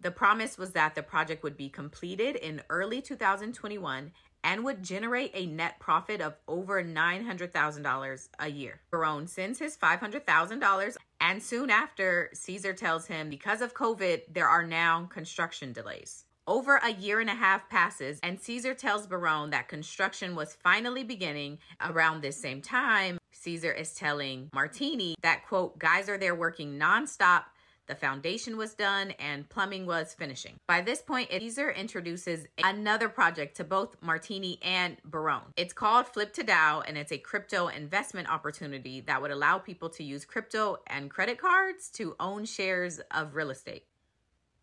The 0.00 0.10
promise 0.10 0.58
was 0.58 0.72
that 0.72 0.94
the 0.94 1.02
project 1.02 1.42
would 1.42 1.56
be 1.56 1.68
completed 1.68 2.36
in 2.36 2.62
early 2.68 3.00
2021 3.00 4.12
and 4.44 4.64
would 4.64 4.82
generate 4.82 5.30
a 5.34 5.46
net 5.46 5.80
profit 5.80 6.20
of 6.20 6.36
over 6.46 6.82
$900,000 6.82 8.28
a 8.38 8.48
year. 8.48 8.80
Barone 8.90 9.26
sends 9.26 9.58
his 9.58 9.76
$500,000 9.76 10.96
and 11.20 11.42
soon 11.42 11.70
after, 11.70 12.30
Caesar 12.34 12.74
tells 12.74 13.06
him 13.06 13.30
because 13.30 13.62
of 13.62 13.74
COVID, 13.74 14.22
there 14.32 14.48
are 14.48 14.66
now 14.66 15.06
construction 15.06 15.72
delays. 15.72 16.25
Over 16.48 16.76
a 16.76 16.92
year 16.92 17.18
and 17.18 17.28
a 17.28 17.34
half 17.34 17.68
passes, 17.68 18.20
and 18.22 18.40
Caesar 18.40 18.72
tells 18.72 19.08
Barone 19.08 19.50
that 19.50 19.66
construction 19.66 20.36
was 20.36 20.56
finally 20.62 21.02
beginning 21.02 21.58
around 21.80 22.20
this 22.20 22.36
same 22.36 22.62
time. 22.62 23.18
Caesar 23.32 23.72
is 23.72 23.94
telling 23.94 24.48
Martini 24.54 25.16
that, 25.22 25.44
quote, 25.44 25.76
guys 25.76 26.08
are 26.08 26.18
there 26.18 26.36
working 26.36 26.78
nonstop. 26.78 27.46
The 27.88 27.96
foundation 27.96 28.56
was 28.56 28.74
done 28.74 29.10
and 29.18 29.48
plumbing 29.48 29.86
was 29.86 30.14
finishing. 30.14 30.54
By 30.68 30.82
this 30.82 31.02
point, 31.02 31.30
Caesar 31.32 31.70
introduces 31.70 32.46
another 32.62 33.08
project 33.08 33.56
to 33.56 33.64
both 33.64 33.96
Martini 34.00 34.60
and 34.62 34.98
Barone. 35.04 35.52
It's 35.56 35.72
called 35.72 36.06
Flip 36.06 36.32
to 36.34 36.44
DAO 36.44 36.84
and 36.86 36.96
it's 36.96 37.12
a 37.12 37.18
crypto 37.18 37.66
investment 37.68 38.30
opportunity 38.30 39.00
that 39.00 39.20
would 39.20 39.32
allow 39.32 39.58
people 39.58 39.88
to 39.90 40.04
use 40.04 40.24
crypto 40.24 40.78
and 40.86 41.10
credit 41.10 41.38
cards 41.38 41.88
to 41.94 42.14
own 42.20 42.44
shares 42.44 43.00
of 43.10 43.34
real 43.34 43.50
estate. 43.50 43.86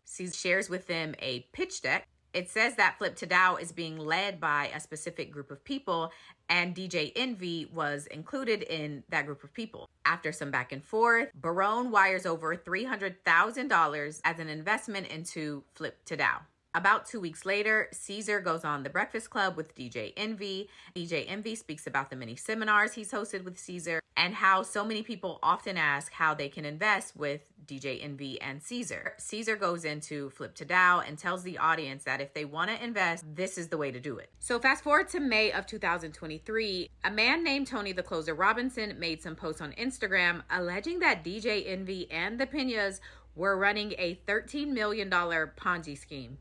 Caesar 0.04 0.34
shares 0.34 0.70
with 0.70 0.86
them 0.86 1.14
a 1.18 1.40
pitch 1.52 1.82
deck. 1.82 2.06
It 2.32 2.50
says 2.50 2.74
that 2.76 2.98
Flip 2.98 3.14
to 3.16 3.26
DAO 3.28 3.60
is 3.60 3.70
being 3.70 3.96
led 3.96 4.40
by 4.40 4.70
a 4.74 4.80
specific 4.80 5.30
group 5.30 5.52
of 5.52 5.62
people, 5.62 6.10
and 6.48 6.74
DJ 6.74 7.12
Envy 7.14 7.70
was 7.72 8.06
included 8.06 8.62
in 8.64 9.04
that 9.08 9.24
group 9.26 9.44
of 9.44 9.54
people. 9.54 9.88
After 10.04 10.32
some 10.32 10.50
back 10.50 10.72
and 10.72 10.84
forth, 10.84 11.30
Barone 11.34 11.92
wires 11.92 12.26
over 12.26 12.56
$300,000 12.56 14.20
as 14.24 14.38
an 14.40 14.48
investment 14.48 15.06
into 15.06 15.62
Flip 15.74 16.04
to 16.06 16.16
DAO. 16.16 16.40
About 16.76 17.06
two 17.06 17.20
weeks 17.20 17.46
later, 17.46 17.88
Caesar 17.92 18.40
goes 18.40 18.64
on 18.64 18.82
The 18.82 18.90
Breakfast 18.90 19.30
Club 19.30 19.56
with 19.56 19.76
DJ 19.76 20.12
Envy. 20.16 20.68
DJ 20.96 21.24
Envy 21.28 21.54
speaks 21.54 21.86
about 21.86 22.10
the 22.10 22.16
many 22.16 22.34
seminars 22.34 22.94
he's 22.94 23.12
hosted 23.12 23.44
with 23.44 23.56
Caesar 23.60 24.00
and 24.16 24.34
how 24.34 24.64
so 24.64 24.84
many 24.84 25.00
people 25.00 25.38
often 25.40 25.76
ask 25.76 26.10
how 26.10 26.34
they 26.34 26.48
can 26.48 26.64
invest 26.64 27.14
with 27.16 27.52
DJ 27.64 28.02
Envy 28.02 28.40
and 28.40 28.60
Caesar. 28.60 29.12
Caesar 29.18 29.54
goes 29.54 29.84
into 29.84 30.30
Flip 30.30 30.52
to 30.56 30.64
DAO 30.64 31.06
and 31.06 31.16
tells 31.16 31.44
the 31.44 31.58
audience 31.58 32.02
that 32.02 32.20
if 32.20 32.34
they 32.34 32.44
want 32.44 32.70
to 32.70 32.84
invest, 32.84 33.24
this 33.36 33.56
is 33.56 33.68
the 33.68 33.78
way 33.78 33.92
to 33.92 34.00
do 34.00 34.18
it. 34.18 34.30
So 34.40 34.58
fast 34.58 34.82
forward 34.82 35.08
to 35.10 35.20
May 35.20 35.52
of 35.52 35.66
2023, 35.66 36.90
a 37.04 37.10
man 37.12 37.44
named 37.44 37.68
Tony 37.68 37.92
the 37.92 38.02
Closer 38.02 38.34
Robinson 38.34 38.98
made 38.98 39.22
some 39.22 39.36
posts 39.36 39.60
on 39.60 39.74
Instagram 39.74 40.42
alleging 40.50 40.98
that 40.98 41.22
DJ 41.22 41.68
Envy 41.68 42.10
and 42.10 42.40
the 42.40 42.46
Pinas 42.46 43.00
were 43.36 43.56
running 43.56 43.94
a 43.96 44.18
$13 44.26 44.68
million 44.68 45.08
Ponzi 45.08 45.96
scheme. 45.96 46.38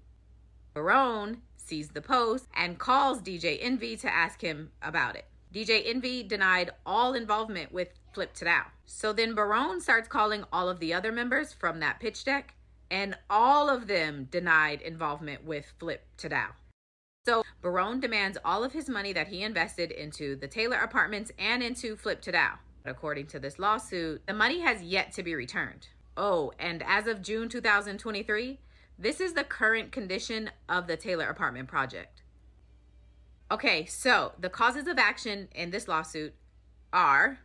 Barone 0.74 1.42
sees 1.56 1.90
the 1.90 2.02
post 2.02 2.48
and 2.56 2.80
calls 2.80 3.22
DJ 3.22 3.60
Envy 3.62 3.96
to 3.98 4.12
ask 4.12 4.42
him 4.42 4.72
about 4.82 5.16
it. 5.16 5.26
DJ 5.54 5.84
Envy 5.86 6.24
denied 6.24 6.72
all 6.86 7.14
involvement 7.14 7.72
with 7.72 7.90
Flip 8.14 8.34
to 8.34 8.46
DAO. 8.46 8.66
So 8.86 9.14
then 9.14 9.36
Barone 9.36 9.82
starts 9.82 10.08
calling 10.08 10.44
all 10.52 10.68
of 10.68 10.80
the 10.80 10.94
other 10.94 11.12
members 11.12 11.54
from 11.54 11.80
that 11.80 12.00
pitch 12.00 12.26
deck, 12.26 12.56
and 12.90 13.16
all 13.30 13.70
of 13.70 13.88
them 13.88 14.28
denied 14.32 14.82
involvement 14.82 15.46
with 15.46 15.72
Flip 15.80 16.04
to 16.18 16.30
DAO. 16.30 16.48
So 17.26 17.44
Barone 17.62 18.00
demands 18.00 18.38
all 18.44 18.64
of 18.64 18.74
his 18.74 18.90
money 18.90 19.14
that 19.14 19.28
he 19.28 19.44
invested 19.44 19.92
into 19.92 20.36
the 20.36 20.48
Taylor 20.48 20.78
apartments 20.78 21.32
and 21.38 21.62
into 21.62 21.96
Flip 21.96 22.20
to 22.22 22.32
DAO. 22.32 22.58
According 22.84 23.28
to 23.28 23.40
this 23.40 23.60
lawsuit, 23.60 24.26
the 24.26 24.34
money 24.34 24.60
has 24.62 24.82
yet 24.82 25.12
to 25.14 25.24
be 25.24 25.36
returned. 25.36 25.88
Oh, 26.18 26.52
and 26.60 26.84
as 26.84 27.08
of 27.08 27.22
June 27.22 27.48
2023, 27.48 28.60
this 28.98 29.20
is 29.20 29.34
the 29.34 29.44
current 29.44 29.92
condition 29.92 30.52
of 30.70 30.88
the 30.88 30.98
Taylor 30.98 31.28
apartment 31.28 31.68
project. 31.68 32.22
Okay, 33.52 33.86
so 33.86 34.34
the 34.40 34.50
causes 34.50 34.88
of 34.88 34.98
action 34.98 35.50
in 35.54 35.72
this 35.72 35.88
lawsuit 35.88 36.34
are 36.92 37.40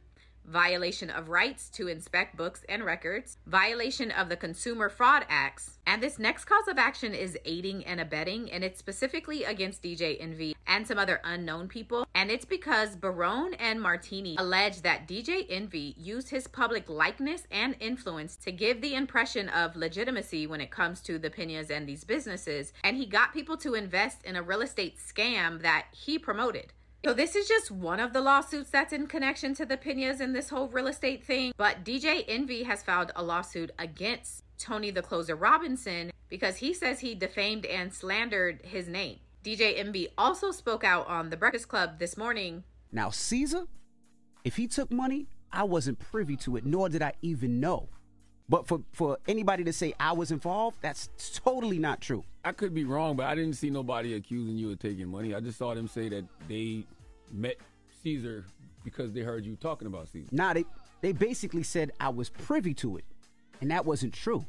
violation 0.48 1.10
of 1.10 1.28
rights 1.28 1.68
to 1.70 1.88
inspect 1.88 2.36
books 2.36 2.64
and 2.68 2.84
records, 2.84 3.36
violation 3.46 4.10
of 4.10 4.28
the 4.28 4.36
Consumer 4.36 4.88
Fraud 4.88 5.24
Acts, 5.28 5.78
and 5.86 6.02
this 6.02 6.18
next 6.18 6.44
cause 6.44 6.68
of 6.68 6.78
action 6.78 7.14
is 7.14 7.38
aiding 7.44 7.84
and 7.84 8.00
abetting, 8.00 8.50
and 8.50 8.64
it's 8.64 8.78
specifically 8.78 9.44
against 9.44 9.82
DJ 9.82 10.16
Envy 10.20 10.54
and 10.66 10.86
some 10.86 10.98
other 10.98 11.20
unknown 11.24 11.68
people. 11.68 12.06
And 12.14 12.30
it's 12.30 12.44
because 12.44 12.96
Barone 12.96 13.54
and 13.54 13.80
Martini 13.80 14.36
allege 14.38 14.82
that 14.82 15.08
DJ 15.08 15.46
Envy 15.48 15.94
used 15.96 16.28
his 16.28 16.46
public 16.46 16.90
likeness 16.90 17.44
and 17.50 17.74
influence 17.80 18.36
to 18.36 18.52
give 18.52 18.80
the 18.80 18.94
impression 18.94 19.48
of 19.48 19.76
legitimacy 19.76 20.46
when 20.46 20.60
it 20.60 20.70
comes 20.70 21.00
to 21.02 21.18
the 21.18 21.30
Pinas 21.30 21.70
and 21.70 21.88
these 21.88 22.04
businesses, 22.04 22.72
and 22.84 22.96
he 22.96 23.06
got 23.06 23.32
people 23.32 23.56
to 23.58 23.74
invest 23.74 24.22
in 24.24 24.36
a 24.36 24.42
real 24.42 24.60
estate 24.60 24.98
scam 24.98 25.62
that 25.62 25.86
he 25.92 26.18
promoted. 26.18 26.72
So 27.04 27.14
this 27.14 27.36
is 27.36 27.46
just 27.46 27.70
one 27.70 28.00
of 28.00 28.12
the 28.12 28.20
lawsuits 28.20 28.70
that's 28.70 28.92
in 28.92 29.06
connection 29.06 29.54
to 29.54 29.64
the 29.64 29.76
Pinas 29.76 30.20
and 30.20 30.34
this 30.34 30.50
whole 30.50 30.66
real 30.68 30.88
estate 30.88 31.24
thing. 31.24 31.52
But 31.56 31.84
DJ 31.84 32.24
Envy 32.26 32.64
has 32.64 32.82
filed 32.82 33.12
a 33.14 33.22
lawsuit 33.22 33.70
against 33.78 34.42
Tony 34.58 34.90
the 34.90 35.00
Closer 35.00 35.36
Robinson 35.36 36.10
because 36.28 36.56
he 36.56 36.74
says 36.74 36.98
he 36.98 37.14
defamed 37.14 37.64
and 37.66 37.94
slandered 37.94 38.60
his 38.64 38.88
name. 38.88 39.18
DJ 39.44 39.78
Envy 39.78 40.08
also 40.18 40.50
spoke 40.50 40.82
out 40.82 41.06
on 41.06 41.30
the 41.30 41.36
Breakfast 41.36 41.68
Club 41.68 42.00
this 42.00 42.16
morning. 42.16 42.64
Now, 42.90 43.10
Caesar, 43.10 43.66
if 44.44 44.56
he 44.56 44.66
took 44.66 44.90
money, 44.90 45.28
I 45.52 45.62
wasn't 45.62 46.00
privy 46.00 46.36
to 46.38 46.56
it, 46.56 46.66
nor 46.66 46.88
did 46.88 47.00
I 47.00 47.12
even 47.22 47.60
know. 47.60 47.88
But 48.48 48.66
for, 48.66 48.80
for 48.92 49.18
anybody 49.28 49.62
to 49.64 49.72
say 49.72 49.92
I 50.00 50.12
was 50.12 50.30
involved, 50.30 50.78
that's 50.80 51.08
totally 51.34 51.78
not 51.78 52.00
true. 52.00 52.24
I 52.44 52.52
could 52.52 52.74
be 52.74 52.84
wrong, 52.84 53.14
but 53.16 53.26
I 53.26 53.34
didn't 53.34 53.54
see 53.54 53.68
nobody 53.68 54.14
accusing 54.14 54.56
you 54.56 54.70
of 54.70 54.78
taking 54.78 55.08
money. 55.08 55.34
I 55.34 55.40
just 55.40 55.58
saw 55.58 55.74
them 55.74 55.86
say 55.86 56.08
that 56.08 56.24
they 56.48 56.84
met 57.30 57.56
Caesar 58.02 58.46
because 58.84 59.12
they 59.12 59.20
heard 59.20 59.44
you 59.44 59.56
talking 59.56 59.86
about 59.86 60.08
Caesar. 60.08 60.28
Nah, 60.32 60.54
they 60.54 60.64
They 61.02 61.12
basically 61.12 61.62
said 61.62 61.90
I 62.00 62.08
was 62.08 62.30
privy 62.30 62.72
to 62.74 62.96
it, 62.96 63.04
and 63.60 63.70
that 63.70 63.84
wasn't 63.84 64.14
true. 64.14 64.46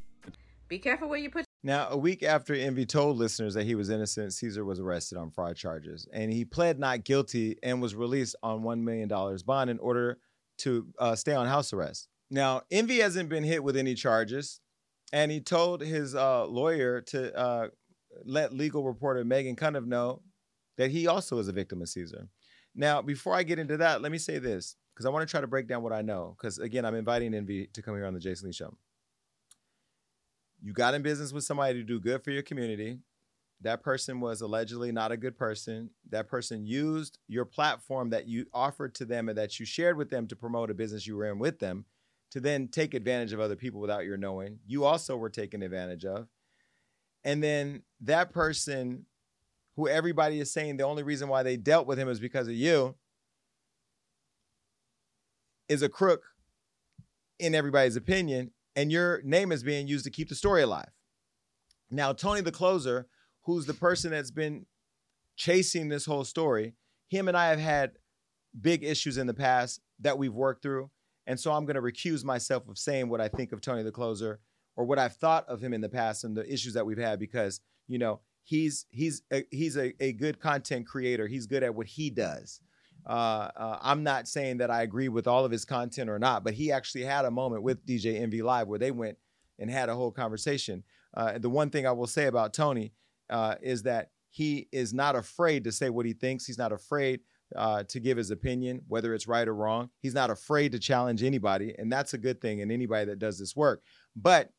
Be 0.70 0.80
careful 0.80 1.10
where 1.10 1.20
you 1.20 1.30
put 1.32 1.45
Now, 1.64 1.89
a 1.89 1.97
week 1.97 2.24
after 2.24 2.54
Envy 2.54 2.86
told 2.86 3.18
listeners 3.18 3.56
that 3.56 3.66
he 3.66 3.76
was 3.76 3.89
innocent, 3.89 4.34
Caesar 4.34 4.64
was 4.64 4.80
arrested 4.80 5.18
on 5.18 5.32
fraud 5.32 5.58
charges, 5.58 6.08
and 6.14 6.32
he 6.32 6.45
pled 6.45 6.80
not 6.80 7.04
guilty 7.04 7.58
and 7.64 7.82
was 7.82 7.95
released 7.95 8.36
on 8.43 8.64
one 8.64 8.86
million 8.86 9.10
dollars 9.10 9.43
bond 9.43 9.70
in 9.70 9.80
order 9.80 10.20
to 10.60 10.88
uh, 11.00 11.16
stay 11.16 11.34
on 11.34 11.47
house 11.47 11.74
arrest. 11.74 12.08
Now, 12.32 12.62
Envy 12.70 13.00
hasn't 13.00 13.30
been 13.30 13.44
hit 13.44 13.64
with 13.64 13.76
any 13.76 13.96
charges, 13.96 14.60
and 15.12 15.32
he 15.32 15.42
told 15.42 15.82
his 15.82 16.14
uh, 16.14 16.46
lawyer 16.46 17.02
to 17.02 17.36
uh, 17.36 17.68
let 18.24 18.54
legal 18.54 18.84
reporter 18.84 19.24
Meghann 19.24 19.58
Cuniff 19.58 19.86
know 19.86 20.22
that 20.78 20.92
he 20.92 21.08
also 21.08 21.40
is 21.40 21.48
a 21.48 21.54
victim 21.54 21.82
of 21.82 21.90
Caesar. 21.90 22.28
Now, 22.76 23.02
before 23.02 23.34
I 23.34 23.44
get 23.44 23.60
into 23.60 23.78
that, 23.78 24.02
let 24.02 24.12
me 24.12 24.18
say 24.18 24.38
this 24.38 24.76
because 24.94 25.06
I 25.06 25.10
want 25.10 25.28
to 25.28 25.32
try 25.32 25.42
to 25.42 25.48
break 25.48 25.68
down 25.68 25.82
what 25.82 25.94
I 25.94 26.02
know. 26.02 26.36
Because 26.38 26.60
again, 26.60 26.86
I'm 26.86 26.96
inviting 26.96 27.34
Envy 27.34 27.68
to 27.74 27.82
come 27.82 27.96
here 27.96 28.06
on 28.06 28.14
the 28.14 28.20
Jason 28.20 28.48
Lee 28.48 28.54
Show. 28.54 28.76
You 30.62 30.74
got 30.74 30.94
in 30.94 31.02
business 31.02 31.34
with 31.34 31.46
somebody 31.46 31.76
to 31.76 31.84
do 31.84 32.00
good 32.00 32.24
for 32.24 32.32
your 32.32 32.44
community. 32.44 33.00
That 33.62 33.82
person 33.82 34.22
was 34.22 34.42
allegedly 34.42 34.92
not 34.92 35.12
a 35.12 35.18
good 35.18 35.38
person. 35.38 35.90
That 36.10 36.28
person 36.28 36.66
used 36.66 37.18
your 37.28 37.46
platform 37.46 38.12
that 38.12 38.28
you 38.28 38.46
offered 38.54 38.94
to 38.96 39.06
them 39.06 39.30
and 39.30 39.38
that 39.38 39.60
you 39.60 39.66
shared 39.66 39.98
with 39.98 40.10
them 40.10 40.28
to 40.28 40.36
promote 40.36 40.70
a 40.70 40.74
business 40.74 41.08
you 41.08 41.18
were 41.18 41.30
in 41.30 41.40
with 41.40 41.60
them 41.60 41.86
to 42.32 42.40
then 42.40 42.68
take 42.68 42.94
advantage 42.94 43.34
of 43.34 43.40
other 43.40 43.56
people 43.56 43.82
without 43.82 44.06
your 44.06 44.18
knowing. 44.18 44.60
You 44.68 44.86
also 44.86 45.18
were 45.18 45.30
taken 45.30 45.62
advantage 45.62 46.06
of. 46.06 46.28
And 47.24 47.44
then 47.44 47.84
that 48.02 48.32
person, 48.32 49.06
who 49.76 49.88
everybody 49.88 50.40
is 50.40 50.52
saying 50.52 50.78
the 50.78 50.84
only 50.84 51.04
reason 51.04 51.28
why 51.28 51.44
they 51.44 51.58
dealt 51.58 51.88
with 51.88 51.98
him 51.98 52.10
is 52.10 52.20
because 52.20 52.48
of 52.48 52.54
you, 52.54 52.96
is 55.68 55.82
a 55.82 55.90
crook 55.90 56.24
in 57.40 57.56
everybody's 57.56 57.96
opinion. 57.96 58.52
And 58.76 58.92
your 58.92 59.22
name 59.24 59.52
is 59.52 59.64
being 59.64 59.88
used 59.88 60.06
to 60.06 60.12
keep 60.12 60.30
the 60.30 60.36
story 60.36 60.62
alive. 60.62 60.90
Now, 61.92 62.14
Tony 62.14 62.42
the 62.42 62.52
Closer, 62.52 63.08
who's 63.44 63.66
the 63.66 63.74
person 63.74 64.12
that's 64.12 64.32
been 64.32 64.66
chasing 65.36 65.90
this 65.90 66.06
whole 66.06 66.24
story, 66.24 66.76
him 67.10 67.28
and 67.28 67.36
I 67.36 67.48
have 67.50 67.60
had 67.60 67.94
big 68.60 68.84
issues 68.84 69.18
in 69.18 69.28
the 69.28 69.34
past 69.34 69.82
that 70.00 70.18
we've 70.18 70.34
worked 70.34 70.62
through. 70.62 70.92
And 71.30 71.40
so 71.40 71.52
I'm 71.54 71.64
going 71.66 71.76
to 71.76 71.82
recuse 71.82 72.26
myself 72.26 72.68
of 72.68 72.80
saying 72.80 73.08
what 73.08 73.22
I 73.22 73.28
think 73.28 73.52
of 73.52 73.62
Tony 73.62 73.84
the 73.84 73.92
Closer 73.92 74.40
or 74.76 74.84
what 74.84 74.98
I've 74.98 75.16
thought 75.16 75.48
of 75.48 75.62
him 75.62 75.76
in 75.76 75.82
the 75.82 75.88
past 75.88 76.24
and 76.24 76.36
the 76.36 76.52
issues 76.52 76.74
that 76.74 76.88
we've 76.88 76.98
had 76.98 77.20
because, 77.20 77.62
you 77.88 78.00
know, 78.00 78.22
he's 78.42 78.88
he's 78.90 79.22
a, 79.32 79.46
he's 79.52 79.78
a, 79.78 79.94
a 80.04 80.12
good 80.14 80.40
content 80.40 80.88
creator. 80.88 81.28
He's 81.28 81.46
good 81.46 81.62
at 81.62 81.76
what 81.76 81.86
he 81.86 82.10
does. 82.10 82.62
Uh, 83.08 83.52
uh, 83.56 83.78
I'm 83.80 84.02
not 84.02 84.28
saying 84.28 84.58
that 84.58 84.72
I 84.72 84.82
agree 84.82 85.08
with 85.08 85.28
all 85.28 85.46
of 85.46 85.52
his 85.52 85.66
content 85.66 86.10
or 86.10 86.18
not, 86.18 86.44
but 86.44 86.56
he 86.56 86.72
actually 86.72 87.04
had 87.04 87.26
a 87.26 87.32
moment 87.32 87.62
with 87.62 87.86
DJ 87.86 88.20
Envy 88.20 88.42
Live 88.42 88.68
where 88.68 88.80
they 88.80 88.90
went 88.90 89.20
and 89.60 89.70
had 89.70 89.88
a 89.88 89.96
whole 89.96 90.12
conversation. 90.12 90.84
Uh, 91.14 91.38
the 91.38 91.50
one 91.50 91.70
thing 91.70 91.86
I 91.86 91.92
will 91.92 92.08
say 92.08 92.26
about 92.26 92.56
Tony 92.56 92.92
uh, 93.30 93.54
is 93.62 93.84
that 93.84 94.10
he 94.32 94.68
is 94.72 94.96
not 94.96 95.16
afraid 95.16 95.64
to 95.66 95.72
say 95.72 95.92
what 95.92 96.08
he 96.08 96.14
thinks. 96.14 96.48
He's 96.48 96.58
not 96.58 96.72
afraid 96.72 97.20
uh, 97.56 97.84
to 97.84 98.00
give 98.00 98.18
his 98.18 98.32
opinion, 98.32 98.82
whether 98.88 99.14
it's 99.14 99.28
right 99.28 99.47
or 99.47 99.56
wrong. 99.56 99.89
He's 100.00 100.14
not 100.14 100.30
afraid 100.30 100.72
to 100.74 100.80
challenge 100.80 101.24
anybody, 101.24 101.76
and 101.78 101.91
that's 101.91 102.14
a 102.14 102.18
good 102.18 102.41
thing 102.41 102.60
in 102.60 102.72
anybody 102.72 103.06
that 103.06 103.20
does 103.20 103.39
this 103.39 103.56
work. 103.56 103.82
But, 104.16 104.50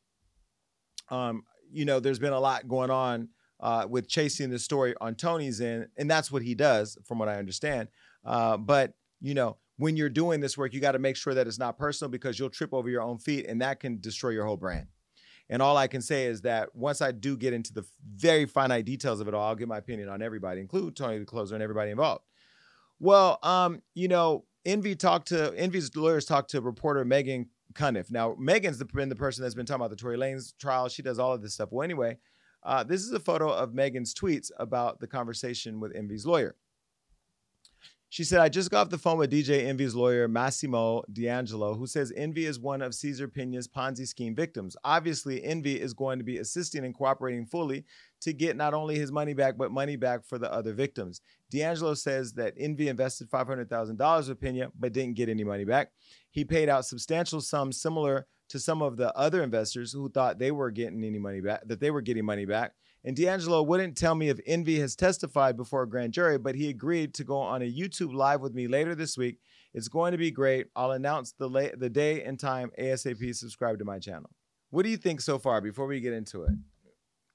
um, 1.09 1.43
you 1.71 1.85
know, 1.85 1.99
there's 1.99 2.19
been 2.19 2.33
a 2.33 2.39
lot 2.39 2.67
going 2.67 2.89
on 2.89 3.29
uh, 3.59 3.85
with 3.89 4.07
chasing 4.07 4.49
the 4.49 4.59
story 4.59 4.93
on 4.99 5.15
Tony's 5.15 5.61
end, 5.61 5.87
and 5.97 6.09
that's 6.09 6.31
what 6.31 6.41
he 6.41 6.55
does, 6.55 6.97
from 7.05 7.19
what 7.19 7.29
I 7.29 7.37
understand. 7.37 7.87
Uh, 8.25 8.57
but 8.57 8.93
you 9.21 9.33
know, 9.33 9.57
when 9.77 9.95
you're 9.95 10.09
doing 10.09 10.41
this 10.41 10.57
work, 10.57 10.73
you 10.73 10.79
got 10.79 10.93
to 10.93 10.99
make 10.99 11.15
sure 11.15 11.33
that 11.33 11.47
it's 11.47 11.59
not 11.59 11.77
personal 11.77 12.09
because 12.09 12.39
you'll 12.39 12.49
trip 12.49 12.73
over 12.73 12.89
your 12.89 13.01
own 13.01 13.19
feet, 13.19 13.45
and 13.47 13.61
that 13.61 13.79
can 13.79 13.99
destroy 14.01 14.29
your 14.31 14.45
whole 14.45 14.57
brand. 14.57 14.87
And 15.49 15.61
all 15.61 15.75
I 15.75 15.87
can 15.87 16.01
say 16.01 16.25
is 16.25 16.41
that 16.41 16.73
once 16.75 17.01
I 17.01 17.11
do 17.11 17.35
get 17.35 17.53
into 17.53 17.73
the 17.73 17.85
very 18.15 18.45
finite 18.45 18.85
details 18.85 19.19
of 19.19 19.27
it 19.27 19.33
all, 19.33 19.47
I'll 19.47 19.55
give 19.55 19.67
my 19.67 19.77
opinion 19.77 20.07
on 20.07 20.21
everybody, 20.21 20.61
include 20.61 20.95
Tony 20.95 21.19
the 21.19 21.25
Closer 21.25 21.55
and 21.55 21.63
everybody 21.63 21.91
involved. 21.91 22.23
Well, 23.01 23.39
um, 23.41 23.81
you 23.95 24.07
know, 24.07 24.45
Envy 24.63 24.95
talked 24.95 25.29
to 25.29 25.51
Envy's 25.57 25.95
lawyers 25.95 26.23
talked 26.23 26.51
to 26.51 26.61
reporter 26.61 27.03
Meghann 27.03 27.47
Cuniff. 27.73 28.11
Now, 28.11 28.35
Meghann's 28.39 28.77
the, 28.77 28.85
been 28.85 29.09
the 29.09 29.15
person 29.15 29.41
that's 29.41 29.55
been 29.55 29.65
talking 29.65 29.81
about 29.81 29.89
the 29.89 29.95
Tory 29.95 30.17
Lanez 30.17 30.53
trial. 30.59 30.87
She 30.87 31.01
does 31.01 31.17
all 31.17 31.33
of 31.33 31.41
this 31.41 31.55
stuff. 31.55 31.69
Well, 31.71 31.83
anyway, 31.83 32.19
uh, 32.61 32.83
this 32.83 33.01
is 33.01 33.11
a 33.11 33.19
photo 33.19 33.49
of 33.49 33.71
Meghann's 33.71 34.13
tweets 34.13 34.51
about 34.59 34.99
the 34.99 35.07
conversation 35.07 35.79
with 35.79 35.95
Envy's 35.95 36.27
lawyer. 36.27 36.55
She 38.09 38.25
said, 38.25 38.41
I 38.41 38.49
just 38.49 38.69
got 38.69 38.81
off 38.81 38.89
the 38.89 38.97
phone 38.97 39.17
with 39.17 39.31
DJ 39.31 39.65
Envy's 39.65 39.95
lawyer, 39.95 40.27
Massimo 40.27 41.01
D'Angelo, 41.13 41.73
who 41.73 41.87
says 41.87 42.11
Envy 42.15 42.45
is 42.45 42.59
one 42.59 42.81
of 42.81 42.93
Caesar 42.93 43.29
Pina's 43.29 43.69
Ponzi 43.69 44.05
scheme 44.05 44.35
victims. 44.35 44.75
Obviously, 44.83 45.41
Envy 45.41 45.79
is 45.79 45.93
going 45.93 46.19
to 46.19 46.25
be 46.25 46.37
assisting 46.37 46.83
and 46.83 46.93
cooperating 46.93 47.45
fully 47.45 47.85
to 48.19 48.33
get 48.33 48.57
not 48.57 48.73
only 48.73 48.99
his 48.99 49.13
money 49.13 49.33
back, 49.33 49.57
but 49.57 49.71
money 49.71 49.95
back 49.95 50.25
for 50.25 50.37
the 50.37 50.51
other 50.51 50.73
victims. 50.73 51.21
D'Angelo 51.51 51.93
says 51.93 52.33
that 52.33 52.53
Envy 52.57 52.87
invested 52.87 53.29
$500,000 53.29 54.29
with 54.29 54.39
Pina, 54.39 54.71
but 54.79 54.93
didn't 54.93 55.15
get 55.15 55.29
any 55.29 55.43
money 55.43 55.65
back. 55.65 55.91
He 56.31 56.45
paid 56.45 56.69
out 56.69 56.85
substantial 56.85 57.41
sums 57.41 57.79
similar 57.79 58.25
to 58.49 58.59
some 58.59 58.81
of 58.81 58.97
the 58.97 59.15
other 59.15 59.43
investors 59.43 59.91
who 59.91 60.09
thought 60.09 60.39
they 60.39 60.51
were 60.51 60.71
getting 60.71 61.03
any 61.03 61.19
money 61.19 61.41
back, 61.41 61.61
that 61.67 61.79
they 61.79 61.91
were 61.91 62.01
getting 62.01 62.25
money 62.25 62.45
back. 62.45 62.73
And 63.03 63.15
D'Angelo 63.15 63.63
wouldn't 63.63 63.97
tell 63.97 64.15
me 64.15 64.29
if 64.29 64.39
Envy 64.45 64.79
has 64.79 64.95
testified 64.95 65.57
before 65.57 65.83
a 65.83 65.89
grand 65.89 66.13
jury, 66.13 66.37
but 66.37 66.55
he 66.55 66.69
agreed 66.69 67.13
to 67.15 67.23
go 67.23 67.37
on 67.37 67.61
a 67.61 67.71
YouTube 67.71 68.13
live 68.13 68.41
with 68.41 68.53
me 68.53 68.67
later 68.67 68.95
this 68.95 69.17
week. 69.17 69.39
It's 69.73 69.87
going 69.87 70.11
to 70.11 70.17
be 70.17 70.31
great. 70.31 70.67
I'll 70.75 70.91
announce 70.91 71.31
the 71.31 71.49
la- 71.49 71.75
the 71.77 71.89
day 71.89 72.23
and 72.23 72.39
time 72.39 72.71
ASAP. 72.79 73.35
Subscribe 73.35 73.79
to 73.79 73.85
my 73.85 73.99
channel. 73.99 74.29
What 74.69 74.83
do 74.83 74.89
you 74.89 74.97
think 74.97 75.21
so 75.21 75.39
far 75.39 75.61
before 75.61 75.87
we 75.87 75.99
get 75.99 76.13
into 76.13 76.43
it? 76.43 76.51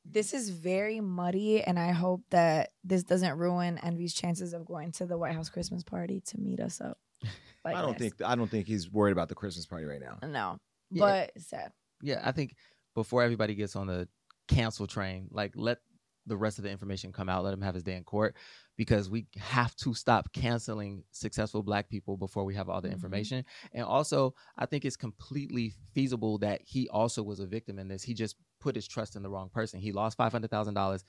This 0.09 0.33
is 0.33 0.51
very 0.51 1.01
muddy, 1.01 1.63
and 1.63 1.79
I 1.79 1.93
hope 1.93 2.23
that 2.31 2.71
this 2.85 3.03
doesn't 3.03 3.37
ruin 3.39 3.79
Envy's 3.79 4.15
chances 4.15 4.53
of 4.53 4.65
going 4.65 4.93
to 4.93 5.07
the 5.07 5.19
White 5.19 5.35
House 5.35 5.49
Christmas 5.49 5.83
party 5.83 6.23
to 6.27 6.41
meet 6.41 6.61
us 6.61 6.81
up. 6.81 6.99
Like 7.65 7.75
I 7.75 7.83
don't 7.83 7.99
this. 7.99 8.13
think 8.13 8.23
I 8.25 8.37
don't 8.37 8.49
think 8.49 8.69
he's 8.69 8.93
worried 8.93 9.11
about 9.11 9.29
the 9.29 9.35
Christmas 9.35 9.67
party 9.67 9.87
right 9.87 10.01
now. 10.01 10.19
No, 10.23 10.57
Yeah. 10.89 11.01
but 11.01 11.33
it's 11.35 11.49
sad. 11.49 11.73
Yeah, 12.01 12.21
I 12.23 12.31
think 12.31 12.55
before 12.95 13.25
everybody 13.25 13.57
gets 13.57 13.75
on 13.75 13.89
the 13.89 14.09
cancel 14.47 14.87
train, 14.87 15.27
like 15.33 15.55
let 15.57 15.79
the 16.27 16.37
rest 16.37 16.59
of 16.59 16.65
the 16.65 16.71
information 16.71 17.13
come 17.13 17.29
out. 17.29 17.45
Let 17.45 17.55
him 17.55 17.63
have 17.63 17.75
his 17.75 17.83
day 17.83 17.97
in 17.97 18.05
court 18.05 18.37
because 18.77 19.09
we 19.09 19.27
have 19.39 19.75
to 19.77 19.95
stop 19.95 20.33
canceling 20.33 21.05
successful 21.13 21.63
black 21.63 21.89
people 21.89 22.17
before 22.17 22.45
we 22.45 22.55
have 22.55 22.69
all 22.69 22.81
the 22.81 22.89
mm-hmm. 22.89 22.95
information. 22.95 23.45
And 23.73 23.85
also, 23.85 24.35
I 24.59 24.67
think 24.67 24.85
it's 24.85 24.97
completely 24.97 25.73
feasible 25.95 26.39
that 26.39 26.61
he 26.65 26.89
also 26.89 27.23
was 27.23 27.41
a 27.41 27.47
victim 27.47 27.79
in 27.79 27.89
this. 27.89 28.03
He 28.03 28.13
just 28.13 28.37
put 28.67 28.75
his 28.75 28.89
trust 28.89 29.15
in 29.15 29.23
the 29.23 29.29
wrong 29.29 29.49
person. 29.49 29.79
He 29.79 29.93
lost 29.93 30.17
five 30.17 30.33
hundred 30.33 30.51
thousand 30.51 30.75
dollars. 30.75 31.05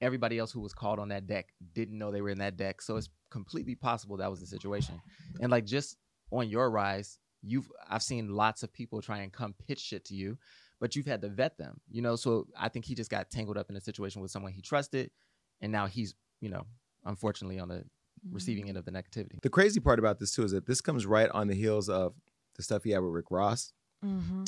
Everybody 0.00 0.38
else 0.38 0.52
who 0.52 0.60
was 0.60 0.72
called 0.72 1.00
on 1.00 1.08
that 1.08 1.26
deck 1.26 1.48
didn't 1.74 1.98
know 1.98 2.12
they 2.12 2.20
were 2.20 2.30
in 2.30 2.38
that 2.38 2.56
deck. 2.56 2.80
So 2.80 2.96
it's 2.96 3.08
completely 3.30 3.74
possible 3.74 4.16
that 4.18 4.30
was 4.30 4.38
the 4.38 4.46
situation. 4.46 5.00
And 5.40 5.50
like 5.50 5.66
just 5.66 5.96
on 6.30 6.48
your 6.48 6.70
rise, 6.70 7.18
you've 7.42 7.68
I've 7.88 8.04
seen 8.04 8.28
lots 8.28 8.62
of 8.62 8.72
people 8.72 9.02
try 9.02 9.18
and 9.18 9.32
come 9.32 9.56
pitch 9.66 9.80
shit 9.80 10.04
to 10.06 10.14
you, 10.14 10.38
but 10.78 10.94
you've 10.94 11.06
had 11.06 11.20
to 11.22 11.28
vet 11.28 11.58
them, 11.58 11.80
you 11.90 12.00
know. 12.00 12.14
So 12.14 12.46
I 12.56 12.68
think 12.68 12.84
he 12.84 12.94
just 12.94 13.10
got 13.10 13.28
tangled 13.28 13.58
up 13.58 13.70
in 13.70 13.76
a 13.76 13.80
situation 13.80 14.22
with 14.22 14.30
someone 14.30 14.52
he 14.52 14.62
trusted, 14.62 15.10
and 15.60 15.72
now 15.72 15.86
he's, 15.88 16.14
you 16.40 16.48
know, 16.48 16.62
unfortunately 17.04 17.58
on 17.58 17.68
the 17.68 17.74
mm-hmm. 17.74 18.34
receiving 18.34 18.68
end 18.68 18.78
of 18.78 18.84
the 18.84 18.92
negativity. 18.92 19.40
The 19.42 19.50
crazy 19.50 19.80
part 19.80 19.98
about 19.98 20.20
this 20.20 20.32
too 20.32 20.44
is 20.44 20.52
that 20.52 20.66
this 20.66 20.80
comes 20.80 21.06
right 21.06 21.30
on 21.30 21.48
the 21.48 21.54
heels 21.56 21.88
of 21.88 22.14
the 22.54 22.62
stuff 22.62 22.84
he 22.84 22.90
had 22.90 23.00
with 23.00 23.12
Rick 23.12 23.30
Ross, 23.30 23.72
Mm-hmm. 24.04 24.44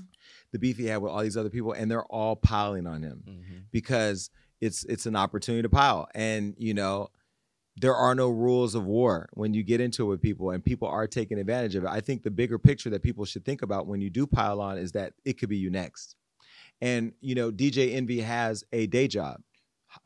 the 0.52 0.58
beef 0.58 0.78
he 0.78 0.86
had 0.86 1.02
with 1.02 1.12
all 1.12 1.22
these 1.22 1.36
other 1.36 1.50
people, 1.50 1.72
and 1.72 1.90
they're 1.90 2.04
all 2.04 2.36
piling 2.36 2.86
on 2.86 3.02
him 3.02 3.22
because 3.70 4.30
it's 4.60 4.84
it's 4.84 5.06
an 5.06 5.16
opportunity 5.16 5.62
to 5.62 5.68
pile. 5.68 6.08
And 6.14 6.54
you 6.56 6.72
know, 6.72 7.08
there 7.76 7.94
are 7.94 8.14
no 8.14 8.28
rules 8.28 8.74
of 8.74 8.84
war 8.84 9.28
when 9.34 9.54
you 9.54 9.62
get 9.62 9.80
into 9.80 10.04
it 10.04 10.08
with 10.08 10.22
people, 10.22 10.50
and 10.50 10.64
people 10.64 10.88
are 10.88 11.06
taking 11.06 11.38
advantage 11.38 11.74
of 11.74 11.84
it. 11.84 11.90
I 11.90 12.00
think 12.00 12.22
the 12.22 12.30
bigger 12.30 12.58
picture 12.58 12.90
that 12.90 13.02
people 13.02 13.24
should 13.24 13.44
think 13.44 13.62
about 13.62 13.86
when 13.86 14.00
you 14.00 14.10
do 14.10 14.26
pile 14.26 14.60
on 14.60 14.78
is 14.78 14.92
that 14.92 15.12
it 15.24 15.34
could 15.34 15.48
be 15.48 15.56
you 15.58 15.70
next. 15.70 16.16
And 16.80 17.12
you 17.20 17.34
know, 17.34 17.50
DJ 17.50 17.94
Envy 17.94 18.20
has 18.20 18.64
a 18.72 18.86
day 18.86 19.08
job 19.08 19.40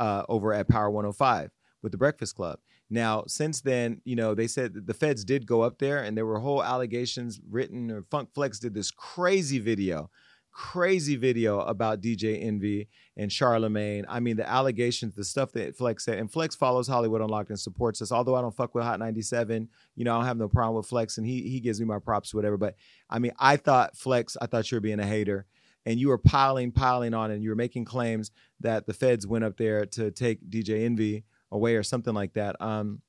uh, 0.01 0.25
over 0.29 0.53
at 0.53 0.69
Power 0.69 0.91
105 0.91 1.51
with 1.83 1.93
the 1.93 1.99
Breakfast 1.99 2.35
Club. 2.35 2.59
Now, 2.89 3.25
since 3.27 3.61
then, 3.61 4.01
you 4.05 4.15
know, 4.15 4.35
they 4.35 4.47
said 4.47 4.87
the 4.87 4.95
feds 4.95 5.25
did 5.25 5.47
go 5.47 5.63
up 5.63 5.79
there 5.79 6.03
and 6.03 6.17
there 6.17 6.27
were 6.27 6.39
whole 6.39 6.63
allegations 6.63 7.41
written, 7.49 7.91
or 7.91 8.03
Funk 8.11 8.31
Flex 8.33 8.61
did 8.61 8.75
this 8.75 8.93
crazy 8.93 9.59
video, 9.59 10.09
crazy 10.53 11.17
video 11.17 11.61
about 11.61 12.01
DJ 12.01 12.45
Envy 12.45 12.89
and 13.17 13.33
Charlemagne. 13.33 14.05
I 14.09 14.21
mean, 14.21 14.37
the 14.37 14.49
allegations, 14.49 15.17
the 15.17 15.25
stuff 15.25 15.51
that 15.53 15.77
Flex 15.77 16.05
said, 16.05 16.19
and 16.19 16.31
Flex 16.31 16.55
follows 16.55 16.87
Hollywood 16.87 17.21
Unlocked 17.21 17.51
and 17.51 17.59
supports 17.59 18.01
us. 18.01 18.13
Although 18.13 18.37
I 18.37 18.41
don't 18.41 18.55
fuck 18.55 18.73
with 18.73 18.85
Hot 18.85 19.01
97, 19.01 19.69
you 19.97 20.05
know, 20.05 20.15
I 20.15 20.19
don't 20.19 20.27
have 20.27 20.39
no 20.39 20.49
problem 20.49 20.77
with 20.77 20.87
Flex 20.87 21.19
and 21.19 21.27
he 21.27 21.43
he 21.43 21.59
gives 21.59 21.81
me 21.81 21.87
my 21.87 21.99
props, 21.99 22.33
whatever. 22.33 22.57
But 22.57 22.77
I 23.11 23.19
mean, 23.19 23.33
I 23.39 23.57
thought 23.57 23.97
Flex, 23.97 24.37
I 24.41 24.47
thought 24.47 24.71
you 24.71 24.77
were 24.77 24.81
being 24.81 25.01
a 25.01 25.07
hater 25.07 25.47
and 25.85 25.99
you 25.99 26.09
were 26.09 26.19
piling, 26.19 26.71
piling 26.71 27.15
on, 27.15 27.33
and 27.33 27.43
you 27.43 27.49
were 27.49 27.57
making 27.57 27.85
claims 27.85 28.31
that 28.61 28.87
the 28.87 28.95
feds 28.95 29.27
went 29.27 29.45
up 29.45 29.57
there 29.57 29.87
to 29.87 30.13
take 30.13 30.49
DJ 30.49 30.85
Envy 30.85 31.25
away 31.51 31.77
or 31.77 31.83
something 31.83 32.15
like 32.15 32.35
that. 32.35 32.61
Um, 32.61 33.03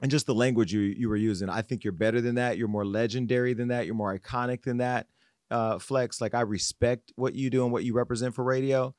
and 0.00 0.10
just 0.10 0.26
the 0.26 0.34
language 0.34 0.72
you 0.72 0.80
you 0.80 1.08
were 1.08 1.16
using. 1.16 1.48
I 1.48 1.62
think 1.62 1.84
you're 1.84 1.92
better 1.92 2.20
than 2.20 2.34
that. 2.34 2.58
You're 2.58 2.68
more 2.68 2.84
legendary 2.84 3.54
than 3.54 3.68
that. 3.68 3.86
You're 3.86 3.94
more 3.94 4.16
iconic 4.18 4.62
than 4.62 4.78
that. 4.78 5.06
Uh, 5.50 5.78
Flex, 5.78 6.20
like 6.20 6.34
I 6.34 6.40
respect 6.40 7.12
what 7.16 7.34
you 7.34 7.50
do 7.50 7.62
and 7.62 7.72
what 7.72 7.84
you 7.84 7.94
represent 7.94 8.34
for 8.34 8.42
radio. 8.42 8.94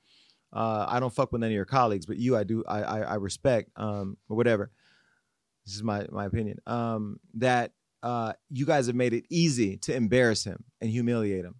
Uh, 0.53 0.85
I 0.87 0.99
don't 0.99 1.13
fuck 1.13 1.31
with 1.31 1.43
any 1.43 1.53
of 1.53 1.55
your 1.55 1.65
colleagues, 1.65 2.05
but 2.05 2.17
you, 2.17 2.37
I 2.37 2.43
do, 2.43 2.63
I, 2.67 2.83
I, 2.83 2.99
I 2.99 3.15
respect, 3.15 3.71
um, 3.75 4.17
or 4.29 4.37
whatever. 4.37 4.69
This 5.65 5.75
is 5.75 5.83
my 5.83 6.05
my 6.11 6.25
opinion. 6.25 6.59
Um, 6.67 7.19
that 7.35 7.71
uh, 8.03 8.33
you 8.49 8.65
guys 8.65 8.87
have 8.87 8.95
made 8.95 9.13
it 9.13 9.25
easy 9.29 9.77
to 9.77 9.95
embarrass 9.95 10.43
him 10.43 10.63
and 10.79 10.89
humiliate 10.89 11.43
him, 11.43 11.55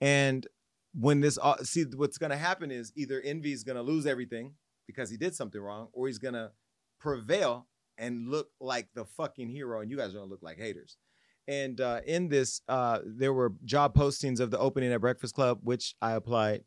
and 0.00 0.46
when 0.94 1.20
this 1.20 1.38
see 1.62 1.84
what's 1.94 2.18
going 2.18 2.30
to 2.30 2.36
happen 2.36 2.70
is 2.70 2.92
either 2.96 3.20
Envy 3.20 3.52
is 3.52 3.62
going 3.62 3.76
to 3.76 3.82
lose 3.82 4.06
everything 4.06 4.54
because 4.90 5.10
he 5.10 5.16
did 5.16 5.34
something 5.34 5.60
wrong, 5.60 5.88
or 5.92 6.06
he's 6.06 6.18
to 6.18 6.50
prevail 6.98 7.66
and 7.98 8.28
look 8.28 8.48
like 8.60 8.88
the 8.94 9.04
fucking 9.04 9.48
hero, 9.48 9.80
and 9.80 9.90
you 9.90 9.96
guys 9.96 10.14
are 10.14 10.18
to 10.18 10.24
look 10.24 10.42
like 10.42 10.58
haters. 10.58 10.96
And 11.48 11.80
uh, 11.80 12.00
in 12.06 12.28
this, 12.28 12.60
uh, 12.68 13.00
there 13.04 13.32
were 13.32 13.54
job 13.64 13.94
postings 13.94 14.40
of 14.40 14.50
the 14.50 14.58
opening 14.58 14.92
at 14.92 15.00
Breakfast 15.00 15.34
Club, 15.34 15.58
which 15.62 15.94
I 16.00 16.12
applied. 16.12 16.62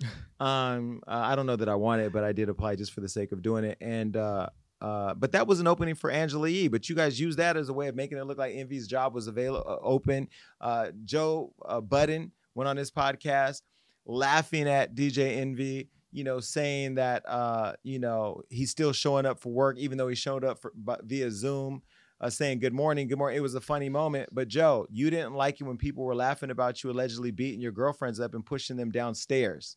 um, 0.40 1.00
uh, 1.06 1.22
I 1.24 1.36
don't 1.36 1.46
know 1.46 1.56
that 1.56 1.68
I 1.68 1.76
wanted, 1.76 2.12
but 2.12 2.24
I 2.24 2.32
did 2.32 2.48
apply 2.48 2.76
just 2.76 2.92
for 2.92 3.00
the 3.00 3.08
sake 3.08 3.32
of 3.32 3.42
doing 3.42 3.64
it. 3.64 3.78
And 3.80 4.16
uh, 4.16 4.48
uh, 4.80 5.14
but 5.14 5.32
that 5.32 5.46
was 5.46 5.60
an 5.60 5.66
opening 5.66 5.94
for 5.94 6.10
Angela 6.10 6.48
Yee. 6.48 6.68
But 6.68 6.88
you 6.88 6.94
guys 6.94 7.18
used 7.18 7.38
that 7.38 7.56
as 7.56 7.68
a 7.68 7.72
way 7.72 7.88
of 7.88 7.94
making 7.94 8.18
it 8.18 8.26
look 8.26 8.38
like 8.38 8.54
Envy's 8.54 8.86
job 8.86 9.14
was 9.14 9.28
available, 9.28 9.64
uh, 9.66 9.78
open. 9.82 10.28
Uh, 10.60 10.88
Joe 11.04 11.54
uh, 11.64 11.80
Budden 11.80 12.32
went 12.54 12.68
on 12.68 12.76
his 12.76 12.90
podcast 12.90 13.62
laughing 14.04 14.68
at 14.68 14.94
DJ 14.94 15.38
Envy. 15.38 15.88
You 16.14 16.24
know, 16.24 16.40
saying 16.40 16.94
that 16.94 17.28
uh, 17.28 17.74
you 17.82 17.98
know 17.98 18.42
he's 18.48 18.70
still 18.70 18.92
showing 18.92 19.26
up 19.26 19.40
for 19.40 19.52
work, 19.52 19.76
even 19.78 19.98
though 19.98 20.08
he 20.08 20.14
showed 20.14 20.44
up 20.44 20.60
for, 20.60 20.72
but 20.74 21.04
via 21.04 21.30
Zoom 21.30 21.82
uh, 22.20 22.30
saying 22.30 22.58
good 22.58 22.72
morning, 22.72 23.08
good 23.08 23.18
morning. 23.18 23.36
It 23.36 23.42
was 23.42 23.54
a 23.54 23.60
funny 23.60 23.88
moment. 23.88 24.30
But 24.32 24.48
Joe, 24.48 24.86
you 24.90 25.10
didn't 25.10 25.34
like 25.34 25.60
it 25.60 25.64
when 25.64 25.76
people 25.76 26.04
were 26.04 26.14
laughing 26.14 26.50
about 26.50 26.82
you 26.82 26.90
allegedly 26.90 27.30
beating 27.30 27.60
your 27.60 27.72
girlfriends 27.72 28.20
up 28.20 28.34
and 28.34 28.46
pushing 28.46 28.76
them 28.76 28.90
downstairs, 28.90 29.76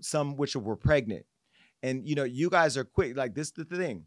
some 0.00 0.36
which 0.36 0.54
were 0.54 0.76
pregnant. 0.76 1.26
And 1.82 2.06
you 2.06 2.14
know, 2.14 2.24
you 2.24 2.50
guys 2.50 2.76
are 2.76 2.84
quick. 2.84 3.16
Like 3.16 3.34
this 3.34 3.48
is 3.48 3.54
the 3.54 3.64
thing. 3.64 4.04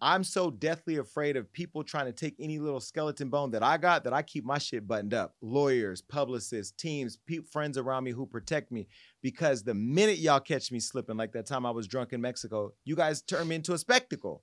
I'm 0.00 0.24
so 0.24 0.50
deathly 0.50 0.96
afraid 0.96 1.36
of 1.36 1.50
people 1.52 1.82
trying 1.82 2.04
to 2.04 2.12
take 2.12 2.34
any 2.38 2.58
little 2.58 2.80
skeleton 2.80 3.30
bone 3.30 3.50
that 3.52 3.62
I 3.62 3.78
got 3.78 4.04
that 4.04 4.12
I 4.12 4.20
keep 4.20 4.44
my 4.44 4.58
shit 4.58 4.86
buttoned 4.86 5.14
up. 5.14 5.34
Lawyers, 5.40 6.02
publicists, 6.02 6.72
teams, 6.72 7.16
pe- 7.26 7.40
friends 7.50 7.78
around 7.78 8.04
me 8.04 8.10
who 8.10 8.26
protect 8.26 8.70
me. 8.70 8.88
Because 9.22 9.62
the 9.62 9.72
minute 9.72 10.18
y'all 10.18 10.40
catch 10.40 10.70
me 10.70 10.80
slipping, 10.80 11.16
like 11.16 11.32
that 11.32 11.46
time 11.46 11.64
I 11.64 11.70
was 11.70 11.86
drunk 11.86 12.12
in 12.12 12.20
Mexico, 12.20 12.74
you 12.84 12.94
guys 12.94 13.22
turn 13.22 13.48
me 13.48 13.56
into 13.56 13.72
a 13.72 13.78
spectacle. 13.78 14.42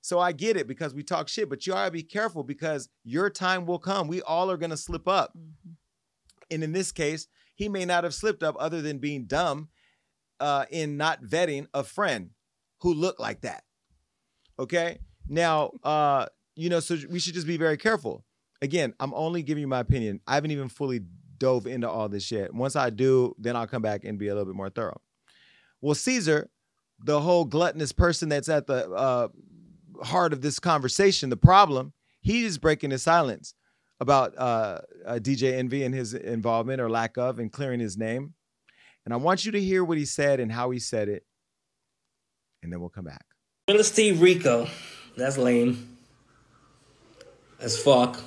So 0.00 0.20
I 0.20 0.32
get 0.32 0.56
it 0.56 0.68
because 0.68 0.94
we 0.94 1.02
talk 1.02 1.28
shit, 1.28 1.48
but 1.48 1.66
you 1.66 1.72
gotta 1.72 1.90
be 1.90 2.02
careful 2.02 2.44
because 2.44 2.88
your 3.02 3.30
time 3.30 3.66
will 3.66 3.80
come. 3.80 4.06
We 4.06 4.22
all 4.22 4.50
are 4.50 4.56
gonna 4.56 4.76
slip 4.76 5.08
up. 5.08 5.36
And 6.50 6.62
in 6.62 6.72
this 6.72 6.92
case, 6.92 7.26
he 7.56 7.68
may 7.68 7.84
not 7.84 8.04
have 8.04 8.14
slipped 8.14 8.42
up 8.42 8.54
other 8.60 8.80
than 8.80 8.98
being 8.98 9.24
dumb 9.24 9.70
uh, 10.38 10.66
in 10.70 10.96
not 10.96 11.22
vetting 11.22 11.66
a 11.74 11.82
friend 11.82 12.30
who 12.80 12.92
looked 12.94 13.18
like 13.18 13.40
that. 13.40 13.64
Okay. 14.58 14.98
Now, 15.28 15.70
uh, 15.82 16.26
you 16.54 16.68
know, 16.68 16.80
so 16.80 16.96
we 17.10 17.18
should 17.18 17.34
just 17.34 17.46
be 17.46 17.56
very 17.56 17.76
careful. 17.76 18.24
Again, 18.62 18.94
I'm 19.00 19.12
only 19.14 19.42
giving 19.42 19.62
you 19.62 19.68
my 19.68 19.80
opinion. 19.80 20.20
I 20.26 20.34
haven't 20.34 20.52
even 20.52 20.68
fully 20.68 21.00
dove 21.38 21.66
into 21.66 21.88
all 21.88 22.08
this 22.08 22.30
yet. 22.30 22.54
Once 22.54 22.76
I 22.76 22.90
do, 22.90 23.34
then 23.38 23.56
I'll 23.56 23.66
come 23.66 23.82
back 23.82 24.04
and 24.04 24.18
be 24.18 24.28
a 24.28 24.34
little 24.34 24.46
bit 24.46 24.56
more 24.56 24.70
thorough. 24.70 25.00
Well, 25.80 25.94
Caesar, 25.94 26.48
the 27.04 27.20
whole 27.20 27.44
gluttonous 27.44 27.92
person 27.92 28.28
that's 28.28 28.48
at 28.48 28.66
the 28.66 28.90
uh, 28.90 29.28
heart 30.02 30.32
of 30.32 30.40
this 30.40 30.58
conversation, 30.58 31.30
the 31.30 31.36
problem, 31.36 31.92
he 32.20 32.44
is 32.44 32.56
breaking 32.58 32.90
his 32.90 33.02
silence 33.02 33.54
about 34.00 34.36
uh, 34.38 34.80
uh, 35.06 35.18
DJ 35.18 35.54
Envy 35.54 35.84
and 35.84 35.94
his 35.94 36.14
involvement 36.14 36.80
or 36.80 36.88
lack 36.88 37.16
of 37.16 37.38
and 37.38 37.52
clearing 37.52 37.80
his 37.80 37.96
name. 37.96 38.34
And 39.04 39.12
I 39.12 39.18
want 39.18 39.44
you 39.44 39.52
to 39.52 39.60
hear 39.60 39.84
what 39.84 39.98
he 39.98 40.06
said 40.06 40.40
and 40.40 40.50
how 40.50 40.70
he 40.70 40.78
said 40.78 41.08
it, 41.08 41.26
and 42.62 42.72
then 42.72 42.80
we'll 42.80 42.88
come 42.88 43.04
back. 43.04 43.26
Real 43.66 43.82
Steve 43.82 44.20
Rico. 44.20 44.68
That's 45.16 45.38
lame. 45.38 45.96
As 47.58 47.82
fuck. 47.82 48.20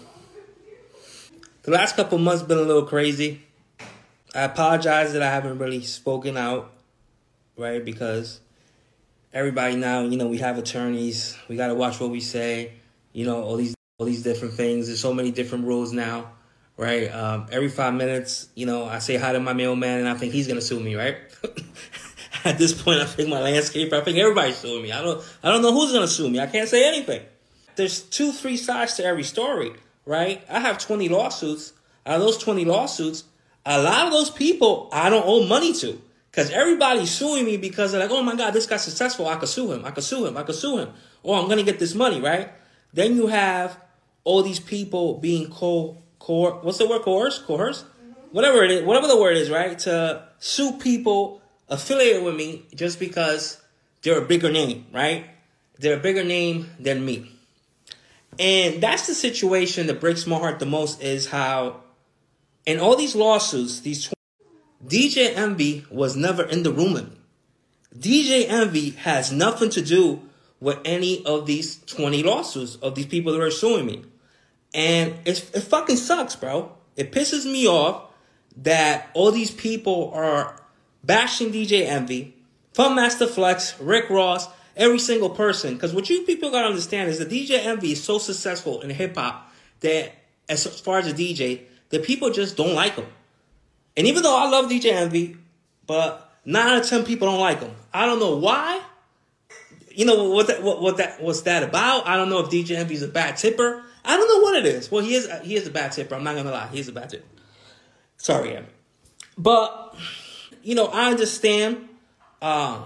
The 1.62 1.70
last 1.70 1.96
couple 1.96 2.18
months 2.18 2.42
been 2.42 2.58
a 2.58 2.64
little 2.64 2.88
crazy. 2.88 3.44
I 4.34 4.42
apologize 4.42 5.14
that 5.14 5.22
I 5.22 5.30
haven't 5.30 5.60
really 5.60 5.84
spoken 5.84 6.38
out, 6.38 6.72
right? 7.56 7.86
Because 7.86 8.40
everybody 9.32 9.76
now, 9.76 10.02
you 10.02 10.18
know, 10.18 10.26
we 10.26 10.40
have 10.40 10.58
attorneys. 10.58 11.38
We 11.48 11.56
got 11.56 11.68
to 11.68 11.76
watch 11.76 12.00
what 12.00 12.10
we 12.10 12.20
say. 12.20 12.74
You 13.14 13.28
know, 13.28 13.44
all 13.44 13.58
these 13.58 13.76
all 14.00 14.08
these 14.08 14.24
different 14.24 14.56
things. 14.56 14.88
There's 14.88 15.00
so 15.00 15.14
many 15.14 15.30
different 15.30 15.66
rules 15.66 15.94
now, 15.94 16.32
right? 16.78 17.14
Um, 17.14 17.46
every 17.52 17.70
five 17.70 17.94
minutes, 17.94 18.50
you 18.56 18.66
know, 18.66 18.86
I 18.86 18.98
say 18.98 19.18
hi 19.18 19.34
to 19.34 19.40
my 19.40 19.54
mailman, 19.54 20.00
and 20.00 20.10
I 20.10 20.16
think 20.16 20.34
he's 20.34 20.48
gonna 20.48 20.62
sue 20.62 20.80
me, 20.80 20.96
right? 20.96 21.18
At 22.46 22.58
this 22.58 22.80
point, 22.80 23.00
I 23.00 23.06
think 23.06 23.30
my 23.30 23.40
landscaper, 23.40 23.94
I 23.94 24.02
think 24.02 24.18
everybody's 24.18 24.58
suing 24.58 24.84
me. 24.84 24.92
I 24.92 25.02
don't, 25.02 25.24
I 25.44 25.52
don't 25.52 25.62
know 25.62 25.74
who's 25.74 25.92
gonna 25.92 26.08
sue 26.08 26.30
me. 26.30 26.40
I 26.40 26.48
can't 26.48 26.70
say 26.70 26.88
anything. 26.88 27.22
There's 27.76 28.02
two, 28.02 28.32
three 28.32 28.58
sides 28.58 28.96
to 28.96 29.06
every 29.06 29.24
story, 29.24 29.74
right? 30.06 30.44
I 30.50 30.60
have 30.60 30.78
20 30.78 31.10
lawsuits. 31.10 31.74
Out 32.06 32.16
of 32.16 32.22
those 32.22 32.38
20 32.38 32.66
lawsuits, 32.66 33.26
a 33.66 33.82
lot 33.82 34.08
of 34.08 34.14
those 34.14 34.32
people 34.32 34.90
I 34.92 35.10
don't 35.10 35.26
owe 35.26 35.46
money 35.46 35.74
to. 35.74 36.02
Because 36.32 36.52
everybody's 36.52 37.10
suing 37.10 37.46
me 37.46 37.58
because 37.58 37.92
they're 37.92 38.02
like, 38.02 38.12
oh 38.12 38.22
my 38.22 38.36
God, 38.36 38.52
this 38.52 38.68
guy's 38.68 38.84
successful. 38.84 39.28
I 39.28 39.38
could 39.38 39.50
sue 39.50 39.74
him. 39.74 39.84
I 39.86 39.92
could 39.92 40.04
sue 40.04 40.26
him. 40.26 40.38
I 40.38 40.44
could 40.44 40.56
sue 40.56 40.78
him. 40.78 40.94
Or 41.24 41.36
I'm 41.38 41.46
going 41.46 41.58
to 41.58 41.64
get 41.64 41.80
this 41.80 41.96
money, 41.96 42.22
right? 42.22 42.52
Then 42.94 43.16
you 43.16 43.28
have 43.28 43.78
all 44.24 44.44
these 44.44 44.60
people 44.60 45.16
being 45.16 45.50
co, 45.50 45.98
co 46.20 46.60
what's 46.60 46.78
the 46.78 46.88
word? 46.88 47.02
Coerced? 47.02 47.46
Coerced? 47.46 47.86
Mm-hmm. 47.86 48.12
Whatever 48.32 48.64
it 48.64 48.70
is, 48.70 48.86
whatever 48.86 49.08
the 49.08 49.20
word 49.20 49.36
is, 49.36 49.50
right? 49.50 49.80
To 49.80 50.28
sue 50.38 50.74
people 50.74 51.42
affiliated 51.70 52.24
with 52.24 52.36
me 52.36 52.66
just 52.74 53.00
because 53.00 53.62
they're 54.02 54.22
a 54.22 54.26
bigger 54.26 54.52
name, 54.52 54.86
right? 54.94 55.26
They're 55.80 55.98
a 55.98 56.02
bigger 56.02 56.24
name 56.24 56.72
than 56.80 57.06
me. 57.06 57.32
And 58.40 58.82
that's 58.82 59.08
the 59.08 59.14
situation 59.14 59.88
that 59.88 60.00
breaks 60.00 60.28
my 60.28 60.38
heart 60.38 60.60
the 60.60 60.66
most 60.66 61.02
is 61.02 61.28
how 61.28 61.82
in 62.66 62.80
all 62.80 62.96
these 62.96 63.16
lawsuits, 63.16 63.80
these 63.80 64.04
20, 64.04 64.16
DJ 64.86 65.36
Envy 65.36 65.86
was 65.90 66.16
never 66.16 66.44
in 66.44 66.64
the 66.64 66.72
room 66.72 66.94
with 66.94 67.10
me. 67.10 67.18
DJ 67.98 68.48
Envy 68.48 68.92
has 68.92 69.32
nothing 69.32 69.70
to 69.72 69.82
do 69.82 70.22
with 70.60 70.80
any 70.86 71.26
of 71.26 71.46
these 71.46 71.78
20 71.86 72.24
lawsuits 72.24 72.76
of 72.78 72.96
these 72.96 73.06
people 73.06 73.32
that 73.32 73.42
are 73.42 73.52
suing 73.52 73.86
me. 73.86 74.04
And 74.74 75.16
it 75.26 75.38
fucking 75.38 75.96
sucks, 75.96 76.36
bro. 76.36 76.72
It 76.96 77.12
pisses 77.12 77.46
me 77.46 77.68
off 77.68 78.12
that 78.58 79.10
all 79.14 79.32
these 79.32 79.52
people 79.52 80.12
are 80.14 80.60
bashing 81.08 81.52
DJ 81.52 81.88
Envy, 81.88 82.36
from 82.74 82.94
Master 82.94 83.26
Flex, 83.26 83.80
Rick 83.80 84.10
Ross, 84.12 84.48
every 84.76 85.00
single 85.00 85.32
person. 85.32 85.74
Because 85.74 85.94
what 85.94 86.10
you 86.12 86.22
people 86.22 86.52
gotta 86.52 86.68
understand 86.68 87.10
is 87.10 87.18
that 87.18 87.30
DJ 87.30 87.66
Envy 87.66 87.94
is 87.94 88.04
so 88.04 88.20
successful 88.20 88.82
in 88.82 88.92
hip 88.92 89.16
hop 89.16 89.52
that, 89.80 90.12
as 90.48 90.80
far 90.82 91.00
as 91.00 91.08
a 91.08 91.14
DJ, 91.14 91.62
that 91.90 92.04
people 92.04 92.30
just 92.30 92.56
don't 92.56 92.76
like 92.76 92.94
him. 92.94 93.08
And 93.96 94.06
even 94.06 94.22
though 94.22 94.38
I 94.38 94.48
love 94.48 94.70
DJ 94.70 94.92
Envy, 94.92 95.38
but 95.88 96.32
nine 96.46 96.68
out 96.68 96.82
of 96.84 96.88
ten 96.88 97.04
people 97.04 97.28
don't 97.28 97.40
like 97.40 97.62
him. 97.62 97.72
I 97.94 98.06
don't 98.06 98.20
know 98.20 98.38
why. 98.38 98.82
You 99.90 100.06
know 100.06 100.30
what 100.30 100.48
that 100.48 100.62
what, 100.62 100.80
what 100.80 100.98
that 100.98 101.20
what's 101.20 101.42
that 101.42 101.64
about? 101.64 102.08
I 102.08 102.16
don't 102.16 102.30
know 102.30 102.40
if 102.40 102.52
DJ 102.52 102.76
Envy's 102.76 103.02
a 103.02 103.08
bad 103.08 103.38
tipper. 103.38 103.84
I 104.06 104.16
don't 104.16 104.28
know 104.28 104.44
what 104.44 104.56
it 104.56 104.68
is. 104.68 104.92
Well, 104.92 105.04
he 105.04 105.16
is 105.16 105.28
he 105.42 105.56
is 105.56 105.66
a 105.66 105.72
bad 105.72 105.94
tipper. 105.94 106.14
I'm 106.14 106.24
not 106.24 106.36
gonna 106.36 106.52
lie, 106.52 106.68
he's 106.68 106.88
a 106.88 106.92
bad 106.92 107.10
tipper. 107.10 107.26
Sorry, 108.18 108.56
Envy. 108.56 108.70
But 109.38 109.87
you 110.68 110.76
know, 110.76 110.88
I 110.88 111.10
understand 111.12 111.88
uh, 112.42 112.84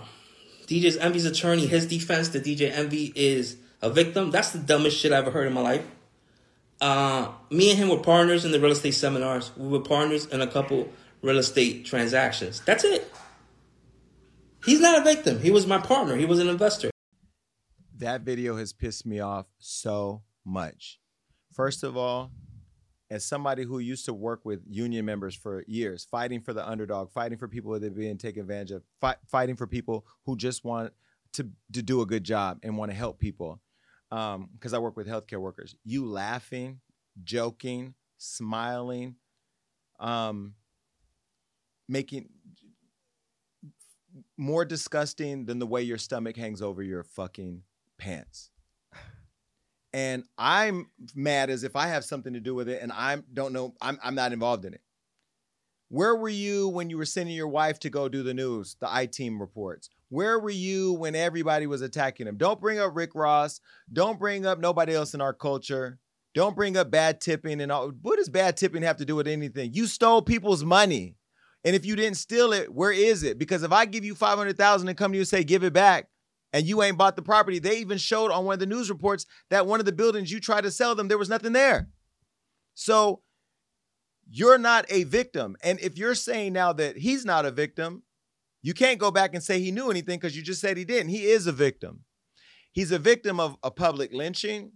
DJ's 0.68 0.98
Envy's 0.98 1.26
attorney, 1.26 1.66
his 1.66 1.88
defense 1.88 2.30
that 2.30 2.44
DJ 2.44 2.72
Envy 2.72 3.12
is 3.16 3.58
a 3.82 3.90
victim. 3.90 4.30
That's 4.30 4.52
the 4.52 4.60
dumbest 4.60 5.00
shit 5.00 5.12
I 5.12 5.18
ever 5.18 5.32
heard 5.32 5.48
in 5.48 5.54
my 5.54 5.62
life. 5.62 5.84
Uh, 6.80 7.32
me 7.50 7.72
and 7.72 7.80
him 7.80 7.90
were 7.90 7.98
partners 7.98 8.46
in 8.46 8.52
the 8.52 8.60
real 8.60 8.74
estate 8.74 8.94
seminars. 8.94 9.52
We 9.58 9.68
were 9.68 9.80
partners 9.80 10.28
in 10.28 10.42
a 10.42 10.48
couple 10.48 10.90
real 11.24 11.40
estate 11.40 11.84
transactions. 11.84 12.62
That's 12.62 12.84
it. 12.84 13.12
He's 14.64 14.80
not 14.80 15.00
a 15.00 15.04
victim. 15.04 15.40
He 15.40 15.50
was 15.50 15.66
my 15.66 15.80
partner. 15.80 16.16
He 16.18 16.26
was 16.26 16.38
an 16.38 16.50
investor. 16.50 16.92
That 17.98 18.22
video 18.22 18.58
has 18.58 18.74
pissed 18.74 19.08
me 19.08 19.22
off 19.22 19.48
so 19.58 20.22
much. 20.46 21.00
First 21.52 21.82
of 21.82 21.98
all, 21.98 22.32
as 23.12 23.26
somebody 23.26 23.64
who 23.64 23.80
used 23.80 24.06
to 24.06 24.14
work 24.14 24.40
with 24.46 24.62
union 24.70 25.04
members 25.04 25.36
for 25.36 25.66
years, 25.68 26.06
fighting 26.10 26.40
for 26.40 26.54
the 26.54 26.68
underdog, 26.68 27.12
fighting 27.12 27.38
for 27.38 27.50
people 27.50 27.78
that 27.78 27.86
are 27.86 27.90
being 27.90 28.18
taken 28.18 28.42
advantage 28.42 28.72
of, 28.72 28.84
fight, 29.02 29.18
fighting 29.28 29.58
for 29.58 29.68
people 29.68 30.06
who 30.26 30.38
just 30.38 30.64
want 30.64 30.94
to, 31.34 31.46
to 31.74 31.82
do 31.82 32.00
a 32.00 32.06
good 32.06 32.24
job 32.24 32.60
and 32.64 32.78
want 32.78 32.90
to 32.90 32.96
help 32.96 33.20
people. 33.20 33.60
Because 34.10 34.74
I 34.74 34.80
work 34.80 34.96
with 34.96 35.08
healthcare 35.08 35.40
workers. 35.40 35.76
You 35.84 36.06
laughing, 36.06 36.80
joking, 37.22 37.96
smiling, 38.18 39.16
um, 40.00 40.54
making 41.90 42.30
more 44.38 44.64
disgusting 44.64 45.46
than 45.46 45.60
the 45.60 45.68
way 45.68 45.82
your 45.82 45.98
stomach 45.98 46.38
hangs 46.38 46.62
over 46.62 46.82
your 46.82 47.04
fucking 47.04 47.64
pants. 47.98 48.51
And 49.94 50.24
I'm 50.38 50.88
mad 51.16 51.50
as 51.50 51.64
if 51.64 51.76
I 51.76 51.88
have 51.88 52.06
something 52.06 52.34
to 52.34 52.40
do 52.40 52.56
with 52.56 52.70
it, 52.70 52.82
and 52.82 52.92
I 52.92 53.18
don't 53.34 53.54
know. 53.54 53.76
I'm 53.82 54.00
I'm 54.04 54.16
not 54.16 54.34
involved 54.34 54.66
in 54.66 54.74
it. 54.74 54.82
Where 55.90 56.16
were 56.16 56.30
you 56.30 56.70
when 56.70 56.90
you 56.90 56.98
were 56.98 57.06
sending 57.06 57.36
your 57.36 57.50
wife 57.50 57.78
to 57.80 57.90
go 57.90 58.08
do 58.08 58.24
the 58.24 58.34
news, 58.34 58.78
the 58.80 58.88
I 58.90 59.08
team 59.08 59.42
reports? 59.42 59.90
Where 60.08 60.40
were 60.40 60.50
you 60.50 60.94
when 60.94 61.16
everybody 61.16 61.68
was 61.68 61.82
attacking 61.82 62.28
him? 62.28 62.38
Don't 62.38 62.62
bring 62.62 62.80
up 62.80 62.96
Rick 62.96 63.12
Ross. 63.14 63.60
Don't 63.92 64.18
bring 64.18 64.46
up 64.46 64.60
nobody 64.60 64.94
else 64.94 65.14
in 65.14 65.20
our 65.20 65.34
culture. 65.34 66.00
Don't 66.34 66.56
bring 66.56 66.78
up 66.78 66.92
bad 66.92 67.20
tipping 67.20 67.60
and 67.60 67.72
all. 67.72 67.90
What 68.02 68.18
does 68.18 68.30
bad 68.30 68.56
tipping 68.56 68.84
have 68.84 68.98
to 68.98 69.06
do 69.06 69.16
with 69.16 69.28
anything? 69.28 69.74
You 69.74 69.86
stole 69.86 70.22
people's 70.22 70.64
money. 70.64 71.18
And 71.64 71.76
if 71.76 71.86
you 71.86 71.96
didn't 71.96 72.18
steal 72.18 72.54
it, 72.54 72.74
where 72.74 72.92
is 72.92 73.24
it? 73.24 73.38
Because 73.38 73.64
if 73.64 73.72
I 73.72 73.86
give 73.86 74.06
you 74.06 74.16
500,000 74.16 74.88
and 74.88 74.98
come 74.98 75.12
to 75.12 75.18
you 75.18 75.22
and 75.22 75.28
say, 75.28 75.44
give 75.44 75.64
it 75.64 75.74
back, 75.74 76.08
and 76.54 76.66
you 76.66 76.84
ain't 76.84 76.98
bought 76.98 77.16
the 77.16 77.22
property, 77.22 77.60
they 77.60 77.78
even 77.78 77.98
showed 77.98 78.32
on 78.32 78.46
one 78.46 78.54
of 78.54 78.60
the 78.60 78.66
news 78.66 78.90
reports 78.90 79.26
that 79.50 79.66
one 79.66 79.80
of 79.80 79.86
the 79.86 79.92
buildings 79.92 80.32
you 80.32 80.40
tried 80.40 80.62
to 80.62 80.72
sell 80.72 80.96
them, 80.96 81.08
there 81.08 81.18
was 81.18 81.30
nothing 81.30 81.54
there. 81.54 81.90
So 82.74 83.22
you're 84.30 84.58
not 84.58 84.86
a 84.90 85.04
victim. 85.04 85.56
And 85.64 85.80
if 85.80 85.98
you're 85.98 86.16
saying 86.16 86.54
now 86.54 86.74
that 86.74 86.98
he's 86.98 87.26
not 87.26 87.46
a 87.46 87.52
victim, 87.52 88.04
you 88.62 88.74
can't 88.74 89.00
go 89.00 89.12
back 89.12 89.34
and 89.34 89.44
say 89.44 89.60
he 89.60 89.72
knew 89.72 89.90
anything 89.90 90.20
because 90.20 90.36
you 90.36 90.44
just 90.44 90.62
said 90.62 90.78
he 90.78 90.86
didn't. 90.86 91.10
He 91.10 91.26
is 91.26 91.48
a 91.48 91.52
victim. 91.52 92.02
He's 92.72 92.92
a 92.92 93.00
victim 93.00 93.40
of 93.40 93.58
a 93.64 93.72
public 93.72 94.14
lynching. 94.14 94.74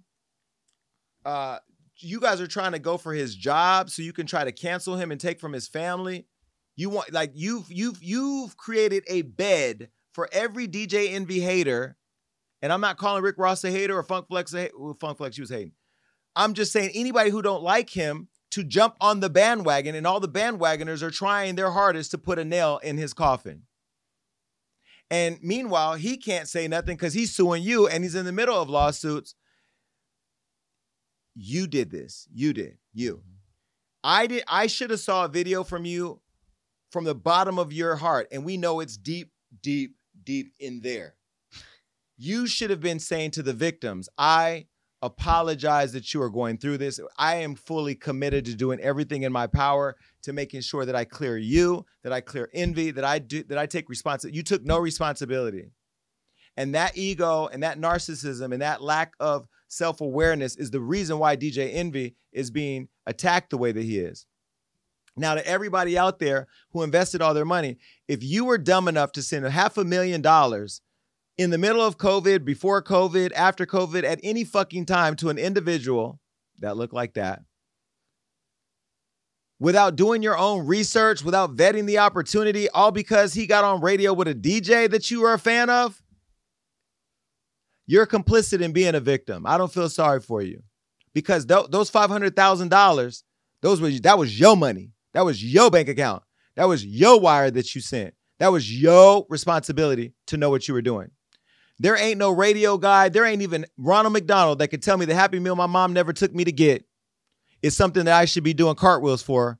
Uh, 1.23 1.59
you 1.97 2.19
guys 2.19 2.41
are 2.41 2.47
trying 2.47 2.73
to 2.73 2.79
go 2.79 2.97
for 2.97 3.13
his 3.13 3.35
job 3.35 3.89
so 3.89 4.01
you 4.01 4.13
can 4.13 4.25
try 4.25 4.43
to 4.43 4.51
cancel 4.51 4.95
him 4.95 5.11
and 5.11 5.21
take 5.21 5.39
from 5.39 5.53
his 5.53 5.67
family. 5.67 6.27
You 6.75 6.89
want 6.89 7.13
like 7.13 7.31
you've 7.33 7.71
you've 7.71 8.03
you've 8.03 8.57
created 8.57 9.03
a 9.07 9.21
bed 9.21 9.89
for 10.15 10.29
every 10.31 10.65
DJ 10.65 11.11
Envy 11.11 11.41
hater, 11.41 11.97
and 12.61 12.71
I'm 12.71 12.79
not 12.79 12.97
calling 12.97 13.21
Rick 13.21 13.35
Ross 13.37 13.65
a 13.65 13.69
hater 13.69 13.97
or 13.97 14.01
Funk 14.01 14.27
Flex 14.29 14.55
a 14.55 14.71
well, 14.75 14.95
Funk 14.97 15.17
Flex. 15.17 15.35
She 15.35 15.41
was 15.41 15.49
hating. 15.49 15.73
I'm 16.37 16.53
just 16.53 16.71
saying 16.71 16.91
anybody 16.95 17.29
who 17.29 17.41
don't 17.41 17.61
like 17.61 17.89
him 17.89 18.29
to 18.51 18.63
jump 18.63 18.95
on 19.01 19.19
the 19.19 19.29
bandwagon, 19.29 19.93
and 19.93 20.07
all 20.07 20.21
the 20.21 20.29
bandwagoners 20.29 21.01
are 21.01 21.11
trying 21.11 21.55
their 21.55 21.71
hardest 21.71 22.11
to 22.11 22.17
put 22.17 22.39
a 22.39 22.45
nail 22.45 22.79
in 22.81 22.95
his 22.97 23.13
coffin. 23.13 23.63
And 25.11 25.37
meanwhile, 25.43 25.95
he 25.95 26.15
can't 26.15 26.47
say 26.47 26.65
nothing 26.69 26.95
because 26.95 27.13
he's 27.13 27.35
suing 27.35 27.61
you, 27.61 27.87
and 27.87 28.01
he's 28.01 28.15
in 28.15 28.25
the 28.25 28.31
middle 28.31 28.59
of 28.59 28.69
lawsuits. 28.69 29.35
You 31.35 31.67
did 31.67 31.91
this. 31.91 32.25
You 32.33 32.53
did. 32.53 32.77
You. 32.93 33.21
I 34.01 34.27
did. 34.27 34.45
I 34.47 34.67
should 34.67 34.91
have 34.91 35.01
saw 35.01 35.25
a 35.25 35.29
video 35.29 35.65
from 35.65 35.83
you 35.83 36.21
from 36.89 37.03
the 37.03 37.15
bottom 37.15 37.59
of 37.59 37.73
your 37.73 37.97
heart, 37.97 38.29
and 38.31 38.45
we 38.45 38.55
know 38.55 38.79
it's 38.79 38.95
deep, 38.95 39.31
deep, 39.61 39.94
deep 40.25 40.53
in 40.59 40.81
there. 40.81 41.15
You 42.17 42.47
should 42.47 42.69
have 42.69 42.81
been 42.81 42.99
saying 42.99 43.31
to 43.31 43.43
the 43.43 43.53
victims, 43.53 44.09
I 44.17 44.67
apologize 45.01 45.93
that 45.93 46.13
you 46.13 46.21
are 46.21 46.29
going 46.29 46.57
through 46.57 46.77
this. 46.77 46.99
I 47.17 47.35
am 47.35 47.55
fully 47.55 47.95
committed 47.95 48.45
to 48.45 48.55
doing 48.55 48.79
everything 48.79 49.23
in 49.23 49.31
my 49.31 49.47
power 49.47 49.95
to 50.23 50.33
making 50.33 50.61
sure 50.61 50.85
that 50.85 50.95
I 50.95 51.05
clear 51.05 51.37
you, 51.37 51.85
that 52.03 52.13
I 52.13 52.21
clear 52.21 52.49
envy, 52.53 52.91
that 52.91 53.03
I 53.03 53.19
do 53.19 53.43
that 53.43 53.57
I 53.57 53.65
take 53.65 53.89
responsibility. 53.89 54.37
You 54.37 54.43
took 54.43 54.63
no 54.63 54.79
responsibility. 54.79 55.71
And 56.57 56.73
that 56.73 56.97
ego 56.97 57.47
and 57.47 57.61
that 57.63 57.79
narcissism 57.79 58.53
and 58.53 58.61
that 58.61 58.81
lack 58.81 59.13
of 59.19 59.47
self-awareness 59.67 60.55
is 60.55 60.71
the 60.71 60.79
reason 60.79 61.19
why 61.19 61.35
DJ 61.35 61.73
Envy 61.73 62.15
is 62.31 62.49
being 62.49 62.87
attacked 63.05 63.49
the 63.49 63.57
way 63.57 63.73
that 63.73 63.83
he 63.83 63.99
is. 63.99 64.25
Now, 65.17 65.35
to 65.35 65.47
everybody 65.47 65.97
out 65.97 66.19
there 66.19 66.47
who 66.71 66.83
invested 66.83 67.21
all 67.21 67.33
their 67.33 67.45
money, 67.45 67.77
if 68.07 68.21
you 68.21 68.45
were 68.45 68.57
dumb 68.57 68.87
enough 68.87 69.13
to 69.13 69.21
send 69.21 69.45
a 69.45 69.49
half 69.49 69.77
a 69.77 69.85
million 69.85 70.21
dollars 70.21 70.81
in 71.37 71.49
the 71.49 71.57
middle 71.57 71.81
of 71.81 71.97
COVID, 71.97 72.43
before 72.43 72.83
COVID, 72.83 73.31
after 73.33 73.65
COVID, 73.65 74.03
at 74.03 74.19
any 74.23 74.43
fucking 74.43 74.85
time 74.85 75.15
to 75.17 75.29
an 75.29 75.37
individual 75.37 76.19
that 76.59 76.75
looked 76.75 76.93
like 76.93 77.13
that, 77.13 77.43
without 79.59 79.95
doing 79.95 80.21
your 80.21 80.37
own 80.37 80.65
research, 80.65 81.23
without 81.23 81.55
vetting 81.55 81.85
the 81.85 81.99
opportunity, 81.99 82.69
all 82.69 82.91
because 82.91 83.33
he 83.33 83.47
got 83.47 83.63
on 83.63 83.81
radio 83.81 84.13
with 84.13 84.27
a 84.27 84.35
DJ 84.35 84.89
that 84.89 85.09
you 85.09 85.21
were 85.21 85.33
a 85.33 85.39
fan 85.39 85.69
of, 85.69 86.01
you're 87.87 88.07
complicit 88.07 88.61
in 88.61 88.73
being 88.73 88.95
a 88.95 88.99
victim. 88.99 89.45
I 89.45 89.57
don't 89.57 89.71
feel 89.71 89.89
sorry 89.89 90.19
for 90.19 90.41
you 90.41 90.63
because 91.13 91.45
th- 91.45 91.67
those 91.69 91.89
five 91.89 92.09
hundred 92.09 92.35
thousand 92.35 92.69
dollars, 92.69 93.23
those 93.61 93.79
were 93.79 93.91
that 93.91 94.17
was 94.17 94.37
your 94.37 94.57
money. 94.57 94.91
That 95.15 95.23
was 95.23 95.41
your 95.41 95.71
bank 95.71 95.87
account. 95.87 96.23
That 96.57 96.67
was 96.67 96.85
your 96.85 97.21
wire 97.21 97.49
that 97.49 97.73
you 97.73 97.79
sent. 97.79 98.13
That 98.39 98.51
was 98.51 98.69
your 98.69 99.25
responsibility 99.29 100.13
to 100.27 100.35
know 100.35 100.49
what 100.49 100.67
you 100.67 100.73
were 100.73 100.81
doing. 100.81 101.09
There 101.79 101.95
ain't 101.95 102.17
no 102.17 102.31
radio 102.31 102.77
guy. 102.77 103.07
There 103.07 103.25
ain't 103.25 103.41
even 103.41 103.65
Ronald 103.77 104.11
McDonald 104.11 104.59
that 104.59 104.67
could 104.67 104.83
tell 104.83 104.97
me 104.97 105.05
the 105.05 105.15
Happy 105.15 105.39
Meal 105.39 105.55
my 105.55 105.67
mom 105.67 105.93
never 105.93 106.11
took 106.11 106.35
me 106.35 106.43
to 106.43 106.51
get 106.51 106.83
is 107.61 107.77
something 107.77 108.03
that 108.03 108.13
I 108.13 108.25
should 108.25 108.43
be 108.43 108.53
doing 108.53 108.75
cartwheels 108.75 109.23
for 109.23 109.57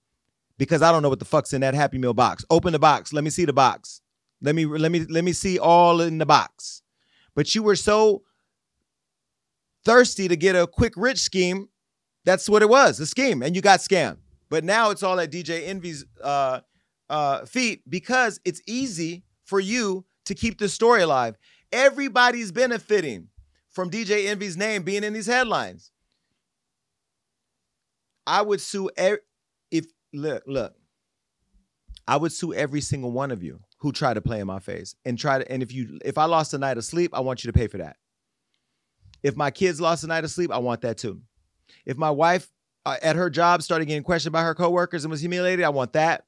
because 0.57 0.81
I 0.81 0.91
don't 0.91 1.01
know 1.01 1.09
what 1.09 1.19
the 1.19 1.25
fuck's 1.25 1.53
in 1.53 1.61
that 1.61 1.73
Happy 1.73 1.99
Meal 1.99 2.13
box. 2.13 2.43
Open 2.49 2.73
the 2.73 2.79
box. 2.79 3.13
Let 3.13 3.23
me 3.23 3.29
see 3.29 3.45
the 3.45 3.53
box. 3.53 4.01
Let 4.41 4.55
me 4.55 4.65
let 4.65 4.91
me 4.91 5.05
let 5.05 5.23
me 5.23 5.31
see 5.31 5.57
all 5.57 6.01
in 6.01 6.17
the 6.17 6.25
box. 6.25 6.81
But 7.33 7.55
you 7.55 7.63
were 7.63 7.77
so 7.77 8.23
thirsty 9.85 10.27
to 10.27 10.35
get 10.35 10.57
a 10.57 10.67
quick 10.67 10.95
rich 10.97 11.19
scheme. 11.19 11.69
That's 12.25 12.49
what 12.49 12.61
it 12.61 12.67
was, 12.67 12.99
a 12.99 13.05
scheme, 13.05 13.41
and 13.41 13.55
you 13.55 13.61
got 13.61 13.79
scammed. 13.79 14.17
But 14.49 14.63
now 14.63 14.91
it's 14.91 15.03
all 15.03 15.19
at 15.19 15.31
DJ 15.31 15.67
Envy's 15.67 16.05
uh, 16.23 16.61
uh, 17.09 17.45
feet 17.45 17.81
because 17.89 18.39
it's 18.45 18.61
easy 18.67 19.23
for 19.43 19.59
you 19.59 20.05
to 20.25 20.35
keep 20.35 20.59
the 20.59 20.69
story 20.69 21.01
alive. 21.01 21.37
Everybody's 21.71 22.51
benefiting 22.51 23.29
from 23.69 23.89
DJ 23.89 24.27
Envy's 24.27 24.57
name 24.57 24.83
being 24.83 25.03
in 25.03 25.13
these 25.13 25.27
headlines. 25.27 25.91
I 28.27 28.41
would 28.41 28.61
sue 28.61 28.89
er- 28.99 29.21
if 29.71 29.85
look 30.13 30.43
look. 30.47 30.73
I 32.07 32.17
would 32.17 32.31
sue 32.31 32.53
every 32.53 32.81
single 32.81 33.11
one 33.11 33.31
of 33.31 33.43
you 33.43 33.61
who 33.79 33.91
try 33.91 34.13
to 34.13 34.21
play 34.21 34.39
in 34.39 34.47
my 34.47 34.59
face 34.59 34.95
and 35.05 35.17
try 35.17 35.39
to. 35.39 35.51
And 35.51 35.61
if 35.61 35.73
you 35.73 35.99
if 36.03 36.17
I 36.17 36.25
lost 36.25 36.53
a 36.53 36.57
night 36.57 36.77
of 36.77 36.85
sleep, 36.85 37.11
I 37.13 37.19
want 37.19 37.43
you 37.43 37.51
to 37.51 37.57
pay 37.57 37.67
for 37.67 37.77
that. 37.77 37.97
If 39.23 39.35
my 39.35 39.51
kids 39.51 39.81
lost 39.81 40.03
a 40.03 40.07
night 40.07 40.23
of 40.23 40.31
sleep, 40.31 40.51
I 40.51 40.59
want 40.59 40.81
that 40.81 40.97
too. 40.97 41.21
If 41.85 41.97
my 41.97 42.11
wife 42.11 42.49
uh, 42.85 42.97
at 43.01 43.15
her 43.15 43.29
job 43.29 43.63
started 43.63 43.85
getting 43.85 44.03
questioned 44.03 44.33
by 44.33 44.43
her 44.43 44.55
coworkers 44.55 45.03
and 45.03 45.11
was 45.11 45.19
humiliated, 45.19 45.65
I 45.65 45.69
want 45.69 45.93
that. 45.93 46.25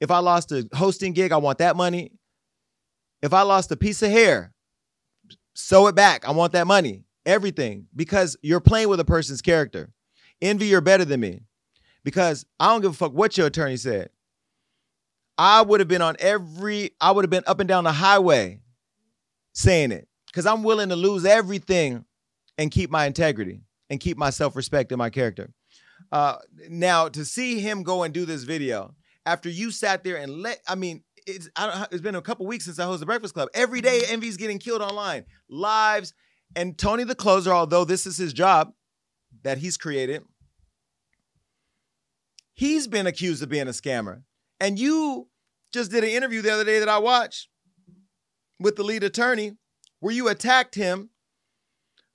If 0.00 0.10
I 0.10 0.18
lost 0.18 0.52
a 0.52 0.68
hosting 0.74 1.12
gig, 1.12 1.32
I 1.32 1.38
want 1.38 1.58
that 1.58 1.76
money. 1.76 2.12
If 3.22 3.32
I 3.32 3.42
lost 3.42 3.72
a 3.72 3.76
piece 3.76 4.02
of 4.02 4.10
hair, 4.10 4.52
sew 5.54 5.86
it 5.86 5.94
back. 5.94 6.28
I 6.28 6.32
want 6.32 6.52
that 6.52 6.66
money. 6.66 7.04
Everything 7.24 7.86
because 7.96 8.36
you're 8.42 8.60
playing 8.60 8.88
with 8.88 9.00
a 9.00 9.04
person's 9.04 9.42
character. 9.42 9.90
Envy, 10.40 10.66
you're 10.66 10.80
better 10.80 11.04
than 11.04 11.20
me 11.20 11.40
because 12.04 12.46
I 12.60 12.68
don't 12.68 12.82
give 12.82 12.92
a 12.92 12.94
fuck 12.94 13.12
what 13.12 13.36
your 13.36 13.48
attorney 13.48 13.76
said. 13.76 14.10
I 15.38 15.62
would 15.62 15.80
have 15.80 15.88
been 15.88 16.02
on 16.02 16.16
every, 16.20 16.92
I 17.00 17.10
would 17.10 17.24
have 17.24 17.30
been 17.30 17.42
up 17.46 17.58
and 17.58 17.68
down 17.68 17.84
the 17.84 17.92
highway 17.92 18.60
saying 19.54 19.92
it 19.92 20.06
because 20.26 20.46
I'm 20.46 20.62
willing 20.62 20.90
to 20.90 20.96
lose 20.96 21.24
everything 21.24 22.04
and 22.58 22.70
keep 22.70 22.90
my 22.90 23.06
integrity 23.06 23.62
and 23.90 24.00
keep 24.00 24.16
my 24.16 24.30
self 24.30 24.56
respect 24.56 24.92
and 24.92 24.98
my 24.98 25.10
character. 25.10 25.52
Uh, 26.12 26.36
now, 26.68 27.08
to 27.08 27.24
see 27.24 27.60
him 27.60 27.82
go 27.82 28.02
and 28.02 28.12
do 28.12 28.24
this 28.24 28.44
video 28.44 28.94
after 29.24 29.48
you 29.48 29.70
sat 29.70 30.04
there 30.04 30.16
and 30.16 30.42
let, 30.42 30.60
I 30.68 30.74
mean, 30.74 31.02
it's, 31.26 31.48
I 31.56 31.66
don't, 31.66 31.92
it's 31.92 32.00
been 32.00 32.14
a 32.14 32.22
couple 32.22 32.46
weeks 32.46 32.66
since 32.66 32.78
I 32.78 32.84
hosted 32.84 33.00
the 33.00 33.06
Breakfast 33.06 33.34
Club. 33.34 33.48
Every 33.54 33.80
day, 33.80 34.02
Envy's 34.08 34.36
getting 34.36 34.58
killed 34.58 34.82
online, 34.82 35.24
lives. 35.48 36.14
And 36.54 36.78
Tony 36.78 37.04
the 37.04 37.14
Closer, 37.14 37.52
although 37.52 37.84
this 37.84 38.06
is 38.06 38.16
his 38.16 38.32
job 38.32 38.72
that 39.42 39.58
he's 39.58 39.76
created, 39.76 40.22
he's 42.54 42.86
been 42.86 43.06
accused 43.06 43.42
of 43.42 43.48
being 43.48 43.68
a 43.68 43.72
scammer. 43.72 44.22
And 44.60 44.78
you 44.78 45.28
just 45.72 45.90
did 45.90 46.04
an 46.04 46.10
interview 46.10 46.42
the 46.42 46.52
other 46.52 46.64
day 46.64 46.78
that 46.78 46.88
I 46.88 46.98
watched 46.98 47.48
with 48.60 48.76
the 48.76 48.84
lead 48.84 49.02
attorney 49.02 49.56
where 50.00 50.14
you 50.14 50.28
attacked 50.28 50.74
him 50.74 51.10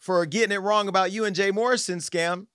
for 0.02 0.26
getting 0.26 0.53
it 0.53 0.60
wrong 0.60 0.90
about 0.90 1.11
you 1.11 1.23
and 1.23 1.36
Jay 1.36 1.52
Morrison 1.52 1.99
scam. 1.99 2.48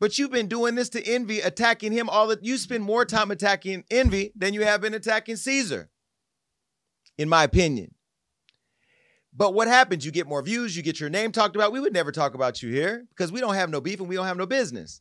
But 0.00 0.18
you've 0.18 0.32
been 0.32 0.48
doing 0.48 0.74
this 0.74 0.88
to 0.90 1.06
Envy, 1.06 1.40
attacking 1.40 1.92
him 1.92 2.08
all 2.10 2.26
that 2.28 2.44
you 2.44 2.58
spend 2.58 2.82
more 2.82 3.04
time 3.04 3.30
attacking 3.30 3.84
Envy 3.90 4.32
than 4.34 4.52
you 4.52 4.62
have 4.62 4.80
been 4.80 4.92
attacking 4.92 5.36
Caesar, 5.36 5.90
in 7.16 7.28
my 7.28 7.44
opinion. 7.44 7.94
But 9.34 9.54
what 9.54 9.68
happens? 9.68 10.04
You 10.04 10.12
get 10.12 10.26
more 10.26 10.42
views, 10.42 10.76
you 10.76 10.82
get 10.82 10.98
your 10.98 11.10
name 11.10 11.32
talked 11.32 11.56
about. 11.56 11.72
We 11.72 11.80
would 11.80 11.92
never 11.92 12.12
talk 12.12 12.34
about 12.34 12.62
you 12.62 12.70
here 12.70 13.06
because 13.10 13.30
we 13.30 13.40
don't 13.40 13.54
have 13.54 13.70
no 13.70 13.80
beef 13.80 14.00
and 14.00 14.08
we 14.08 14.16
don't 14.16 14.26
have 14.26 14.38
no 14.38 14.46
business. 14.46 15.00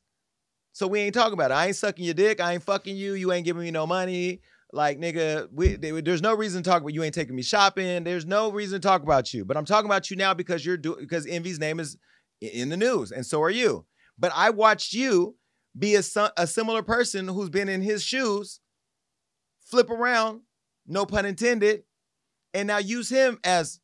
So 0.74 0.88
we 0.88 1.00
ain't 1.00 1.14
talking 1.14 1.34
about 1.34 1.52
it. 1.52 1.56
I 1.56 1.68
ain't 1.68 1.78
sucking 1.78 2.04
your 2.04 2.14
dick. 2.14 2.42
I 2.42 2.54
ain't 2.54 2.64
fucking 2.64 2.98
you. 2.98 3.14
You 3.14 3.32
ain't 3.32 3.46
giving 3.46 3.64
me 3.64 3.72
no 3.72 3.88
money. 3.88 4.42
Like 4.76 4.99
nigga, 4.99 5.47
we, 5.53 5.77
there's 5.77 6.22
no 6.22 6.35
reason 6.35 6.61
to 6.61 6.69
talk 6.69 6.81
about 6.81 6.93
you. 6.93 7.02
Ain't 7.02 7.15
taking 7.15 7.34
me 7.34 7.43
shopping. 7.43 8.03
There's 8.03 8.26
no 8.26 8.52
reason 8.52 8.81
to 8.81 8.85
talk 8.85 9.03
about 9.03 9.34
you. 9.34 9.45
But 9.45 9.56
I'm 9.56 9.64
talking 9.64 9.85
about 9.85 10.11
you 10.11 10.18
now 10.18 10.34
because 10.34 10.65
you're 10.65 10.76
doing 10.76 10.99
because 10.99 11.26
Envy's 11.26 11.60
name 11.60 11.80
is 11.80 11.97
in 12.41 12.68
the 12.68 12.76
news, 12.76 13.14
and 13.14 13.26
so 13.26 13.41
are 13.41 13.49
you. 13.49 13.85
But 14.19 14.34
I 14.35 14.49
watched 14.49 14.91
you 14.91 15.38
be 15.80 15.95
a 15.95 16.02
a 16.35 16.45
similar 16.45 16.84
person 16.84 17.30
who's 17.30 17.49
been 17.49 17.69
in 17.69 17.81
his 17.81 18.03
shoes, 18.03 18.60
flip 19.61 19.89
around, 19.89 20.41
no 20.85 21.06
pun 21.06 21.26
intended, 21.26 21.84
and 22.53 22.68
now 22.68 22.80
use 22.80 23.07
him 23.07 23.39
as 23.45 23.80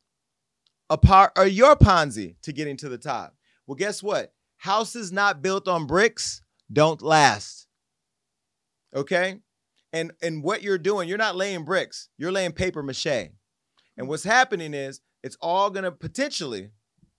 a 0.89 0.97
part 0.97 1.31
or 1.37 1.47
your 1.47 1.77
Ponzi 1.77 2.35
to 2.41 2.51
getting 2.51 2.75
to 2.75 2.89
the 2.89 2.97
top. 2.97 3.33
Well, 3.65 3.75
guess 3.75 4.03
what? 4.03 4.33
Houses 4.57 5.13
not 5.13 5.41
built 5.41 5.69
on 5.69 5.87
bricks 5.87 6.41
don't 6.69 7.01
last. 7.01 7.67
Okay? 8.93 9.39
And 9.93 10.11
and 10.21 10.43
what 10.43 10.61
you're 10.61 10.77
doing, 10.77 11.09
you're 11.09 11.17
not 11.17 11.35
laying 11.35 11.65
bricks, 11.65 12.09
you're 12.17 12.31
laying 12.31 12.53
paper 12.53 12.81
mache. 12.81 13.31
And 13.97 14.07
what's 14.07 14.23
happening 14.23 14.73
is 14.73 15.01
it's 15.23 15.37
all 15.41 15.69
gonna 15.69 15.91
potentially 15.91 16.69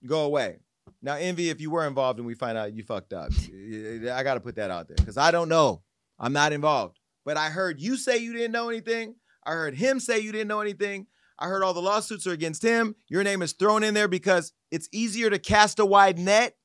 go 0.05 0.21
away. 0.21 0.59
Now, 1.01 1.15
Envy, 1.15 1.49
if 1.49 1.61
you 1.61 1.69
were 1.69 1.85
involved 1.85 2.19
and 2.19 2.25
we 2.25 2.33
find 2.33 2.57
out 2.57 2.73
you 2.73 2.83
fucked 2.83 3.13
up, 3.13 3.31
I 3.51 4.23
gotta 4.23 4.39
put 4.39 4.55
that 4.55 4.71
out 4.71 4.87
there 4.87 4.97
because 4.97 5.17
I 5.17 5.31
don't 5.31 5.49
know. 5.49 5.83
I'm 6.19 6.33
not 6.33 6.53
involved. 6.53 6.99
But 7.25 7.37
I 7.37 7.49
heard 7.49 7.79
you 7.79 7.97
say 7.97 8.17
you 8.17 8.33
didn't 8.33 8.51
know 8.51 8.69
anything. 8.69 9.15
I 9.45 9.51
heard 9.51 9.75
him 9.75 9.99
say 9.99 10.19
you 10.19 10.31
didn't 10.31 10.47
know 10.47 10.61
anything. 10.61 11.07
I 11.39 11.47
heard 11.47 11.63
all 11.63 11.73
the 11.73 11.81
lawsuits 11.81 12.27
are 12.27 12.31
against 12.31 12.63
him. 12.63 12.95
Your 13.07 13.23
name 13.23 13.41
is 13.41 13.53
thrown 13.53 13.83
in 13.83 13.93
there 13.93 14.07
because 14.07 14.53
it's 14.71 14.87
easier 14.91 15.29
to 15.29 15.39
cast 15.39 15.79
a 15.79 15.85
wide 15.85 16.19
net 16.19 16.55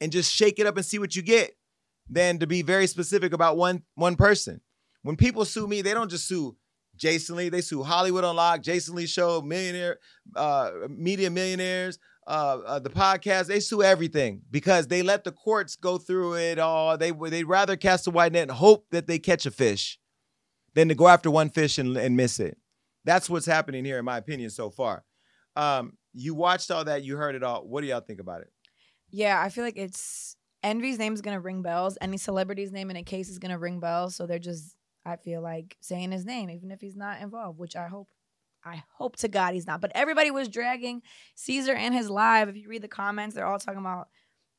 and 0.00 0.12
just 0.12 0.32
shake 0.32 0.58
it 0.58 0.66
up 0.66 0.76
and 0.76 0.84
see 0.84 0.98
what 0.98 1.14
you 1.14 1.22
get 1.22 1.56
than 2.08 2.38
to 2.38 2.46
be 2.46 2.62
very 2.62 2.86
specific 2.86 3.32
about 3.32 3.56
one 3.56 3.82
one 3.94 4.16
person. 4.16 4.60
When 5.02 5.16
people 5.16 5.44
sue 5.44 5.66
me, 5.66 5.82
they 5.82 5.94
don't 5.94 6.10
just 6.10 6.26
sue 6.26 6.56
Jason 6.96 7.36
Lee. 7.36 7.48
They 7.48 7.60
sue 7.60 7.82
Hollywood 7.82 8.24
Unlocked, 8.24 8.64
Jason 8.64 8.94
Lee 8.94 9.06
Show, 9.06 9.42
Millionaire, 9.42 9.98
uh, 10.36 10.70
Media 10.88 11.30
Millionaires, 11.30 11.98
uh, 12.26 12.58
uh, 12.66 12.78
the 12.78 12.90
podcast. 12.90 13.46
They 13.46 13.60
sue 13.60 13.82
everything 13.82 14.42
because 14.50 14.86
they 14.86 15.02
let 15.02 15.24
the 15.24 15.32
courts 15.32 15.76
go 15.76 15.98
through 15.98 16.36
it 16.36 16.58
all. 16.58 16.96
They 16.96 17.10
they'd 17.10 17.44
rather 17.44 17.76
cast 17.76 18.06
a 18.06 18.10
wide 18.10 18.32
net 18.32 18.42
and 18.42 18.52
hope 18.52 18.86
that 18.90 19.06
they 19.06 19.18
catch 19.18 19.46
a 19.46 19.50
fish 19.50 19.98
than 20.74 20.88
to 20.88 20.94
go 20.94 21.08
after 21.08 21.30
one 21.30 21.50
fish 21.50 21.78
and, 21.78 21.96
and 21.96 22.16
miss 22.16 22.38
it. 22.40 22.56
That's 23.04 23.28
what's 23.28 23.46
happening 23.46 23.84
here, 23.84 23.98
in 23.98 24.04
my 24.04 24.18
opinion, 24.18 24.50
so 24.50 24.70
far. 24.70 25.04
Um, 25.56 25.94
you 26.14 26.34
watched 26.34 26.70
all 26.70 26.84
that, 26.84 27.02
you 27.02 27.16
heard 27.16 27.34
it 27.34 27.42
all. 27.42 27.66
What 27.66 27.80
do 27.80 27.88
y'all 27.88 28.00
think 28.00 28.20
about 28.20 28.42
it? 28.42 28.52
Yeah, 29.10 29.40
I 29.40 29.48
feel 29.48 29.64
like 29.64 29.76
it's 29.76 30.36
Envy's 30.62 30.98
name 30.98 31.12
is 31.12 31.20
gonna 31.20 31.40
ring 31.40 31.62
bells. 31.62 31.98
Any 32.00 32.16
celebrity's 32.16 32.70
name 32.70 32.90
in 32.90 32.96
a 32.96 33.02
case 33.02 33.28
is 33.28 33.38
gonna 33.38 33.58
ring 33.58 33.80
bells. 33.80 34.14
So 34.14 34.26
they're 34.26 34.38
just, 34.38 34.76
I 35.04 35.16
feel 35.16 35.42
like 35.42 35.76
saying 35.80 36.12
his 36.12 36.24
name, 36.24 36.50
even 36.50 36.70
if 36.70 36.80
he's 36.80 36.96
not 36.96 37.20
involved, 37.20 37.58
which 37.58 37.76
I 37.76 37.88
hope, 37.88 38.08
I 38.64 38.82
hope 38.96 39.16
to 39.16 39.28
God 39.28 39.54
he's 39.54 39.66
not. 39.66 39.80
But 39.80 39.92
everybody 39.94 40.30
was 40.30 40.48
dragging 40.48 41.02
Caesar 41.34 41.72
and 41.74 41.94
his 41.94 42.08
live. 42.08 42.48
If 42.48 42.56
you 42.56 42.68
read 42.68 42.82
the 42.82 42.88
comments, 42.88 43.34
they're 43.34 43.46
all 43.46 43.58
talking 43.58 43.80
about, 43.80 44.08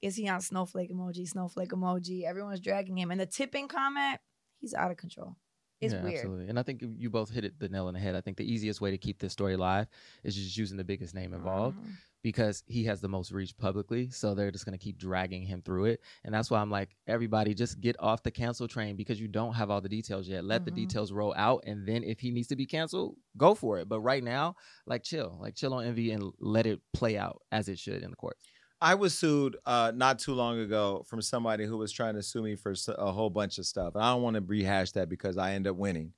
is 0.02 0.16
he 0.18 0.28
on 0.28 0.42
snowflake 0.42 0.92
emoji, 0.92 1.28
snowflake 1.28 1.70
emoji? 1.70 2.24
Everyone's 2.24 2.60
dragging 2.60 2.98
him. 2.98 3.10
And 3.12 3.20
the 3.20 3.26
tipping 3.26 3.70
comment, 3.70 4.20
he's 4.60 4.74
out 4.74 4.92
of 4.92 4.98
control. 4.98 5.38
It's 5.80 5.94
yeah, 5.94 6.04
weird. 6.04 6.16
Absolutely. 6.16 6.48
And 6.50 6.60
I 6.60 6.64
think 6.64 6.84
you 6.98 7.10
both 7.10 7.30
hit 7.30 7.46
it 7.46 7.60
the 7.60 7.70
nail 7.70 7.88
on 7.88 7.94
the 7.94 8.00
head. 8.00 8.16
I 8.16 8.22
think 8.22 8.38
the 8.38 8.52
easiest 8.52 8.82
way 8.82 8.92
to 8.92 8.98
keep 8.98 9.20
this 9.20 9.32
story 9.34 9.54
alive 9.54 9.88
is 10.24 10.36
just 10.36 10.58
using 10.58 10.78
the 10.78 10.84
biggest 10.84 11.14
name 11.16 11.34
involved 11.34 11.78
Mhm. 11.78 11.94
Because 12.24 12.64
he 12.66 12.86
has 12.86 13.02
the 13.02 13.08
most 13.08 13.32
reach 13.32 13.56
publicly. 13.58 14.10
So 14.10 14.34
they're 14.34 14.50
just 14.50 14.66
going 14.66 14.78
to 14.78 14.84
keep 14.84 14.98
dragging 14.98 15.44
him 15.44 15.62
through 15.62 15.86
it. 15.86 16.02
And 16.24 16.34
that's 16.34 16.50
why 16.50 16.60
I'm 16.62 16.72
like, 16.72 16.96
everybody 17.06 17.54
just 17.54 17.80
get 17.82 17.96
off 18.00 18.24
the 18.24 18.32
cancel 18.32 18.68
train 18.68 18.96
because 18.96 19.20
you 19.20 19.28
don't 19.28 19.54
have 19.54 19.70
all 19.70 19.82
the 19.82 19.90
details 19.90 20.28
yet. 20.28 20.44
Let 20.46 20.66
the 20.66 20.72
Mhm. 20.72 20.76
details 20.76 21.12
roll 21.12 21.34
out. 21.38 21.64
And 21.68 21.86
then 21.88 22.04
if 22.04 22.20
he 22.22 22.32
needs 22.32 22.48
to 22.48 22.56
be 22.56 22.66
canceled, 22.66 23.18
go 23.38 23.54
for 23.54 23.78
it. 23.78 23.88
But 23.90 24.00
right 24.00 24.24
now, 24.24 24.56
like 24.88 25.04
chill, 25.04 25.38
like 25.40 25.56
chill 25.56 25.74
on 25.74 25.86
Envy 25.86 26.12
and 26.12 26.32
let 26.40 26.66
it 26.66 26.82
play 26.94 27.18
out 27.18 27.42
as 27.52 27.68
it 27.68 27.78
should 27.78 28.02
in 28.02 28.10
the 28.10 28.16
court. 28.16 28.38
I 28.82 28.96
was 28.96 29.18
sued 29.18 29.56
uh, 29.66 29.92
not 29.96 30.20
too 30.20 30.34
long 30.34 30.60
ago 30.60 31.06
from 31.08 31.22
somebody 31.22 31.66
who 31.66 31.78
was 31.78 31.92
trying 31.92 32.16
to 32.16 32.24
sue 32.24 32.42
me 32.42 32.56
for 32.56 32.74
a 32.98 33.12
whole 33.12 33.30
bunch 33.30 33.58
of 33.58 33.66
stuff. 33.66 33.96
And 33.96 34.04
I 34.04 34.12
don't 34.14 34.22
want 34.22 34.36
to 34.36 34.42
rehash 34.42 34.92
that 34.94 35.08
because 35.08 35.38
I 35.38 35.54
end 35.54 35.68
up 35.68 35.76
winning. 35.76 36.14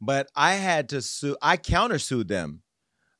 But 0.00 0.30
I 0.36 0.54
had 0.54 0.90
to 0.90 1.02
sue, 1.02 1.36
I 1.40 1.56
countersued 1.56 2.28
them. 2.28 2.62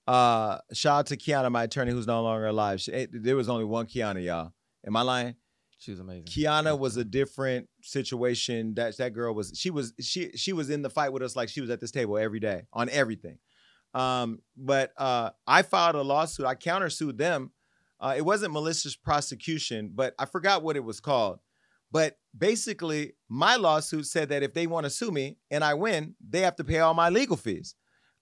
Uh, 0.07 0.59
shout 0.73 0.99
out 1.01 1.07
to 1.07 1.16
Kiana, 1.16 1.51
my 1.51 1.65
attorney, 1.65 1.91
who's 1.93 2.07
no 2.07 2.23
longer 2.23 2.47
alive. 2.47 2.81
She, 2.81 2.93
it- 2.93 3.11
there 3.24 3.37
was 3.37 3.49
only 3.49 3.65
one 3.65 3.87
Kiana, 3.87 4.24
y'all. 4.24 4.53
Am 4.87 4.97
I 4.97 5.03
lying? 5.03 5.35
She 5.78 5.91
was 5.91 6.01
amazing. 6.01 6.24
Kiana 6.27 6.78
was 6.78 6.97
a 6.97 7.05
different 7.05 7.69
situation. 7.83 8.74
That 8.74 8.97
that 8.97 9.12
girl 9.12 9.35
was 9.35 9.53
she 9.55 9.70
was 9.70 9.93
she 10.01 10.31
she 10.35 10.53
was 10.53 10.70
in 10.70 10.83
the 10.83 10.89
fight 10.91 11.12
with 11.12 11.23
us 11.23 11.37
like 11.37 11.49
she 11.49 11.61
was 11.61 11.70
at 11.70 11.81
this 11.81 11.91
table 11.91 12.16
every 12.16 12.41
day 12.41 12.62
on 12.73 12.89
everything. 12.89 13.39
Um, 13.93 14.41
but 14.57 14.93
uh, 14.97 15.31
I 15.47 15.62
filed 15.62 15.97
a 15.97 16.03
lawsuit. 16.03 16.47
I 16.47 16.55
countersued 16.55 17.19
them. 17.19 17.53
Uh, 18.01 18.15
it 18.16 18.23
wasn't 18.24 18.53
malicious 18.53 18.95
prosecution, 18.97 19.91
but 19.95 20.15
I 20.19 20.24
forgot 20.27 20.62
what 20.62 20.77
it 20.77 20.85
was 20.85 21.01
called. 21.01 21.41
But 21.91 22.19
basically, 22.37 23.15
my 23.28 23.57
lawsuit 23.57 24.07
said 24.07 24.28
that 24.31 24.43
if 24.43 24.53
they 24.55 24.66
want 24.66 24.85
to 24.85 24.91
sue 24.91 25.11
me 25.11 25.39
and 25.51 25.62
I 25.65 25.74
win, 25.74 26.15
they 26.27 26.41
have 26.41 26.57
to 26.57 26.65
pay 26.65 26.81
all 26.81 26.95
my 26.95 27.09
legal 27.11 27.37
fees. 27.37 27.74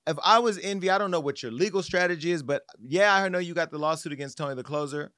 If 0.07 0.19
I 0.23 0.39
was 0.39 0.59
envy, 0.59 0.91
I 0.91 0.99
don't 0.99 1.11
know 1.11 1.21
what 1.21 1.43
your 1.43 1.53
legal 1.53 1.83
strategy 1.83 2.31
is, 2.31 2.43
but 2.43 2.63
yeah, 2.83 3.15
I 3.15 3.29
know 3.29 3.39
you 3.39 3.55
got 3.55 3.71
the 3.71 3.79
lawsuit 3.79 4.13
against 4.13 4.37
Tony 4.37 4.55
the 4.55 4.63
Closer. 4.63 5.13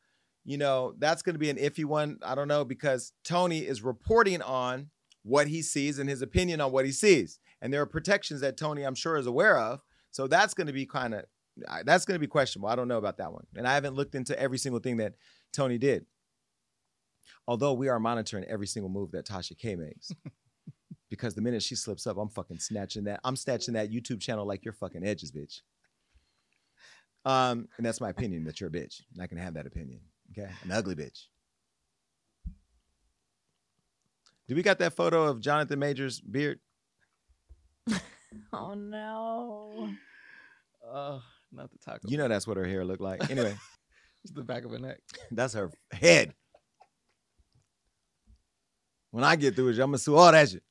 You 0.45 0.59
know, 0.59 0.95
that's 0.99 1.23
going 1.23 1.35
to 1.35 1.41
be 1.41 1.51
an 1.51 1.57
iffy 1.57 1.85
one. 1.85 2.19
I 2.23 2.37
don't 2.37 2.47
know 2.47 2.65
because 2.65 3.13
Tony 3.25 3.67
is 3.67 3.83
reporting 3.83 4.43
on 4.43 4.91
what 5.25 5.49
he 5.49 5.61
sees 5.61 5.99
and 5.99 6.09
his 6.09 6.23
opinion 6.23 6.61
on 6.61 6.71
what 6.71 6.85
he 6.85 6.93
sees. 6.93 7.41
And 7.61 7.73
there 7.73 7.81
are 7.81 7.87
protections 7.87 8.43
that 8.43 8.57
Tony, 8.57 8.85
I'm 8.85 8.95
sure, 8.95 9.17
is 9.17 9.27
aware 9.27 9.59
of. 9.59 9.81
So 10.13 10.29
that's 10.29 10.55
going 10.55 10.69
to 10.69 10.73
be 10.73 10.87
kind 10.87 11.15
of 11.15 11.25
that's 11.85 12.05
going 12.05 12.15
to 12.15 12.21
be 12.21 12.27
questionable. 12.27 12.69
I 12.69 12.77
don't 12.77 12.87
know 12.87 12.99
about 12.99 13.17
that 13.17 13.33
one. 13.33 13.47
And 13.57 13.67
I 13.67 13.75
haven't 13.75 13.95
looked 13.95 14.15
into 14.15 14.39
every 14.39 14.59
single 14.59 14.81
thing 14.81 14.99
that 14.99 15.15
Tony 15.53 15.79
did. 15.79 16.05
Although 17.49 17.73
we 17.73 17.89
are 17.89 17.99
monitoring 17.99 18.45
every 18.45 18.67
single 18.67 18.91
move 18.91 19.13
that 19.13 19.27
Tasha 19.27 19.57
K 19.57 19.75
makes. 19.75 20.13
because 21.11 21.35
the 21.35 21.41
minute 21.41 21.63
she 21.63 21.75
slips 21.75 22.07
up, 22.07 22.17
I'm 22.17 22.29
fucking 22.29 22.59
snatching 22.59 23.05
that. 23.05 23.21
I'm 23.25 23.37
snatching 23.37 23.75
that 23.75 23.91
YouTube 23.91 24.21
channel 24.21 24.47
like 24.47 24.65
your 24.65 24.73
fucking 24.75 25.07
edges, 25.07 25.33
bitch. 25.33 25.61
Um, 27.25 27.69
and 27.77 27.85
that's 27.85 28.01
my 28.01 28.11
opinion 28.11 28.45
that 28.45 28.61
you're 28.61 28.69
a 28.69 28.73
bitch. 28.73 29.03
And 29.13 29.23
I 29.23 29.27
can 29.27 29.39
have 29.39 29.55
that 29.55 29.67
opinion. 29.67 30.01
Okay. 30.33 30.51
An 30.65 30.73
ugly 30.73 30.95
bitch. 30.95 31.25
Do 34.49 34.55
we 34.55 34.63
got 34.63 34.79
that 34.79 34.95
photo 34.95 35.25
of 35.25 35.41
Jonathan 35.41 35.79
Majors' 35.79 36.21
beard? 36.21 36.61
Oh 38.53 38.75
no. 38.75 39.89
Oh, 40.87 41.23
not 41.51 41.71
the 41.71 41.79
taco. 41.79 42.07
You 42.07 42.19
know 42.19 42.29
that's 42.29 42.47
what 42.47 42.59
her 42.59 42.67
hair 42.67 42.85
looked 42.85 43.01
like. 43.01 43.31
Anyway, 43.31 43.57
It's 44.27 44.33
the 44.33 44.43
back 44.43 44.65
of 44.65 44.73
her 44.73 44.79
neck. 44.81 44.99
that's 45.31 45.55
her 45.55 45.71
head. 45.93 46.35
When 49.13 49.23
I 49.23 49.37
get 49.37 49.55
through 49.55 49.69
it, 49.69 49.79
I'm 49.79 49.91
gonna 49.91 49.99
sue 49.99 50.17
all 50.17 50.33
that 50.33 50.49
shit. 50.49 50.65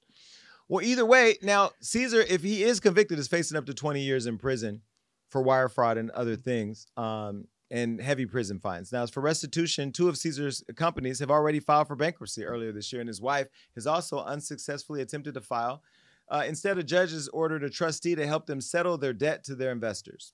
Well, 0.68 0.84
either 0.84 1.06
way, 1.06 1.38
now 1.42 1.72
Caesar, 1.82 2.22
if 2.22 2.42
he 2.42 2.64
is 2.64 2.80
convicted, 2.80 3.20
is 3.20 3.28
facing 3.28 3.58
up 3.58 3.66
to 3.68 3.74
20 3.74 4.02
years 4.02 4.26
in 4.26 4.38
prison 4.38 4.82
for 5.30 5.42
wire 5.42 5.70
fraud 5.70 5.98
and 5.98 6.10
other 6.12 6.36
things, 6.36 6.88
um, 6.98 7.46
and 7.72 8.00
heavy 8.00 8.26
prison 8.26 8.60
fines. 8.60 8.92
Now, 8.92 9.04
as 9.04 9.10
for 9.10 9.22
restitution, 9.22 9.92
two 9.92 10.08
of 10.08 10.18
Caesar's 10.18 10.64
companies 10.76 11.20
have 11.20 11.32
already 11.32 11.60
filed 11.60 11.88
for 11.88 11.96
bankruptcy 11.96 12.44
earlier 12.44 12.72
this 12.72 12.92
year, 12.94 13.02
and 13.02 13.08
his 13.08 13.22
wife 13.22 13.48
has 13.76 13.88
also 13.88 14.20
unsuccessfully 14.20 15.02
attempted 15.02 15.34
to 15.34 15.42
file. 15.42 15.82
Uh, 16.30 16.44
instead, 16.48 16.78
a 16.78 16.84
judge 16.84 17.12
has 17.12 17.28
ordered 17.30 17.64
a 17.64 17.70
trustee 17.70 18.16
to 18.16 18.26
help 18.26 18.46
them 18.46 18.62
settle 18.62 18.98
their 18.98 19.14
debt 19.14 19.44
to 19.44 19.56
their 19.56 19.72
investors. 19.72 20.34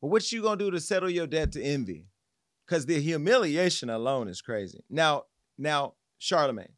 But 0.00 0.08
what 0.08 0.32
you 0.32 0.42
gonna 0.42 0.56
do 0.56 0.70
to 0.70 0.80
settle 0.80 1.10
your 1.10 1.26
debt 1.26 1.52
to 1.52 1.62
envy? 1.62 2.06
Because 2.66 2.86
the 2.86 3.00
humiliation 3.00 3.90
alone 3.90 4.28
is 4.28 4.40
crazy. 4.40 4.84
Now, 4.88 5.24
now, 5.58 5.94
Charlemagne, 6.18 6.74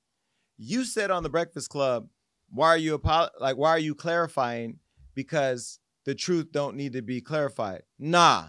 you 0.57 0.85
said 0.85 1.11
on 1.11 1.23
the 1.23 1.29
Breakfast 1.29 1.71
Club, 1.71 2.09
why 2.51 2.69
are 2.69 2.79
you 2.79 2.95
apo- 2.95 3.31
like 3.41 3.57
why 3.57 3.71
are 3.71 3.79
you 3.79 3.95
clarifying? 3.95 4.79
Because 5.15 5.79
the 6.05 6.15
truth 6.15 6.53
don't 6.53 6.77
need 6.77 6.93
to 6.93 7.03
be 7.03 7.21
clarified. 7.21 7.83
Nah, 7.99 8.49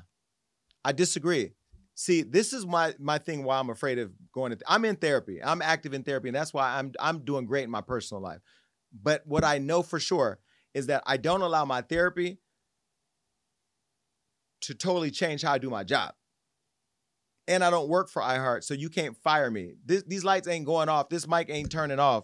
I 0.84 0.92
disagree. 0.92 1.54
See, 1.96 2.22
this 2.22 2.54
is 2.54 2.66
my 2.66 2.94
my 3.00 3.18
thing. 3.18 3.44
Why 3.44 3.58
I'm 3.58 3.70
afraid 3.70 4.00
of 4.00 4.12
going 4.34 4.52
to. 4.52 4.58
I'm 4.68 4.86
in 4.86 4.98
therapy. 4.98 5.42
I'm 5.44 5.62
active 5.62 5.94
in 5.94 6.04
therapy, 6.04 6.30
and 6.30 6.36
that's 6.36 6.54
why 6.54 6.78
I'm 6.78 6.92
I'm 7.00 7.20
doing 7.20 7.46
great 7.46 7.64
in 7.64 7.72
my 7.72 7.82
personal 7.82 8.22
life. 8.22 8.42
But 8.94 9.26
what 9.26 9.44
I 9.44 9.58
know 9.58 9.82
for 9.82 10.00
sure 10.00 10.40
is 10.74 10.88
that 10.88 11.04
I 11.06 11.18
don't 11.18 11.42
allow 11.42 11.66
my 11.66 11.82
therapy 11.82 12.40
to 14.62 14.76
totally 14.76 15.12
change 15.12 15.42
how 15.42 15.54
I 15.54 15.58
do 15.58 15.70
my 15.70 15.84
job. 15.84 16.14
And 17.48 17.64
I 17.64 17.70
don't 17.70 17.88
work 17.88 18.10
for 18.10 18.22
iHeart, 18.22 18.64
so 18.64 18.74
you 18.74 18.90
can't 18.90 19.16
fire 19.18 19.52
me. 19.52 19.76
This, 19.86 20.04
these 20.04 20.24
lights 20.24 20.48
ain't 20.48 20.66
going 20.66 20.90
off. 20.90 21.10
This 21.10 21.28
mic 21.28 21.50
ain't 21.50 21.70
turning 21.70 22.00
off 22.00 22.24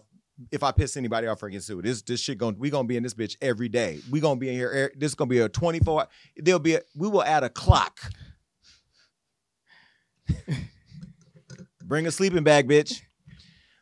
if 0.50 0.62
I 0.62 0.72
piss 0.72 0.96
anybody 0.96 1.26
off 1.26 1.42
or 1.42 1.48
get. 1.48 1.62
This 1.82 2.02
this 2.02 2.20
shit 2.20 2.38
going 2.38 2.58
we 2.58 2.70
gonna 2.70 2.88
be 2.88 2.96
in 2.96 3.02
this 3.02 3.14
bitch 3.14 3.36
every 3.40 3.68
day. 3.68 4.00
We 4.10 4.20
gonna 4.20 4.40
be 4.40 4.48
in 4.48 4.54
here. 4.54 4.70
er- 4.70 4.92
This 4.96 5.12
is 5.12 5.14
gonna 5.14 5.28
be 5.28 5.38
a 5.38 5.48
24. 5.48 6.08
There'll 6.36 6.58
be 6.58 6.74
a, 6.74 6.80
we 6.96 7.08
will 7.08 7.22
add 7.22 7.44
a 7.44 7.48
clock. 7.48 8.00
Bring 11.84 12.06
a 12.06 12.10
sleeping 12.10 12.42
bag, 12.44 12.68
bitch. 12.68 13.00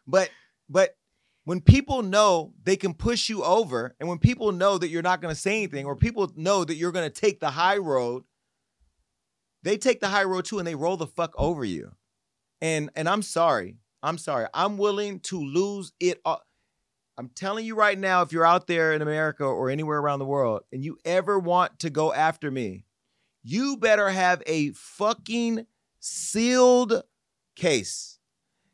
But 0.07 0.31
but 0.69 0.97
when 1.45 1.61
people 1.61 2.03
know 2.03 2.53
they 2.65 2.77
can 2.77 2.95
push 2.95 3.29
you 3.29 3.43
over, 3.45 3.95
and 3.99 4.09
when 4.09 4.19
people 4.19 4.53
know 4.53 4.79
that 4.79 4.89
you're 4.89 5.03
not 5.03 5.21
gonna 5.23 5.35
say 5.35 5.57
anything, 5.57 5.87
or 5.87 5.97
people 5.97 6.31
know 6.37 6.65
that 6.65 6.75
you're 6.75 6.93
gonna 6.93 7.11
take 7.11 7.41
the 7.41 7.51
high 7.51 7.79
road, 7.79 8.25
they 9.63 9.77
take 9.77 10.01
the 10.01 10.09
high 10.09 10.25
road 10.25 10.45
too 10.45 10.59
and 10.59 10.67
they 10.67 10.75
roll 10.75 10.97
the 10.97 11.07
fuck 11.07 11.33
over 11.37 11.65
you. 11.65 11.93
And 12.61 12.91
and 12.95 13.09
I'm 13.09 13.23
sorry. 13.23 13.79
I'm 14.03 14.19
sorry. 14.19 14.47
I'm 14.55 14.79
willing 14.79 15.21
to 15.21 15.39
lose 15.39 15.93
it 16.01 16.21
all. 16.25 16.43
I'm 17.19 17.29
telling 17.29 17.67
you 17.67 17.75
right 17.75 17.99
now, 17.99 18.23
if 18.23 18.33
you're 18.33 18.47
out 18.47 18.67
there 18.67 18.95
in 18.95 19.03
America 19.03 19.45
or 19.45 19.69
anywhere 19.69 19.99
around 19.99 20.21
the 20.21 20.25
world 20.25 20.63
and 20.73 20.83
you 20.83 20.97
ever 21.05 21.39
want 21.39 21.79
to 21.81 21.91
go 21.91 22.15
after 22.15 22.51
me, 22.51 22.87
you 23.43 23.77
better 23.77 24.09
have 24.09 24.43
a 24.47 24.71
fucking 24.73 25.67
sealed 25.99 27.03
case. 27.57 28.19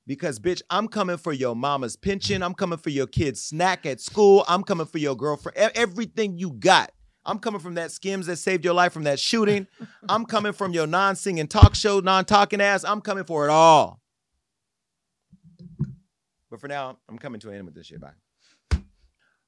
Because, 0.07 0.39
bitch, 0.39 0.63
I'm 0.71 0.87
coming 0.87 1.17
for 1.17 1.33
your 1.33 1.57
mama's 1.57 1.97
pension. 1.97 2.41
I'm 2.41 2.55
coming 2.55 2.79
for 2.79 2.91
your 2.91 3.09
kid's 3.09 3.43
snack 3.43 3.85
at 3.85 4.01
school. 4.01 4.45
I'm 4.47 4.63
coming 4.63 4.87
for 4.87 4.99
your 4.99 5.17
girlfriend. 5.17 5.57
Everything 5.75 6.39
you 6.39 6.53
got. 6.53 6.93
I'm 7.27 7.39
coming 7.41 7.61
from 7.61 7.75
that 7.75 7.91
skims 7.91 8.27
that 8.27 8.37
saved 8.37 8.65
your 8.65 8.75
life 8.75 8.93
from 8.93 9.03
that 9.03 9.19
shooting. 9.19 9.67
I'm 10.09 10.25
coming 10.25 10.53
from 10.53 10.73
your 10.73 10.87
non 10.87 11.17
singing 11.17 11.49
talk 11.49 11.75
show, 11.75 12.01
non 12.01 12.25
talking 12.25 12.61
ass. 12.61 12.85
I'm 12.85 13.01
coming 13.01 13.25
for 13.25 13.47
it 13.47 13.51
all. 13.51 14.01
But 16.51 16.61
for 16.61 16.69
now, 16.69 16.99
I'm 17.09 17.19
coming 17.19 17.41
to 17.41 17.51
an 17.51 17.57
end 17.57 17.67
with 17.67 17.75
this 17.75 17.87
shit. 17.87 18.01
Bye. 18.01 18.13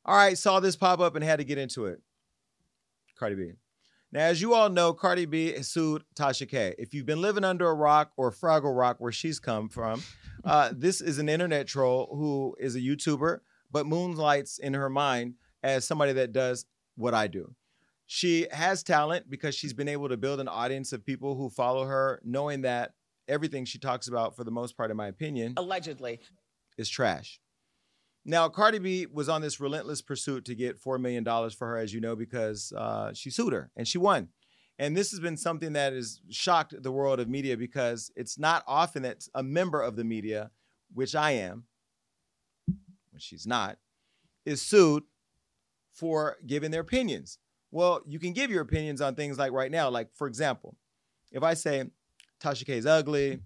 All 0.05 0.17
right, 0.17 0.37
saw 0.37 0.59
this 0.59 0.75
pop 0.75 1.01
up 1.01 1.15
and 1.15 1.25
had 1.25 1.39
to 1.39 1.45
get 1.45 1.59
into 1.59 1.87
it. 1.87 2.01
Cardi 3.19 3.37
B. 3.37 3.53
Now, 4.11 4.21
as 4.21 4.41
you 4.41 4.55
all 4.55 4.71
know, 4.71 4.95
Cardi 4.95 5.27
B 5.27 5.63
sued 5.63 6.03
Tasha 6.15 6.49
K. 6.49 6.75
If 6.79 6.95
you've 6.95 7.07
been 7.07 7.21
living 7.21 7.45
under 7.45 7.69
a 7.69 7.75
rock 7.75 8.13
or 8.17 8.33
Fraggle 8.33 8.77
Rock, 8.77 8.97
where 8.99 9.13
she's 9.13 9.39
come 9.39 9.69
from, 9.69 10.03
uh, 10.45 10.73
this 10.77 11.01
is 11.01 11.19
an 11.19 11.29
internet 11.29 11.67
troll 11.67 12.09
who 12.11 12.57
is 12.59 12.75
a 12.75 12.81
YouTuber, 12.81 13.41
but 13.71 13.87
moonlights 13.87 14.59
in 14.59 14.75
her 14.75 14.89
mind 14.89 15.35
as 15.63 15.87
somebody 15.87 16.15
that 16.15 16.33
does 16.33 16.65
what 16.97 17.13
I 17.13 17.27
do. 17.27 17.55
She 18.11 18.47
has 18.51 18.83
talent 18.83 19.29
because 19.29 19.55
she's 19.55 19.75
been 19.75 19.87
able 19.87 20.09
to 20.09 20.17
build 20.17 20.41
an 20.41 20.49
audience 20.49 20.95
of 20.95 21.05
people 21.05 21.37
who 21.37 21.51
follow 21.51 21.85
her, 21.85 22.21
knowing 22.25 22.63
that 22.63 22.95
everything 23.29 23.67
she 23.67 23.79
talks 23.79 24.09
about, 24.09 24.35
for 24.35 24.45
the 24.45 24.51
most 24.51 24.79
part, 24.79 24.91
in 24.91 24.97
my 24.97 25.09
opinion, 25.09 25.53
Allegedly. 25.59 26.19
is 26.79 26.89
trash. 26.89 27.39
Now, 28.25 28.49
Cardi 28.49 28.79
B 28.79 29.07
was 29.07 29.29
on 29.29 29.43
this 29.43 29.61
relentless 29.61 30.01
pursuit 30.01 30.47
to 30.47 30.55
get 30.55 30.83
$4 30.83 30.99
million 30.99 31.23
for 31.51 31.69
her, 31.69 31.77
as 31.77 31.93
you 31.93 32.01
know, 32.01 32.17
because 32.17 32.73
uh, 32.75 33.13
she 33.13 33.29
sued 33.29 33.53
her 33.53 33.71
and 33.77 33.87
she 33.87 33.99
won. 33.99 34.29
And 34.79 34.97
this 34.97 35.11
has 35.11 35.21
been 35.21 35.37
something 35.37 35.75
that 35.75 35.93
has 35.93 36.23
shocked 36.31 36.83
the 36.83 36.91
world 36.91 37.21
of 37.21 37.29
media 37.29 37.59
because 37.59 38.11
it's 38.17 38.39
not 38.39 38.65
often 38.67 39.03
that 39.03 39.29
a 39.35 39.43
member 39.43 39.83
of 39.83 39.97
the 39.97 40.05
media, 40.05 40.51
which 40.95 41.15
I 41.15 41.33
am, 41.33 41.65
which 43.11 43.23
she's 43.23 43.47
not, 43.47 43.77
is 44.47 44.63
sued 44.63 45.03
for 45.93 46.39
giving 46.47 46.71
their 46.71 46.81
opinions. 46.81 47.39
Well, 47.71 48.03
you 48.07 48.19
can 48.19 48.33
give 48.33 48.51
your 48.51 48.63
opinions 48.63 49.01
on 49.01 49.15
things 49.15 49.39
like 49.39 49.53
right 49.53 49.71
now. 49.71 49.91
Like, 49.91 50.09
for 50.15 50.27
example, 50.27 50.77
if 51.33 51.43
I 51.43 51.55
say 51.55 51.85
Tasha 52.41 52.65
K 52.65 52.79
is 52.79 52.87
ugly, 52.87 53.41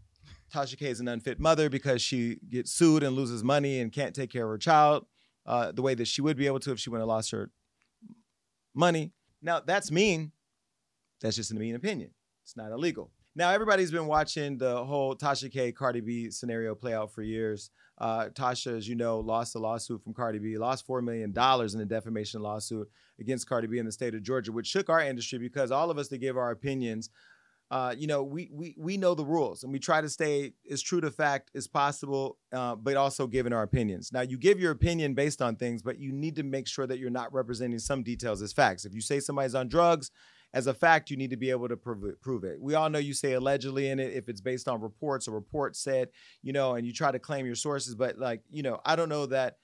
Tasha 0.54 0.78
K 0.78 0.86
is 0.86 1.00
an 1.00 1.08
unfit 1.08 1.40
mother 1.40 1.68
because 1.68 2.02
she 2.02 2.38
gets 2.48 2.72
sued 2.72 3.02
and 3.02 3.16
loses 3.16 3.42
money 3.42 3.80
and 3.80 3.90
can't 3.90 4.14
take 4.14 4.30
care 4.30 4.44
of 4.44 4.50
her 4.50 4.58
child 4.58 5.06
uh, 5.46 5.72
the 5.72 5.82
way 5.82 5.94
that 5.94 6.06
she 6.06 6.20
would 6.20 6.36
be 6.36 6.46
able 6.46 6.60
to 6.60 6.72
if 6.72 6.78
she 6.78 6.90
wouldn't 6.90 7.02
have 7.02 7.08
lost 7.08 7.30
her 7.32 7.50
money. 8.74 9.12
Now, 9.40 9.60
that's 9.60 9.90
mean. 9.90 10.32
That's 11.20 11.36
just 11.36 11.50
a 11.50 11.54
mean 11.54 11.74
opinion. 11.74 12.10
It's 12.44 12.56
not 12.56 12.72
illegal. 12.72 13.10
Now, 13.34 13.50
everybody's 13.50 13.90
been 13.90 14.06
watching 14.06 14.58
the 14.58 14.84
whole 14.84 15.16
Tasha 15.16 15.50
K 15.50 15.72
Cardi 15.72 16.00
B 16.00 16.30
scenario 16.30 16.74
play 16.74 16.92
out 16.92 17.12
for 17.12 17.22
years. 17.22 17.70
Uh, 17.96 18.28
Tasha, 18.28 18.76
as 18.76 18.86
you 18.86 18.94
know, 18.94 19.20
lost 19.20 19.54
a 19.54 19.58
lawsuit 19.58 20.02
from 20.02 20.12
Cardi 20.12 20.38
B, 20.38 20.58
lost 20.58 20.86
$4 20.86 21.02
million 21.02 21.30
in 21.30 21.80
a 21.80 21.84
defamation 21.84 22.42
lawsuit 22.42 22.88
against 23.18 23.48
Cardi 23.48 23.68
B 23.68 23.78
in 23.78 23.86
the 23.86 23.92
state 23.92 24.14
of 24.14 24.22
Georgia, 24.22 24.52
which 24.52 24.66
shook 24.66 24.90
our 24.90 25.00
industry 25.00 25.38
because 25.38 25.70
all 25.70 25.90
of 25.90 25.98
us 25.98 26.08
that 26.08 26.18
give 26.18 26.36
our 26.36 26.50
opinions 26.50 27.08
uh, 27.72 27.94
you 27.96 28.06
know, 28.06 28.22
we, 28.22 28.50
we 28.52 28.74
we 28.76 28.98
know 28.98 29.14
the 29.14 29.24
rules 29.24 29.62
and 29.62 29.72
we 29.72 29.78
try 29.78 30.02
to 30.02 30.08
stay 30.10 30.52
as 30.70 30.82
true 30.82 31.00
to 31.00 31.10
fact 31.10 31.50
as 31.54 31.66
possible, 31.66 32.36
uh, 32.52 32.74
but 32.76 32.96
also 32.96 33.26
giving 33.26 33.54
our 33.54 33.62
opinions. 33.62 34.12
Now, 34.12 34.20
you 34.20 34.36
give 34.36 34.60
your 34.60 34.72
opinion 34.72 35.14
based 35.14 35.40
on 35.40 35.56
things, 35.56 35.80
but 35.80 35.98
you 35.98 36.12
need 36.12 36.36
to 36.36 36.42
make 36.42 36.68
sure 36.68 36.86
that 36.86 36.98
you're 36.98 37.08
not 37.08 37.32
representing 37.32 37.78
some 37.78 38.02
details 38.02 38.42
as 38.42 38.52
facts. 38.52 38.84
If 38.84 38.94
you 38.94 39.00
say 39.00 39.20
somebody's 39.20 39.54
on 39.54 39.68
drugs, 39.68 40.10
as 40.54 40.66
a 40.66 40.74
fact, 40.74 41.10
you 41.10 41.16
need 41.16 41.30
to 41.30 41.36
be 41.36 41.50
able 41.50 41.68
to 41.68 41.76
prove 41.76 42.04
it, 42.04 42.20
prove 42.20 42.44
it. 42.44 42.60
We 42.60 42.74
all 42.74 42.90
know 42.90 42.98
you 42.98 43.14
say 43.14 43.32
allegedly 43.32 43.88
in 43.88 43.98
it 43.98 44.12
if 44.12 44.28
it's 44.28 44.40
based 44.40 44.68
on 44.68 44.80
reports 44.80 45.26
or 45.26 45.32
reports 45.32 45.80
said, 45.82 46.08
you 46.42 46.52
know, 46.52 46.74
and 46.74 46.86
you 46.86 46.92
try 46.92 47.10
to 47.10 47.18
claim 47.18 47.46
your 47.46 47.54
sources, 47.54 47.94
but 47.94 48.18
like, 48.18 48.42
you 48.50 48.62
know, 48.62 48.80
I 48.84 48.96
don't 48.96 49.08
know 49.08 49.26
that 49.26 49.56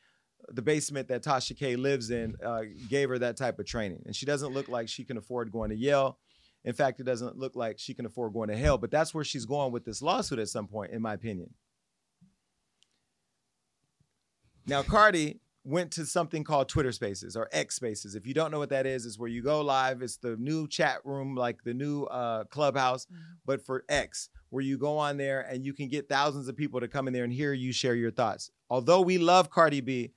the 0.48 0.62
basement 0.62 1.08
that 1.08 1.22
Tasha 1.22 1.58
K 1.58 1.76
lives 1.76 2.10
in 2.10 2.34
uh, 2.44 2.62
gave 2.88 3.08
her 3.10 3.18
that 3.18 3.36
type 3.36 3.58
of 3.58 3.66
training, 3.66 4.02
and 4.06 4.16
she 4.16 4.24
doesn't 4.24 4.54
look 4.54 4.68
like 4.68 4.88
she 4.88 5.04
can 5.04 5.18
afford 5.18 5.52
going 5.52 5.70
to 5.70 5.76
Yale. 5.76 6.18
In 6.64 6.74
fact, 6.74 7.00
it 7.00 7.04
doesn't 7.04 7.36
look 7.36 7.54
like 7.54 7.78
she 7.78 7.94
can 7.94 8.06
afford 8.06 8.32
going 8.32 8.48
to 8.48 8.56
hell, 8.56 8.78
but 8.78 8.90
that's 8.90 9.14
where 9.14 9.24
she's 9.24 9.46
going 9.46 9.72
with 9.72 9.84
this 9.84 10.00
lawsuit 10.00 10.38
at 10.38 10.48
some 10.48 10.66
point, 10.66 10.92
in 10.92 11.02
my 11.02 11.14
opinion. 11.14 11.50
Now, 14.66 14.82
Cardi 14.82 15.40
went 15.68 15.90
to 15.92 16.06
something 16.06 16.44
called 16.44 16.68
Twitter 16.68 16.92
Spaces 16.92 17.36
or 17.36 17.48
X 17.52 17.74
Spaces. 17.76 18.14
If 18.14 18.26
you 18.26 18.32
don't 18.32 18.50
know 18.50 18.58
what 18.58 18.70
that 18.70 18.86
is, 18.86 19.04
it's 19.04 19.18
where 19.18 19.28
you 19.28 19.42
go 19.42 19.60
live. 19.60 20.00
It's 20.00 20.16
the 20.16 20.36
new 20.36 20.66
chat 20.66 20.98
room, 21.04 21.34
like 21.36 21.62
the 21.62 21.74
new 21.74 22.04
uh, 22.04 22.44
clubhouse, 22.44 23.06
but 23.44 23.64
for 23.64 23.84
X, 23.88 24.30
where 24.48 24.64
you 24.64 24.78
go 24.78 24.96
on 24.96 25.18
there 25.18 25.42
and 25.42 25.66
you 25.66 25.74
can 25.74 25.88
get 25.88 26.08
thousands 26.08 26.48
of 26.48 26.56
people 26.56 26.80
to 26.80 26.88
come 26.88 27.06
in 27.06 27.12
there 27.12 27.24
and 27.24 27.32
hear 27.32 27.52
you 27.52 27.72
share 27.72 27.94
your 27.94 28.10
thoughts. 28.10 28.50
Although 28.70 29.02
we 29.02 29.18
love 29.18 29.50
Cardi 29.50 29.82
B 29.82 30.12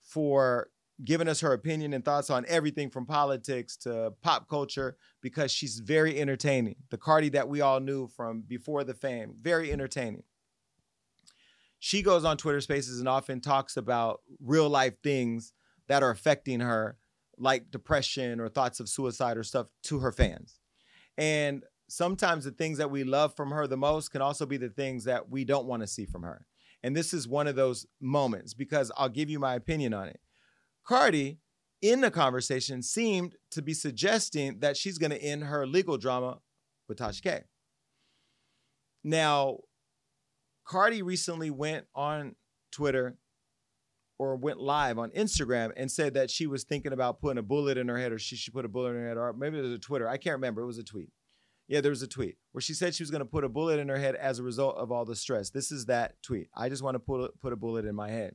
for 0.00 0.68
giving 1.02 1.26
us 1.26 1.40
her 1.40 1.52
opinion 1.52 1.92
and 1.92 2.04
thoughts 2.04 2.30
on 2.30 2.44
everything 2.46 2.88
from 2.88 3.04
politics 3.04 3.76
to 3.76 4.12
pop 4.22 4.48
culture 4.48 4.96
because 5.20 5.50
she's 5.50 5.80
very 5.80 6.20
entertaining. 6.20 6.76
The 6.90 6.98
Cardi 6.98 7.30
that 7.30 7.48
we 7.48 7.60
all 7.60 7.80
knew 7.80 8.06
from 8.06 8.42
before 8.42 8.84
the 8.84 8.94
fame, 8.94 9.34
very 9.40 9.72
entertaining. 9.72 10.22
She 11.84 12.00
goes 12.00 12.24
on 12.24 12.38
Twitter 12.38 12.62
Spaces 12.62 12.98
and 12.98 13.06
often 13.06 13.42
talks 13.42 13.76
about 13.76 14.22
real 14.40 14.70
life 14.70 14.94
things 15.02 15.52
that 15.86 16.02
are 16.02 16.08
affecting 16.08 16.60
her, 16.60 16.96
like 17.36 17.70
depression 17.70 18.40
or 18.40 18.48
thoughts 18.48 18.80
of 18.80 18.88
suicide 18.88 19.36
or 19.36 19.42
stuff, 19.42 19.66
to 19.82 19.98
her 19.98 20.10
fans. 20.10 20.60
And 21.18 21.62
sometimes 21.86 22.46
the 22.46 22.52
things 22.52 22.78
that 22.78 22.90
we 22.90 23.04
love 23.04 23.36
from 23.36 23.50
her 23.50 23.66
the 23.66 23.76
most 23.76 24.12
can 24.12 24.22
also 24.22 24.46
be 24.46 24.56
the 24.56 24.70
things 24.70 25.04
that 25.04 25.28
we 25.28 25.44
don't 25.44 25.66
want 25.66 25.82
to 25.82 25.86
see 25.86 26.06
from 26.06 26.22
her. 26.22 26.46
And 26.82 26.96
this 26.96 27.12
is 27.12 27.28
one 27.28 27.46
of 27.46 27.54
those 27.54 27.84
moments 28.00 28.54
because 28.54 28.90
I'll 28.96 29.10
give 29.10 29.28
you 29.28 29.38
my 29.38 29.54
opinion 29.54 29.92
on 29.92 30.08
it. 30.08 30.20
Cardi, 30.86 31.36
in 31.82 32.00
the 32.00 32.10
conversation, 32.10 32.80
seemed 32.80 33.34
to 33.50 33.60
be 33.60 33.74
suggesting 33.74 34.60
that 34.60 34.78
she's 34.78 34.96
going 34.96 35.10
to 35.10 35.22
end 35.22 35.44
her 35.44 35.66
legal 35.66 35.98
drama 35.98 36.38
with 36.88 36.96
Tasha 36.96 37.22
K. 37.22 37.42
Now, 39.04 39.58
Cardi 40.64 41.02
recently 41.02 41.50
went 41.50 41.86
on 41.94 42.34
Twitter 42.72 43.16
or 44.18 44.36
went 44.36 44.60
live 44.60 44.98
on 44.98 45.10
Instagram 45.10 45.72
and 45.76 45.90
said 45.90 46.14
that 46.14 46.30
she 46.30 46.46
was 46.46 46.64
thinking 46.64 46.92
about 46.92 47.20
putting 47.20 47.38
a 47.38 47.42
bullet 47.42 47.76
in 47.76 47.88
her 47.88 47.98
head 47.98 48.12
or 48.12 48.18
she 48.18 48.36
should 48.36 48.54
put 48.54 48.64
a 48.64 48.68
bullet 48.68 48.90
in 48.90 48.96
her 48.96 49.08
head 49.08 49.16
or 49.16 49.32
maybe 49.32 49.58
it 49.58 49.62
was 49.62 49.72
a 49.72 49.78
Twitter. 49.78 50.08
I 50.08 50.16
can't 50.16 50.34
remember. 50.34 50.62
It 50.62 50.66
was 50.66 50.78
a 50.78 50.84
tweet. 50.84 51.10
Yeah, 51.66 51.80
there 51.80 51.90
was 51.90 52.02
a 52.02 52.06
tweet 52.08 52.36
where 52.52 52.60
she 52.62 52.74
said 52.74 52.94
she 52.94 53.02
was 53.02 53.10
going 53.10 53.20
to 53.20 53.26
put 53.26 53.44
a 53.44 53.48
bullet 53.48 53.78
in 53.78 53.88
her 53.88 53.98
head 53.98 54.14
as 54.16 54.38
a 54.38 54.42
result 54.42 54.76
of 54.76 54.92
all 54.92 55.04
the 55.04 55.16
stress. 55.16 55.50
This 55.50 55.72
is 55.72 55.86
that 55.86 56.22
tweet. 56.22 56.48
I 56.54 56.68
just 56.68 56.82
want 56.82 56.94
to 56.94 56.98
put 56.98 57.20
a, 57.20 57.28
put 57.40 57.52
a 57.52 57.56
bullet 57.56 57.86
in 57.86 57.94
my 57.94 58.10
head. 58.10 58.34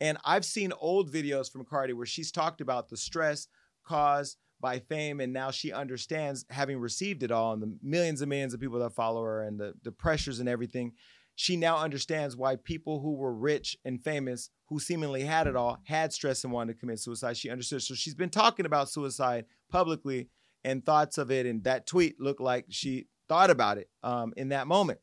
And 0.00 0.18
I've 0.24 0.44
seen 0.44 0.72
old 0.78 1.10
videos 1.10 1.50
from 1.50 1.64
Cardi 1.64 1.94
where 1.94 2.06
she's 2.06 2.30
talked 2.30 2.60
about 2.60 2.88
the 2.88 2.96
stress 2.96 3.48
caused 3.84 4.36
by 4.60 4.78
fame, 4.78 5.20
and 5.20 5.32
now 5.32 5.50
she 5.50 5.72
understands, 5.72 6.44
having 6.48 6.78
received 6.78 7.22
it 7.22 7.30
all, 7.30 7.52
and 7.52 7.62
the 7.62 7.76
millions 7.82 8.22
and 8.22 8.30
millions 8.30 8.54
of 8.54 8.60
people 8.60 8.78
that 8.78 8.94
follow 8.94 9.22
her, 9.22 9.42
and 9.42 9.58
the, 9.58 9.74
the 9.82 9.92
pressures 9.92 10.40
and 10.40 10.48
everything. 10.48 10.92
She 11.36 11.56
now 11.56 11.78
understands 11.78 12.36
why 12.36 12.56
people 12.56 13.00
who 13.00 13.14
were 13.14 13.34
rich 13.34 13.76
and 13.84 14.02
famous, 14.02 14.50
who 14.68 14.78
seemingly 14.78 15.22
had 15.22 15.46
it 15.46 15.56
all, 15.56 15.80
had 15.84 16.12
stress 16.12 16.44
and 16.44 16.52
wanted 16.52 16.74
to 16.74 16.78
commit 16.78 17.00
suicide. 17.00 17.36
She 17.36 17.50
understood. 17.50 17.82
So 17.82 17.94
she's 17.94 18.14
been 18.14 18.30
talking 18.30 18.66
about 18.66 18.88
suicide 18.88 19.46
publicly 19.70 20.28
and 20.62 20.84
thoughts 20.84 21.18
of 21.18 21.30
it. 21.30 21.46
And 21.46 21.64
that 21.64 21.86
tweet 21.86 22.20
looked 22.20 22.40
like 22.40 22.66
she 22.68 23.08
thought 23.28 23.50
about 23.50 23.78
it 23.78 23.88
um, 24.02 24.32
in 24.36 24.50
that 24.50 24.66
moment. 24.66 25.00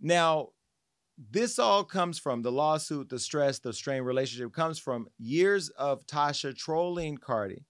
Now, 0.00 0.48
this 1.30 1.58
all 1.58 1.84
comes 1.84 2.18
from 2.18 2.42
the 2.42 2.52
lawsuit, 2.52 3.08
the 3.08 3.18
stress, 3.18 3.58
the 3.58 3.72
strained 3.72 4.06
relationship 4.06 4.52
comes 4.52 4.78
from 4.78 5.08
years 5.18 5.68
of 5.70 6.06
Tasha 6.06 6.56
trolling 6.56 7.16
Cardi. 7.18 7.64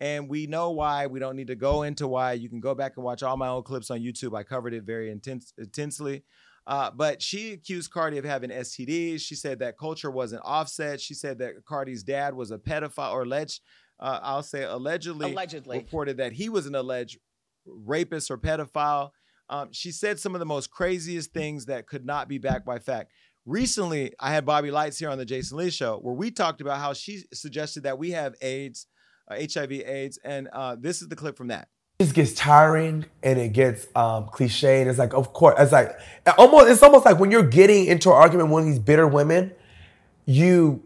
And 0.00 0.28
we 0.28 0.46
know 0.46 0.70
why. 0.72 1.06
We 1.06 1.20
don't 1.20 1.36
need 1.36 1.46
to 1.46 1.54
go 1.54 1.82
into 1.82 2.08
why. 2.08 2.32
You 2.32 2.48
can 2.48 2.60
go 2.60 2.74
back 2.74 2.92
and 2.96 3.04
watch 3.04 3.22
all 3.22 3.36
my 3.36 3.48
old 3.48 3.64
clips 3.64 3.90
on 3.90 4.00
YouTube. 4.00 4.36
I 4.36 4.42
covered 4.42 4.74
it 4.74 4.82
very 4.84 5.10
intense, 5.10 5.52
intensely. 5.56 6.24
Uh, 6.66 6.90
but 6.90 7.20
she 7.22 7.52
accused 7.52 7.90
Cardi 7.90 8.18
of 8.18 8.24
having 8.24 8.50
STDs. 8.50 9.20
She 9.20 9.34
said 9.34 9.58
that 9.60 9.78
Kulture 9.78 10.12
wasn't 10.12 10.42
Offset. 10.44 11.00
She 11.00 11.14
said 11.14 11.38
that 11.38 11.64
Cardi's 11.64 12.02
dad 12.02 12.34
was 12.34 12.50
a 12.50 12.58
pedophile 12.58 13.12
or 13.12 13.22
alleged, 13.22 13.60
uh, 14.00 14.18
I'll 14.22 14.42
say 14.42 14.64
allegedly, 14.64 15.32
Allegedly. 15.32 15.78
reported 15.78 16.16
that 16.16 16.32
he 16.32 16.48
was 16.48 16.66
an 16.66 16.74
alleged 16.74 17.18
rapist 17.66 18.30
or 18.30 18.38
pedophile. 18.38 19.10
Um, 19.50 19.68
she 19.72 19.92
said 19.92 20.18
some 20.18 20.34
of 20.34 20.38
the 20.38 20.46
most 20.46 20.70
craziest 20.70 21.32
things 21.34 21.66
that 21.66 21.86
could 21.86 22.06
not 22.06 22.28
be 22.28 22.38
backed 22.38 22.64
by 22.64 22.78
fact. 22.78 23.12
Recently, 23.44 24.14
I 24.18 24.32
had 24.32 24.46
Bobby 24.46 24.70
Lytes 24.70 24.98
here 24.98 25.10
on 25.10 25.18
the 25.18 25.26
Jason 25.26 25.58
Lee 25.58 25.68
show 25.70 25.98
where 25.98 26.14
we 26.14 26.30
talked 26.30 26.62
about 26.62 26.78
how 26.78 26.94
she 26.94 27.24
suggested 27.34 27.82
that 27.82 27.98
we 27.98 28.12
have 28.12 28.34
AIDS, 28.40 28.86
uh, 29.28 29.36
HIV 29.36 29.72
AIDS, 29.72 30.18
and 30.24 30.48
uh, 30.52 30.76
this 30.78 31.02
is 31.02 31.08
the 31.08 31.16
clip 31.16 31.36
from 31.36 31.48
that. 31.48 31.68
It 31.98 32.04
just 32.04 32.14
gets 32.16 32.32
tiring 32.34 33.04
and 33.22 33.38
it 33.38 33.52
gets 33.52 33.86
um, 33.94 34.26
cliche. 34.26 34.80
And 34.80 34.90
it's 34.90 34.98
like, 34.98 35.14
of 35.14 35.32
course, 35.32 35.54
it's 35.58 35.70
like 35.70 35.96
almost. 36.36 36.68
It's 36.68 36.82
almost 36.82 37.04
like 37.04 37.20
when 37.20 37.30
you're 37.30 37.46
getting 37.46 37.86
into 37.86 38.10
an 38.10 38.16
argument 38.16 38.48
with 38.48 38.52
one 38.52 38.62
of 38.62 38.68
these 38.68 38.80
bitter 38.80 39.06
women, 39.06 39.52
you 40.26 40.82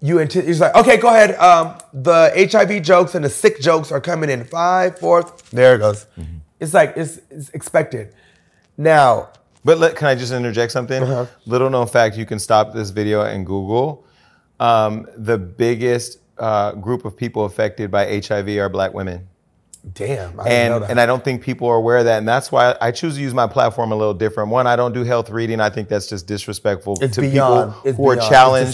you 0.00 0.18
anti- 0.18 0.40
it's 0.40 0.60
like, 0.60 0.74
okay, 0.74 0.96
go 0.96 1.08
ahead. 1.08 1.36
Um, 1.36 1.78
the 1.92 2.32
HIV 2.52 2.82
jokes 2.82 3.14
and 3.14 3.24
the 3.24 3.30
sick 3.30 3.60
jokes 3.60 3.92
are 3.92 4.00
coming 4.00 4.28
in 4.28 4.44
five, 4.44 4.98
four. 4.98 5.22
There 5.52 5.76
it 5.76 5.78
goes. 5.78 6.06
It's 6.58 6.74
like 6.74 6.94
it's, 6.96 7.20
it's 7.30 7.48
expected. 7.50 8.12
Now, 8.76 9.30
But 9.64 9.78
let, 9.78 9.96
can 9.96 10.06
I 10.08 10.14
just 10.14 10.32
interject 10.32 10.72
something? 10.72 11.02
Uh-huh. 11.02 11.26
Little 11.46 11.70
known 11.70 11.86
fact: 11.86 12.16
you 12.16 12.26
can 12.26 12.38
stop 12.38 12.74
this 12.74 12.90
video 12.90 13.22
and 13.22 13.46
Google. 13.46 14.04
Um, 14.58 15.06
the 15.16 15.38
biggest 15.38 16.18
uh, 16.38 16.72
group 16.72 17.04
of 17.04 17.16
people 17.16 17.44
affected 17.44 17.90
by 17.90 18.20
HIV 18.20 18.48
are 18.58 18.68
Black 18.68 18.92
women. 18.94 19.28
Damn. 19.94 20.40
I 20.40 20.42
didn't 20.42 20.52
and 20.52 20.72
know 20.72 20.78
that. 20.80 20.90
and 20.90 21.00
I 21.00 21.06
don't 21.06 21.22
think 21.24 21.42
people 21.42 21.68
are 21.68 21.76
aware 21.76 21.98
of 21.98 22.06
that, 22.06 22.18
and 22.18 22.26
that's 22.26 22.50
why 22.50 22.76
I 22.80 22.90
choose 22.90 23.14
to 23.14 23.20
use 23.20 23.32
my 23.32 23.46
platform 23.46 23.92
a 23.92 23.94
little 23.94 24.14
different. 24.14 24.50
One, 24.50 24.66
I 24.66 24.74
don't 24.74 24.92
do 24.92 25.04
health 25.04 25.30
reading. 25.30 25.60
I 25.60 25.70
think 25.70 25.88
that's 25.88 26.08
just 26.08 26.26
disrespectful 26.26 26.98
It's 27.00 27.14
to 27.14 27.20
beyond- 27.20 27.72
people 27.84 27.92
who 27.92 28.10
are 28.10 28.14
beyond. 28.16 28.18
It's 28.18 28.28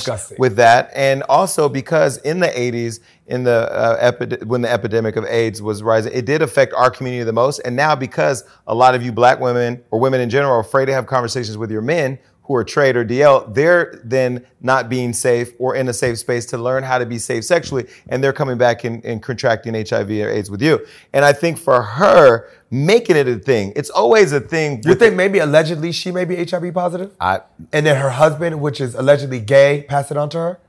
challenged 0.06 0.38
with 0.38 0.56
that, 0.56 0.90
and 0.94 1.22
also 1.24 1.68
because 1.68 2.16
in 2.18 2.40
the 2.40 2.46
'80s, 2.48 3.00
in 3.26 3.44
the 3.44 3.70
uh, 3.70 3.96
epi- 4.00 4.42
when 4.46 4.62
the 4.62 4.72
epidemic 4.72 5.16
of 5.16 5.26
AIDS 5.26 5.60
was 5.60 5.82
rising, 5.82 6.14
it 6.14 6.24
did 6.24 6.40
affect 6.40 6.72
our 6.72 6.90
community 6.90 7.24
the 7.24 7.32
most. 7.34 7.58
And 7.58 7.76
now, 7.76 7.94
because 7.94 8.44
a 8.66 8.74
lot 8.74 8.94
of 8.94 9.02
you 9.02 9.12
Black 9.12 9.38
women 9.38 9.82
or 9.90 10.00
women 10.00 10.18
in 10.22 10.30
general 10.30 10.54
are 10.54 10.60
afraid 10.60 10.86
to 10.86 10.94
have 10.94 11.06
conversations 11.06 11.58
with 11.58 11.70
your 11.70 11.82
men 11.82 12.18
who 12.44 12.54
are 12.56 12.64
trade 12.64 12.96
or 12.96 13.04
DL, 13.04 13.54
they're 13.54 14.00
then 14.04 14.44
not 14.60 14.88
being 14.88 15.12
safe 15.12 15.52
or 15.58 15.76
in 15.76 15.88
a 15.88 15.92
safe 15.92 16.18
space 16.18 16.44
to 16.46 16.58
learn 16.58 16.82
how 16.82 16.98
to 16.98 17.06
be 17.06 17.18
safe 17.18 17.44
sexually, 17.44 17.86
and 18.08 18.22
they're 18.22 18.32
coming 18.32 18.58
back 18.58 18.84
and, 18.84 19.04
and 19.04 19.22
contracting 19.22 19.74
HIV 19.74 20.10
or 20.10 20.28
AIDS 20.28 20.50
with 20.50 20.60
you. 20.60 20.84
And 21.12 21.24
I 21.24 21.32
think 21.32 21.56
for 21.58 21.82
her, 21.82 22.48
making 22.70 23.16
it 23.16 23.28
a 23.28 23.36
thing, 23.36 23.72
it's 23.76 23.90
always 23.90 24.32
a 24.32 24.40
thing. 24.40 24.82
You 24.84 24.94
think 24.94 25.14
maybe 25.14 25.38
allegedly 25.38 25.92
she 25.92 26.10
may 26.10 26.24
be 26.24 26.36
HIV 26.44 26.74
positive? 26.74 27.14
I, 27.20 27.40
and 27.72 27.86
then 27.86 27.96
her 27.96 28.10
husband, 28.10 28.60
which 28.60 28.80
is 28.80 28.94
allegedly 28.94 29.40
gay, 29.40 29.84
pass 29.88 30.10
it 30.10 30.16
on 30.16 30.28
to 30.30 30.38
her? 30.38 30.60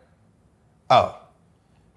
Oh. 0.89 1.19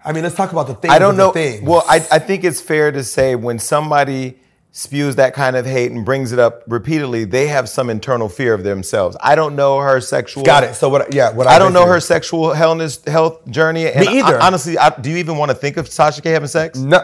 I 0.03 0.13
mean, 0.13 0.23
let's 0.23 0.35
talk 0.35 0.51
about 0.53 0.67
the 0.67 0.75
things. 0.75 0.93
I 0.93 0.99
don't 0.99 1.17
know. 1.17 1.33
Well, 1.63 1.83
I, 1.87 1.97
I 2.11 2.19
think 2.19 2.43
it's 2.43 2.61
fair 2.61 2.91
to 2.91 3.03
say 3.03 3.35
when 3.35 3.59
somebody 3.59 4.39
spews 4.77 5.15
that 5.15 5.33
kind 5.33 5.55
of 5.55 5.65
hate 5.65 5.91
and 5.91 6.05
brings 6.05 6.31
it 6.31 6.37
up 6.37 6.63
repeatedly, 6.67 7.25
they 7.25 7.47
have 7.47 7.67
some 7.67 7.89
internal 7.89 8.29
fear 8.29 8.53
of 8.53 8.63
themselves. 8.63 9.17
I 9.19 9.33
don't 9.33 9.55
know 9.55 9.79
her 9.79 9.99
sexual. 9.99 10.43
Got 10.43 10.63
it. 10.63 10.75
So 10.75 10.87
what? 10.87 11.13
Yeah. 11.13 11.31
What 11.31 11.47
I 11.47 11.57
don't 11.57 11.73
know 11.73 11.87
her 11.87 11.99
sexual 11.99 12.53
health 12.53 13.05
health 13.07 13.49
journey. 13.49 13.87
And 13.87 14.05
Me 14.05 14.19
either. 14.19 14.39
I- 14.39 14.45
honestly, 14.45 14.77
I, 14.77 14.89
do 14.89 15.09
you 15.09 15.17
even 15.17 15.37
want 15.37 15.49
to 15.49 15.55
think 15.55 15.77
of 15.77 15.87
Tasha 15.87 16.21
K 16.21 16.29
having 16.29 16.47
sex? 16.47 16.77
No. 16.77 17.01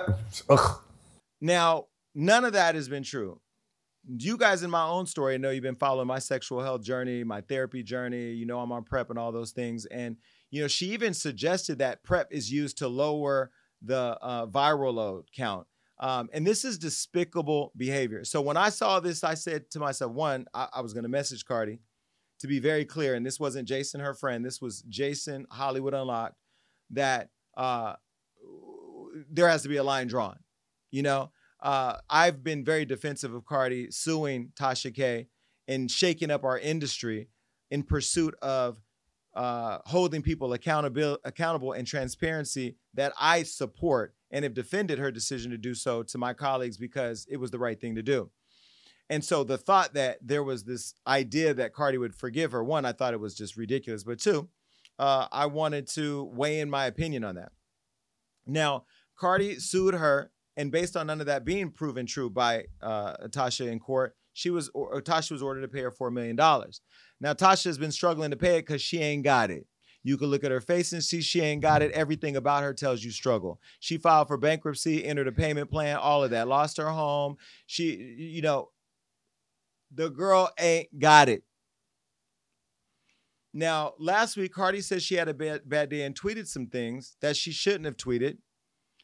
Ugh. 0.50 0.80
Now, 1.42 1.88
none 2.14 2.46
of 2.46 2.54
that 2.54 2.76
has 2.76 2.88
been 2.88 3.04
true. 3.04 3.40
You 4.08 4.38
guys 4.38 4.64
in 4.64 4.70
my 4.70 4.86
own 4.86 5.08
story 5.08 5.38
know 5.38 5.50
you've 5.50 5.64
been 5.64 5.76
following 5.76 6.08
my 6.08 6.20
sexual 6.20 6.62
health 6.62 6.84
journey, 6.84 7.24
my 7.24 7.42
therapy 7.42 7.82
journey. 7.82 8.34
You 8.34 8.46
know 8.46 8.60
I'm 8.60 8.72
on 8.72 8.84
prep 8.84 9.10
and 9.10 9.18
all 9.18 9.32
those 9.32 9.52
things. 9.52 9.86
And 9.88 10.18
you 10.52 10.62
know 10.62 10.68
she 10.68 10.88
even 10.92 11.16
suggested 11.16 11.80
that 11.80 12.04
prep 12.04 12.28
is 12.32 12.52
used 12.52 12.78
to 12.80 12.88
lower 12.88 13.50
the 13.82 14.18
uh, 14.22 14.46
viral 14.46 14.94
load 14.94 15.26
count. 15.36 15.66
Um, 16.00 16.30
and 16.34 16.46
this 16.46 16.66
is 16.66 16.78
despicable 16.78 17.72
behavior. 17.78 18.24
So 18.26 18.42
when 18.42 18.58
I 18.58 18.70
saw 18.70 19.00
this, 19.00 19.24
I 19.24 19.36
said 19.36 19.70
to 19.72 19.80
myself, 19.80 20.12
one, 20.12 20.46
I, 20.54 20.68
I 20.74 20.82
was 20.82 20.94
going 20.94 21.04
to 21.04 21.10
message 21.10 21.46
Cardi 21.46 21.80
to 22.40 22.48
be 22.48 22.60
very 22.60 22.84
clear, 22.84 23.16
and 23.16 23.26
this 23.26 23.40
wasn't 23.40 23.68
Jason, 23.68 24.02
her 24.02 24.14
friend. 24.14 24.44
This 24.44 24.62
was 24.62 24.82
Jason 24.90 25.46
Hollywood 25.50 25.94
Unlocked. 25.94 26.36
That 26.90 27.30
uh, 27.56 27.94
there 29.32 29.48
has 29.48 29.64
to 29.64 29.70
be 29.70 29.78
a 29.78 29.84
line 29.84 30.08
drawn. 30.08 30.40
You 30.92 31.04
know, 31.04 31.32
uh, 31.62 31.98
I've 32.10 32.44
been 32.44 32.66
very 32.66 32.86
defensive 32.86 33.34
of 33.34 33.46
Cardi 33.46 33.90
suing 33.92 34.52
Tasha 34.60 34.94
K 34.94 35.28
and 35.68 35.90
shaking 35.90 36.30
up 36.30 36.44
our 36.44 36.60
industry 36.60 37.30
in 37.72 37.84
pursuit 37.84 38.36
of 38.42 38.82
uh, 39.36 39.80
holding 39.86 40.22
people 40.22 40.54
accountable, 40.54 41.18
accountable 41.24 41.72
and 41.72 41.88
transparency 41.88 42.76
that 42.94 43.14
I 43.20 43.44
support 43.44 44.14
and 44.34 44.44
have 44.44 44.56
defended 44.56 44.98
her 44.98 45.12
decision 45.12 45.52
to 45.52 45.58
do 45.58 45.76
so 45.76 46.02
to 46.02 46.18
my 46.18 46.34
colleagues 46.34 46.76
because 46.76 47.28
it 47.30 47.38
was 47.38 47.52
the 47.52 47.60
right 47.60 47.80
thing 47.80 47.94
to 47.96 48.02
do. 48.02 48.32
And 49.10 49.24
so 49.24 49.44
the 49.44 49.60
thought 49.60 49.94
that 49.94 50.18
there 50.22 50.44
was 50.44 50.64
this 50.64 50.96
idea 51.06 51.54
that 51.54 51.74
Cardi 51.74 52.00
would 52.00 52.16
forgive 52.16 52.52
her, 52.52 52.64
one, 52.64 52.84
I 52.84 52.94
thought 52.94 53.14
it 53.14 53.20
was 53.20 53.36
just 53.36 53.56
ridiculous. 53.56 54.04
But 54.04 54.20
two, 54.20 54.50
uh, 54.98 55.28
I 55.32 55.46
wanted 55.46 55.88
to 55.90 56.24
weigh 56.34 56.60
in 56.60 56.70
my 56.70 56.88
opinion 56.88 57.24
on 57.24 57.36
that. 57.36 57.52
Now, 58.48 58.86
Cardi 59.16 59.60
sued 59.60 59.94
her, 59.94 60.32
and 60.58 60.72
based 60.72 60.98
on 60.98 61.08
none 61.08 61.20
of 61.20 61.28
that 61.28 61.46
being 61.46 61.70
proven 61.70 62.08
true 62.08 62.30
by 62.30 62.66
uh, 62.82 63.28
Tasha 63.28 63.72
in 63.72 63.80
court, 63.80 64.16
she 64.34 64.50
was 64.50 64.72
or, 64.74 65.00
Tasha 65.02 65.32
was 65.32 65.44
ordered 65.44 65.62
to 65.62 65.68
pay 65.68 65.82
her 65.82 65.92
four 65.92 66.10
million 66.10 66.36
dollars. 66.36 66.82
Now, 67.22 67.34
Tasha 67.34 67.66
has 67.66 67.78
been 67.78 67.92
struggling 67.92 68.32
to 68.32 68.38
pay 68.38 68.58
it 68.58 68.66
because 68.66 68.82
she 68.82 69.00
ain't 69.00 69.24
got 69.24 69.52
it. 69.52 69.68
You 70.04 70.18
can 70.18 70.28
look 70.28 70.44
at 70.44 70.52
her 70.52 70.62
face 70.62 70.92
and 70.92 71.04
see 71.04 71.22
she 71.22 71.42
ain't 71.42 71.62
got 71.62 71.82
it. 71.82 71.92
Everything 71.92 72.36
about 72.36 72.64
her 72.64 72.74
tells 72.74 73.04
you 73.04 73.12
struggle. 73.12 73.60
She 73.80 73.98
filed 73.98 74.28
for 74.28 74.38
bankruptcy, 74.38 75.06
entered 75.06 75.28
a 75.28 75.32
payment 75.32 75.72
plan, 75.72 75.96
all 75.96 76.24
of 76.24 76.32
that. 76.32 76.48
Lost 76.48 76.78
her 76.78 76.90
home. 76.90 77.38
She, 77.66 77.96
you 78.18 78.42
know, 78.42 78.70
the 79.94 80.10
girl 80.10 80.52
ain't 80.60 81.00
got 81.00 81.30
it. 81.30 81.44
Now, 83.54 83.94
last 84.00 84.36
week, 84.36 84.54
Cardi 84.54 84.82
said 84.82 85.04
she 85.04 85.16
had 85.16 85.28
a 85.30 85.34
bad, 85.34 85.62
bad 85.70 85.90
day 85.90 86.02
and 86.02 86.20
tweeted 86.20 86.48
some 86.48 86.68
things 86.68 87.16
that 87.22 87.38
she 87.38 87.52
shouldn't 87.52 87.86
have 87.86 87.98
tweeted 87.98 88.38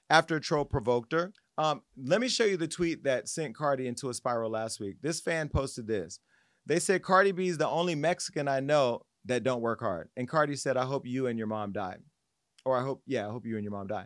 after 0.09 0.35
a 0.35 0.41
troll 0.41 0.65
provoked 0.65 1.13
her. 1.13 1.31
Um, 1.57 1.83
let 1.97 2.19
me 2.19 2.29
show 2.29 2.45
you 2.45 2.57
the 2.57 2.67
tweet 2.67 3.03
that 3.03 3.29
sent 3.29 3.55
Cardi 3.55 3.87
into 3.87 4.09
a 4.09 4.13
spiral 4.13 4.49
last 4.49 4.79
week. 4.79 4.97
This 5.01 5.19
fan 5.19 5.49
posted 5.49 5.87
this. 5.87 6.19
They 6.65 6.79
said 6.79 7.03
Cardi 7.03 7.31
B 7.31 7.47
is 7.47 7.57
the 7.57 7.67
only 7.67 7.95
Mexican 7.95 8.47
I 8.47 8.59
know 8.59 9.01
that 9.29 9.43
don't 9.43 9.61
work 9.61 9.79
hard. 9.79 10.09
And 10.17 10.27
Cardi 10.27 10.55
said, 10.55 10.77
I 10.77 10.85
hope 10.85 11.07
you 11.07 11.27
and 11.27 11.37
your 11.37 11.47
mom 11.47 11.71
die. 11.71 11.97
Or 12.65 12.77
I 12.77 12.83
hope, 12.83 13.01
yeah, 13.07 13.27
I 13.27 13.31
hope 13.31 13.45
you 13.45 13.55
and 13.55 13.63
your 13.63 13.71
mom 13.71 13.87
die. 13.87 14.05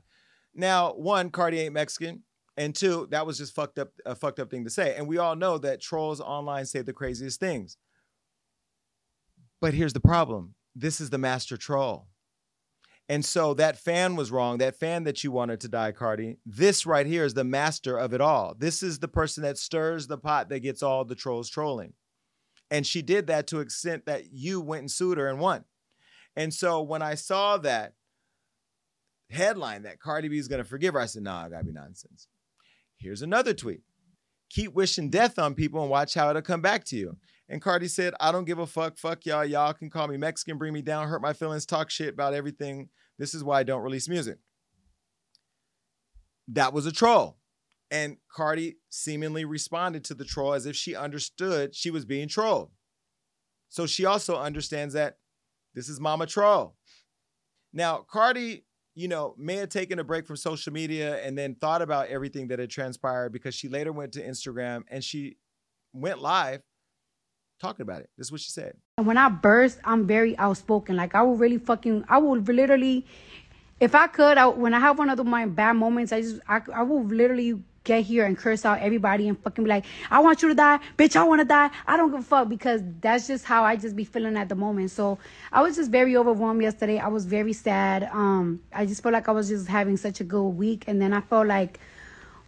Now, 0.54 0.94
one, 0.94 1.32
Cardi 1.32 1.60
ain't 1.60 1.74
Mexican. 1.74 2.24
And 2.56 2.76
two, 2.76 3.08
that 3.10 3.26
was 3.26 3.40
just 3.40 3.56
fucked 3.56 3.80
up, 3.80 3.90
a 4.06 4.14
fucked 4.14 4.40
up 4.40 4.52
thing 4.52 4.64
to 4.64 4.70
say. 4.70 4.96
And 4.96 5.08
we 5.08 5.18
all 5.18 5.36
know 5.36 5.58
that 5.58 5.82
trolls 5.82 6.22
online 6.22 6.66
say 6.66 6.84
the 6.84 6.94
craziest 6.94 7.40
things. 7.40 7.78
But 9.60 9.74
here's 9.74 9.94
the 9.94 10.00
problem. 10.00 10.54
This 10.76 11.02
is 11.02 11.10
the 11.10 11.18
master 11.18 11.58
troll. 11.58 12.08
And 13.10 13.26
so 13.26 13.54
that 13.56 13.78
fan 13.78 14.16
was 14.16 14.32
wrong. 14.32 14.60
That 14.60 14.80
fan 14.80 15.04
that 15.06 15.24
you 15.24 15.32
wanted 15.32 15.60
to 15.62 15.68
die, 15.68 15.92
Cardi. 15.92 16.38
This 16.46 16.86
right 16.86 17.06
here 17.06 17.26
is 17.26 17.34
the 17.34 17.44
master 17.44 17.98
of 17.98 18.14
it 18.14 18.22
all. 18.22 18.56
This 18.58 18.84
is 18.84 19.00
the 19.00 19.08
person 19.08 19.44
that 19.44 19.58
stirs 19.58 20.08
the 20.08 20.18
pot 20.18 20.50
that 20.50 20.60
gets 20.60 20.84
all 20.84 21.04
the 21.04 21.16
trolls 21.16 21.50
trolling. 21.50 21.94
And 22.74 22.88
she 22.88 23.04
did 23.04 23.28
that 23.28 23.46
to 23.48 23.60
extent 23.60 24.08
that 24.08 24.34
you 24.34 24.60
went 24.60 24.80
and 24.80 24.92
sued 24.92 25.20
her 25.20 25.28
and 25.28 25.40
won. 25.40 25.64
And 26.36 26.52
so 26.52 26.82
when 26.82 27.04
I 27.04 27.14
saw 27.14 27.60
that 27.60 27.94
headline 29.30 29.84
that 29.84 30.00
Cardi 30.00 30.28
B 30.28 30.40
is 30.40 30.48
going 30.48 30.64
to 30.64 30.68
forgive 30.68 30.96
her, 30.96 31.00
I 31.00 31.06
said, 31.06 31.22
nah, 31.22 31.46
I 31.46 31.50
gotta 31.50 31.66
be 31.66 31.72
nonsense. 31.72 32.28
Here's 32.98 33.22
another 33.22 33.54
tweet. 33.54 33.82
Keep 34.50 34.74
wishing 34.74 35.12
death 35.12 35.38
on 35.38 35.54
people 35.54 35.82
and 35.82 35.90
watch 35.92 36.16
how 36.16 36.32
it'll 36.32 36.42
come 36.42 36.62
back 36.62 36.84
to 36.86 36.96
you. 36.96 37.16
And 37.48 37.62
Cardi 37.62 37.88
said, 37.88 38.16
I 38.20 38.32
don't 38.32 38.46
give 38.46 38.58
a 38.58 38.66
fuck. 38.66 38.98
Fuck 38.98 39.28
y'all. 39.28 39.46
Y'all 39.46 39.74
can 39.74 39.92
call 39.92 40.08
me 40.08 40.18
Mexican, 40.18 40.58
bring 40.58 40.74
me 40.74 40.82
down, 40.82 41.08
hurt 41.08 41.22
my 41.22 41.34
feelings, 41.34 41.68
talk 41.68 41.92
shit 41.92 42.16
about 42.16 42.34
everything. 42.34 42.90
This 43.20 43.36
is 43.36 43.44
why 43.44 43.60
I 43.60 43.64
don't 43.64 43.84
release 43.84 44.10
music. 44.10 44.40
That 46.48 46.74
was 46.74 46.88
a 46.88 46.92
troll. 46.92 47.38
And 47.94 48.18
Cardi 48.36 48.78
seemingly 48.90 49.46
responded 49.46 50.04
to 50.06 50.16
the 50.16 50.26
troll 50.26 50.54
as 50.54 50.66
if 50.66 50.76
she 50.76 50.96
understood 50.96 51.76
she 51.76 51.92
was 51.92 52.06
being 52.06 52.28
trolled. 52.28 52.72
So 53.70 53.86
she 53.86 54.06
also 54.06 54.36
understands 54.36 54.96
that 54.96 55.18
this 55.76 55.88
is 55.88 56.00
Mama 56.00 56.26
Troll. 56.26 56.76
Now, 57.72 57.98
Cardi, 57.98 58.66
you 58.96 59.08
know, 59.08 59.36
may 59.38 59.58
have 59.58 59.70
taken 59.70 60.00
a 60.00 60.04
break 60.04 60.26
from 60.26 60.38
social 60.38 60.74
media 60.74 61.24
and 61.24 61.38
then 61.38 61.54
thought 61.54 61.84
about 61.84 62.08
everything 62.08 62.48
that 62.48 62.58
had 62.58 62.72
transpired 62.72 63.32
because 63.32 63.54
she 63.54 63.70
later 63.70 63.92
went 63.92 64.12
to 64.14 64.28
Instagram 64.28 64.82
and 64.90 65.04
she 65.04 65.38
went 65.94 66.20
live 66.20 66.64
talking 67.62 67.84
about 67.84 68.02
it. 68.02 68.10
This 68.18 68.28
is 68.28 68.32
what 68.32 68.42
she 68.42 68.50
said. 68.50 68.74
When 69.04 69.18
I 69.20 69.30
burst, 69.30 69.80
I'm 69.84 70.08
very 70.08 70.36
outspoken. 70.40 70.96
Like 70.96 71.14
I 71.14 71.22
will 71.22 71.36
really 71.36 71.60
fucking, 71.60 72.06
I 72.10 72.18
will 72.18 72.40
literally, 72.40 73.06
if 73.80 73.94
I 73.94 74.08
could, 74.08 74.40
I, 74.40 74.48
when 74.48 74.74
I 74.74 74.80
have 74.80 74.98
one 74.98 75.12
of 75.12 75.24
my 75.28 75.46
bad 75.46 75.74
moments, 75.74 76.12
I 76.12 76.22
just, 76.22 76.42
I, 76.48 76.62
I 76.74 76.82
will 76.82 77.04
literally 77.04 77.62
get 77.84 78.04
here 78.04 78.26
and 78.26 78.38
curse 78.38 78.66
out 78.66 78.80
everybody 78.80 79.28
and 79.28 79.40
fucking 79.40 79.64
be 79.64 79.70
like, 79.70 79.86
I 80.10 80.20
want 80.20 80.42
you 80.42 80.50
to 80.50 80.56
die, 80.56 80.80
bitch, 80.98 81.16
I 81.16 81.24
want 81.24 81.42
to 81.42 81.46
die. 81.46 81.70
I 81.86 81.98
don't 81.98 82.12
give 82.12 82.22
a 82.22 82.24
fuck 82.24 82.50
because 82.50 82.82
that's 83.02 83.28
just 83.28 83.46
how 83.46 83.64
I 83.64 83.76
just 83.76 83.96
be 83.96 84.06
feeling 84.06 84.38
at 84.38 84.50
the 84.50 84.56
moment. 84.56 84.92
So 84.92 85.20
I 85.52 85.62
was 85.62 85.76
just 85.76 85.92
very 85.92 86.16
overwhelmed 86.16 86.62
yesterday. 86.62 87.00
I 87.00 87.08
was 87.08 87.26
very 87.26 87.54
sad. 87.54 88.10
Um, 88.12 88.62
I 88.74 88.86
just 88.86 89.04
felt 89.04 89.14
like 89.14 89.28
I 89.28 89.32
was 89.32 89.50
just 89.50 89.68
having 89.68 89.98
such 89.98 90.22
a 90.22 90.24
good 90.24 90.50
week, 90.50 90.86
and 90.88 91.02
then 91.02 91.14
I 91.14 91.22
felt 91.22 91.48
like 91.48 91.80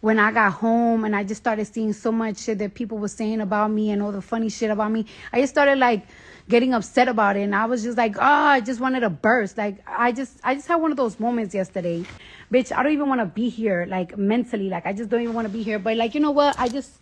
when 0.00 0.18
I 0.18 0.30
got 0.30 0.52
home 0.52 1.04
and 1.04 1.16
I 1.16 1.24
just 1.24 1.40
started 1.40 1.64
seeing 1.64 1.92
so 1.92 2.12
much 2.12 2.38
shit 2.38 2.58
that 2.58 2.74
people 2.74 2.98
were 2.98 3.08
saying 3.08 3.40
about 3.40 3.70
me 3.70 3.90
and 3.90 4.02
all 4.02 4.12
the 4.12 4.22
funny 4.22 4.48
shit 4.48 4.70
about 4.70 4.92
me, 4.92 5.06
I 5.32 5.40
just 5.40 5.52
started 5.52 5.78
like 5.78 6.06
getting 6.48 6.74
upset 6.74 7.08
about 7.08 7.36
it 7.36 7.42
and 7.42 7.54
I 7.54 7.66
was 7.66 7.82
just 7.82 7.98
like, 7.98 8.16
oh, 8.16 8.20
I 8.20 8.60
just 8.60 8.78
wanted 8.78 9.00
to 9.00 9.10
burst. 9.10 9.58
Like 9.58 9.78
I 9.86 10.12
just 10.12 10.38
I 10.44 10.54
just 10.54 10.68
had 10.68 10.76
one 10.76 10.90
of 10.90 10.96
those 10.96 11.18
moments 11.18 11.54
yesterday. 11.54 12.04
Bitch, 12.52 12.76
I 12.76 12.82
don't 12.82 12.92
even 12.92 13.08
want 13.08 13.20
to 13.20 13.26
be 13.26 13.48
here 13.48 13.86
like 13.88 14.16
mentally. 14.16 14.68
Like 14.68 14.86
I 14.86 14.92
just 14.92 15.10
don't 15.10 15.22
even 15.22 15.34
want 15.34 15.46
to 15.46 15.52
be 15.52 15.62
here. 15.62 15.78
But 15.78 15.96
like, 15.96 16.14
you 16.14 16.20
know 16.20 16.30
what? 16.30 16.58
I 16.58 16.68
just 16.68 16.92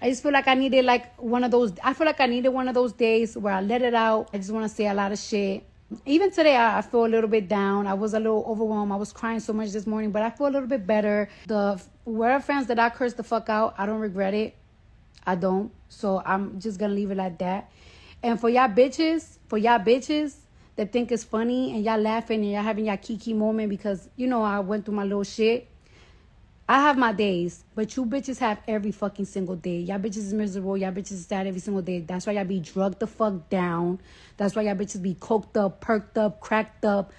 I 0.00 0.08
just 0.08 0.22
feel 0.22 0.32
like 0.32 0.48
I 0.48 0.54
needed 0.54 0.84
like 0.84 1.14
one 1.20 1.44
of 1.44 1.50
those 1.50 1.72
I 1.82 1.92
feel 1.92 2.06
like 2.06 2.20
I 2.20 2.26
needed 2.26 2.48
one 2.48 2.68
of 2.68 2.74
those 2.74 2.92
days 2.92 3.36
where 3.36 3.52
I 3.52 3.60
let 3.60 3.82
it 3.82 3.94
out. 3.94 4.30
I 4.32 4.38
just 4.38 4.50
want 4.50 4.68
to 4.68 4.74
say 4.74 4.86
a 4.86 4.94
lot 4.94 5.12
of 5.12 5.18
shit. 5.18 5.64
Even 6.06 6.30
today, 6.30 6.56
I, 6.56 6.78
I 6.78 6.82
feel 6.82 7.04
a 7.04 7.06
little 7.06 7.28
bit 7.28 7.48
down. 7.48 7.86
I 7.86 7.94
was 7.94 8.14
a 8.14 8.18
little 8.18 8.44
overwhelmed. 8.48 8.90
I 8.90 8.96
was 8.96 9.12
crying 9.12 9.40
so 9.40 9.52
much 9.52 9.70
this 9.70 9.86
morning, 9.86 10.10
but 10.10 10.22
I 10.22 10.30
feel 10.30 10.46
a 10.46 10.48
little 10.48 10.68
bit 10.68 10.86
better. 10.86 11.28
The 11.46 11.80
where 12.04 12.40
fans 12.40 12.66
that 12.68 12.78
I 12.78 12.88
cursed 12.90 13.18
the 13.18 13.22
fuck 13.22 13.48
out, 13.48 13.74
I 13.76 13.86
don't 13.86 14.00
regret 14.00 14.34
it. 14.34 14.54
I 15.26 15.34
don't. 15.34 15.70
So 15.88 16.22
I'm 16.24 16.58
just 16.58 16.78
gonna 16.78 16.94
leave 16.94 17.10
it 17.10 17.16
like 17.16 17.38
that. 17.38 17.70
And 18.22 18.40
for 18.40 18.48
y'all 18.48 18.68
bitches, 18.68 19.36
for 19.48 19.58
y'all 19.58 19.78
bitches 19.78 20.36
that 20.76 20.92
think 20.92 21.12
it's 21.12 21.24
funny 21.24 21.74
and 21.74 21.84
y'all 21.84 22.00
laughing 22.00 22.40
and 22.42 22.50
y'all 22.50 22.62
having 22.62 22.86
y'all 22.86 22.96
kiki 22.96 23.32
moment 23.32 23.68
because 23.68 24.08
you 24.16 24.26
know 24.26 24.42
I 24.42 24.60
went 24.60 24.84
through 24.84 24.94
my 24.94 25.04
little 25.04 25.24
shit. 25.24 25.68
I 26.66 26.80
have 26.80 26.96
my 26.96 27.12
days, 27.12 27.62
but 27.74 27.94
you 27.94 28.06
bitches 28.06 28.38
have 28.38 28.58
every 28.66 28.90
fucking 28.90 29.26
single 29.26 29.54
day. 29.54 29.80
Y'all 29.80 29.98
bitches 29.98 30.18
is 30.18 30.32
miserable. 30.32 30.78
Y'all 30.78 30.92
bitches 30.92 31.12
is 31.12 31.26
sad 31.26 31.46
every 31.46 31.60
single 31.60 31.82
day. 31.82 32.00
That's 32.00 32.26
why 32.26 32.32
y'all 32.32 32.44
be 32.46 32.58
drugged 32.58 33.00
the 33.00 33.06
fuck 33.06 33.50
down. 33.50 34.00
That's 34.38 34.56
why 34.56 34.62
y'all 34.62 34.74
bitches 34.74 35.02
be 35.02 35.14
coked 35.14 35.58
up, 35.58 35.82
perked 35.82 36.16
up, 36.16 36.40
cracked 36.40 36.86
up, 36.86 37.12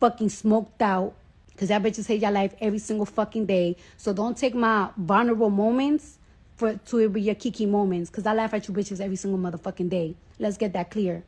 fucking 0.00 0.28
smoked 0.28 0.82
out. 0.82 1.14
Cause 1.56 1.70
y'all 1.70 1.78
bitches 1.78 2.08
hate 2.08 2.20
y'all 2.20 2.32
life 2.32 2.52
every 2.60 2.80
single 2.80 3.06
fucking 3.06 3.46
day. 3.46 3.76
So 3.96 4.12
don't 4.12 4.36
take 4.36 4.56
my 4.56 4.90
vulnerable 4.96 5.50
moments 5.50 6.18
for 6.56 6.74
to 6.74 7.08
be 7.08 7.22
your 7.22 7.36
kiki 7.36 7.66
moments. 7.66 8.10
Cause 8.10 8.26
I 8.26 8.34
laugh 8.34 8.52
at 8.54 8.66
you 8.66 8.74
bitches 8.74 9.00
every 9.00 9.14
single 9.14 9.38
motherfucking 9.38 9.88
day. 9.88 10.16
Let's 10.40 10.56
get 10.56 10.72
that 10.72 10.90
clear. 10.90 11.22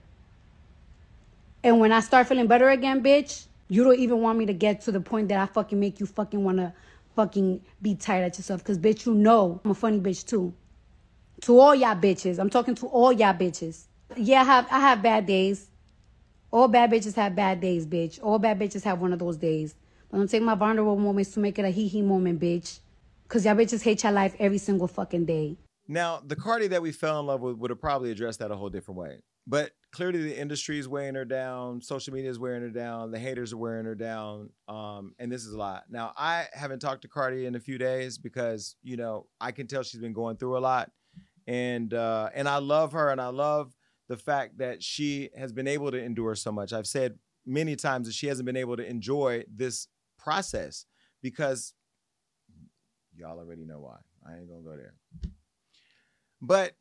And 1.67 1.81
when 1.81 1.91
I 1.91 1.99
start 1.99 2.29
feeling 2.29 2.47
better 2.47 2.69
again, 2.71 3.03
bitch, 3.03 3.49
you 3.67 3.83
don't 3.83 3.99
even 3.99 4.23
want 4.23 4.39
me 4.39 4.47
to 4.47 4.53
get 4.53 4.83
to 4.83 4.93
the 4.93 5.01
point 5.01 5.27
that 5.31 5.41
I 5.41 5.47
fucking 5.47 5.81
make 5.81 5.99
you 5.99 6.07
fucking 6.07 6.45
wanna 6.45 6.73
fucking 7.17 7.61
be 7.83 7.97
tired 7.97 8.23
at 8.23 8.39
yourself. 8.39 8.63
Cause 8.63 8.79
bitch, 8.79 9.05
you 9.05 9.13
know 9.13 9.61
I'm 9.65 9.73
a 9.73 9.75
funny 9.75 9.99
bitch 9.99 10.25
too. 10.25 10.55
To 11.41 11.59
all 11.59 11.75
y'all 11.75 11.97
bitches. 11.97 12.39
I'm 12.39 12.51
talking 12.51 12.77
to 12.77 12.87
all 12.87 13.13
y'all 13.13 13.35
bitches. 13.35 13.87
Yeah, 14.17 14.43
I 14.43 14.45
have 14.45 14.69
I 14.71 14.79
have 14.79 15.03
bad 15.03 15.27
days. 15.27 15.69
All 16.53 16.69
bad 16.69 16.93
bitches 16.93 17.17
have 17.17 17.35
bad 17.35 17.61
days, 17.61 17.85
bitch. 17.85 18.21
All 18.23 18.39
bad 18.39 18.61
bitches 18.61 18.85
have 18.85 19.01
one 19.01 19.13
of 19.13 19.19
those 19.19 19.37
days. 19.37 19.75
But 20.09 20.19
don't 20.19 20.31
take 20.31 20.43
my 20.43 20.55
vulnerable 20.55 20.97
moments 20.97 21.33
to 21.33 21.41
make 21.41 21.59
it 21.59 21.65
a 21.65 21.71
hee 21.71 21.89
hee 21.89 22.01
moment, 22.01 22.39
bitch. 22.39 22.79
Cause 23.27 23.45
y'all 23.45 23.57
bitches 23.57 23.83
hate 23.83 24.05
your 24.05 24.13
life 24.13 24.37
every 24.39 24.59
single 24.59 24.87
fucking 24.87 25.25
day. 25.25 25.57
Now, 25.89 26.21
the 26.25 26.37
Cardi 26.37 26.69
that 26.69 26.83
we 26.83 26.93
fell 26.93 27.21
in 27.21 27.27
love 27.27 27.41
with 27.41 27.57
would 27.59 27.71
have 27.71 27.81
probably 27.81 28.11
addressed 28.11 28.41
that 28.41 28.51
a 28.51 28.57
whole 28.57 28.71
different 28.71 28.99
way. 28.99 29.19
But 29.47 29.71
clearly, 29.93 30.23
the 30.23 30.37
industry 30.37 30.79
is 30.79 30.89
weighing 30.89 31.15
her 31.15 31.25
down. 31.25 31.81
Social 31.81 32.13
media 32.13 32.31
is 32.31 32.39
wearing 32.39 32.63
her 32.63 32.71
down. 32.71 33.13
The 33.13 33.19
haters 33.19 33.53
are 33.53 33.57
wearing 33.57 33.85
her 33.85 33.95
down. 33.95 34.51
Um, 34.67 35.15
and 35.21 35.31
this 35.31 35.45
is 35.45 35.53
a 35.53 35.59
lot. 35.59 35.85
Now, 35.89 36.13
I 36.17 36.47
haven't 36.53 36.81
talked 36.81 37.03
to 37.03 37.09
Cardi 37.09 37.47
in 37.47 37.55
a 37.55 37.61
few 37.61 37.79
days 37.79 38.19
because 38.19 38.75
you 38.83 38.97
know 38.97 39.27
I 39.41 39.53
can 39.53 39.69
tell 39.69 39.85
she's 39.85 40.01
been 40.01 40.13
going 40.13 40.37
through 40.37 40.59
a 40.59 40.61
lot, 40.61 40.91
and 41.47 41.95
uh, 41.95 42.31
and 42.35 42.49
I 42.49 42.59
love 42.59 42.93
her, 42.93 43.11
and 43.11 43.21
I 43.21 43.29
love 43.29 43.73
the 44.09 44.17
fact 44.17 44.59
that 44.59 44.83
she 44.83 45.31
has 45.37 45.53
been 45.53 45.69
able 45.69 45.93
to 45.93 46.03
endure 46.03 46.35
so 46.35 46.51
much. 46.51 46.73
I've 46.73 46.87
said 46.87 47.19
many 47.45 47.77
times 47.77 48.09
that 48.09 48.15
she 48.15 48.27
hasn't 48.27 48.47
been 48.47 48.57
able 48.57 48.77
to 48.77 48.85
enjoy 48.85 49.45
this 49.53 49.87
process 50.19 50.87
because 51.23 51.73
y'all 53.17 53.39
already 53.39 53.65
know 53.65 53.79
why. 53.79 53.99
I 54.29 54.39
ain't 54.39 54.49
gonna 54.49 54.63
go 54.63 54.77
there. 54.77 54.95
But 56.41 56.77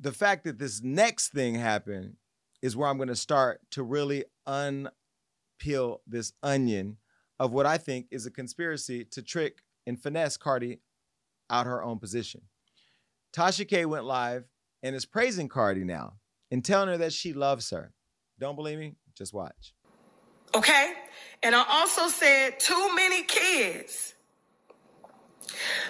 the 0.00 0.12
fact 0.12 0.44
that 0.44 0.58
this 0.58 0.82
next 0.82 1.32
thing 1.32 1.54
happened 1.54 2.16
is 2.62 2.76
where 2.76 2.88
I'm 2.88 2.96
going 2.96 3.08
to 3.08 3.16
start 3.16 3.60
to 3.72 3.82
really 3.82 4.24
unpeel 4.46 5.98
this 6.06 6.32
onion 6.42 6.98
of 7.38 7.52
what 7.52 7.66
I 7.66 7.78
think 7.78 8.06
is 8.10 8.26
a 8.26 8.30
conspiracy 8.30 9.04
to 9.12 9.22
trick 9.22 9.62
and 9.86 10.00
finesse 10.00 10.36
Cardi 10.36 10.80
out 11.50 11.66
her 11.66 11.82
own 11.82 11.98
position. 11.98 12.42
Tasha 13.34 13.68
K 13.68 13.84
went 13.84 14.04
live 14.04 14.44
and 14.82 14.94
is 14.94 15.06
praising 15.06 15.48
Cardi 15.48 15.84
now 15.84 16.14
and 16.50 16.64
telling 16.64 16.88
her 16.88 16.98
that 16.98 17.12
she 17.12 17.32
loves 17.32 17.70
her. 17.70 17.92
Don't 18.38 18.56
believe 18.56 18.78
me? 18.78 18.94
Just 19.16 19.32
watch. 19.32 19.74
Okay? 20.54 20.92
And 21.42 21.54
I 21.54 21.64
also 21.68 22.08
said 22.08 22.60
too 22.60 22.94
many 22.94 23.24
kids 23.24 24.14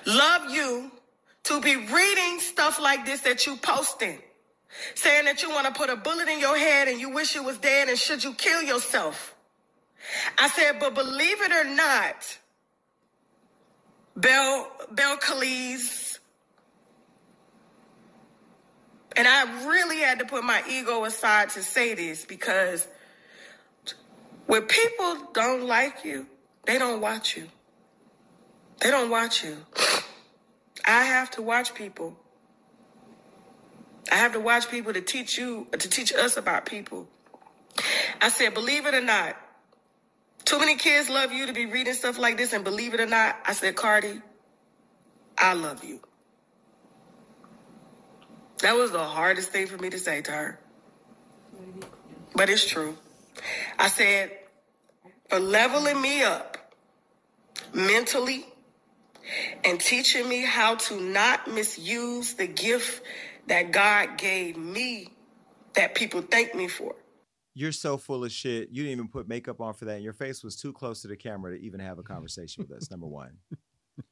love 0.07 0.51
you 0.51 0.91
to 1.44 1.60
be 1.60 1.76
reading 1.76 2.40
stuff 2.40 2.80
like 2.80 3.04
this 3.04 3.20
that 3.22 3.46
you 3.46 3.56
posting. 3.56 4.18
Saying 4.94 5.26
that 5.26 5.42
you 5.42 5.50
want 5.50 5.66
to 5.66 5.72
put 5.72 5.88
a 5.88 5.96
bullet 5.96 6.28
in 6.28 6.40
your 6.40 6.56
head 6.56 6.88
and 6.88 7.00
you 7.00 7.10
wish 7.10 7.34
you 7.34 7.44
was 7.44 7.58
dead 7.58 7.88
and 7.88 7.96
should 7.96 8.24
you 8.24 8.34
kill 8.34 8.60
yourself. 8.62 9.34
I 10.36 10.48
said, 10.48 10.80
but 10.80 10.94
believe 10.94 11.40
it 11.40 11.52
or 11.52 11.64
not, 11.64 12.38
Bel 14.16 14.70
Belcalis, 14.92 16.18
and 19.16 19.28
I 19.28 19.66
really 19.66 19.98
had 19.98 20.18
to 20.18 20.24
put 20.24 20.44
my 20.44 20.62
ego 20.68 21.04
aside 21.04 21.50
to 21.50 21.62
say 21.62 21.94
this 21.94 22.24
because 22.24 22.86
when 24.46 24.62
people 24.62 25.16
don't 25.32 25.66
like 25.66 26.04
you, 26.04 26.26
they 26.66 26.78
don't 26.78 27.00
watch 27.00 27.36
you. 27.36 27.48
They 28.80 28.90
don't 28.90 29.10
watch 29.10 29.44
you. 29.44 29.56
I 30.85 31.05
have 31.05 31.31
to 31.32 31.43
watch 31.43 31.74
people. 31.74 32.16
I 34.11 34.16
have 34.16 34.32
to 34.32 34.40
watch 34.40 34.70
people 34.70 34.93
to 34.93 35.01
teach 35.01 35.39
you, 35.39 35.66
to 35.73 35.89
teach 35.89 36.12
us 36.12 36.36
about 36.36 36.66
people. 36.66 37.09
I 38.20 38.28
said, 38.28 38.55
believe 38.55 38.86
it 38.86 38.94
or 38.94 39.01
not, 39.01 39.36
too 40.44 40.59
many 40.59 40.77
kids 40.77 41.09
love 41.09 41.32
you 41.32 41.47
to 41.47 41.52
be 41.52 41.66
reading 41.66 41.94
stuff 41.94 42.19
like 42.19 42.36
this, 42.36 42.52
and 42.52 42.65
believe 42.65 42.93
it 42.94 43.01
or 43.01 43.06
not, 43.06 43.36
I 43.47 43.55
said, 43.55 43.77
Cardi, 43.77 44.20
I 45.39 45.55
love 45.55 45.82
you. 45.82 46.01
That 48.59 48.77
was 48.77 48.93
the 48.93 49.02
hardest 49.02 49.51
thing 49.51 49.66
for 49.66 49.78
me 49.78 49.90
to 49.90 49.98
say 49.98 50.20
to 50.23 50.31
her. 50.31 50.61
But 52.35 52.51
it's 52.51 52.66
true. 52.66 52.97
I 53.78 53.89
said, 53.89 54.32
for 55.28 55.40
leveling 55.40 56.01
me 56.01 56.23
up 56.23 56.59
mentally 57.73 58.47
and 59.64 59.80
teaching 59.80 60.28
me 60.28 60.42
how 60.42 60.76
to 60.76 61.01
not 61.01 61.48
misuse 61.48 62.34
the 62.34 62.46
gift 62.46 63.02
that 63.46 63.72
God 63.72 64.18
gave 64.18 64.56
me 64.56 65.09
that 65.74 65.94
people 65.94 66.22
thank 66.22 66.55
me 66.55 66.68
for. 66.68 66.94
You're 67.55 67.72
so 67.72 67.96
full 67.96 68.24
of 68.24 68.32
shit. 68.32 68.70
You 68.70 68.82
didn't 68.82 68.98
even 68.98 69.09
put 69.09 69.28
makeup 69.28 69.60
on 69.60 69.74
for 69.74 69.84
that. 69.84 69.94
And 69.94 70.05
your 70.05 70.12
face 70.12 70.42
was 70.42 70.56
too 70.56 70.72
close 70.72 71.02
to 71.02 71.09
the 71.09 71.16
camera 71.16 71.56
to 71.56 71.64
even 71.64 71.78
have 71.80 71.98
a 71.98 72.02
conversation 72.02 72.64
with 72.66 72.76
us, 72.76 72.90
number 72.90 73.06
one. 73.06 73.38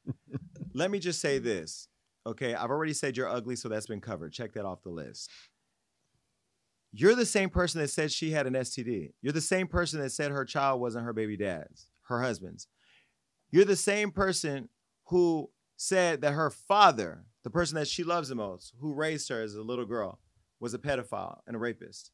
Let 0.75 0.91
me 0.91 1.01
just 1.01 1.21
say 1.21 1.39
this. 1.39 1.89
Okay, 2.25 2.55
I've 2.55 2.71
already 2.71 2.93
said 2.93 3.17
you're 3.17 3.29
ugly, 3.29 3.57
so 3.57 3.69
that's 3.69 3.89
been 3.89 4.01
covered. 4.01 4.33
Check 4.33 4.53
that 4.53 4.65
off 4.65 4.83
the 4.83 4.91
list. 4.91 5.29
You're 6.93 7.17
the 7.17 7.27
same 7.27 7.51
person 7.51 7.81
that 7.81 7.89
said 7.89 8.13
she 8.13 8.31
had 8.31 8.47
an 8.47 8.53
STD. 8.53 9.13
You're 9.23 9.33
the 9.33 9.41
same 9.41 9.67
person 9.67 10.01
that 10.01 10.13
said 10.13 10.31
her 10.31 10.45
child 10.45 10.81
wasn't 10.81 11.05
her 11.05 11.13
baby 11.13 11.37
dad's, 11.37 11.89
her 12.03 12.21
husband's. 12.21 12.69
You're 13.51 13.65
the 13.65 13.77
same 13.77 14.13
person 14.13 14.69
who 15.07 15.51
said 15.77 16.21
that 16.21 16.33
her 16.33 16.51
father, 16.51 17.25
the 17.45 17.51
person 17.51 17.77
that 17.77 17.89
she 17.89 18.05
loves 18.05 18.29
the 18.29 18.35
most, 18.35 18.73
who 18.81 18.95
raised 18.95 19.29
her 19.29 19.43
as 19.43 19.55
a 19.55 19.63
little 19.63 19.85
girl, 19.85 20.21
was 20.61 20.75
a 20.75 20.79
pedophile 20.79 21.41
and 21.47 21.57
a 21.57 21.59
rapist. 21.59 22.13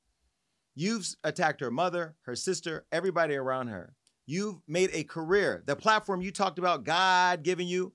You've 0.74 1.08
attacked 1.24 1.60
her 1.60 1.70
mother, 1.70 2.14
her 2.22 2.36
sister, 2.36 2.86
everybody 2.92 3.34
around 3.34 3.68
her. 3.68 3.94
You've 4.26 4.60
made 4.66 4.90
a 4.92 5.04
career, 5.04 5.62
the 5.66 5.74
platform 5.74 6.20
you 6.20 6.30
talked 6.30 6.58
about, 6.58 6.84
God 6.84 7.42
giving 7.42 7.66
you, 7.66 7.92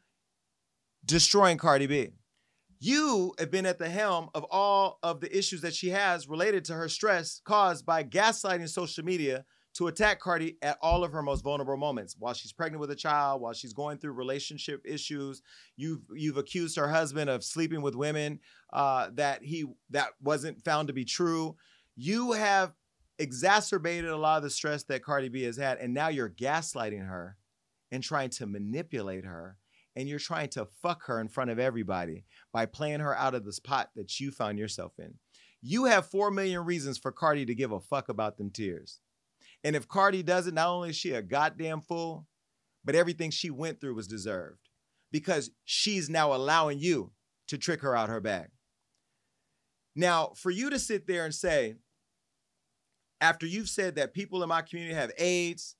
destroying 1.06 1.58
Cardi 1.58 1.88
B. 1.88 2.10
You 2.80 3.34
have 3.40 3.50
been 3.50 3.66
at 3.66 3.80
the 3.80 3.88
helm 3.88 4.30
of 4.36 4.44
all 4.52 5.00
of 5.02 5.22
the 5.22 5.36
issues 5.36 5.62
that 5.62 5.74
she 5.74 5.90
has 5.90 6.28
related 6.28 6.66
to 6.66 6.74
her 6.74 6.90
stress 6.90 7.40
caused 7.46 7.86
by 7.86 8.04
gaslighting 8.04 8.68
social 8.68 9.06
media 9.06 9.46
to 9.74 9.88
attack 9.88 10.20
Cardi 10.20 10.58
at 10.62 10.78
all 10.82 11.04
of 11.04 11.12
her 11.12 11.22
most 11.22 11.44
vulnerable 11.44 11.78
moments. 11.78 12.16
While 12.18 12.34
she's 12.34 12.54
pregnant 12.54 12.80
with 12.80 12.92
a 12.92 12.96
child, 12.96 13.42
while 13.42 13.54
she's 13.54 13.74
going 13.74 13.98
through 13.98 14.14
relationship 14.14 14.82
issues, 14.86 15.42
you've 15.76 16.02
you've 16.14 16.38
accused 16.38 16.78
her 16.78 16.90
husband 16.90 17.30
of 17.30 17.44
sleeping 17.44 17.82
with 17.82 17.96
women 17.96 18.40
uh, 18.72 19.10
that 19.14 19.44
he 19.44 19.66
that 19.90 20.10
wasn't 20.22 20.64
found 20.64 20.88
to 20.88 20.94
be 20.94 21.06
true. 21.06 21.56
You 21.96 22.34
have 22.34 22.74
exacerbated 23.20 24.10
a 24.10 24.18
lot 24.18 24.38
of 24.38 24.44
the 24.44 24.50
stress 24.50 24.84
that 24.84 25.04
Cardi 25.04 25.30
B 25.30 25.44
has 25.44 25.58
had, 25.58 25.80
and 25.80 25.94
now 25.94 26.08
you're 26.10 26.30
gaslighting 26.30 27.08
her 27.08 27.38
and 27.92 28.04
trying 28.04 28.30
to 28.32 28.48
manipulate 28.48 29.26
her. 29.26 29.58
And 29.96 30.10
you're 30.10 30.18
trying 30.18 30.50
to 30.50 30.66
fuck 30.82 31.06
her 31.06 31.22
in 31.22 31.28
front 31.28 31.52
of 31.52 31.60
everybody 31.60 32.26
by 32.52 32.66
playing 32.66 33.02
her 33.02 33.16
out 33.16 33.36
of 33.36 33.46
this 33.46 33.60
pot 33.60 33.92
that 33.96 34.20
you 34.20 34.32
found 34.32 34.58
yourself 34.58 34.94
in. 34.98 35.14
You 35.62 35.86
have 35.86 36.08
4 36.08 36.32
million 36.32 36.66
reasons 36.66 36.98
for 36.98 37.12
Cardi 37.12 37.46
to 37.46 37.54
give 37.54 37.72
a 37.72 37.80
fuck 37.80 38.10
about 38.10 38.40
them 38.40 38.50
tears. 38.50 39.02
And 39.64 39.76
if 39.76 39.88
Cardi 39.88 40.24
does 40.24 40.48
it, 40.48 40.54
not 40.54 40.68
only 40.68 40.90
is 40.90 40.96
she 40.96 41.12
a 41.12 41.22
goddamn 41.22 41.82
fool, 41.82 42.28
but 42.84 42.96
everything 42.96 43.32
she 43.32 43.50
went 43.50 43.80
through 43.80 43.96
was 43.96 44.08
deserved 44.08 44.70
because 45.12 45.52
she's 45.64 46.10
now 46.10 46.34
allowing 46.34 46.80
you 46.80 47.12
to 47.48 47.58
trick 47.58 47.82
her 47.82 47.96
out 47.96 48.10
her 48.10 48.20
bag. 48.20 48.50
Now, 49.96 50.32
for 50.36 50.52
you 50.52 50.70
to 50.70 50.80
sit 50.80 51.08
there 51.08 51.24
and 51.24 51.34
say, 51.34 51.76
after 53.22 53.46
you've 53.46 53.70
said 53.70 53.96
that 53.96 54.14
people 54.14 54.44
in 54.44 54.50
my 54.50 54.62
community 54.62 54.96
have 54.96 55.12
AIDS, 55.18 55.76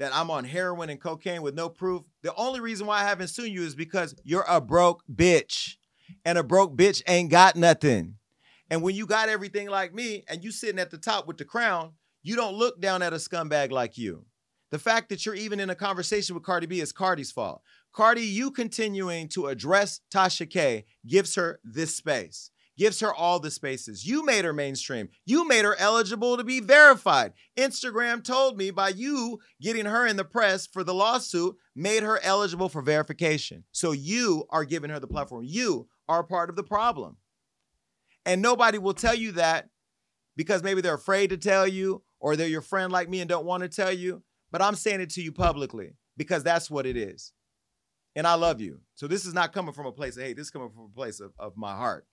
that 0.00 0.14
I'm 0.14 0.30
on 0.30 0.44
heroin 0.44 0.88
and 0.88 1.00
cocaine 1.00 1.42
with 1.42 1.54
no 1.54 1.68
proof, 1.68 2.02
the 2.22 2.34
only 2.34 2.58
reason 2.58 2.86
why 2.86 3.00
I 3.00 3.04
haven't 3.04 3.28
sued 3.28 3.52
you 3.52 3.62
is 3.62 3.74
because 3.74 4.14
you're 4.24 4.46
a 4.48 4.60
broke 4.60 5.02
bitch. 5.14 5.76
And 6.24 6.38
a 6.38 6.42
broke 6.42 6.76
bitch 6.76 7.02
ain't 7.06 7.30
got 7.30 7.54
nothing. 7.54 8.16
And 8.70 8.82
when 8.82 8.96
you 8.96 9.06
got 9.06 9.28
everything 9.28 9.68
like 9.68 9.94
me 9.94 10.24
and 10.26 10.42
you 10.42 10.50
sitting 10.50 10.80
at 10.80 10.90
the 10.90 10.98
top 10.98 11.28
with 11.28 11.36
the 11.36 11.44
crown, 11.44 11.92
you 12.22 12.36
don't 12.36 12.54
look 12.54 12.80
down 12.80 13.02
at 13.02 13.12
a 13.12 13.16
scumbag 13.16 13.70
like 13.70 13.96
you. 13.96 14.24
The 14.70 14.78
fact 14.78 15.08
that 15.08 15.26
you're 15.26 15.34
even 15.34 15.58
in 15.58 15.70
a 15.70 15.74
conversation 15.74 16.34
with 16.34 16.44
Cardi 16.44 16.66
B 16.66 16.80
is 16.80 16.92
Cardi's 16.92 17.32
fault. 17.32 17.62
Cardi, 17.92 18.22
you 18.22 18.50
continuing 18.52 19.28
to 19.30 19.48
address 19.48 20.00
Tasha 20.12 20.48
K 20.48 20.84
gives 21.06 21.34
her 21.34 21.58
this 21.64 21.96
space, 21.96 22.52
gives 22.78 23.00
her 23.00 23.12
all 23.12 23.40
the 23.40 23.50
spaces. 23.50 24.06
You 24.06 24.24
made 24.24 24.44
her 24.44 24.52
mainstream. 24.52 25.08
You 25.26 25.46
made 25.48 25.64
her 25.64 25.74
eligible 25.76 26.36
to 26.36 26.44
be 26.44 26.60
verified. 26.60 27.32
Instagram 27.58 28.22
told 28.22 28.56
me 28.56 28.70
by 28.70 28.90
you 28.90 29.40
getting 29.60 29.86
her 29.86 30.06
in 30.06 30.16
the 30.16 30.24
press 30.24 30.68
for 30.68 30.84
the 30.84 30.94
lawsuit 30.94 31.56
made 31.74 32.04
her 32.04 32.20
eligible 32.22 32.68
for 32.68 32.80
verification. 32.80 33.64
So 33.72 33.90
you 33.90 34.44
are 34.50 34.64
giving 34.64 34.90
her 34.90 35.00
the 35.00 35.08
platform. 35.08 35.44
You 35.44 35.88
are 36.08 36.22
part 36.22 36.48
of 36.48 36.54
the 36.54 36.62
problem. 36.62 37.16
And 38.24 38.40
nobody 38.40 38.78
will 38.78 38.94
tell 38.94 39.14
you 39.14 39.32
that 39.32 39.68
because 40.36 40.62
maybe 40.62 40.80
they're 40.80 40.94
afraid 40.94 41.30
to 41.30 41.36
tell 41.36 41.66
you 41.66 42.02
or 42.20 42.36
they're 42.36 42.46
your 42.46 42.60
friend 42.60 42.92
like 42.92 43.08
me 43.08 43.20
and 43.20 43.28
don't 43.28 43.46
want 43.46 43.62
to 43.62 43.68
tell 43.68 43.92
you. 43.92 44.22
But 44.52 44.62
I'm 44.62 44.74
saying 44.74 45.00
it 45.00 45.10
to 45.10 45.22
you 45.22 45.32
publicly 45.32 45.94
because 46.16 46.42
that's 46.42 46.70
what 46.70 46.86
it 46.86 46.96
is. 46.96 47.32
And 48.16 48.26
I 48.26 48.34
love 48.34 48.60
you. 48.60 48.80
So 48.94 49.06
this 49.06 49.24
is 49.24 49.34
not 49.34 49.52
coming 49.52 49.72
from 49.72 49.86
a 49.86 49.92
place 49.92 50.16
of 50.16 50.24
hate. 50.24 50.36
This 50.36 50.46
is 50.46 50.50
coming 50.50 50.70
from 50.70 50.90
a 50.92 50.94
place 50.94 51.20
of, 51.20 51.32
of 51.38 51.56
my 51.56 51.74
heart. 51.74 52.06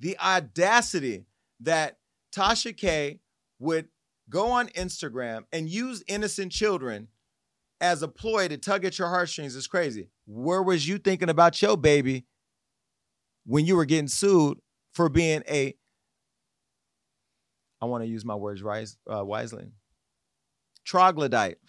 The 0.00 0.18
audacity 0.18 1.26
that 1.60 1.98
Tasha 2.32 2.76
K 2.76 3.20
would 3.58 3.88
go 4.30 4.50
on 4.50 4.68
Instagram 4.68 5.44
and 5.52 5.68
use 5.68 6.04
innocent 6.06 6.52
children 6.52 7.08
as 7.80 8.02
a 8.02 8.08
ploy 8.08 8.48
to 8.48 8.58
tug 8.58 8.84
at 8.84 8.98
your 8.98 9.08
heartstrings 9.08 9.56
is 9.56 9.66
crazy. 9.66 10.10
Where 10.26 10.62
was 10.62 10.86
you 10.86 10.98
thinking 10.98 11.30
about 11.30 11.60
your 11.62 11.76
baby 11.76 12.26
when 13.46 13.64
you 13.64 13.76
were 13.76 13.86
getting 13.86 14.08
sued 14.08 14.58
for 14.92 15.08
being 15.08 15.42
a 15.48 15.74
I 17.80 17.86
want 17.86 18.02
to 18.04 18.08
use 18.08 18.24
my 18.24 18.34
words 18.34 18.62
rise, 18.62 18.96
uh, 19.12 19.24
wisely. 19.24 19.66
Troglodyte. 20.84 21.58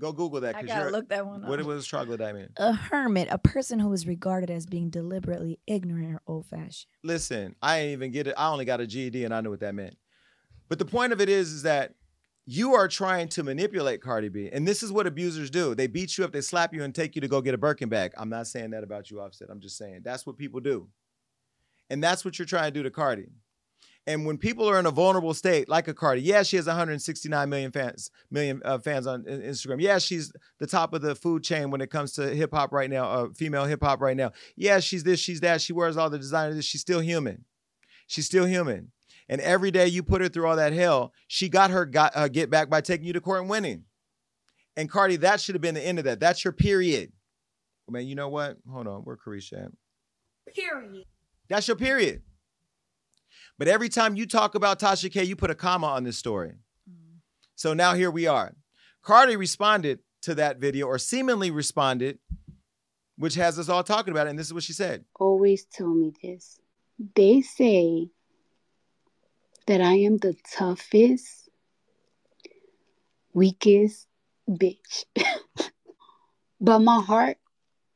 Go 0.00 0.12
Google 0.12 0.40
that. 0.42 0.54
I 0.54 0.60
'cause 0.60 0.68
gotta 0.68 0.80
you're- 0.82 0.92
look 0.92 1.08
that 1.08 1.26
one 1.26 1.42
up. 1.42 1.50
What 1.50 1.58
up. 1.58 1.66
was 1.66 1.84
troglodyte 1.86 2.34
mean? 2.34 2.48
A 2.56 2.72
hermit, 2.72 3.26
a 3.32 3.38
person 3.38 3.80
who 3.80 3.92
is 3.92 4.06
regarded 4.06 4.48
as 4.48 4.64
being 4.64 4.90
deliberately 4.90 5.58
ignorant 5.66 6.14
or 6.14 6.22
old 6.26 6.46
fashioned. 6.46 6.86
Listen, 7.02 7.56
I 7.60 7.78
ain't 7.78 7.92
even 7.92 8.12
get 8.12 8.28
it. 8.28 8.34
I 8.38 8.48
only 8.50 8.64
got 8.64 8.80
a 8.80 8.86
GED 8.86 9.24
and 9.24 9.34
I 9.34 9.40
knew 9.40 9.50
what 9.50 9.58
that 9.60 9.74
meant. 9.74 9.96
But 10.68 10.78
the 10.78 10.84
point 10.84 11.12
of 11.12 11.20
it 11.20 11.28
is, 11.28 11.50
is 11.52 11.62
that 11.62 11.94
you 12.46 12.74
are 12.74 12.86
trying 12.86 13.28
to 13.30 13.42
manipulate 13.42 14.00
Cardi 14.00 14.28
B. 14.28 14.48
And 14.52 14.66
this 14.68 14.82
is 14.84 14.92
what 14.92 15.06
abusers 15.08 15.50
do. 15.50 15.74
They 15.74 15.88
beat 15.88 16.16
you 16.16 16.24
up, 16.24 16.32
they 16.32 16.42
slap 16.42 16.72
you, 16.72 16.84
and 16.84 16.94
take 16.94 17.14
you 17.16 17.20
to 17.20 17.28
go 17.28 17.40
get 17.40 17.54
a 17.54 17.58
Birkin 17.58 17.88
bag. 17.88 18.12
I'm 18.16 18.28
not 18.30 18.46
saying 18.46 18.70
that 18.70 18.84
about 18.84 19.10
you, 19.10 19.20
Offset. 19.20 19.48
I'm 19.50 19.60
just 19.60 19.76
saying 19.76 20.02
that's 20.04 20.24
what 20.26 20.36
people 20.38 20.60
do. 20.60 20.88
And 21.90 22.02
that's 22.02 22.24
what 22.24 22.38
you're 22.38 22.46
trying 22.46 22.66
to 22.66 22.70
do 22.70 22.82
to 22.82 22.90
Cardi. 22.90 23.28
And 24.06 24.24
when 24.24 24.38
people 24.38 24.66
are 24.68 24.78
in 24.78 24.86
a 24.86 24.90
vulnerable 24.90 25.34
state, 25.34 25.68
like 25.68 25.86
a 25.86 25.92
Cardi, 25.92 26.22
yeah, 26.22 26.42
she 26.42 26.56
has 26.56 26.66
169 26.66 27.48
million 27.48 27.70
fans, 27.70 28.10
million 28.30 28.62
uh, 28.64 28.78
fans 28.78 29.06
on 29.06 29.24
Instagram. 29.24 29.82
Yeah, 29.82 29.98
she's 29.98 30.32
the 30.58 30.66
top 30.66 30.94
of 30.94 31.02
the 31.02 31.14
food 31.14 31.42
chain 31.42 31.70
when 31.70 31.82
it 31.82 31.90
comes 31.90 32.12
to 32.12 32.34
hip 32.34 32.54
hop 32.54 32.72
right 32.72 32.88
now, 32.88 33.04
uh, 33.04 33.28
female 33.34 33.66
hip 33.66 33.82
hop 33.82 34.00
right 34.00 34.16
now. 34.16 34.32
Yeah, 34.56 34.80
she's 34.80 35.04
this, 35.04 35.20
she's 35.20 35.40
that. 35.40 35.60
She 35.60 35.74
wears 35.74 35.98
all 35.98 36.08
the 36.08 36.16
designers. 36.16 36.64
She's 36.64 36.80
still 36.80 37.00
human. 37.00 37.44
She's 38.06 38.24
still 38.24 38.46
human. 38.46 38.92
And 39.28 39.42
every 39.42 39.70
day 39.70 39.86
you 39.88 40.02
put 40.02 40.22
her 40.22 40.28
through 40.28 40.46
all 40.46 40.56
that 40.56 40.72
hell, 40.72 41.12
she 41.26 41.50
got 41.50 41.70
her 41.70 41.84
got, 41.84 42.12
uh, 42.16 42.28
get 42.28 42.48
back 42.48 42.70
by 42.70 42.80
taking 42.80 43.06
you 43.06 43.12
to 43.12 43.20
court 43.20 43.42
and 43.42 43.50
winning. 43.50 43.84
And 44.74 44.88
Cardi, 44.88 45.16
that 45.16 45.38
should 45.38 45.54
have 45.54 45.60
been 45.60 45.74
the 45.74 45.86
end 45.86 45.98
of 45.98 46.06
that. 46.06 46.18
That's 46.18 46.44
your 46.44 46.52
period. 46.52 47.12
Man, 47.90 48.06
you 48.06 48.14
know 48.14 48.28
what? 48.28 48.56
Hold 48.70 48.86
on, 48.86 49.02
where 49.02 49.16
Carisha 49.16 49.66
at? 49.66 50.54
Period. 50.54 51.04
That's 51.48 51.66
your 51.66 51.76
period. 51.76 52.22
But 53.58 53.68
every 53.68 53.88
time 53.88 54.16
you 54.16 54.26
talk 54.26 54.54
about 54.54 54.78
Tasha 54.78 55.10
K, 55.10 55.24
you 55.24 55.34
put 55.34 55.50
a 55.50 55.54
comma 55.54 55.88
on 55.88 56.04
this 56.04 56.16
story. 56.16 56.54
Mm. 56.88 57.18
So 57.56 57.74
now 57.74 57.94
here 57.94 58.10
we 58.10 58.26
are. 58.26 58.54
Cardi 59.02 59.36
responded 59.36 60.00
to 60.22 60.34
that 60.36 60.58
video, 60.58 60.86
or 60.86 60.98
seemingly 60.98 61.50
responded, 61.50 62.18
which 63.16 63.34
has 63.34 63.58
us 63.58 63.68
all 63.68 63.82
talking 63.82 64.12
about 64.12 64.26
it. 64.26 64.30
And 64.30 64.38
this 64.38 64.46
is 64.46 64.54
what 64.54 64.62
she 64.62 64.72
said. 64.72 65.04
always 65.18 65.64
tell 65.64 65.88
me 65.88 66.12
this. 66.22 66.58
They 67.14 67.40
say 67.40 68.10
that 69.66 69.80
I 69.80 69.94
am 69.94 70.18
the 70.18 70.34
toughest, 70.56 71.48
weakest 73.32 74.06
bitch. 74.48 75.04
but 76.60 76.80
my 76.80 77.00
heart 77.00 77.38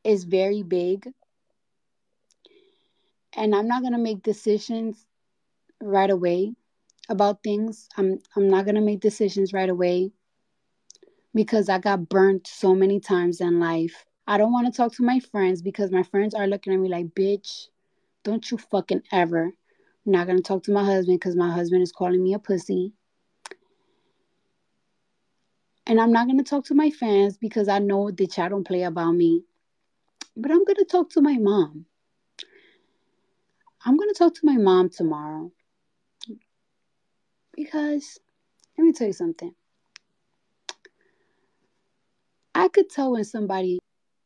is 0.04 0.24
very 0.24 0.62
big. 0.62 1.08
And 3.36 3.54
I'm 3.54 3.66
not 3.66 3.82
going 3.82 3.92
to 3.92 3.98
make 3.98 4.22
decisions 4.22 5.06
right 5.80 6.10
away 6.10 6.54
about 7.08 7.42
things. 7.42 7.88
I'm 7.96 8.18
I'm 8.36 8.48
not 8.48 8.64
going 8.64 8.74
to 8.76 8.80
make 8.80 9.00
decisions 9.00 9.52
right 9.52 9.68
away 9.68 10.12
because 11.34 11.68
I 11.68 11.78
got 11.78 12.08
burnt 12.08 12.46
so 12.46 12.74
many 12.74 13.00
times 13.00 13.40
in 13.40 13.58
life. 13.58 14.04
I 14.26 14.38
don't 14.38 14.52
want 14.52 14.72
to 14.72 14.76
talk 14.76 14.94
to 14.94 15.02
my 15.02 15.18
friends 15.18 15.62
because 15.62 15.90
my 15.90 16.02
friends 16.02 16.34
are 16.34 16.46
looking 16.46 16.72
at 16.72 16.78
me 16.78 16.88
like, 16.88 17.06
bitch, 17.08 17.66
don't 18.22 18.48
you 18.50 18.58
fucking 18.58 19.02
ever. 19.12 19.52
I'm 20.06 20.12
not 20.12 20.26
going 20.26 20.36
to 20.36 20.42
talk 20.42 20.62
to 20.64 20.72
my 20.72 20.84
husband 20.84 21.18
because 21.18 21.36
my 21.36 21.52
husband 21.52 21.82
is 21.82 21.92
calling 21.92 22.22
me 22.22 22.34
a 22.34 22.38
pussy. 22.38 22.92
And 25.86 26.00
I'm 26.00 26.12
not 26.12 26.26
going 26.26 26.38
to 26.38 26.44
talk 26.44 26.64
to 26.66 26.74
my 26.74 26.90
fans 26.90 27.36
because 27.36 27.68
I 27.68 27.78
know 27.80 28.10
that 28.10 28.36
y'all 28.36 28.48
don't 28.48 28.66
play 28.66 28.82
about 28.84 29.12
me. 29.12 29.42
But 30.36 30.50
I'm 30.50 30.64
going 30.64 30.76
to 30.76 30.84
talk 30.84 31.10
to 31.10 31.20
my 31.20 31.36
mom. 31.38 31.86
I'm 33.84 33.96
going 33.96 34.08
to 34.08 34.14
talk 34.14 34.34
to 34.34 34.46
my 34.46 34.56
mom 34.56 34.90
tomorrow. 34.90 35.50
Because, 37.54 38.18
let 38.78 38.84
me 38.84 38.92
tell 38.92 39.08
you 39.08 39.12
something. 39.12 39.54
I 42.54 42.68
could 42.68 42.90
tell 42.90 43.12
when 43.12 43.24
somebody 43.24 43.78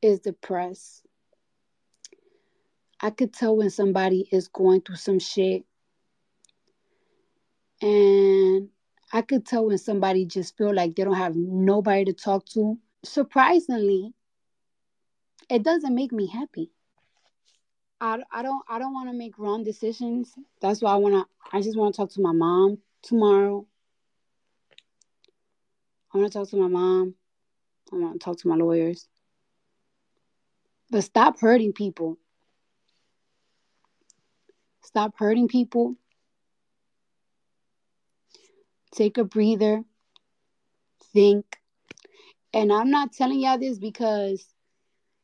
is 0.02 0.20
depressed. 0.20 1.06
I 3.00 3.10
could 3.10 3.32
tell 3.32 3.56
when 3.56 3.70
somebody 3.70 4.28
is 4.30 4.48
going 4.48 4.82
through 4.82 4.96
some 4.96 5.18
shit. 5.18 5.64
And 7.80 8.68
I 9.12 9.22
could 9.22 9.46
tell 9.46 9.66
when 9.66 9.78
somebody 9.78 10.26
just 10.26 10.56
feel 10.56 10.74
like 10.74 10.96
they 10.96 11.04
don't 11.04 11.14
have 11.14 11.36
nobody 11.36 12.04
to 12.06 12.12
talk 12.12 12.46
to. 12.50 12.78
Surprisingly, 13.04 14.12
it 15.48 15.62
doesn't 15.62 15.94
make 15.94 16.12
me 16.12 16.26
happy. 16.26 16.72
I, 18.00 18.18
I 18.30 18.42
don't 18.42 18.62
I 18.68 18.78
don't 18.78 18.92
want 18.92 19.08
to 19.08 19.16
make 19.16 19.38
wrong 19.38 19.64
decisions. 19.64 20.32
That's 20.60 20.82
why 20.82 20.92
I 20.92 20.96
want 20.96 21.14
to 21.14 21.56
I 21.56 21.62
just 21.62 21.76
want 21.76 21.94
to 21.94 21.96
talk 21.96 22.10
to 22.12 22.20
my 22.20 22.32
mom 22.32 22.78
tomorrow. 23.02 23.66
I 26.12 26.18
want 26.18 26.32
to 26.32 26.38
talk 26.38 26.48
to 26.50 26.56
my 26.56 26.68
mom. 26.68 27.14
I 27.92 27.96
want 27.96 28.14
to 28.14 28.24
talk 28.24 28.38
to 28.38 28.48
my 28.48 28.56
lawyers. 28.56 29.08
But 30.90 31.02
stop 31.02 31.40
hurting 31.40 31.72
people. 31.72 32.18
Stop 34.84 35.14
hurting 35.16 35.48
people. 35.48 35.96
Take 38.94 39.18
a 39.18 39.24
breather. 39.24 39.82
Think. 41.12 41.44
And 42.52 42.72
I'm 42.72 42.90
not 42.90 43.12
telling 43.12 43.40
y'all 43.40 43.58
this 43.58 43.78
because 43.78 44.46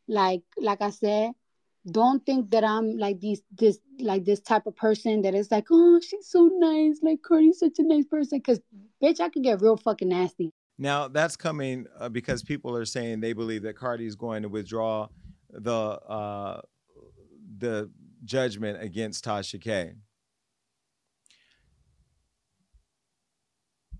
like 0.08 0.42
like 0.56 0.80
I 0.80 0.90
said, 0.90 1.32
don't 1.90 2.24
think 2.24 2.50
that 2.50 2.64
I'm 2.64 2.96
like 2.96 3.20
these 3.20 3.42
this 3.58 3.78
like 3.98 4.24
this 4.24 4.40
type 4.40 4.66
of 4.66 4.76
person 4.76 5.22
that 5.22 5.34
is 5.34 5.50
like, 5.50 5.66
oh, 5.70 6.00
she's 6.00 6.28
so 6.28 6.48
nice. 6.52 7.00
Like 7.02 7.22
Cardi's 7.22 7.58
such 7.58 7.78
a 7.78 7.82
nice 7.82 8.04
person. 8.04 8.40
Cause 8.40 8.60
bitch, 9.02 9.20
I 9.20 9.28
could 9.28 9.42
get 9.42 9.60
real 9.60 9.76
fucking 9.76 10.08
nasty. 10.08 10.52
Now 10.78 11.08
that's 11.08 11.36
coming 11.36 11.86
uh, 11.98 12.08
because 12.08 12.42
people 12.42 12.76
are 12.76 12.84
saying 12.84 13.20
they 13.20 13.32
believe 13.32 13.62
that 13.62 13.76
Cardi 13.76 14.06
is 14.06 14.14
going 14.14 14.42
to 14.42 14.48
withdraw 14.48 15.08
the 15.50 15.72
uh, 15.72 16.60
the 17.58 17.90
judgment 18.24 18.82
against 18.82 19.24
Tasha 19.24 19.60
K. 19.60 19.94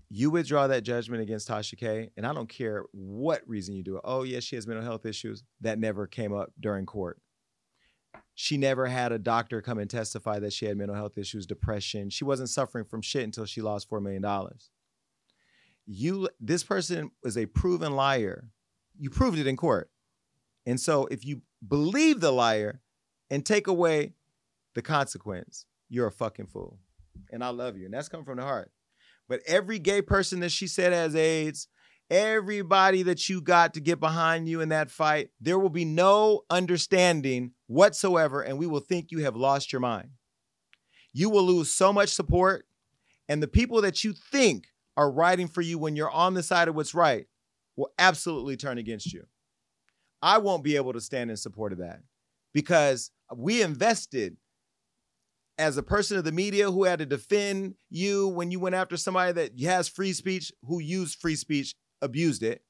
You 0.09 0.29
withdraw 0.29 0.67
that 0.67 0.83
judgment 0.83 1.23
against 1.23 1.49
Tasha 1.49 1.77
K, 1.77 2.11
and 2.15 2.25
I 2.25 2.33
don't 2.33 2.47
care 2.47 2.83
what 2.91 3.41
reason 3.47 3.73
you 3.75 3.83
do 3.83 3.95
it. 3.95 4.01
Oh, 4.03 4.21
yes, 4.21 4.43
she 4.43 4.55
has 4.55 4.67
mental 4.67 4.85
health 4.85 5.07
issues. 5.07 5.43
That 5.61 5.79
never 5.79 6.05
came 6.05 6.33
up 6.33 6.51
during 6.59 6.85
court. 6.85 7.19
She 8.35 8.57
never 8.57 8.87
had 8.87 9.11
a 9.11 9.19
doctor 9.19 9.61
come 9.61 9.77
and 9.77 9.89
testify 9.89 10.39
that 10.39 10.53
she 10.53 10.65
had 10.65 10.77
mental 10.77 10.95
health 10.95 11.17
issues, 11.17 11.45
depression. 11.45 12.09
She 12.09 12.23
wasn't 12.23 12.49
suffering 12.49 12.85
from 12.85 13.01
shit 13.01 13.23
until 13.23 13.45
she 13.45 13.61
lost 13.61 13.89
$4 13.89 14.01
million 14.01 14.23
you 15.85 16.29
this 16.39 16.63
person 16.63 17.11
is 17.23 17.37
a 17.37 17.45
proven 17.45 17.93
liar. 17.93 18.49
You 18.97 19.09
proved 19.09 19.39
it 19.39 19.47
in 19.47 19.57
court. 19.57 19.89
And 20.65 20.79
so 20.79 21.07
if 21.07 21.25
you 21.25 21.41
believe 21.67 22.19
the 22.19 22.31
liar 22.31 22.81
and 23.29 23.45
take 23.45 23.67
away 23.67 24.13
the 24.75 24.81
consequence 24.81 25.65
you're 25.89 26.07
a 26.07 26.11
fucking 26.11 26.47
fool. 26.47 26.79
And 27.31 27.43
i 27.43 27.49
love 27.49 27.77
you 27.77 27.85
and 27.85 27.93
that's 27.93 28.09
coming 28.09 28.25
from 28.25 28.37
the 28.37 28.43
heart. 28.43 28.71
But 29.29 29.41
every 29.47 29.79
gay 29.79 30.01
person 30.01 30.39
that 30.41 30.51
she 30.51 30.67
said 30.67 30.93
has 30.93 31.15
aids 31.15 31.67
everybody 32.13 33.03
that 33.03 33.27
you 33.27 33.41
got 33.41 33.73
to 33.73 33.79
get 33.79 33.99
behind 33.99 34.47
you 34.47 34.61
in 34.61 34.69
that 34.69 34.91
fight 34.91 35.29
there 35.41 35.57
will 35.57 35.69
be 35.69 35.85
no 35.85 36.41
understanding 36.49 37.51
whatsoever 37.67 38.41
and 38.41 38.57
we 38.57 38.67
will 38.67 38.79
think 38.79 39.11
you 39.11 39.19
have 39.19 39.35
lost 39.35 39.73
your 39.73 39.79
mind 39.79 40.09
you 41.11 41.29
will 41.29 41.43
lose 41.43 41.71
so 41.71 41.91
much 41.91 42.09
support 42.09 42.65
and 43.27 43.41
the 43.41 43.47
people 43.47 43.81
that 43.81 44.03
you 44.03 44.13
think 44.13 44.67
are 44.97 45.11
writing 45.11 45.47
for 45.47 45.61
you 45.61 45.77
when 45.77 45.95
you're 45.95 46.11
on 46.11 46.33
the 46.33 46.43
side 46.43 46.67
of 46.67 46.75
what's 46.75 46.93
right 46.93 47.25
will 47.75 47.91
absolutely 47.97 48.55
turn 48.55 48.77
against 48.77 49.11
you. 49.13 49.25
I 50.21 50.37
won't 50.37 50.63
be 50.63 50.75
able 50.75 50.93
to 50.93 51.01
stand 51.01 51.31
in 51.31 51.37
support 51.37 51.73
of 51.73 51.79
that 51.79 52.01
because 52.53 53.11
we 53.35 53.61
invested 53.61 54.37
as 55.57 55.77
a 55.77 55.83
person 55.83 56.17
of 56.17 56.23
the 56.23 56.31
media 56.31 56.71
who 56.71 56.83
had 56.83 56.99
to 56.99 57.05
defend 57.05 57.75
you 57.89 58.27
when 58.27 58.49
you 58.49 58.59
went 58.59 58.75
after 58.75 58.97
somebody 58.97 59.31
that 59.33 59.59
has 59.61 59.87
free 59.87 60.13
speech, 60.13 60.51
who 60.65 60.79
used 60.79 61.19
free 61.19 61.35
speech, 61.35 61.75
abused 62.03 62.43
it. 62.43 62.61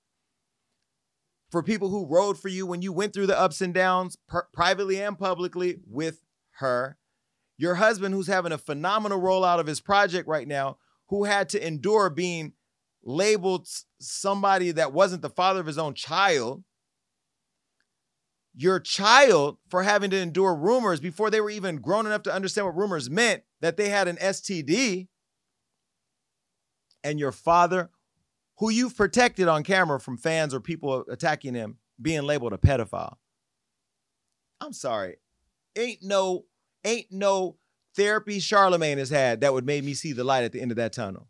For 1.51 1.61
people 1.61 1.89
who 1.89 2.07
rode 2.07 2.39
for 2.39 2.47
you 2.47 2.65
when 2.65 2.81
you 2.81 2.91
went 2.91 3.13
through 3.13 3.27
the 3.27 3.39
ups 3.39 3.61
and 3.61 3.73
downs, 3.73 4.17
per- 4.27 4.47
privately 4.53 5.01
and 5.01 5.17
publicly, 5.17 5.79
with 5.85 6.23
her. 6.57 6.97
Your 7.57 7.75
husband, 7.75 8.15
who's 8.15 8.27
having 8.27 8.51
a 8.51 8.57
phenomenal 8.57 9.21
rollout 9.21 9.59
of 9.59 9.67
his 9.67 9.79
project 9.79 10.27
right 10.27 10.47
now, 10.47 10.77
who 11.09 11.25
had 11.25 11.49
to 11.49 11.65
endure 11.65 12.09
being 12.09 12.53
labeled 13.03 13.67
somebody 13.99 14.71
that 14.71 14.93
wasn't 14.93 15.21
the 15.21 15.29
father 15.29 15.59
of 15.59 15.67
his 15.67 15.77
own 15.77 15.93
child 15.93 16.63
your 18.55 18.79
child 18.79 19.57
for 19.69 19.83
having 19.83 20.09
to 20.11 20.17
endure 20.17 20.55
rumors 20.55 20.99
before 20.99 21.29
they 21.29 21.41
were 21.41 21.49
even 21.49 21.77
grown 21.77 22.05
enough 22.05 22.23
to 22.23 22.33
understand 22.33 22.67
what 22.67 22.75
rumors 22.75 23.09
meant 23.09 23.43
that 23.61 23.77
they 23.77 23.89
had 23.89 24.07
an 24.07 24.17
STD, 24.17 25.07
and 27.03 27.19
your 27.19 27.31
father, 27.31 27.89
who 28.57 28.69
you've 28.69 28.95
protected 28.95 29.47
on 29.47 29.63
camera 29.63 29.99
from 29.99 30.17
fans 30.17 30.53
or 30.53 30.59
people 30.59 31.03
attacking 31.09 31.53
him, 31.53 31.77
being 32.01 32.23
labeled 32.23 32.53
a 32.53 32.57
pedophile. 32.57 33.15
I'm 34.61 34.73
sorry. 34.73 35.17
Ain't 35.75 36.03
no, 36.03 36.45
ain't 36.85 37.11
no 37.11 37.57
therapy 37.95 38.39
Charlemagne 38.39 38.97
has 38.97 39.09
had 39.09 39.41
that 39.41 39.53
would 39.53 39.65
make 39.65 39.83
me 39.83 39.93
see 39.93 40.13
the 40.13 40.23
light 40.23 40.43
at 40.43 40.51
the 40.51 40.61
end 40.61 40.71
of 40.71 40.77
that 40.77 40.93
tunnel. 40.93 41.27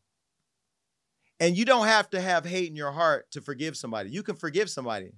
And 1.40 1.58
you 1.58 1.66
don't 1.66 1.88
have 1.88 2.10
to 2.12 2.22
have 2.22 2.46
hate 2.46 2.70
in 2.70 2.76
your 2.76 2.92
heart 2.92 3.32
to 3.32 3.42
forgive 3.42 3.76
somebody. 3.76 4.10
You 4.10 4.24
can 4.24 4.36
forgive 4.36 4.70
somebody. 4.70 5.14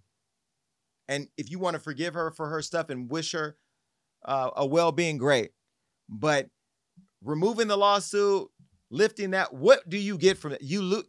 And 1.08 1.28
if 1.38 1.52
you 1.52 1.60
want 1.60 1.76
to 1.76 1.80
forgive 1.80 2.14
her 2.14 2.32
for 2.32 2.50
her 2.50 2.62
stuff 2.62 2.90
and 2.90 3.10
wish 3.10 3.34
her 3.34 3.58
uh, 4.24 4.52
a 4.56 4.66
well 4.66 4.92
being, 4.92 5.18
great. 5.18 5.52
But 6.10 6.50
removing 7.24 7.68
the 7.68 7.78
lawsuit, 7.78 8.48
lifting 8.90 9.32
that, 9.32 9.54
what 9.54 9.88
do 9.88 9.98
you 9.98 10.18
get 10.18 10.38
from 10.38 10.54
it? 10.54 10.62
You 10.62 10.82
lo- 10.82 11.04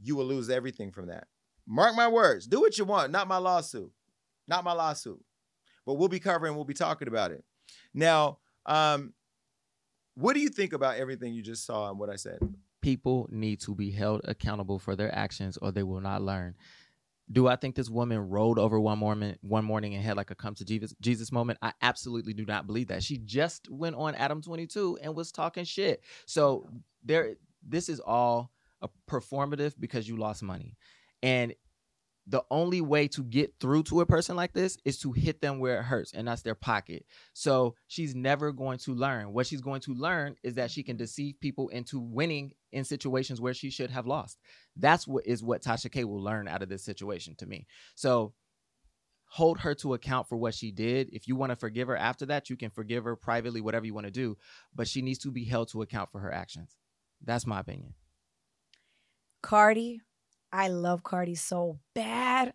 you 0.00 0.16
will 0.16 0.26
lose 0.26 0.50
everything 0.50 0.90
from 0.92 1.08
that. 1.08 1.26
Mark 1.66 1.94
my 1.94 2.08
words. 2.08 2.46
Do 2.46 2.60
what 2.60 2.78
you 2.78 2.84
want, 2.84 3.12
not 3.12 3.28
my 3.28 3.36
lawsuit. 3.36 3.92
Not 4.46 4.64
my 4.64 4.72
lawsuit. 4.72 5.22
But 5.84 5.94
we'll 5.94 6.08
be 6.08 6.20
covering, 6.20 6.54
we'll 6.54 6.64
be 6.64 6.74
talking 6.74 7.08
about 7.08 7.30
it. 7.30 7.44
Now, 7.92 8.38
um, 8.66 9.12
what 10.14 10.34
do 10.34 10.40
you 10.40 10.48
think 10.48 10.72
about 10.72 10.96
everything 10.96 11.32
you 11.32 11.42
just 11.42 11.64
saw 11.64 11.90
and 11.90 11.98
what 11.98 12.10
I 12.10 12.16
said? 12.16 12.38
People 12.80 13.28
need 13.30 13.60
to 13.60 13.74
be 13.74 13.90
held 13.90 14.22
accountable 14.24 14.78
for 14.78 14.96
their 14.96 15.14
actions 15.14 15.56
or 15.58 15.70
they 15.70 15.82
will 15.82 16.00
not 16.00 16.22
learn. 16.22 16.54
Do 17.30 17.46
I 17.46 17.56
think 17.56 17.74
this 17.74 17.90
woman 17.90 18.18
rolled 18.18 18.58
over 18.58 18.80
one 18.80 18.98
morning, 18.98 19.36
one 19.42 19.64
morning 19.64 19.94
and 19.94 20.02
had 20.02 20.16
like 20.16 20.30
a 20.30 20.34
come 20.34 20.54
to 20.54 20.64
Jesus, 20.64 20.94
Jesus 21.00 21.30
moment? 21.30 21.58
I 21.60 21.72
absolutely 21.82 22.32
do 22.32 22.46
not 22.46 22.66
believe 22.66 22.88
that. 22.88 23.02
She 23.02 23.18
just 23.18 23.70
went 23.70 23.96
on 23.96 24.14
Adam 24.14 24.40
22 24.40 24.98
and 25.02 25.14
was 25.14 25.30
talking 25.30 25.64
shit. 25.64 26.02
So 26.26 26.68
there, 27.04 27.34
this 27.66 27.88
is 27.90 28.00
all 28.00 28.50
a 28.82 28.88
performative 29.08 29.74
because 29.78 30.08
you 30.08 30.16
lost 30.16 30.42
money. 30.42 30.76
And 31.22 31.54
the 32.28 32.44
only 32.50 32.82
way 32.82 33.08
to 33.08 33.24
get 33.24 33.54
through 33.58 33.82
to 33.84 34.02
a 34.02 34.06
person 34.06 34.36
like 34.36 34.52
this 34.52 34.76
is 34.84 34.98
to 34.98 35.12
hit 35.12 35.40
them 35.40 35.60
where 35.60 35.80
it 35.80 35.84
hurts, 35.84 36.12
and 36.12 36.28
that's 36.28 36.42
their 36.42 36.54
pocket. 36.54 37.06
So 37.32 37.74
she's 37.86 38.14
never 38.14 38.52
going 38.52 38.78
to 38.80 38.94
learn. 38.94 39.32
What 39.32 39.46
she's 39.46 39.62
going 39.62 39.80
to 39.82 39.94
learn 39.94 40.36
is 40.42 40.54
that 40.54 40.70
she 40.70 40.82
can 40.82 40.98
deceive 40.98 41.40
people 41.40 41.70
into 41.70 41.98
winning 41.98 42.52
in 42.70 42.84
situations 42.84 43.40
where 43.40 43.54
she 43.54 43.70
should 43.70 43.90
have 43.90 44.06
lost. 44.06 44.38
That's 44.76 45.08
what 45.08 45.26
is 45.26 45.42
what 45.42 45.62
Tasha 45.62 45.90
K 45.90 46.04
will 46.04 46.22
learn 46.22 46.48
out 46.48 46.62
of 46.62 46.68
this 46.68 46.84
situation 46.84 47.34
to 47.36 47.46
me. 47.46 47.66
So 47.94 48.34
hold 49.30 49.60
her 49.60 49.74
to 49.76 49.94
account 49.94 50.28
for 50.28 50.36
what 50.36 50.54
she 50.54 50.70
did. 50.70 51.08
If 51.14 51.28
you 51.28 51.36
want 51.36 51.50
to 51.50 51.56
forgive 51.56 51.88
her 51.88 51.96
after 51.96 52.26
that, 52.26 52.50
you 52.50 52.58
can 52.58 52.70
forgive 52.70 53.04
her 53.04 53.16
privately, 53.16 53.62
whatever 53.62 53.86
you 53.86 53.94
want 53.94 54.06
to 54.06 54.12
do. 54.12 54.36
But 54.74 54.86
she 54.86 55.00
needs 55.00 55.20
to 55.20 55.30
be 55.30 55.44
held 55.44 55.70
to 55.70 55.80
account 55.80 56.10
for 56.12 56.20
her 56.20 56.32
actions. 56.32 56.76
That's 57.24 57.46
my 57.46 57.60
opinion. 57.60 57.94
Cardi, 59.42 60.00
I 60.52 60.68
love 60.68 61.02
Cardi 61.02 61.34
so 61.34 61.78
bad, 61.94 62.52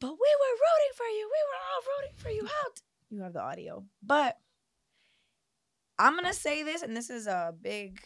but 0.00 0.10
we 0.10 0.12
were 0.12 0.16
rooting 0.16 0.94
for 0.96 1.06
you. 1.06 1.30
We 1.30 1.40
were 1.48 1.60
all 1.64 1.82
rooting 1.98 2.16
for 2.16 2.30
you. 2.30 2.46
How 2.46 2.70
you 3.10 3.22
have 3.22 3.32
the 3.32 3.40
audio, 3.40 3.84
but 4.02 4.38
I'm 5.98 6.14
gonna 6.16 6.32
say 6.32 6.62
this, 6.62 6.82
and 6.82 6.96
this 6.96 7.10
is 7.10 7.26
a 7.26 7.54
big 7.60 8.00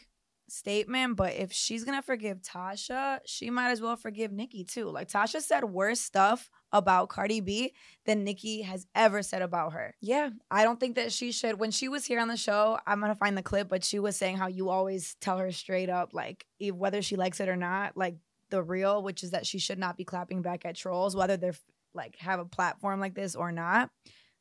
statement, 0.48 1.16
but 1.16 1.34
if 1.34 1.52
she's 1.52 1.84
gonna 1.84 2.02
forgive 2.02 2.40
Tasha, 2.40 3.18
she 3.26 3.50
might 3.50 3.70
as 3.70 3.80
well 3.80 3.96
forgive 3.96 4.32
Nicki 4.32 4.64
too. 4.64 4.90
Like 4.90 5.08
Tasha 5.08 5.40
said 5.40 5.64
worse 5.64 6.00
stuff 6.00 6.48
about 6.72 7.08
Cardi 7.08 7.40
B 7.40 7.72
than 8.04 8.24
Nicki 8.24 8.62
has 8.62 8.86
ever 8.94 9.22
said 9.22 9.42
about 9.42 9.72
her. 9.72 9.94
Yeah, 10.00 10.30
I 10.50 10.64
don't 10.64 10.78
think 10.78 10.96
that 10.96 11.12
she 11.12 11.32
should. 11.32 11.58
When 11.58 11.70
she 11.70 11.88
was 11.88 12.04
here 12.04 12.20
on 12.20 12.28
the 12.28 12.36
show, 12.36 12.78
I'm 12.86 13.00
gonna 13.00 13.14
find 13.14 13.36
the 13.36 13.42
clip, 13.42 13.68
but 13.68 13.84
she 13.84 13.98
was 13.98 14.16
saying 14.16 14.36
how 14.36 14.46
you 14.46 14.68
always 14.68 15.16
tell 15.20 15.38
her 15.38 15.50
straight 15.50 15.90
up, 15.90 16.14
like 16.14 16.46
whether 16.72 17.02
she 17.02 17.16
likes 17.16 17.40
it 17.40 17.48
or 17.48 17.56
not, 17.56 17.96
like 17.96 18.16
the 18.50 18.62
real, 18.62 19.02
which 19.02 19.24
is 19.24 19.32
that 19.32 19.46
she 19.46 19.58
should 19.58 19.78
not 19.78 19.96
be 19.96 20.04
clapping 20.04 20.42
back 20.42 20.64
at 20.64 20.76
trolls, 20.76 21.16
whether 21.16 21.36
they're 21.36 21.56
like 21.94 22.16
have 22.18 22.38
a 22.38 22.44
platform 22.44 23.00
like 23.00 23.14
this 23.14 23.34
or 23.34 23.50
not. 23.50 23.90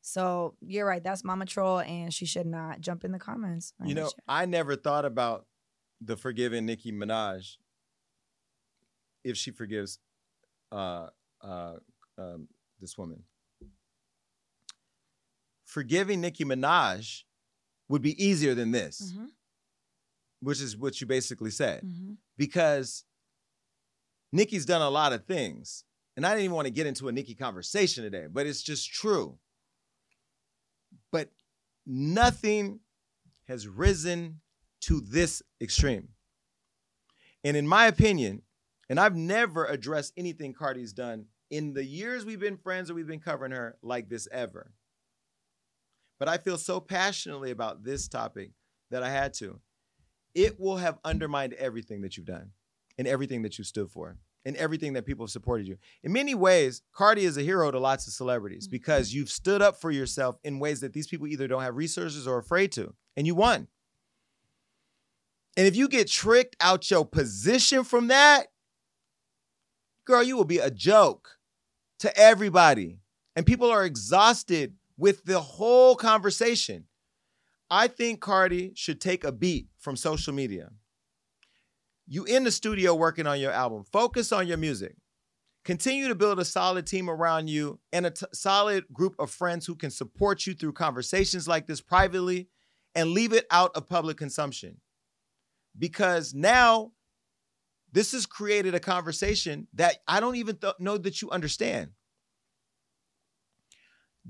So 0.02 0.54
you're 0.60 0.86
right. 0.86 1.02
That's 1.02 1.24
Mama 1.24 1.46
Troll, 1.46 1.80
and 1.80 2.14
she 2.14 2.26
should 2.26 2.46
not 2.46 2.80
jump 2.80 3.04
in 3.04 3.10
the 3.10 3.18
comments. 3.18 3.72
on 3.80 3.88
You 3.88 3.96
know, 3.96 4.04
shit. 4.04 4.14
I 4.28 4.46
never 4.46 4.76
thought 4.76 5.04
about 5.04 5.46
the 6.00 6.16
forgiving 6.16 6.66
Nicki 6.66 6.92
Minaj 6.92 7.56
if 9.24 9.36
she 9.36 9.50
forgives 9.50 9.98
uh, 10.72 11.08
uh, 11.42 11.74
um, 12.18 12.48
this 12.80 12.96
woman. 12.98 13.22
Forgiving 15.64 16.20
Nicki 16.20 16.44
Minaj 16.44 17.22
would 17.88 18.02
be 18.02 18.22
easier 18.22 18.54
than 18.54 18.70
this, 18.72 19.12
Mhm. 19.12 19.30
which 20.40 20.60
is 20.60 20.76
what 20.76 21.00
you 21.00 21.06
basically 21.06 21.50
said, 21.50 21.82
Mhm. 21.84 22.18
because 22.36 23.04
Nicki's 24.32 24.66
done 24.66 24.82
a 24.82 24.90
lot 24.90 25.12
of 25.12 25.24
things. 25.26 25.84
And 26.16 26.24
I 26.26 26.30
didn't 26.30 26.44
even 26.44 26.54
want 26.56 26.66
to 26.66 26.70
get 26.72 26.86
into 26.86 27.08
a 27.08 27.12
Nicki 27.12 27.34
conversation 27.34 28.02
today, 28.02 28.26
but 28.26 28.46
it's 28.46 28.62
just 28.62 28.90
true. 28.90 29.38
But 31.10 31.30
nothing 31.84 32.80
has 33.46 33.68
risen 33.68 34.40
to 34.82 35.00
this 35.00 35.42
extreme. 35.60 36.08
And 37.44 37.56
in 37.56 37.66
my 37.66 37.86
opinion, 37.86 38.42
and 38.88 39.00
I've 39.00 39.16
never 39.16 39.64
addressed 39.64 40.12
anything 40.16 40.52
Cardi's 40.52 40.92
done 40.92 41.26
in 41.50 41.72
the 41.72 41.84
years 41.84 42.24
we've 42.24 42.40
been 42.40 42.56
friends 42.56 42.90
or 42.90 42.94
we've 42.94 43.06
been 43.06 43.20
covering 43.20 43.52
her 43.52 43.76
like 43.82 44.08
this 44.08 44.28
ever. 44.32 44.72
But 46.18 46.28
I 46.28 46.38
feel 46.38 46.58
so 46.58 46.80
passionately 46.80 47.50
about 47.50 47.84
this 47.84 48.08
topic 48.08 48.52
that 48.90 49.02
I 49.02 49.10
had 49.10 49.34
to. 49.34 49.60
It 50.34 50.58
will 50.58 50.76
have 50.76 50.98
undermined 51.04 51.52
everything 51.54 52.02
that 52.02 52.16
you've 52.16 52.26
done 52.26 52.50
and 52.98 53.06
everything 53.06 53.42
that 53.42 53.58
you 53.58 53.64
stood 53.64 53.90
for 53.90 54.16
and 54.44 54.56
everything 54.56 54.92
that 54.92 55.04
people 55.04 55.24
have 55.24 55.30
supported 55.30 55.66
you. 55.66 55.76
In 56.04 56.12
many 56.12 56.34
ways, 56.34 56.82
Cardi 56.92 57.24
is 57.24 57.36
a 57.36 57.42
hero 57.42 57.70
to 57.70 57.78
lots 57.78 58.06
of 58.06 58.12
celebrities 58.12 58.66
mm-hmm. 58.66 58.72
because 58.72 59.12
you've 59.12 59.28
stood 59.28 59.60
up 59.60 59.80
for 59.80 59.90
yourself 59.90 60.38
in 60.44 60.60
ways 60.60 60.80
that 60.80 60.92
these 60.92 61.08
people 61.08 61.26
either 61.26 61.48
don't 61.48 61.62
have 61.62 61.76
resources 61.76 62.26
or 62.26 62.36
are 62.36 62.40
afraid 62.40 62.72
to, 62.72 62.94
and 63.16 63.26
you 63.26 63.34
won. 63.34 63.68
And 65.56 65.66
if 65.66 65.74
you 65.74 65.88
get 65.88 66.08
tricked 66.08 66.56
out 66.60 66.90
your 66.90 67.04
position 67.04 67.82
from 67.82 68.08
that, 68.08 68.48
girl, 70.04 70.22
you 70.22 70.36
will 70.36 70.44
be 70.44 70.58
a 70.58 70.70
joke 70.70 71.38
to 72.00 72.16
everybody. 72.16 72.98
And 73.34 73.46
people 73.46 73.70
are 73.70 73.84
exhausted 73.84 74.74
with 74.96 75.24
the 75.24 75.40
whole 75.40 75.96
conversation. 75.96 76.84
I 77.70 77.88
think 77.88 78.20
Cardi 78.20 78.72
should 78.76 79.00
take 79.00 79.24
a 79.24 79.32
beat 79.32 79.68
from 79.78 79.96
social 79.96 80.32
media. 80.32 80.70
You 82.06 82.24
in 82.24 82.44
the 82.44 82.52
studio 82.52 82.94
working 82.94 83.26
on 83.26 83.40
your 83.40 83.50
album, 83.50 83.84
focus 83.92 84.30
on 84.32 84.46
your 84.46 84.56
music. 84.56 84.96
Continue 85.64 86.06
to 86.06 86.14
build 86.14 86.38
a 86.38 86.44
solid 86.44 86.86
team 86.86 87.10
around 87.10 87.48
you 87.48 87.80
and 87.92 88.06
a 88.06 88.10
t- 88.10 88.26
solid 88.32 88.84
group 88.92 89.16
of 89.18 89.32
friends 89.32 89.66
who 89.66 89.74
can 89.74 89.90
support 89.90 90.46
you 90.46 90.54
through 90.54 90.74
conversations 90.74 91.48
like 91.48 91.66
this 91.66 91.80
privately 91.80 92.48
and 92.94 93.10
leave 93.10 93.32
it 93.32 93.46
out 93.50 93.72
of 93.74 93.88
public 93.88 94.16
consumption. 94.16 94.76
Because 95.78 96.34
now 96.34 96.92
this 97.92 98.12
has 98.12 98.26
created 98.26 98.74
a 98.74 98.80
conversation 98.80 99.68
that 99.74 99.98
I 100.06 100.20
don't 100.20 100.36
even 100.36 100.56
th- 100.56 100.74
know 100.78 100.98
that 100.98 101.22
you 101.22 101.30
understand. 101.30 101.90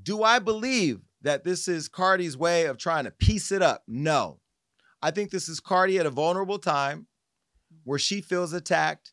Do 0.00 0.22
I 0.22 0.38
believe 0.38 1.00
that 1.22 1.44
this 1.44 1.68
is 1.68 1.88
Cardi's 1.88 2.36
way 2.36 2.66
of 2.66 2.78
trying 2.78 3.04
to 3.04 3.10
piece 3.10 3.50
it 3.50 3.62
up? 3.62 3.82
No. 3.86 4.40
I 5.02 5.10
think 5.10 5.30
this 5.30 5.48
is 5.48 5.60
Cardi 5.60 5.98
at 5.98 6.06
a 6.06 6.10
vulnerable 6.10 6.58
time 6.58 7.06
where 7.84 7.98
she 7.98 8.20
feels 8.20 8.52
attacked 8.52 9.12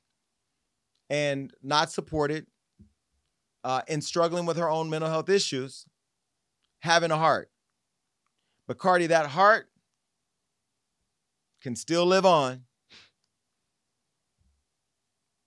and 1.10 1.54
not 1.62 1.92
supported 1.92 2.48
uh, 3.64 3.82
and 3.88 4.04
struggling 4.04 4.46
with 4.46 4.58
her 4.58 4.70
own 4.70 4.90
mental 4.90 5.10
health 5.10 5.30
issues, 5.30 5.86
having 6.80 7.12
a 7.12 7.18
heart. 7.18 7.50
But 8.68 8.78
Cardi, 8.78 9.08
that 9.08 9.28
heart 9.28 9.70
can 11.64 11.76
still 11.76 12.06
live 12.06 12.26
on 12.26 12.64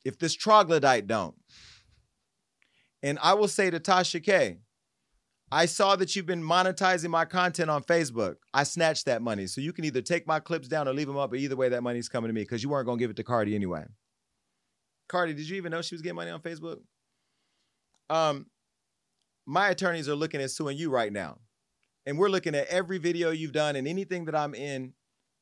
if 0.04 0.18
this 0.18 0.34
troglodyte 0.34 1.06
don't. 1.06 1.34
And 3.02 3.18
I 3.22 3.34
will 3.34 3.48
say 3.48 3.70
to 3.70 3.78
Tasha 3.78 4.22
K, 4.22 4.58
I 5.52 5.66
saw 5.66 5.94
that 5.96 6.16
you've 6.16 6.26
been 6.26 6.42
monetizing 6.42 7.10
my 7.10 7.24
content 7.24 7.70
on 7.70 7.82
Facebook. 7.84 8.36
I 8.52 8.64
snatched 8.64 9.04
that 9.04 9.22
money. 9.22 9.46
So 9.46 9.60
you 9.60 9.72
can 9.72 9.84
either 9.84 10.02
take 10.02 10.26
my 10.26 10.40
clips 10.40 10.66
down 10.66 10.88
or 10.88 10.92
leave 10.92 11.06
them 11.06 11.16
up, 11.16 11.30
but 11.30 11.38
either 11.38 11.54
way, 11.54 11.68
that 11.68 11.82
money's 11.82 12.08
coming 12.08 12.28
to 12.28 12.34
me 12.34 12.42
because 12.42 12.64
you 12.64 12.68
weren't 12.68 12.86
going 12.86 12.98
to 12.98 13.02
give 13.02 13.10
it 13.10 13.16
to 13.16 13.22
Cardi 13.22 13.54
anyway. 13.54 13.84
Cardi, 15.08 15.34
did 15.34 15.48
you 15.48 15.56
even 15.56 15.70
know 15.70 15.82
she 15.82 15.94
was 15.94 16.02
getting 16.02 16.16
money 16.16 16.32
on 16.32 16.40
Facebook? 16.40 16.78
Um, 18.10 18.46
my 19.46 19.68
attorneys 19.68 20.08
are 20.08 20.16
looking 20.16 20.40
at 20.40 20.50
suing 20.50 20.76
you 20.76 20.90
right 20.90 21.12
now. 21.12 21.38
And 22.06 22.18
we're 22.18 22.28
looking 22.28 22.54
at 22.54 22.66
every 22.66 22.98
video 22.98 23.30
you've 23.30 23.52
done 23.52 23.76
and 23.76 23.86
anything 23.86 24.24
that 24.24 24.34
I'm 24.34 24.54
in 24.54 24.94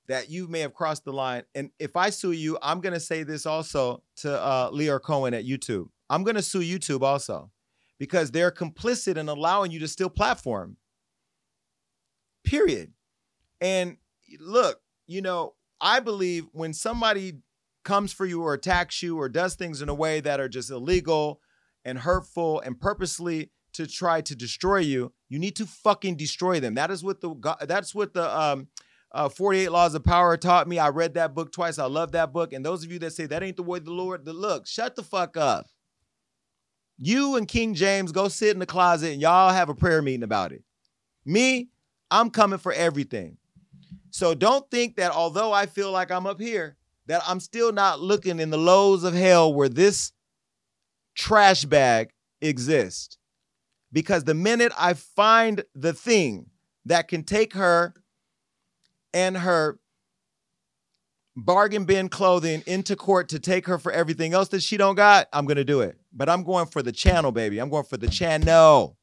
that 0.09 0.31
you 0.31 0.49
may 0.49 0.61
have 0.61 0.75
crossed 0.75 1.05
the 1.05 1.13
line. 1.13 1.45
And 1.55 1.71
if 1.79 1.97
I 1.97 2.11
sue 2.11 2.33
you, 2.33 2.59
I'm 2.63 2.81
going 2.81 2.93
to 2.93 3.01
say 3.01 3.23
this 3.23 3.47
also 3.47 4.03
to 4.17 4.41
uh, 4.41 4.71
Lyor 4.71 5.01
Cohen 5.01 5.35
at 5.35 5.45
YouTube. 5.45 5.89
I'm 6.11 6.25
going 6.25 6.37
to 6.37 6.43
sue 6.43 6.61
YouTube 6.61 7.03
also 7.03 7.51
because 7.99 8.31
they're 8.31 8.51
complicit 8.51 9.17
in 9.17 9.29
allowing 9.29 9.71
you 9.71 9.79
to 9.81 9.89
still 9.89 10.11
platform. 10.11 10.77
Period. 12.45 12.93
And 13.61 13.97
look, 14.39 14.81
you 15.07 15.23
know, 15.23 15.55
I 15.81 16.01
believe 16.01 16.47
when 16.53 16.75
somebody 16.75 17.39
comes 17.85 18.13
for 18.13 18.27
you 18.27 18.43
or 18.43 18.55
attacks 18.55 19.03
you 19.03 19.19
or 19.19 19.29
does 19.29 19.55
things 19.55 19.83
in 19.83 19.89
a 19.89 19.95
way 19.95 20.21
that 20.21 20.41
are 20.41 20.49
just 20.49 20.71
illegal 20.71 21.41
and 21.85 21.99
hurtful 21.99 22.61
and 22.61 22.81
purposely 22.81 23.51
to 23.75 23.87
try 23.87 24.21
to 24.23 24.35
destroy 24.35 24.79
you, 24.79 25.13
you 25.29 25.39
need 25.39 25.57
to 25.57 25.67
fucking 25.67 26.17
destroy 26.17 26.61
them. 26.61 26.75
That 26.75 26.91
is 26.91 27.03
what 27.05 27.21
the 27.21 27.57
that's 27.67 27.95
what 27.95 28.15
the 28.15 28.41
um 28.41 28.69
uh, 29.15 29.29
48 29.29 29.71
Laws 29.71 29.95
of 29.95 30.03
Power 30.03 30.37
taught 30.37 30.67
me. 30.67 30.79
I 30.79 30.89
read 30.89 31.15
that 31.15 31.35
book 31.35 31.53
twice. 31.53 31.79
I 31.79 31.87
love 31.87 32.13
that 32.13 32.33
book. 32.33 32.53
And 32.53 32.67
those 32.67 32.85
of 32.85 32.91
you 32.91 32.99
that 32.99 33.13
say 33.13 33.27
that 33.27 33.45
ain't 33.45 33.57
the 33.57 33.63
way 33.63 33.79
the 33.79 33.93
Lord, 33.93 34.25
the 34.25 34.33
look, 34.33 34.67
shut 34.67 34.97
the 34.97 35.05
fuck 35.05 35.37
up. 35.37 35.67
You 36.99 37.37
and 37.37 37.47
King 37.47 37.75
James 37.75 38.11
go 38.11 38.27
sit 38.27 38.51
in 38.51 38.59
the 38.59 38.67
closet 38.67 39.13
and 39.13 39.23
y'all 39.23 39.53
have 39.53 39.69
a 39.69 39.75
prayer 39.75 40.03
meeting 40.03 40.25
about 40.25 40.51
it. 40.53 40.65
Me, 41.25 41.69
I'm 42.11 42.29
coming 42.29 42.59
for 42.59 42.73
everything. 42.73 43.37
So 44.11 44.35
don't 44.35 44.69
think 44.71 44.97
that 44.97 45.13
although 45.13 45.53
I 45.53 45.67
feel 45.67 45.93
like 45.93 46.11
I'm 46.11 46.27
up 46.27 46.41
here, 46.41 46.77
that 47.07 47.23
I'm 47.27 47.41
still 47.41 47.73
not 47.73 48.01
looking 48.01 48.41
in 48.41 48.51
the 48.51 48.59
lows 48.59 49.05
of 49.05 49.15
hell 49.15 49.55
where 49.55 49.69
this 49.69 50.13
trash 51.15 51.65
bag 51.65 52.11
exists. 52.41 53.17
Because 53.93 54.25
the 54.25 54.35
minute 54.35 54.73
I 54.77 54.95
find 54.95 55.63
the 55.75 55.93
thing 55.93 56.47
that 56.85 57.07
can 57.07 57.23
take 57.23 57.55
her 57.55 57.95
and 59.15 59.37
her 59.37 59.79
bargain 61.37 61.85
bin 61.85 62.09
clothing 62.09 62.63
into 62.67 62.97
court 62.97 63.31
to 63.31 63.39
take 63.39 63.67
her 63.67 63.79
for 63.79 63.91
everything 63.91 64.35
else 64.35 64.49
that 64.49 64.63
she 64.63 64.77
don't 64.77 64.97
got, 64.97 65.29
I'm 65.33 65.47
gonna 65.47 65.65
do 65.65 65.81
it. 65.81 65.97
But 66.13 66.29
I'm 66.29 66.45
going 66.45 66.67
for 66.67 66.83
the 66.83 66.93
channel, 66.93 67.33
baby. 67.33 67.59
I'm 67.59 67.71
going 67.71 67.85
for 67.85 67.97
the 67.97 68.09
channel. 68.09 68.99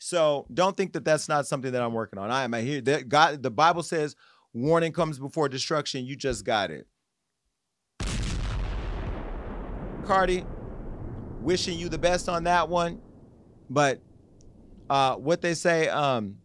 So 0.00 0.46
don't 0.52 0.76
think 0.76 0.92
that 0.94 1.04
that's 1.04 1.28
not 1.28 1.46
something 1.46 1.72
that 1.72 1.82
I'm 1.82 1.92
working 1.92 2.18
on. 2.18 2.30
I 2.30 2.44
am 2.44 2.52
here. 2.52 2.80
That 2.80 3.08
God, 3.08 3.42
the 3.42 3.50
Bible 3.50 3.82
says, 3.82 4.16
warning 4.52 4.92
comes 4.92 5.18
before 5.18 5.48
destruction. 5.48 6.04
You 6.04 6.14
just 6.14 6.44
got 6.44 6.70
it. 6.70 6.86
Cardi, 10.04 10.44
wishing 11.40 11.78
you 11.78 11.88
the 11.88 11.98
best 11.98 12.28
on 12.28 12.44
that 12.44 12.68
one. 12.68 13.00
But 13.70 14.00
uh, 14.90 15.16
what 15.16 15.40
they 15.40 15.54
say, 15.54 15.88
um, 15.88 16.36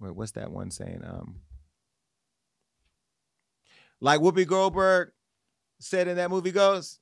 what's 0.00 0.32
that 0.32 0.50
one 0.50 0.70
saying? 0.70 1.02
Um, 1.04 1.40
like 4.00 4.20
Whoopi 4.20 4.46
Goldberg 4.46 5.10
said 5.78 6.08
in 6.08 6.16
that 6.16 6.30
movie 6.30 6.52
goes, 6.52 6.98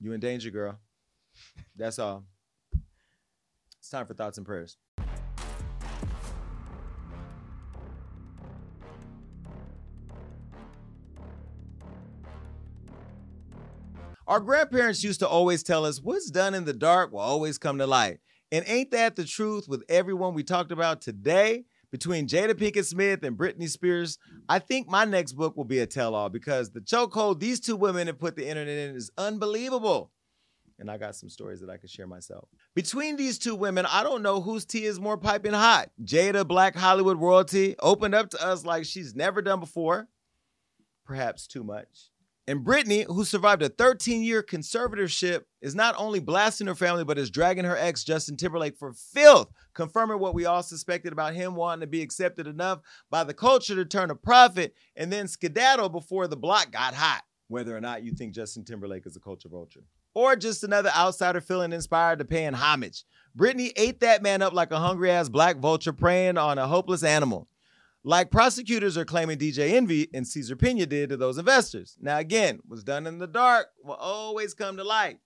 you 0.00 0.12
in 0.12 0.20
danger, 0.20 0.50
girl. 0.50 0.78
That's 1.76 1.98
all. 1.98 2.24
It's 3.78 3.88
time 3.88 4.06
for 4.06 4.14
thoughts 4.14 4.36
and 4.36 4.46
prayers. 4.46 4.76
Our 14.26 14.40
grandparents 14.40 15.04
used 15.04 15.20
to 15.20 15.28
always 15.28 15.62
tell 15.62 15.84
us 15.84 16.00
what's 16.00 16.30
done 16.30 16.54
in 16.54 16.64
the 16.64 16.72
dark 16.72 17.12
will 17.12 17.20
always 17.20 17.58
come 17.58 17.78
to 17.78 17.86
light. 17.86 18.18
And 18.50 18.64
ain't 18.66 18.90
that 18.92 19.14
the 19.16 19.24
truth 19.24 19.68
with 19.68 19.82
everyone 19.88 20.34
we 20.34 20.42
talked 20.42 20.72
about 20.72 21.00
today? 21.00 21.64
Between 21.92 22.26
Jada 22.26 22.54
Pinkett 22.54 22.86
Smith 22.86 23.22
and 23.22 23.36
Britney 23.36 23.68
Spears, 23.68 24.18
I 24.48 24.58
think 24.58 24.88
my 24.88 25.04
next 25.04 25.34
book 25.34 25.58
will 25.58 25.66
be 25.66 25.80
a 25.80 25.86
tell 25.86 26.14
all 26.14 26.30
because 26.30 26.70
the 26.70 26.80
chokehold 26.80 27.38
these 27.38 27.60
two 27.60 27.76
women 27.76 28.06
have 28.06 28.18
put 28.18 28.34
the 28.34 28.48
internet 28.48 28.88
in 28.88 28.96
is 28.96 29.10
unbelievable. 29.18 30.10
And 30.78 30.90
I 30.90 30.96
got 30.96 31.14
some 31.14 31.28
stories 31.28 31.60
that 31.60 31.68
I 31.68 31.76
could 31.76 31.90
share 31.90 32.06
myself. 32.06 32.48
Between 32.74 33.16
these 33.16 33.38
two 33.38 33.54
women, 33.54 33.84
I 33.86 34.02
don't 34.02 34.22
know 34.22 34.40
whose 34.40 34.64
tea 34.64 34.86
is 34.86 34.98
more 34.98 35.18
piping 35.18 35.52
hot. 35.52 35.90
Jada, 36.02 36.48
Black 36.48 36.74
Hollywood 36.74 37.20
royalty, 37.20 37.76
opened 37.78 38.14
up 38.14 38.30
to 38.30 38.44
us 38.44 38.64
like 38.64 38.86
she's 38.86 39.14
never 39.14 39.42
done 39.42 39.60
before, 39.60 40.08
perhaps 41.04 41.46
too 41.46 41.62
much. 41.62 42.08
And 42.48 42.66
Britney, 42.66 43.04
who 43.04 43.24
survived 43.24 43.62
a 43.62 43.68
13 43.68 44.22
year 44.22 44.42
conservatorship, 44.42 45.42
is 45.60 45.76
not 45.76 45.94
only 45.96 46.18
blasting 46.18 46.66
her 46.66 46.74
family, 46.74 47.04
but 47.04 47.18
is 47.18 47.30
dragging 47.30 47.64
her 47.64 47.76
ex, 47.76 48.02
Justin 48.02 48.36
Timberlake, 48.36 48.76
for 48.76 48.92
filth, 48.92 49.48
confirming 49.74 50.18
what 50.18 50.34
we 50.34 50.44
all 50.44 50.62
suspected 50.62 51.12
about 51.12 51.34
him 51.34 51.54
wanting 51.54 51.82
to 51.82 51.86
be 51.86 52.02
accepted 52.02 52.48
enough 52.48 52.80
by 53.10 53.22
the 53.22 53.34
culture 53.34 53.76
to 53.76 53.84
turn 53.84 54.10
a 54.10 54.16
profit 54.16 54.74
and 54.96 55.12
then 55.12 55.28
skedaddle 55.28 55.88
before 55.88 56.26
the 56.26 56.36
block 56.36 56.72
got 56.72 56.94
hot, 56.94 57.22
whether 57.46 57.76
or 57.76 57.80
not 57.80 58.02
you 58.02 58.12
think 58.12 58.34
Justin 58.34 58.64
Timberlake 58.64 59.06
is 59.06 59.16
a 59.16 59.20
culture 59.20 59.48
vulture. 59.48 59.84
Or 60.14 60.34
just 60.34 60.64
another 60.64 60.90
outsider 60.94 61.40
feeling 61.40 61.72
inspired 61.72 62.18
to 62.18 62.24
paying 62.24 62.54
homage. 62.54 63.04
Britney 63.38 63.70
ate 63.76 64.00
that 64.00 64.22
man 64.22 64.42
up 64.42 64.52
like 64.52 64.72
a 64.72 64.80
hungry 64.80 65.10
ass 65.12 65.28
black 65.28 65.58
vulture 65.58 65.92
preying 65.92 66.36
on 66.36 66.58
a 66.58 66.66
hopeless 66.66 67.04
animal 67.04 67.48
like 68.04 68.30
prosecutors 68.30 68.98
are 68.98 69.04
claiming 69.04 69.38
DJ 69.38 69.72
Envy 69.72 70.08
and 70.12 70.26
Caesar 70.26 70.56
Pina 70.56 70.86
did 70.86 71.10
to 71.10 71.16
those 71.16 71.38
investors. 71.38 71.96
Now, 72.00 72.18
again, 72.18 72.60
what's 72.66 72.82
done 72.82 73.06
in 73.06 73.18
the 73.18 73.26
dark 73.26 73.68
will 73.82 73.94
always 73.94 74.54
come 74.54 74.76
to 74.76 74.84
light, 74.84 75.18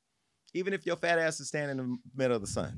even 0.53 0.74
if 0.74 0.85
your 0.85 0.97
fat 0.97 1.19
ass 1.19 1.40
is 1.40 1.48
standing 1.48 1.78
in 1.78 1.90
the 1.90 1.97
middle 2.15 2.36
of 2.36 2.43
the 2.43 2.48
sun. 2.48 2.77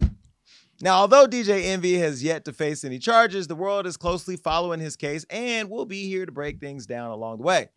Now, 0.81 1.01
although 1.01 1.27
DJ 1.27 1.65
Envy 1.65 1.99
has 1.99 2.23
yet 2.23 2.45
to 2.45 2.53
face 2.53 2.85
any 2.85 3.01
charges, 3.01 3.49
the 3.49 3.57
world 3.57 3.87
is 3.87 3.97
closely 3.97 4.37
following 4.37 4.79
his 4.79 4.95
case 4.95 5.27
and 5.29 5.69
we'll 5.69 5.85
be 5.85 6.09
here 6.09 6.25
to 6.25 6.31
break 6.31 6.61
things 6.61 6.87
down 6.87 7.11
along 7.11 7.39
the 7.39 7.45
way. 7.45 7.71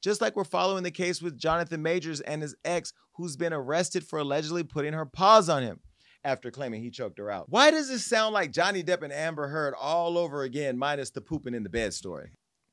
Just 0.00 0.20
like 0.20 0.36
we're 0.36 0.44
following 0.44 0.84
the 0.84 0.90
case 0.92 1.20
with 1.20 1.36
Jonathan 1.36 1.82
Majors 1.82 2.20
and 2.20 2.42
his 2.42 2.54
ex, 2.64 2.92
who's 3.14 3.36
been 3.36 3.52
arrested 3.52 4.04
for 4.04 4.20
allegedly 4.20 4.62
putting 4.62 4.92
her 4.92 5.06
paws 5.06 5.48
on 5.48 5.64
him 5.64 5.80
after 6.24 6.50
claiming 6.50 6.82
he 6.82 6.90
choked 6.90 7.18
her 7.18 7.30
out. 7.30 7.46
Why 7.48 7.70
does 7.70 7.88
this 7.88 8.04
sound 8.04 8.34
like 8.34 8.50
Johnny 8.50 8.82
Depp 8.82 9.02
and 9.02 9.12
Amber 9.12 9.48
Heard 9.48 9.74
all 9.78 10.16
over 10.18 10.42
again, 10.42 10.78
minus 10.78 11.10
the 11.10 11.20
pooping 11.20 11.54
in 11.54 11.62
the 11.62 11.68
bed 11.68 11.92
story? 11.94 12.30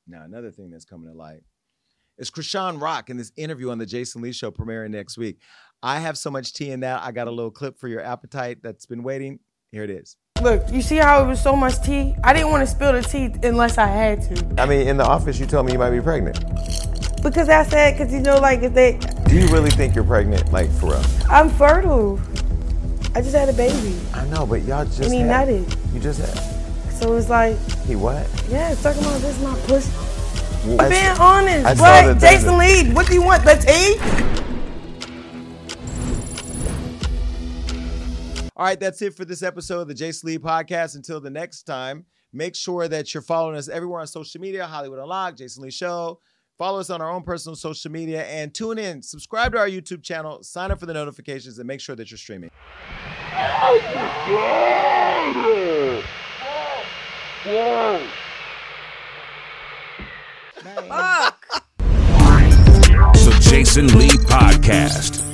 Now, 0.07 0.23
another 0.23 0.51
thing 0.51 0.71
that's 0.71 0.85
coming 0.85 1.09
to 1.09 1.17
light 1.17 1.43
is 2.17 2.31
Chrisean 2.31 2.81
Rock 2.81 3.09
in 3.09 3.17
this 3.17 3.31
interview 3.35 3.69
on 3.69 3.77
the 3.77 3.85
Jason 3.85 4.21
Lee 4.21 4.31
Show 4.31 4.51
premiering 4.51 4.91
next 4.91 5.17
week. 5.17 5.39
I 5.83 5.99
have 5.99 6.17
so 6.17 6.29
much 6.29 6.53
tea 6.53 6.71
in 6.71 6.81
that. 6.81 7.01
I 7.03 7.11
got 7.11 7.27
a 7.27 7.31
little 7.31 7.51
clip 7.51 7.79
for 7.79 7.87
your 7.87 8.01
appetite 8.01 8.59
that's 8.61 8.85
been 8.85 9.03
waiting. 9.03 9.39
Here 9.71 9.83
it 9.83 9.89
is. 9.89 10.17
Look, 10.41 10.63
you 10.71 10.81
see 10.81 10.97
how 10.97 11.23
it 11.23 11.27
was 11.27 11.41
so 11.41 11.55
much 11.55 11.81
tea? 11.83 12.15
I 12.23 12.33
didn't 12.33 12.49
want 12.49 12.67
to 12.67 12.67
spill 12.67 12.93
the 12.93 13.01
tea 13.01 13.33
unless 13.43 13.77
I 13.77 13.87
had 13.87 14.21
to. 14.23 14.61
I 14.61 14.65
mean, 14.65 14.87
in 14.87 14.97
the 14.97 15.05
office, 15.05 15.39
you 15.39 15.45
told 15.45 15.65
me 15.65 15.73
you 15.73 15.79
might 15.79 15.91
be 15.91 16.01
pregnant. 16.01 16.39
Because 17.21 17.49
I 17.49 17.63
said, 17.63 17.97
because 17.97 18.11
you 18.11 18.19
know, 18.19 18.37
like 18.39 18.63
if 18.63 18.73
they. 18.73 18.97
Do 19.27 19.39
you 19.39 19.47
really 19.47 19.69
think 19.69 19.93
you're 19.93 20.03
pregnant, 20.03 20.51
like 20.51 20.71
for 20.71 20.87
real? 20.87 21.03
I'm 21.29 21.49
fertile. 21.49 22.19
I 23.13 23.21
just 23.21 23.35
had 23.35 23.49
a 23.49 23.53
baby. 23.53 23.99
I 24.13 24.25
know, 24.27 24.45
but 24.45 24.61
y'all 24.63 24.85
just. 24.85 25.01
And 25.01 25.13
he 25.13 25.19
had, 25.19 25.49
nutted. 25.49 25.93
You 25.93 25.99
just 25.99 26.21
had. 26.21 26.93
So 26.93 27.15
it's 27.15 27.29
like. 27.29 27.57
He 27.81 27.97
what? 27.97 28.25
Yeah, 28.47 28.73
talking 28.75 29.01
about 29.01 29.19
this 29.19 29.37
is 29.37 29.43
my 29.43 29.55
pussy. 29.67 29.91
I'm 30.79 30.89
Being 30.89 31.19
honest. 31.19 31.81
I 31.81 32.05
What? 32.05 32.19
Jason 32.19 32.57
Lee, 32.57 32.93
what 32.93 33.07
do 33.07 33.13
you 33.13 33.21
want? 33.21 33.43
The 33.43 33.55
tea? 33.55 33.97
All 38.55 38.65
right, 38.65 38.79
that's 38.79 39.01
it 39.01 39.15
for 39.15 39.25
this 39.25 39.43
episode 39.43 39.81
of 39.81 39.87
the 39.89 39.93
Jason 39.93 40.27
Lee 40.27 40.37
podcast. 40.37 40.95
Until 40.95 41.19
the 41.19 41.31
next 41.31 41.63
time, 41.63 42.05
make 42.31 42.55
sure 42.55 42.87
that 42.87 43.13
you're 43.13 43.23
following 43.23 43.57
us 43.57 43.67
everywhere 43.67 43.99
on 43.99 44.07
social 44.07 44.39
media 44.39 44.65
Hollywood 44.65 44.99
Unlocked, 44.99 45.39
Jason 45.39 45.63
Lee 45.63 45.71
Show. 45.71 46.19
Follow 46.61 46.79
us 46.79 46.91
on 46.91 47.01
our 47.01 47.09
own 47.09 47.23
personal 47.23 47.55
social 47.55 47.89
media 47.91 48.23
and 48.25 48.53
tune 48.53 48.77
in. 48.77 49.01
Subscribe 49.01 49.51
to 49.53 49.57
our 49.57 49.67
YouTube 49.67 50.03
channel, 50.03 50.43
sign 50.43 50.69
up 50.69 50.79
for 50.79 50.85
the 50.85 50.93
notifications, 50.93 51.57
and 51.57 51.67
make 51.67 51.79
sure 51.79 51.95
that 51.95 52.11
you're 52.11 52.19
streaming. 52.19 52.51
The 63.15 63.37
Jason 63.41 63.87
Lee 63.97 64.09
Podcast. 64.09 65.30